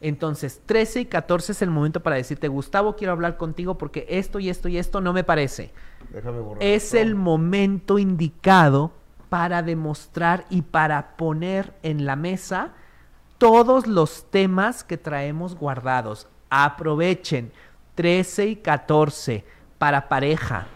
entonces 0.00 0.60
13 0.66 1.02
y 1.02 1.06
14 1.06 1.52
es 1.52 1.62
el 1.62 1.70
momento 1.70 2.02
para 2.02 2.16
decirte, 2.16 2.48
Gustavo, 2.48 2.96
quiero 2.96 3.12
hablar 3.12 3.36
contigo 3.36 3.78
porque 3.78 4.06
esto 4.08 4.38
y 4.40 4.50
esto 4.50 4.68
y 4.68 4.76
esto 4.76 5.00
no 5.00 5.12
me 5.12 5.24
parece. 5.24 5.72
Déjame 6.12 6.40
borrar 6.40 6.62
es 6.62 6.94
el 6.94 7.14
momento 7.14 7.98
indicado 7.98 8.92
para 9.28 9.62
demostrar 9.62 10.44
y 10.50 10.62
para 10.62 11.16
poner 11.16 11.74
en 11.82 12.06
la 12.06 12.16
mesa 12.16 12.70
todos 13.38 13.86
los 13.86 14.30
temas 14.30 14.84
que 14.84 14.96
traemos 14.96 15.54
guardados. 15.54 16.28
Aprovechen 16.50 17.52
13 17.94 18.46
y 18.46 18.56
14 18.56 19.44
para 19.78 20.08
pareja, 20.08 20.66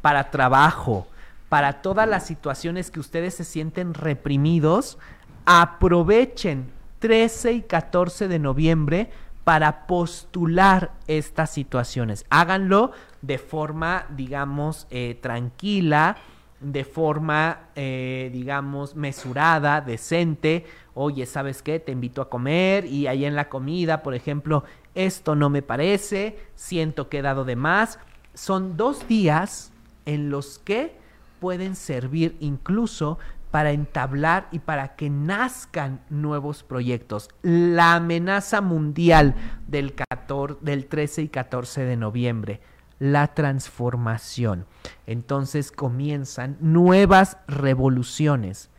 para 0.00 0.30
trabajo, 0.30 1.06
para 1.48 1.82
todas 1.82 2.08
las 2.08 2.26
situaciones 2.26 2.90
que 2.90 3.00
ustedes 3.00 3.34
se 3.34 3.44
sienten 3.44 3.94
reprimidos. 3.94 4.98
Aprovechen 5.44 6.70
13 7.00 7.52
y 7.52 7.62
14 7.62 8.28
de 8.28 8.38
noviembre 8.38 9.10
para 9.44 9.86
postular 9.86 10.92
estas 11.06 11.50
situaciones. 11.50 12.24
Háganlo 12.30 12.92
de 13.22 13.38
forma, 13.38 14.06
digamos, 14.10 14.86
eh, 14.90 15.18
tranquila, 15.20 16.16
de 16.62 16.84
forma, 16.84 17.68
eh, 17.74 18.30
digamos, 18.32 18.94
mesurada, 18.94 19.80
decente. 19.80 20.64
Oye, 20.94 21.26
¿sabes 21.26 21.62
qué? 21.62 21.80
Te 21.80 21.92
invito 21.92 22.22
a 22.22 22.28
comer 22.28 22.84
y 22.86 23.06
ahí 23.06 23.24
en 23.24 23.34
la 23.34 23.48
comida, 23.48 24.02
por 24.02 24.14
ejemplo, 24.14 24.64
esto 24.94 25.34
no 25.34 25.50
me 25.50 25.62
parece, 25.62 26.38
siento 26.54 27.08
que 27.08 27.18
he 27.18 27.22
dado 27.22 27.44
de 27.44 27.56
más. 27.56 27.98
Son 28.34 28.76
dos 28.76 29.08
días 29.08 29.72
en 30.06 30.30
los 30.30 30.58
que 30.58 30.94
pueden 31.40 31.74
servir 31.74 32.36
incluso 32.40 33.18
para 33.50 33.72
entablar 33.72 34.48
y 34.50 34.60
para 34.60 34.96
que 34.96 35.10
nazcan 35.10 36.00
nuevos 36.08 36.62
proyectos. 36.62 37.28
La 37.42 37.94
amenaza 37.94 38.60
mundial 38.60 39.34
del, 39.66 39.94
14, 39.94 40.58
del 40.62 40.86
13 40.86 41.22
y 41.22 41.28
14 41.28 41.84
de 41.84 41.96
noviembre 41.96 42.60
la 43.02 43.34
transformación. 43.34 44.64
Entonces 45.08 45.72
comienzan 45.72 46.56
nuevas 46.60 47.36
revoluciones, 47.48 48.70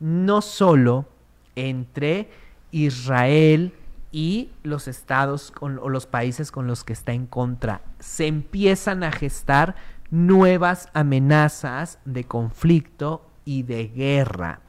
no 0.00 0.40
solo 0.40 1.04
entre 1.56 2.30
Israel 2.70 3.74
y 4.10 4.50
los 4.62 4.88
estados 4.88 5.52
o 5.60 5.90
los 5.90 6.06
países 6.06 6.50
con 6.50 6.66
los 6.66 6.84
que 6.84 6.94
está 6.94 7.12
en 7.12 7.26
contra. 7.26 7.82
Se 7.98 8.26
empiezan 8.26 9.04
a 9.04 9.12
gestar 9.12 9.76
nuevas 10.10 10.88
amenazas 10.94 11.98
de 12.06 12.24
conflicto 12.24 13.26
y 13.44 13.64
de 13.64 13.88
guerra. 13.88 14.60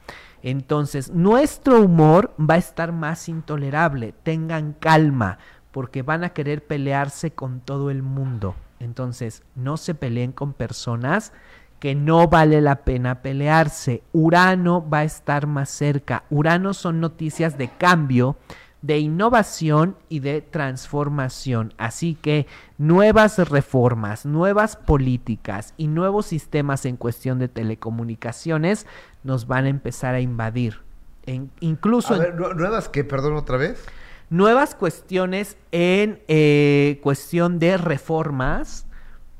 Entonces, 0.42 1.10
nuestro 1.10 1.80
humor 1.80 2.34
va 2.38 2.54
a 2.54 2.58
estar 2.58 2.92
más 2.92 3.26
intolerable. 3.30 4.12
Tengan 4.22 4.74
calma, 4.74 5.38
porque 5.70 6.02
van 6.02 6.24
a 6.24 6.34
querer 6.34 6.66
pelearse 6.66 7.30
con 7.30 7.60
todo 7.60 7.90
el 7.90 8.02
mundo. 8.02 8.54
Entonces, 8.80 9.42
no 9.54 9.76
se 9.76 9.94
peleen 9.94 10.32
con 10.32 10.52
personas 10.52 11.32
que 11.80 11.94
no 11.94 12.28
vale 12.28 12.60
la 12.60 12.76
pena 12.76 13.22
pelearse. 13.22 14.02
Urano 14.12 14.88
va 14.88 14.98
a 14.98 15.04
estar 15.04 15.46
más 15.46 15.70
cerca. 15.70 16.24
Urano 16.30 16.74
son 16.74 17.00
noticias 17.00 17.56
de 17.56 17.68
cambio, 17.68 18.36
de 18.82 18.98
innovación 18.98 19.96
y 20.08 20.20
de 20.20 20.40
transformación. 20.40 21.74
Así 21.78 22.14
que 22.14 22.46
nuevas 22.78 23.38
reformas, 23.48 24.26
nuevas 24.26 24.76
políticas 24.76 25.74
y 25.76 25.88
nuevos 25.88 26.26
sistemas 26.26 26.84
en 26.84 26.96
cuestión 26.96 27.38
de 27.38 27.48
telecomunicaciones 27.48 28.86
nos 29.22 29.46
van 29.46 29.66
a 29.66 29.68
empezar 29.68 30.14
a 30.14 30.20
invadir. 30.20 30.80
En, 31.26 31.50
incluso... 31.60 32.16
¿Nuevas 32.32 32.88
qué? 32.88 33.04
Perdón 33.04 33.34
otra 33.34 33.56
vez. 33.56 33.84
Nuevas 34.30 34.74
cuestiones 34.74 35.56
en 35.72 36.20
eh, 36.28 37.00
cuestión 37.02 37.58
de 37.58 37.78
reformas 37.78 38.86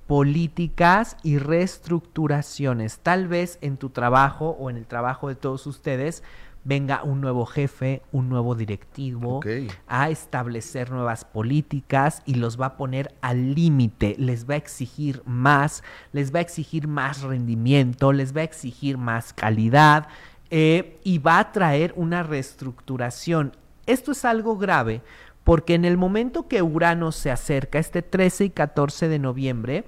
políticas 0.06 1.18
y 1.22 1.36
reestructuraciones. 1.36 2.98
Tal 3.00 3.28
vez 3.28 3.58
en 3.60 3.76
tu 3.76 3.90
trabajo 3.90 4.56
o 4.58 4.70
en 4.70 4.78
el 4.78 4.86
trabajo 4.86 5.28
de 5.28 5.34
todos 5.34 5.66
ustedes 5.66 6.22
venga 6.64 7.02
un 7.02 7.20
nuevo 7.20 7.44
jefe, 7.44 8.02
un 8.12 8.30
nuevo 8.30 8.54
directivo 8.54 9.40
a 9.86 10.08
establecer 10.08 10.90
nuevas 10.90 11.26
políticas 11.26 12.22
y 12.24 12.34
los 12.34 12.58
va 12.58 12.66
a 12.66 12.76
poner 12.78 13.14
al 13.20 13.54
límite, 13.54 14.16
les 14.18 14.48
va 14.48 14.54
a 14.54 14.58
exigir 14.58 15.22
más, 15.26 15.82
les 16.12 16.34
va 16.34 16.38
a 16.38 16.42
exigir 16.42 16.88
más 16.88 17.20
rendimiento, 17.20 18.12
les 18.12 18.34
va 18.34 18.40
a 18.40 18.44
exigir 18.44 18.96
más 18.96 19.34
calidad 19.34 20.08
eh, 20.50 20.98
y 21.04 21.18
va 21.18 21.38
a 21.38 21.52
traer 21.52 21.92
una 21.96 22.22
reestructuración. 22.22 23.52
Esto 23.88 24.12
es 24.12 24.24
algo 24.24 24.56
grave 24.56 25.02
porque 25.44 25.74
en 25.74 25.86
el 25.86 25.96
momento 25.96 26.46
que 26.46 26.60
Urano 26.60 27.10
se 27.10 27.30
acerca, 27.30 27.78
este 27.78 28.02
13 28.02 28.44
y 28.44 28.50
14 28.50 29.08
de 29.08 29.18
noviembre, 29.18 29.86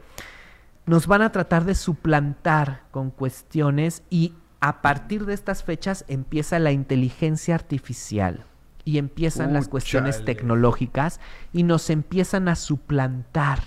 nos 0.86 1.06
van 1.06 1.20
a 1.20 1.32
tratar 1.32 1.66
de 1.66 1.74
suplantar 1.74 2.85
con 2.90 3.10
cuestiones 3.10 4.02
y 4.09 4.32
a 4.60 4.81
partir 4.81 5.27
de 5.27 5.35
estas 5.35 5.62
fechas 5.62 6.06
empieza 6.09 6.59
la 6.59 6.72
inteligencia 6.72 7.55
artificial 7.55 8.47
y 8.86 8.97
empiezan 8.97 9.52
las 9.52 9.68
cuestiones 9.68 10.24
tecnológicas 10.24 11.20
y 11.52 11.62
nos 11.62 11.90
empiezan 11.90 12.48
a 12.48 12.56
suplantar 12.56 13.60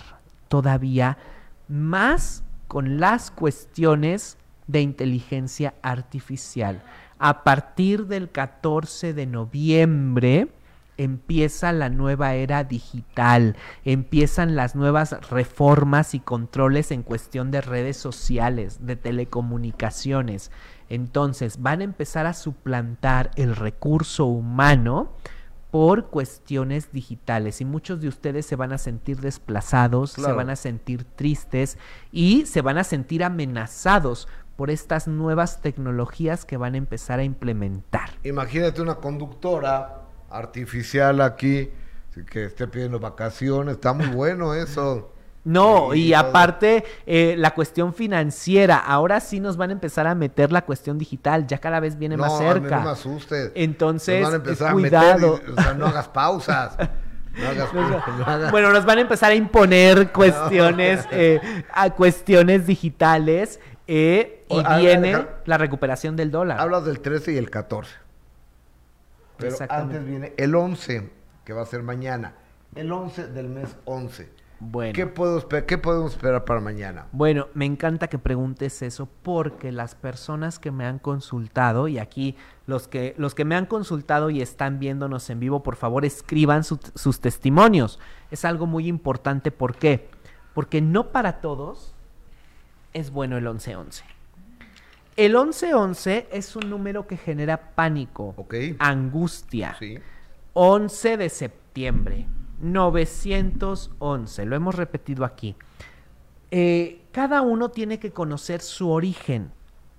todavía 0.48 1.16
más 1.68 2.42
con 2.66 2.98
las 2.98 3.30
cuestiones 3.30 4.36
de 4.66 4.80
inteligencia 4.80 5.74
artificial. 5.82 6.82
A 7.18 7.44
partir 7.44 8.06
del 8.06 8.30
14 8.30 9.14
de 9.14 9.26
noviembre, 9.26 10.48
empieza 10.96 11.72
la 11.72 11.88
nueva 11.88 12.34
era 12.34 12.64
digital, 12.64 13.56
empiezan 13.84 14.56
las 14.56 14.74
nuevas 14.74 15.16
reformas 15.30 16.14
y 16.14 16.20
controles 16.20 16.90
en 16.90 17.02
cuestión 17.02 17.50
de 17.50 17.60
redes 17.60 17.96
sociales, 17.96 18.86
de 18.86 18.96
telecomunicaciones. 18.96 20.50
Entonces 20.88 21.60
van 21.60 21.80
a 21.80 21.84
empezar 21.84 22.26
a 22.26 22.34
suplantar 22.34 23.30
el 23.36 23.56
recurso 23.56 24.26
humano 24.26 25.12
por 25.70 26.06
cuestiones 26.06 26.92
digitales 26.92 27.60
y 27.60 27.64
muchos 27.64 28.00
de 28.00 28.06
ustedes 28.06 28.46
se 28.46 28.54
van 28.54 28.72
a 28.72 28.78
sentir 28.78 29.20
desplazados, 29.20 30.12
se 30.12 30.32
van 30.32 30.48
a 30.48 30.54
sentir 30.54 31.02
tristes 31.02 31.78
y 32.12 32.46
se 32.46 32.62
van 32.62 32.78
a 32.78 32.84
sentir 32.84 33.24
amenazados 33.24 34.28
por 34.56 34.70
estas 34.70 35.08
nuevas 35.08 35.60
tecnologías 35.60 36.44
que 36.44 36.56
van 36.56 36.74
a 36.74 36.78
empezar 36.78 37.18
a 37.18 37.24
implementar. 37.24 38.10
Imagínate 38.22 38.80
una 38.80 38.96
conductora 38.96 40.02
artificial 40.30 41.20
aquí, 41.20 41.70
que 42.30 42.44
esté 42.44 42.66
pidiendo 42.68 43.00
vacaciones, 43.00 43.74
está 43.76 43.92
muy 43.92 44.06
bueno 44.06 44.54
eso. 44.54 45.10
No, 45.44 45.92
y, 45.92 46.14
aparte 46.14 46.84
eh, 47.04 47.34
la 47.36 47.52
cuestión 47.52 47.92
financiera, 47.92 48.78
ahora 48.78 49.20
sí 49.20 49.40
nos 49.40 49.58
van 49.58 49.70
a 49.70 49.72
empezar 49.74 50.06
a 50.06 50.14
meter 50.14 50.50
la 50.50 50.62
cuestión 50.62 50.96
digital, 50.96 51.46
ya 51.46 51.58
cada 51.58 51.80
vez 51.80 51.98
viene 51.98 52.16
más 52.16 52.38
cerca. 52.38 52.78
no 52.78 52.84
me 52.84 52.90
asustes. 52.90 53.52
Entonces, 53.54 54.26
cuidado. 54.72 55.40
o 55.54 55.60
sea, 55.60 55.74
no 55.74 55.86
hagas 55.86 56.08
pausas. 56.08 56.76
Bueno, 58.50 58.72
nos 58.72 58.84
van 58.84 58.98
a 58.98 59.00
empezar 59.00 59.32
a 59.32 59.34
imponer 59.34 60.12
cuestiones, 60.12 61.06
eh, 61.10 61.40
a 61.72 61.90
cuestiones 61.90 62.66
digitales 62.66 63.60
eh, 63.86 64.44
y 64.48 64.80
viene 64.80 65.26
la 65.44 65.58
recuperación 65.58 66.16
del 66.16 66.30
dólar. 66.30 66.60
Hablas 66.60 66.84
del 66.84 67.00
13 67.00 67.32
y 67.32 67.36
el 67.36 67.50
14. 67.50 67.94
Pero 69.36 69.56
antes 69.68 70.04
viene 70.04 70.32
el 70.36 70.54
11, 70.54 71.10
que 71.44 71.52
va 71.52 71.62
a 71.62 71.66
ser 71.66 71.82
mañana. 71.82 72.34
El 72.74 72.92
11 72.92 73.28
del 73.28 73.48
mes 73.48 73.76
11. 73.84 74.30
Bueno. 74.60 74.92
¿Qué, 74.94 75.06
puedo 75.06 75.46
¿Qué 75.48 75.78
podemos 75.78 76.12
esperar 76.12 76.44
para 76.44 76.60
mañana? 76.60 77.06
Bueno, 77.12 77.48
me 77.54 77.66
encanta 77.66 78.08
que 78.08 78.18
preguntes 78.18 78.80
eso 78.82 79.08
porque 79.22 79.72
las 79.72 79.94
personas 79.94 80.58
que 80.58 80.70
me 80.70 80.86
han 80.86 80.98
consultado, 80.98 81.88
y 81.88 81.98
aquí 81.98 82.36
los 82.66 82.88
que, 82.88 83.14
los 83.18 83.34
que 83.34 83.44
me 83.44 83.56
han 83.56 83.66
consultado 83.66 84.30
y 84.30 84.40
están 84.40 84.78
viéndonos 84.78 85.28
en 85.28 85.40
vivo, 85.40 85.62
por 85.62 85.76
favor 85.76 86.04
escriban 86.04 86.64
sus 86.64 87.20
testimonios. 87.20 87.98
Es 88.30 88.44
algo 88.44 88.66
muy 88.66 88.86
importante. 88.86 89.50
¿Por 89.50 89.76
qué? 89.76 90.08
Porque 90.54 90.80
no 90.80 91.10
para 91.10 91.40
todos 91.40 91.93
es 92.94 93.10
bueno 93.10 93.36
el 93.36 93.44
1111. 93.44 94.04
El 95.16 95.32
1111 95.32 96.28
es 96.32 96.56
un 96.56 96.70
número 96.70 97.06
que 97.06 97.16
genera 97.16 97.74
pánico, 97.74 98.34
angustia. 98.78 99.76
11 100.54 101.16
de 101.16 101.28
septiembre, 101.28 102.26
911, 102.60 104.46
lo 104.46 104.56
hemos 104.56 104.74
repetido 104.74 105.24
aquí. 105.24 105.54
Eh, 106.50 107.02
cada 107.12 107.42
uno 107.42 107.70
tiene 107.70 107.98
que 107.98 108.12
conocer 108.12 108.60
su 108.60 108.90
origen. 108.90 109.50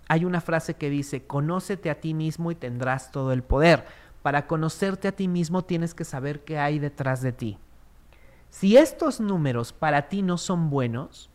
Hay 0.07 0.26
una 0.26 0.41
frase 0.41 0.76
que 0.76 0.89
dice, 0.89 1.26
conócete 1.26 1.89
a 1.89 1.99
ti 1.99 2.13
mismo 2.13 2.51
y 2.51 2.55
tendrás 2.55 3.11
todo 3.11 3.31
el 3.31 3.43
poder. 3.43 3.85
Para 4.22 4.47
conocerte 4.47 5.07
a 5.07 5.11
ti 5.11 5.27
mismo 5.27 5.63
tienes 5.63 5.93
que 5.93 6.03
saber 6.03 6.43
qué 6.43 6.57
hay 6.57 6.80
detrás 6.80 7.22
de 7.22 7.31
ti. 7.31 7.57
Si 8.49 8.77
estos 8.77 9.19
números 9.19 9.73
para 9.73 10.07
ti 10.07 10.22
no 10.22 10.38
son 10.38 10.69
buenos 10.69 11.30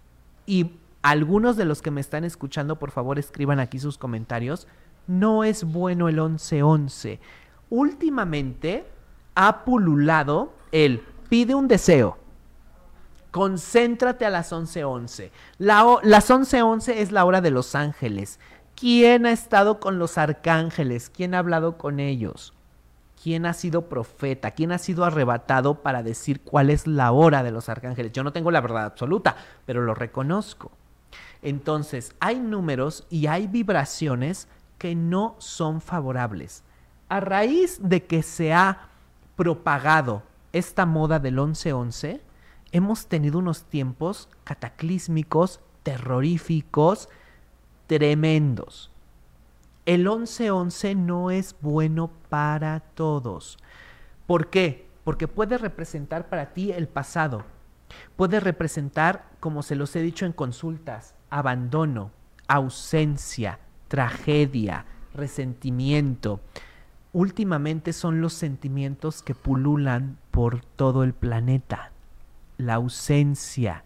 y 0.46 0.79
algunos 1.02 1.56
de 1.56 1.64
los 1.64 1.82
que 1.82 1.90
me 1.90 2.00
están 2.00 2.24
escuchando, 2.24 2.78
por 2.78 2.90
favor, 2.90 3.18
escriban 3.18 3.58
aquí 3.58 3.78
sus 3.78 3.96
comentarios. 3.96 4.66
No 5.06 5.44
es 5.44 5.64
bueno 5.64 6.08
el 6.08 6.16
1111. 6.16 7.20
Últimamente 7.70 8.86
ha 9.34 9.64
pululado 9.64 10.52
el 10.72 11.02
pide 11.28 11.54
un 11.54 11.68
deseo. 11.68 12.18
Concéntrate 13.30 14.26
a 14.26 14.30
las 14.30 14.52
11:11. 14.52 15.30
La, 15.58 15.98
las 16.02 16.30
11:11 16.30 16.94
es 16.96 17.12
la 17.12 17.24
hora 17.24 17.40
de 17.40 17.50
los 17.50 17.74
ángeles. 17.74 18.38
¿Quién 18.74 19.26
ha 19.26 19.32
estado 19.32 19.78
con 19.78 19.98
los 19.98 20.18
arcángeles? 20.18 21.10
¿Quién 21.10 21.34
ha 21.34 21.38
hablado 21.38 21.78
con 21.78 22.00
ellos? 22.00 22.54
¿Quién 23.22 23.46
ha 23.46 23.52
sido 23.52 23.88
profeta? 23.88 24.52
¿Quién 24.52 24.72
ha 24.72 24.78
sido 24.78 25.04
arrebatado 25.04 25.82
para 25.82 26.02
decir 26.02 26.40
cuál 26.40 26.70
es 26.70 26.86
la 26.86 27.12
hora 27.12 27.42
de 27.42 27.50
los 27.50 27.68
arcángeles? 27.68 28.12
Yo 28.12 28.24
no 28.24 28.32
tengo 28.32 28.50
la 28.50 28.62
verdad 28.62 28.86
absoluta, 28.86 29.36
pero 29.66 29.82
lo 29.82 29.94
reconozco. 29.94 30.72
Entonces, 31.42 32.14
hay 32.20 32.38
números 32.38 33.06
y 33.10 33.26
hay 33.26 33.46
vibraciones 33.46 34.48
que 34.78 34.94
no 34.94 35.36
son 35.38 35.80
favorables. 35.80 36.62
A 37.08 37.20
raíz 37.20 37.78
de 37.82 38.04
que 38.04 38.22
se 38.22 38.52
ha 38.52 38.88
propagado 39.36 40.22
esta 40.52 40.86
moda 40.86 41.18
del 41.18 41.38
11-11, 41.38 42.20
hemos 42.72 43.06
tenido 43.06 43.38
unos 43.38 43.64
tiempos 43.64 44.28
cataclísmicos, 44.44 45.60
terroríficos, 45.82 47.08
tremendos. 47.86 48.90
El 49.86 50.06
11-11 50.06 50.96
no 50.96 51.30
es 51.30 51.56
bueno 51.60 52.10
para 52.28 52.80
todos. 52.80 53.58
¿Por 54.26 54.48
qué? 54.48 54.88
Porque 55.04 55.26
puede 55.26 55.58
representar 55.58 56.28
para 56.28 56.52
ti 56.52 56.70
el 56.70 56.86
pasado. 56.86 57.44
Puede 58.16 58.40
representar, 58.40 59.30
como 59.40 59.62
se 59.62 59.76
los 59.76 59.94
he 59.96 60.02
dicho 60.02 60.26
en 60.26 60.32
consultas, 60.32 61.14
abandono, 61.30 62.10
ausencia, 62.48 63.58
tragedia, 63.88 64.84
resentimiento. 65.14 66.40
Últimamente 67.12 67.92
son 67.92 68.20
los 68.20 68.32
sentimientos 68.32 69.22
que 69.22 69.34
pululan 69.34 70.18
por 70.30 70.64
todo 70.64 71.02
el 71.02 71.12
planeta. 71.12 71.90
La 72.56 72.74
ausencia, 72.74 73.84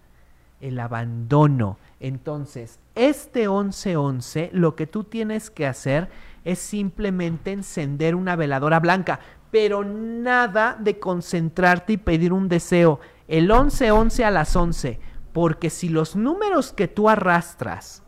el 0.61 0.79
abandono. 0.79 1.79
Entonces, 2.01 2.79
este 2.95 3.49
1111, 3.49 4.51
lo 4.53 4.77
que 4.77 4.87
tú 4.87 5.05
tienes 5.05 5.51
que 5.51 5.67
hacer 5.67 6.11
es 6.45 6.59
simplemente 6.59 7.53
encender 7.53 8.15
una 8.15 8.37
veladora 8.37 8.81
blanca, 8.81 9.21
pero 9.55 9.85
nada 9.85 10.77
de 10.81 10.99
concentrarte 10.99 11.93
y 11.93 11.97
pedir 11.97 12.33
un 12.33 12.49
deseo. 12.49 12.99
El 13.29 13.45
1111 13.45 14.25
a 14.25 14.33
las 14.33 14.57
11 14.57 14.99
porque 15.33 15.71
si 15.71 15.89
los 15.89 16.17
números 16.17 16.73
que 16.73 16.89
tú 16.89 17.09
arrastras 17.09 18.03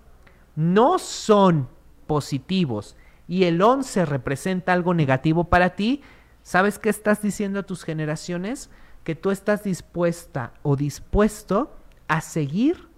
no 0.56 0.98
son 0.98 1.68
positivos 2.08 2.96
y 3.28 3.44
el 3.44 3.62
11 3.62 4.06
representa 4.06 4.72
algo 4.72 4.92
negativo 4.92 5.44
para 5.44 5.76
ti, 5.76 6.02
¿sabes 6.42 6.80
qué 6.80 6.88
estás 6.88 7.22
diciendo 7.22 7.60
a 7.60 7.62
tus 7.62 7.84
generaciones? 7.84 8.68
Que 9.04 9.14
tú 9.14 9.30
estás 9.30 9.62
dispuesta 9.62 10.52
o 10.64 10.74
dispuesto 10.74 11.76
a 12.08 12.22
seguir 12.22 12.88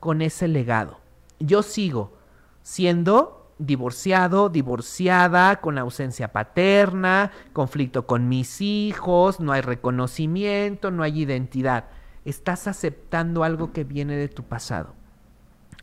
con 0.00 0.22
ese 0.22 0.48
legado. 0.48 1.00
Yo 1.38 1.62
sigo 1.62 2.16
siendo 2.62 3.43
divorciado, 3.58 4.48
divorciada, 4.48 5.60
con 5.60 5.78
ausencia 5.78 6.32
paterna, 6.32 7.30
conflicto 7.52 8.06
con 8.06 8.28
mis 8.28 8.60
hijos, 8.60 9.40
no 9.40 9.52
hay 9.52 9.60
reconocimiento, 9.60 10.90
no 10.90 11.02
hay 11.02 11.22
identidad. 11.22 11.84
Estás 12.24 12.66
aceptando 12.66 13.44
algo 13.44 13.72
que 13.72 13.84
viene 13.84 14.16
de 14.16 14.28
tu 14.28 14.42
pasado. 14.44 14.94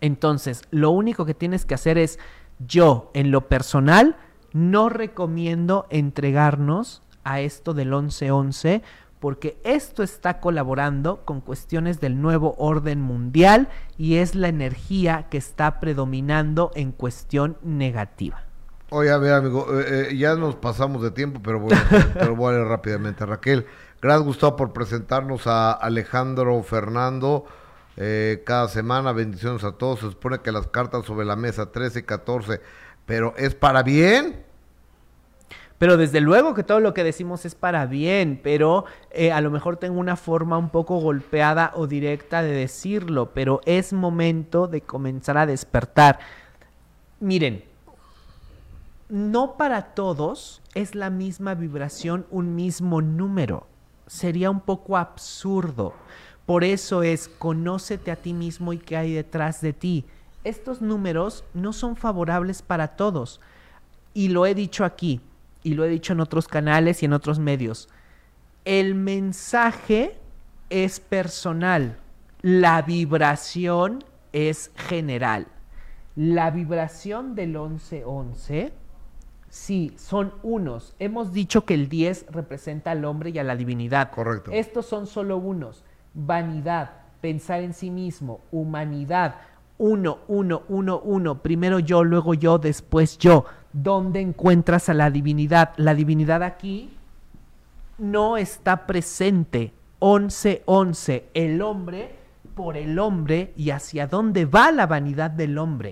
Entonces, 0.01 0.63
lo 0.71 0.91
único 0.91 1.25
que 1.25 1.35
tienes 1.35 1.65
que 1.65 1.75
hacer 1.75 1.97
es, 1.97 2.19
yo, 2.59 3.11
en 3.13 3.31
lo 3.31 3.47
personal, 3.47 4.17
no 4.51 4.89
recomiendo 4.89 5.85
entregarnos 5.89 7.03
a 7.23 7.39
esto 7.39 7.73
del 7.73 7.93
11-11 7.93 8.81
porque 9.21 9.61
esto 9.63 10.01
está 10.01 10.39
colaborando 10.39 11.23
con 11.25 11.41
cuestiones 11.41 12.01
del 12.01 12.19
nuevo 12.19 12.55
orden 12.57 12.99
mundial 12.99 13.69
y 13.95 14.15
es 14.15 14.33
la 14.33 14.47
energía 14.47 15.27
que 15.29 15.37
está 15.37 15.79
predominando 15.79 16.71
en 16.73 16.91
cuestión 16.91 17.55
negativa. 17.61 18.43
Oye, 18.89 19.11
a 19.11 19.19
ver, 19.19 19.33
amigo, 19.33 19.67
eh, 19.79 20.09
eh, 20.09 20.17
ya 20.17 20.35
nos 20.35 20.55
pasamos 20.55 21.03
de 21.03 21.11
tiempo, 21.11 21.39
pero 21.41 21.59
bueno, 21.59 21.79
te 22.19 22.25
lo 22.25 22.35
voy 22.35 22.49
a 22.49 22.57
leer 22.57 22.67
rápidamente. 22.67 23.23
Raquel, 23.23 23.67
gracias 24.01 24.25
Gustavo 24.25 24.55
por 24.55 24.73
presentarnos 24.73 25.45
a 25.45 25.71
Alejandro 25.71 26.61
Fernando 26.63 27.45
eh, 27.97 28.41
cada 28.43 28.69
semana. 28.69 29.11
Bendiciones 29.11 29.63
a 29.63 29.73
todos. 29.73 29.99
Se 29.99 30.07
supone 30.07 30.39
que 30.39 30.51
las 30.51 30.65
cartas 30.65 31.05
sobre 31.05 31.27
la 31.27 31.35
mesa 31.35 31.71
13 31.71 31.99
y 31.99 32.03
14, 32.03 32.59
pero 33.05 33.35
¿es 33.37 33.53
para 33.53 33.83
bien? 33.83 34.50
Pero 35.81 35.97
desde 35.97 36.21
luego 36.21 36.53
que 36.53 36.61
todo 36.61 36.79
lo 36.79 36.93
que 36.93 37.03
decimos 37.03 37.43
es 37.43 37.55
para 37.55 37.87
bien, 37.87 38.39
pero 38.43 38.85
eh, 39.09 39.31
a 39.31 39.41
lo 39.41 39.49
mejor 39.49 39.77
tengo 39.77 39.99
una 39.99 40.15
forma 40.15 40.59
un 40.59 40.69
poco 40.69 40.97
golpeada 40.97 41.71
o 41.73 41.87
directa 41.87 42.43
de 42.43 42.51
decirlo, 42.51 43.31
pero 43.33 43.61
es 43.65 43.91
momento 43.91 44.67
de 44.67 44.81
comenzar 44.81 45.39
a 45.39 45.47
despertar. 45.47 46.19
Miren, 47.19 47.63
no 49.09 49.57
para 49.57 49.95
todos 49.95 50.61
es 50.75 50.93
la 50.93 51.09
misma 51.09 51.55
vibración, 51.55 52.27
un 52.29 52.53
mismo 52.53 53.01
número. 53.01 53.65
Sería 54.05 54.51
un 54.51 54.59
poco 54.61 54.97
absurdo. 54.97 55.95
Por 56.45 56.63
eso 56.63 57.01
es, 57.01 57.27
conócete 57.27 58.11
a 58.11 58.17
ti 58.17 58.33
mismo 58.33 58.71
y 58.71 58.77
qué 58.77 58.97
hay 58.97 59.13
detrás 59.13 59.61
de 59.61 59.73
ti. 59.73 60.05
Estos 60.43 60.79
números 60.79 61.43
no 61.55 61.73
son 61.73 61.95
favorables 61.95 62.61
para 62.61 62.89
todos. 62.89 63.41
Y 64.13 64.27
lo 64.27 64.45
he 64.45 64.53
dicho 64.53 64.85
aquí, 64.85 65.21
y 65.63 65.73
lo 65.73 65.85
he 65.85 65.89
dicho 65.89 66.13
en 66.13 66.19
otros 66.19 66.47
canales 66.47 67.01
y 67.01 67.05
en 67.05 67.13
otros 67.13 67.39
medios, 67.39 67.89
el 68.65 68.95
mensaje 68.95 70.17
es 70.69 70.99
personal, 70.99 71.97
la 72.41 72.81
vibración 72.81 74.03
es 74.33 74.71
general. 74.75 75.47
La 76.15 76.51
vibración 76.51 77.35
del 77.35 77.49
1111, 77.49 78.73
sí, 79.49 79.93
son 79.97 80.33
unos. 80.43 80.95
Hemos 80.99 81.31
dicho 81.33 81.65
que 81.65 81.73
el 81.73 81.89
10 81.89 82.27
representa 82.29 82.91
al 82.91 83.05
hombre 83.05 83.29
y 83.29 83.39
a 83.39 83.43
la 83.43 83.55
divinidad. 83.55 84.11
Correcto. 84.11 84.51
Estos 84.51 84.85
son 84.85 85.07
solo 85.07 85.37
unos. 85.37 85.83
Vanidad, 86.13 86.91
pensar 87.21 87.61
en 87.61 87.73
sí 87.73 87.89
mismo, 87.89 88.41
humanidad, 88.51 89.35
uno, 89.77 90.19
uno, 90.27 90.63
uno, 90.67 90.99
uno. 90.99 91.41
Primero 91.41 91.79
yo, 91.79 92.03
luego 92.03 92.33
yo, 92.33 92.57
después 92.59 93.17
yo 93.17 93.45
¿Dónde 93.73 94.19
encuentras 94.19 94.89
a 94.89 94.93
la 94.93 95.09
divinidad? 95.09 95.73
La 95.77 95.95
divinidad 95.95 96.43
aquí 96.43 96.89
no 97.97 98.37
está 98.37 98.85
presente. 98.85 99.73
11, 99.99 100.63
11. 100.65 101.29
El 101.33 101.61
hombre 101.61 102.15
por 102.55 102.75
el 102.75 102.99
hombre 102.99 103.53
y 103.55 103.69
hacia 103.69 104.07
dónde 104.07 104.45
va 104.45 104.71
la 104.71 104.87
vanidad 104.87 105.31
del 105.31 105.57
hombre. 105.57 105.91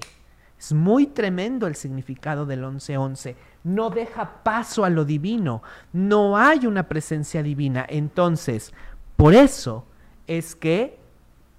Es 0.59 0.73
muy 0.73 1.07
tremendo 1.07 1.67
el 1.67 1.75
significado 1.75 2.45
del 2.45 2.65
11-11. 2.65 3.35
No 3.63 3.89
deja 3.89 4.43
paso 4.43 4.83
a 4.83 4.89
lo 4.89 5.05
divino. 5.05 5.63
No 5.93 6.37
hay 6.37 6.67
una 6.67 6.89
presencia 6.89 7.41
divina. 7.41 7.85
Entonces, 7.87 8.73
por 9.15 9.33
eso 9.33 9.85
es 10.27 10.55
que 10.55 10.98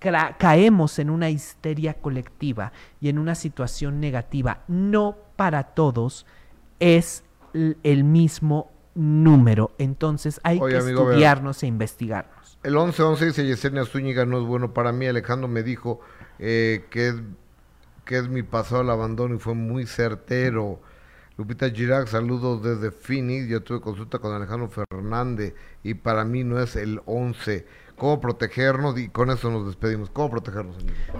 caemos 0.01 0.98
en 0.98 1.10
una 1.10 1.31
histeria 1.31 1.94
colectiva 1.94 2.72
y 3.01 3.09
en 3.10 3.18
una 3.18 3.35
situación 3.35 4.01
negativa. 4.01 4.62
No 4.66 5.16
para 5.36 5.62
todos 5.62 6.27
es 6.81 7.22
el 7.52 8.05
mismo 8.05 8.70
número. 8.94 9.72
Entonces 9.78 10.40
hay 10.43 10.59
que 10.59 10.77
estudiarnos 10.77 11.62
e 11.62 11.66
investigarnos. 11.66 12.59
El 12.62 12.74
11-11 12.74 13.18
dice 13.27 13.47
Yesenia 13.47 13.85
Zúñiga 13.85 14.27
no 14.27 14.39
es 14.40 14.47
bueno 14.47 14.72
para 14.74 14.93
mí. 14.93 15.06
Alejandro 15.06 15.48
me 15.48 15.62
dijo 15.62 16.01
eh, 16.39 16.85
que, 16.90 17.09
es, 17.09 17.14
que 18.05 18.18
es 18.18 18.28
mi 18.28 18.43
pasado 18.43 18.81
al 18.81 18.90
abandono 18.90 19.35
y 19.35 19.39
fue 19.39 19.55
muy 19.55 19.86
certero. 19.86 20.81
Lupita 21.36 21.70
Girac, 21.70 22.06
saludos 22.06 22.62
desde 22.62 22.90
Phoenix. 22.90 23.48
Yo 23.48 23.62
tuve 23.62 23.81
consulta 23.81 24.18
con 24.18 24.35
Alejandro 24.35 24.68
Fernández 24.68 25.55
y 25.82 25.94
para 25.94 26.24
mí 26.24 26.44
no 26.44 26.60
es 26.60 26.77
el 26.77 27.01
11 27.06 27.66
cómo 28.01 28.18
protegernos 28.18 28.98
y 28.98 29.10
con 29.10 29.31
eso 29.31 29.51
nos 29.51 29.66
despedimos. 29.66 30.09
¿Cómo 30.09 30.31
protegernos? 30.31 30.74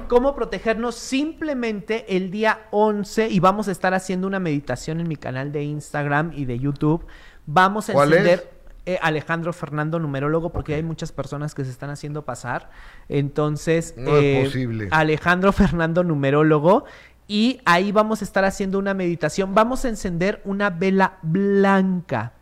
¿Cómo 0.09 0.35
protegernos? 0.35 0.95
Simplemente 0.95 2.17
el 2.17 2.31
día 2.31 2.69
11 2.71 3.29
y 3.29 3.39
vamos 3.39 3.69
a 3.69 3.73
estar 3.73 3.93
haciendo 3.93 4.27
una 4.27 4.41
meditación 4.41 4.99
en 4.99 5.07
mi 5.07 5.17
canal 5.17 5.53
de 5.53 5.63
Instagram 5.63 6.33
y 6.35 6.47
de 6.47 6.59
YouTube. 6.59 7.05
Vamos 7.45 7.91
a 7.91 7.93
encender 7.93 8.51
eh, 8.87 8.99
Alejandro 9.03 9.53
Fernando 9.53 9.99
numerólogo 9.99 10.53
porque 10.53 10.75
hay 10.75 10.83
muchas 10.83 11.13
personas 11.13 11.55
que 11.55 11.67
se 11.67 11.71
están 11.71 11.91
haciendo 11.91 12.25
pasar. 12.25 12.71
Entonces, 13.11 13.93
no 13.99 14.17
es 14.17 14.25
eh, 14.25 14.43
posible. 14.45 14.89
Alejandro 14.91 15.53
Fernando 15.53 16.03
numerólogo 16.03 16.87
y 17.29 17.61
ahí 17.67 17.93
vamos 17.93 18.23
a 18.23 18.25
estar 18.25 18.47
haciendo 18.47 18.79
una 18.79 18.95
meditación. 18.95 19.55
Vamos 19.55 19.85
a 19.85 19.91
encender 19.91 20.41
una 20.47 20.71
vela 20.71 21.19
blanca 21.21 22.33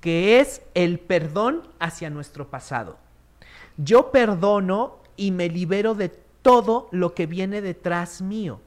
que 0.00 0.40
es 0.40 0.62
el 0.72 1.00
perdón 1.00 1.68
hacia 1.78 2.08
nuestro 2.08 2.48
pasado. 2.48 3.03
Yo 3.76 4.12
perdono 4.12 4.98
y 5.16 5.30
me 5.32 5.48
libero 5.48 5.94
de 5.94 6.08
todo 6.08 6.88
lo 6.92 7.14
que 7.14 7.26
viene 7.26 7.60
detrás 7.60 8.22
mío, 8.22 8.60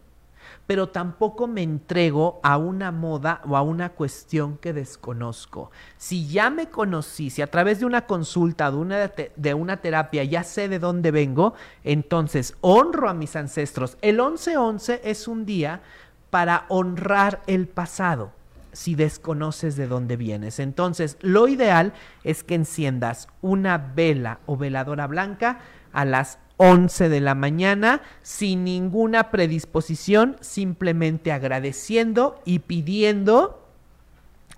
pero 0.65 0.89
tampoco 0.89 1.47
me 1.47 1.61
entrego 1.61 2.39
a 2.43 2.57
una 2.57 2.91
moda 2.91 3.41
o 3.47 3.55
a 3.55 3.61
una 3.61 3.89
cuestión 3.89 4.57
que 4.57 4.73
desconozco. 4.73 5.71
Si 5.97 6.27
ya 6.27 6.49
me 6.49 6.69
conocí, 6.69 7.29
si 7.29 7.41
a 7.41 7.51
través 7.51 7.79
de 7.79 7.85
una 7.85 8.05
consulta, 8.05 8.69
de 8.69 8.77
una, 8.77 9.11
de 9.35 9.53
una 9.53 9.77
terapia 9.77 10.23
ya 10.23 10.43
sé 10.43 10.67
de 10.67 10.79
dónde 10.79 11.11
vengo, 11.11 11.53
entonces 11.83 12.55
honro 12.61 13.07
a 13.07 13.13
mis 13.13 13.35
ancestros. 13.35 13.97
El 14.01 14.19
11-11 14.19 14.99
es 15.03 15.27
un 15.27 15.45
día 15.45 15.81
para 16.29 16.65
honrar 16.67 17.41
el 17.47 17.67
pasado 17.67 18.36
si 18.77 18.93
desconoces 18.93 19.75
de 19.75 19.87
dónde 19.87 20.17
vienes. 20.17 20.59
Entonces, 20.59 21.17
lo 21.21 21.47
ideal 21.47 21.93
es 22.23 22.43
que 22.43 22.53
enciendas 22.53 23.27
una 23.41 23.79
vela 23.79 24.39
o 24.45 24.55
veladora 24.55 25.07
blanca 25.07 25.57
a 25.93 26.05
las 26.05 26.37
11 26.57 27.09
de 27.09 27.19
la 27.19 27.33
mañana 27.33 28.03
sin 28.21 28.63
ninguna 28.63 29.31
predisposición, 29.31 30.37
simplemente 30.41 31.31
agradeciendo 31.31 32.39
y 32.45 32.59
pidiendo 32.59 33.65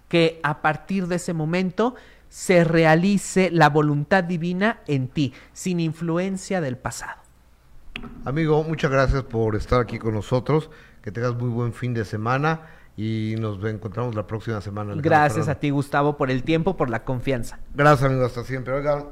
que 0.10 0.42
a 0.44 0.62
partir 0.62 1.08
de 1.08 1.16
ese 1.16 1.32
momento 1.32 1.96
se 2.28 2.66
realice 2.66 3.50
la 3.52 3.70
voluntad 3.70 4.26
divina 4.26 4.82
en 4.88 5.08
ti, 5.08 5.34
sin 5.54 5.80
influencia 5.80 6.60
del 6.60 6.78
pasado. 6.78 7.22
Amigo, 8.26 8.66
muchas 8.66 8.92
gracias 8.92 9.24
por 9.24 9.56
estar 9.56 9.80
aquí 9.80 9.98
con 9.98 10.14
nosotros. 10.14 10.70
Que 11.02 11.14
tengas 11.14 11.36
muy 11.36 11.50
buen 11.50 11.72
fin 11.72 11.94
de 11.94 12.04
semana 12.04 12.79
y 13.02 13.38
nos 13.40 13.64
encontramos 13.64 14.14
la 14.14 14.28
próxima 14.28 14.60
semana. 14.60 14.94
Gracias 14.98 15.48
a 15.48 15.56
ti, 15.56 15.70
Gustavo, 15.70 16.18
por 16.18 16.30
el 16.30 16.44
tiempo, 16.44 16.76
por 16.76 16.90
la 16.90 17.06
confianza. 17.06 17.58
Gracias, 17.74 18.10
amigo, 18.10 18.26
hasta 18.26 18.44
siempre. 18.44 18.74
Oigan, 18.74 19.06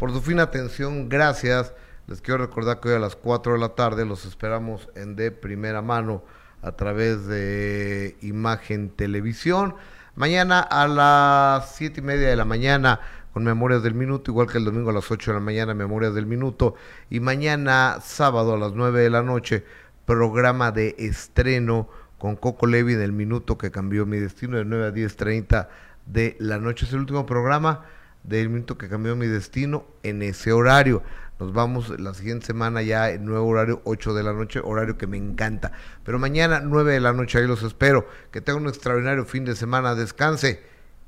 por 0.00 0.10
su 0.10 0.20
fina 0.20 0.42
atención, 0.42 1.08
gracias. 1.08 1.72
Les 2.08 2.20
quiero 2.20 2.44
recordar 2.44 2.80
que 2.80 2.88
hoy 2.88 2.96
a 2.96 2.98
las 2.98 3.14
4 3.14 3.52
de 3.52 3.58
la 3.60 3.68
tarde 3.76 4.04
los 4.04 4.24
esperamos 4.24 4.88
en 4.96 5.14
de 5.14 5.30
primera 5.30 5.82
mano 5.82 6.24
a 6.62 6.72
través 6.72 7.28
de 7.28 8.16
Imagen 8.22 8.90
Televisión. 8.90 9.76
Mañana 10.16 10.58
a 10.58 10.88
las 10.88 11.76
siete 11.76 12.00
y 12.00 12.02
media 12.02 12.28
de 12.28 12.34
la 12.34 12.44
mañana 12.44 12.98
con 13.32 13.44
Memorias 13.44 13.84
del 13.84 13.94
Minuto, 13.94 14.32
igual 14.32 14.50
que 14.50 14.58
el 14.58 14.64
domingo 14.64 14.90
a 14.90 14.94
las 14.94 15.08
8 15.08 15.30
de 15.30 15.34
la 15.36 15.44
mañana, 15.44 15.74
Memorias 15.74 16.12
del 16.12 16.26
Minuto. 16.26 16.74
Y 17.08 17.20
mañana 17.20 17.98
sábado 18.02 18.54
a 18.54 18.58
las 18.58 18.72
9 18.72 19.00
de 19.00 19.10
la 19.10 19.22
noche, 19.22 19.64
programa 20.06 20.72
de 20.72 20.96
estreno 20.98 21.88
con 22.24 22.36
Coco 22.36 22.66
Levi 22.66 22.94
del 22.94 23.12
minuto 23.12 23.58
que 23.58 23.70
cambió 23.70 24.06
mi 24.06 24.18
destino 24.18 24.56
de 24.56 24.64
9 24.64 24.86
a 24.86 24.94
10.30 24.94 25.68
de 26.06 26.36
la 26.38 26.56
noche. 26.56 26.86
Es 26.86 26.92
el 26.94 27.00
último 27.00 27.26
programa 27.26 27.84
del 28.22 28.48
minuto 28.48 28.78
que 28.78 28.88
cambió 28.88 29.14
mi 29.14 29.26
destino 29.26 29.84
en 30.02 30.22
ese 30.22 30.50
horario. 30.50 31.02
Nos 31.38 31.52
vamos 31.52 32.00
la 32.00 32.14
siguiente 32.14 32.46
semana 32.46 32.80
ya 32.80 33.10
en 33.10 33.26
nuevo 33.26 33.46
horario, 33.46 33.82
8 33.84 34.14
de 34.14 34.22
la 34.22 34.32
noche, 34.32 34.62
horario 34.64 34.96
que 34.96 35.06
me 35.06 35.18
encanta. 35.18 35.72
Pero 36.02 36.18
mañana, 36.18 36.62
9 36.64 36.94
de 36.94 37.00
la 37.00 37.12
noche, 37.12 37.36
ahí 37.36 37.46
los 37.46 37.62
espero. 37.62 38.08
Que 38.30 38.40
tengan 38.40 38.62
un 38.62 38.68
extraordinario 38.70 39.26
fin 39.26 39.44
de 39.44 39.54
semana, 39.54 39.94
descanse 39.94 40.62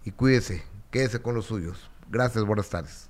y 0.05 0.11
cuídese, 0.11 0.65
quédese 0.91 1.23
con 1.23 1.35
los 1.35 1.47
suyos. 1.47 1.91
Gracias, 2.11 2.45
buenas 2.45 2.69
tardes. 2.69 3.06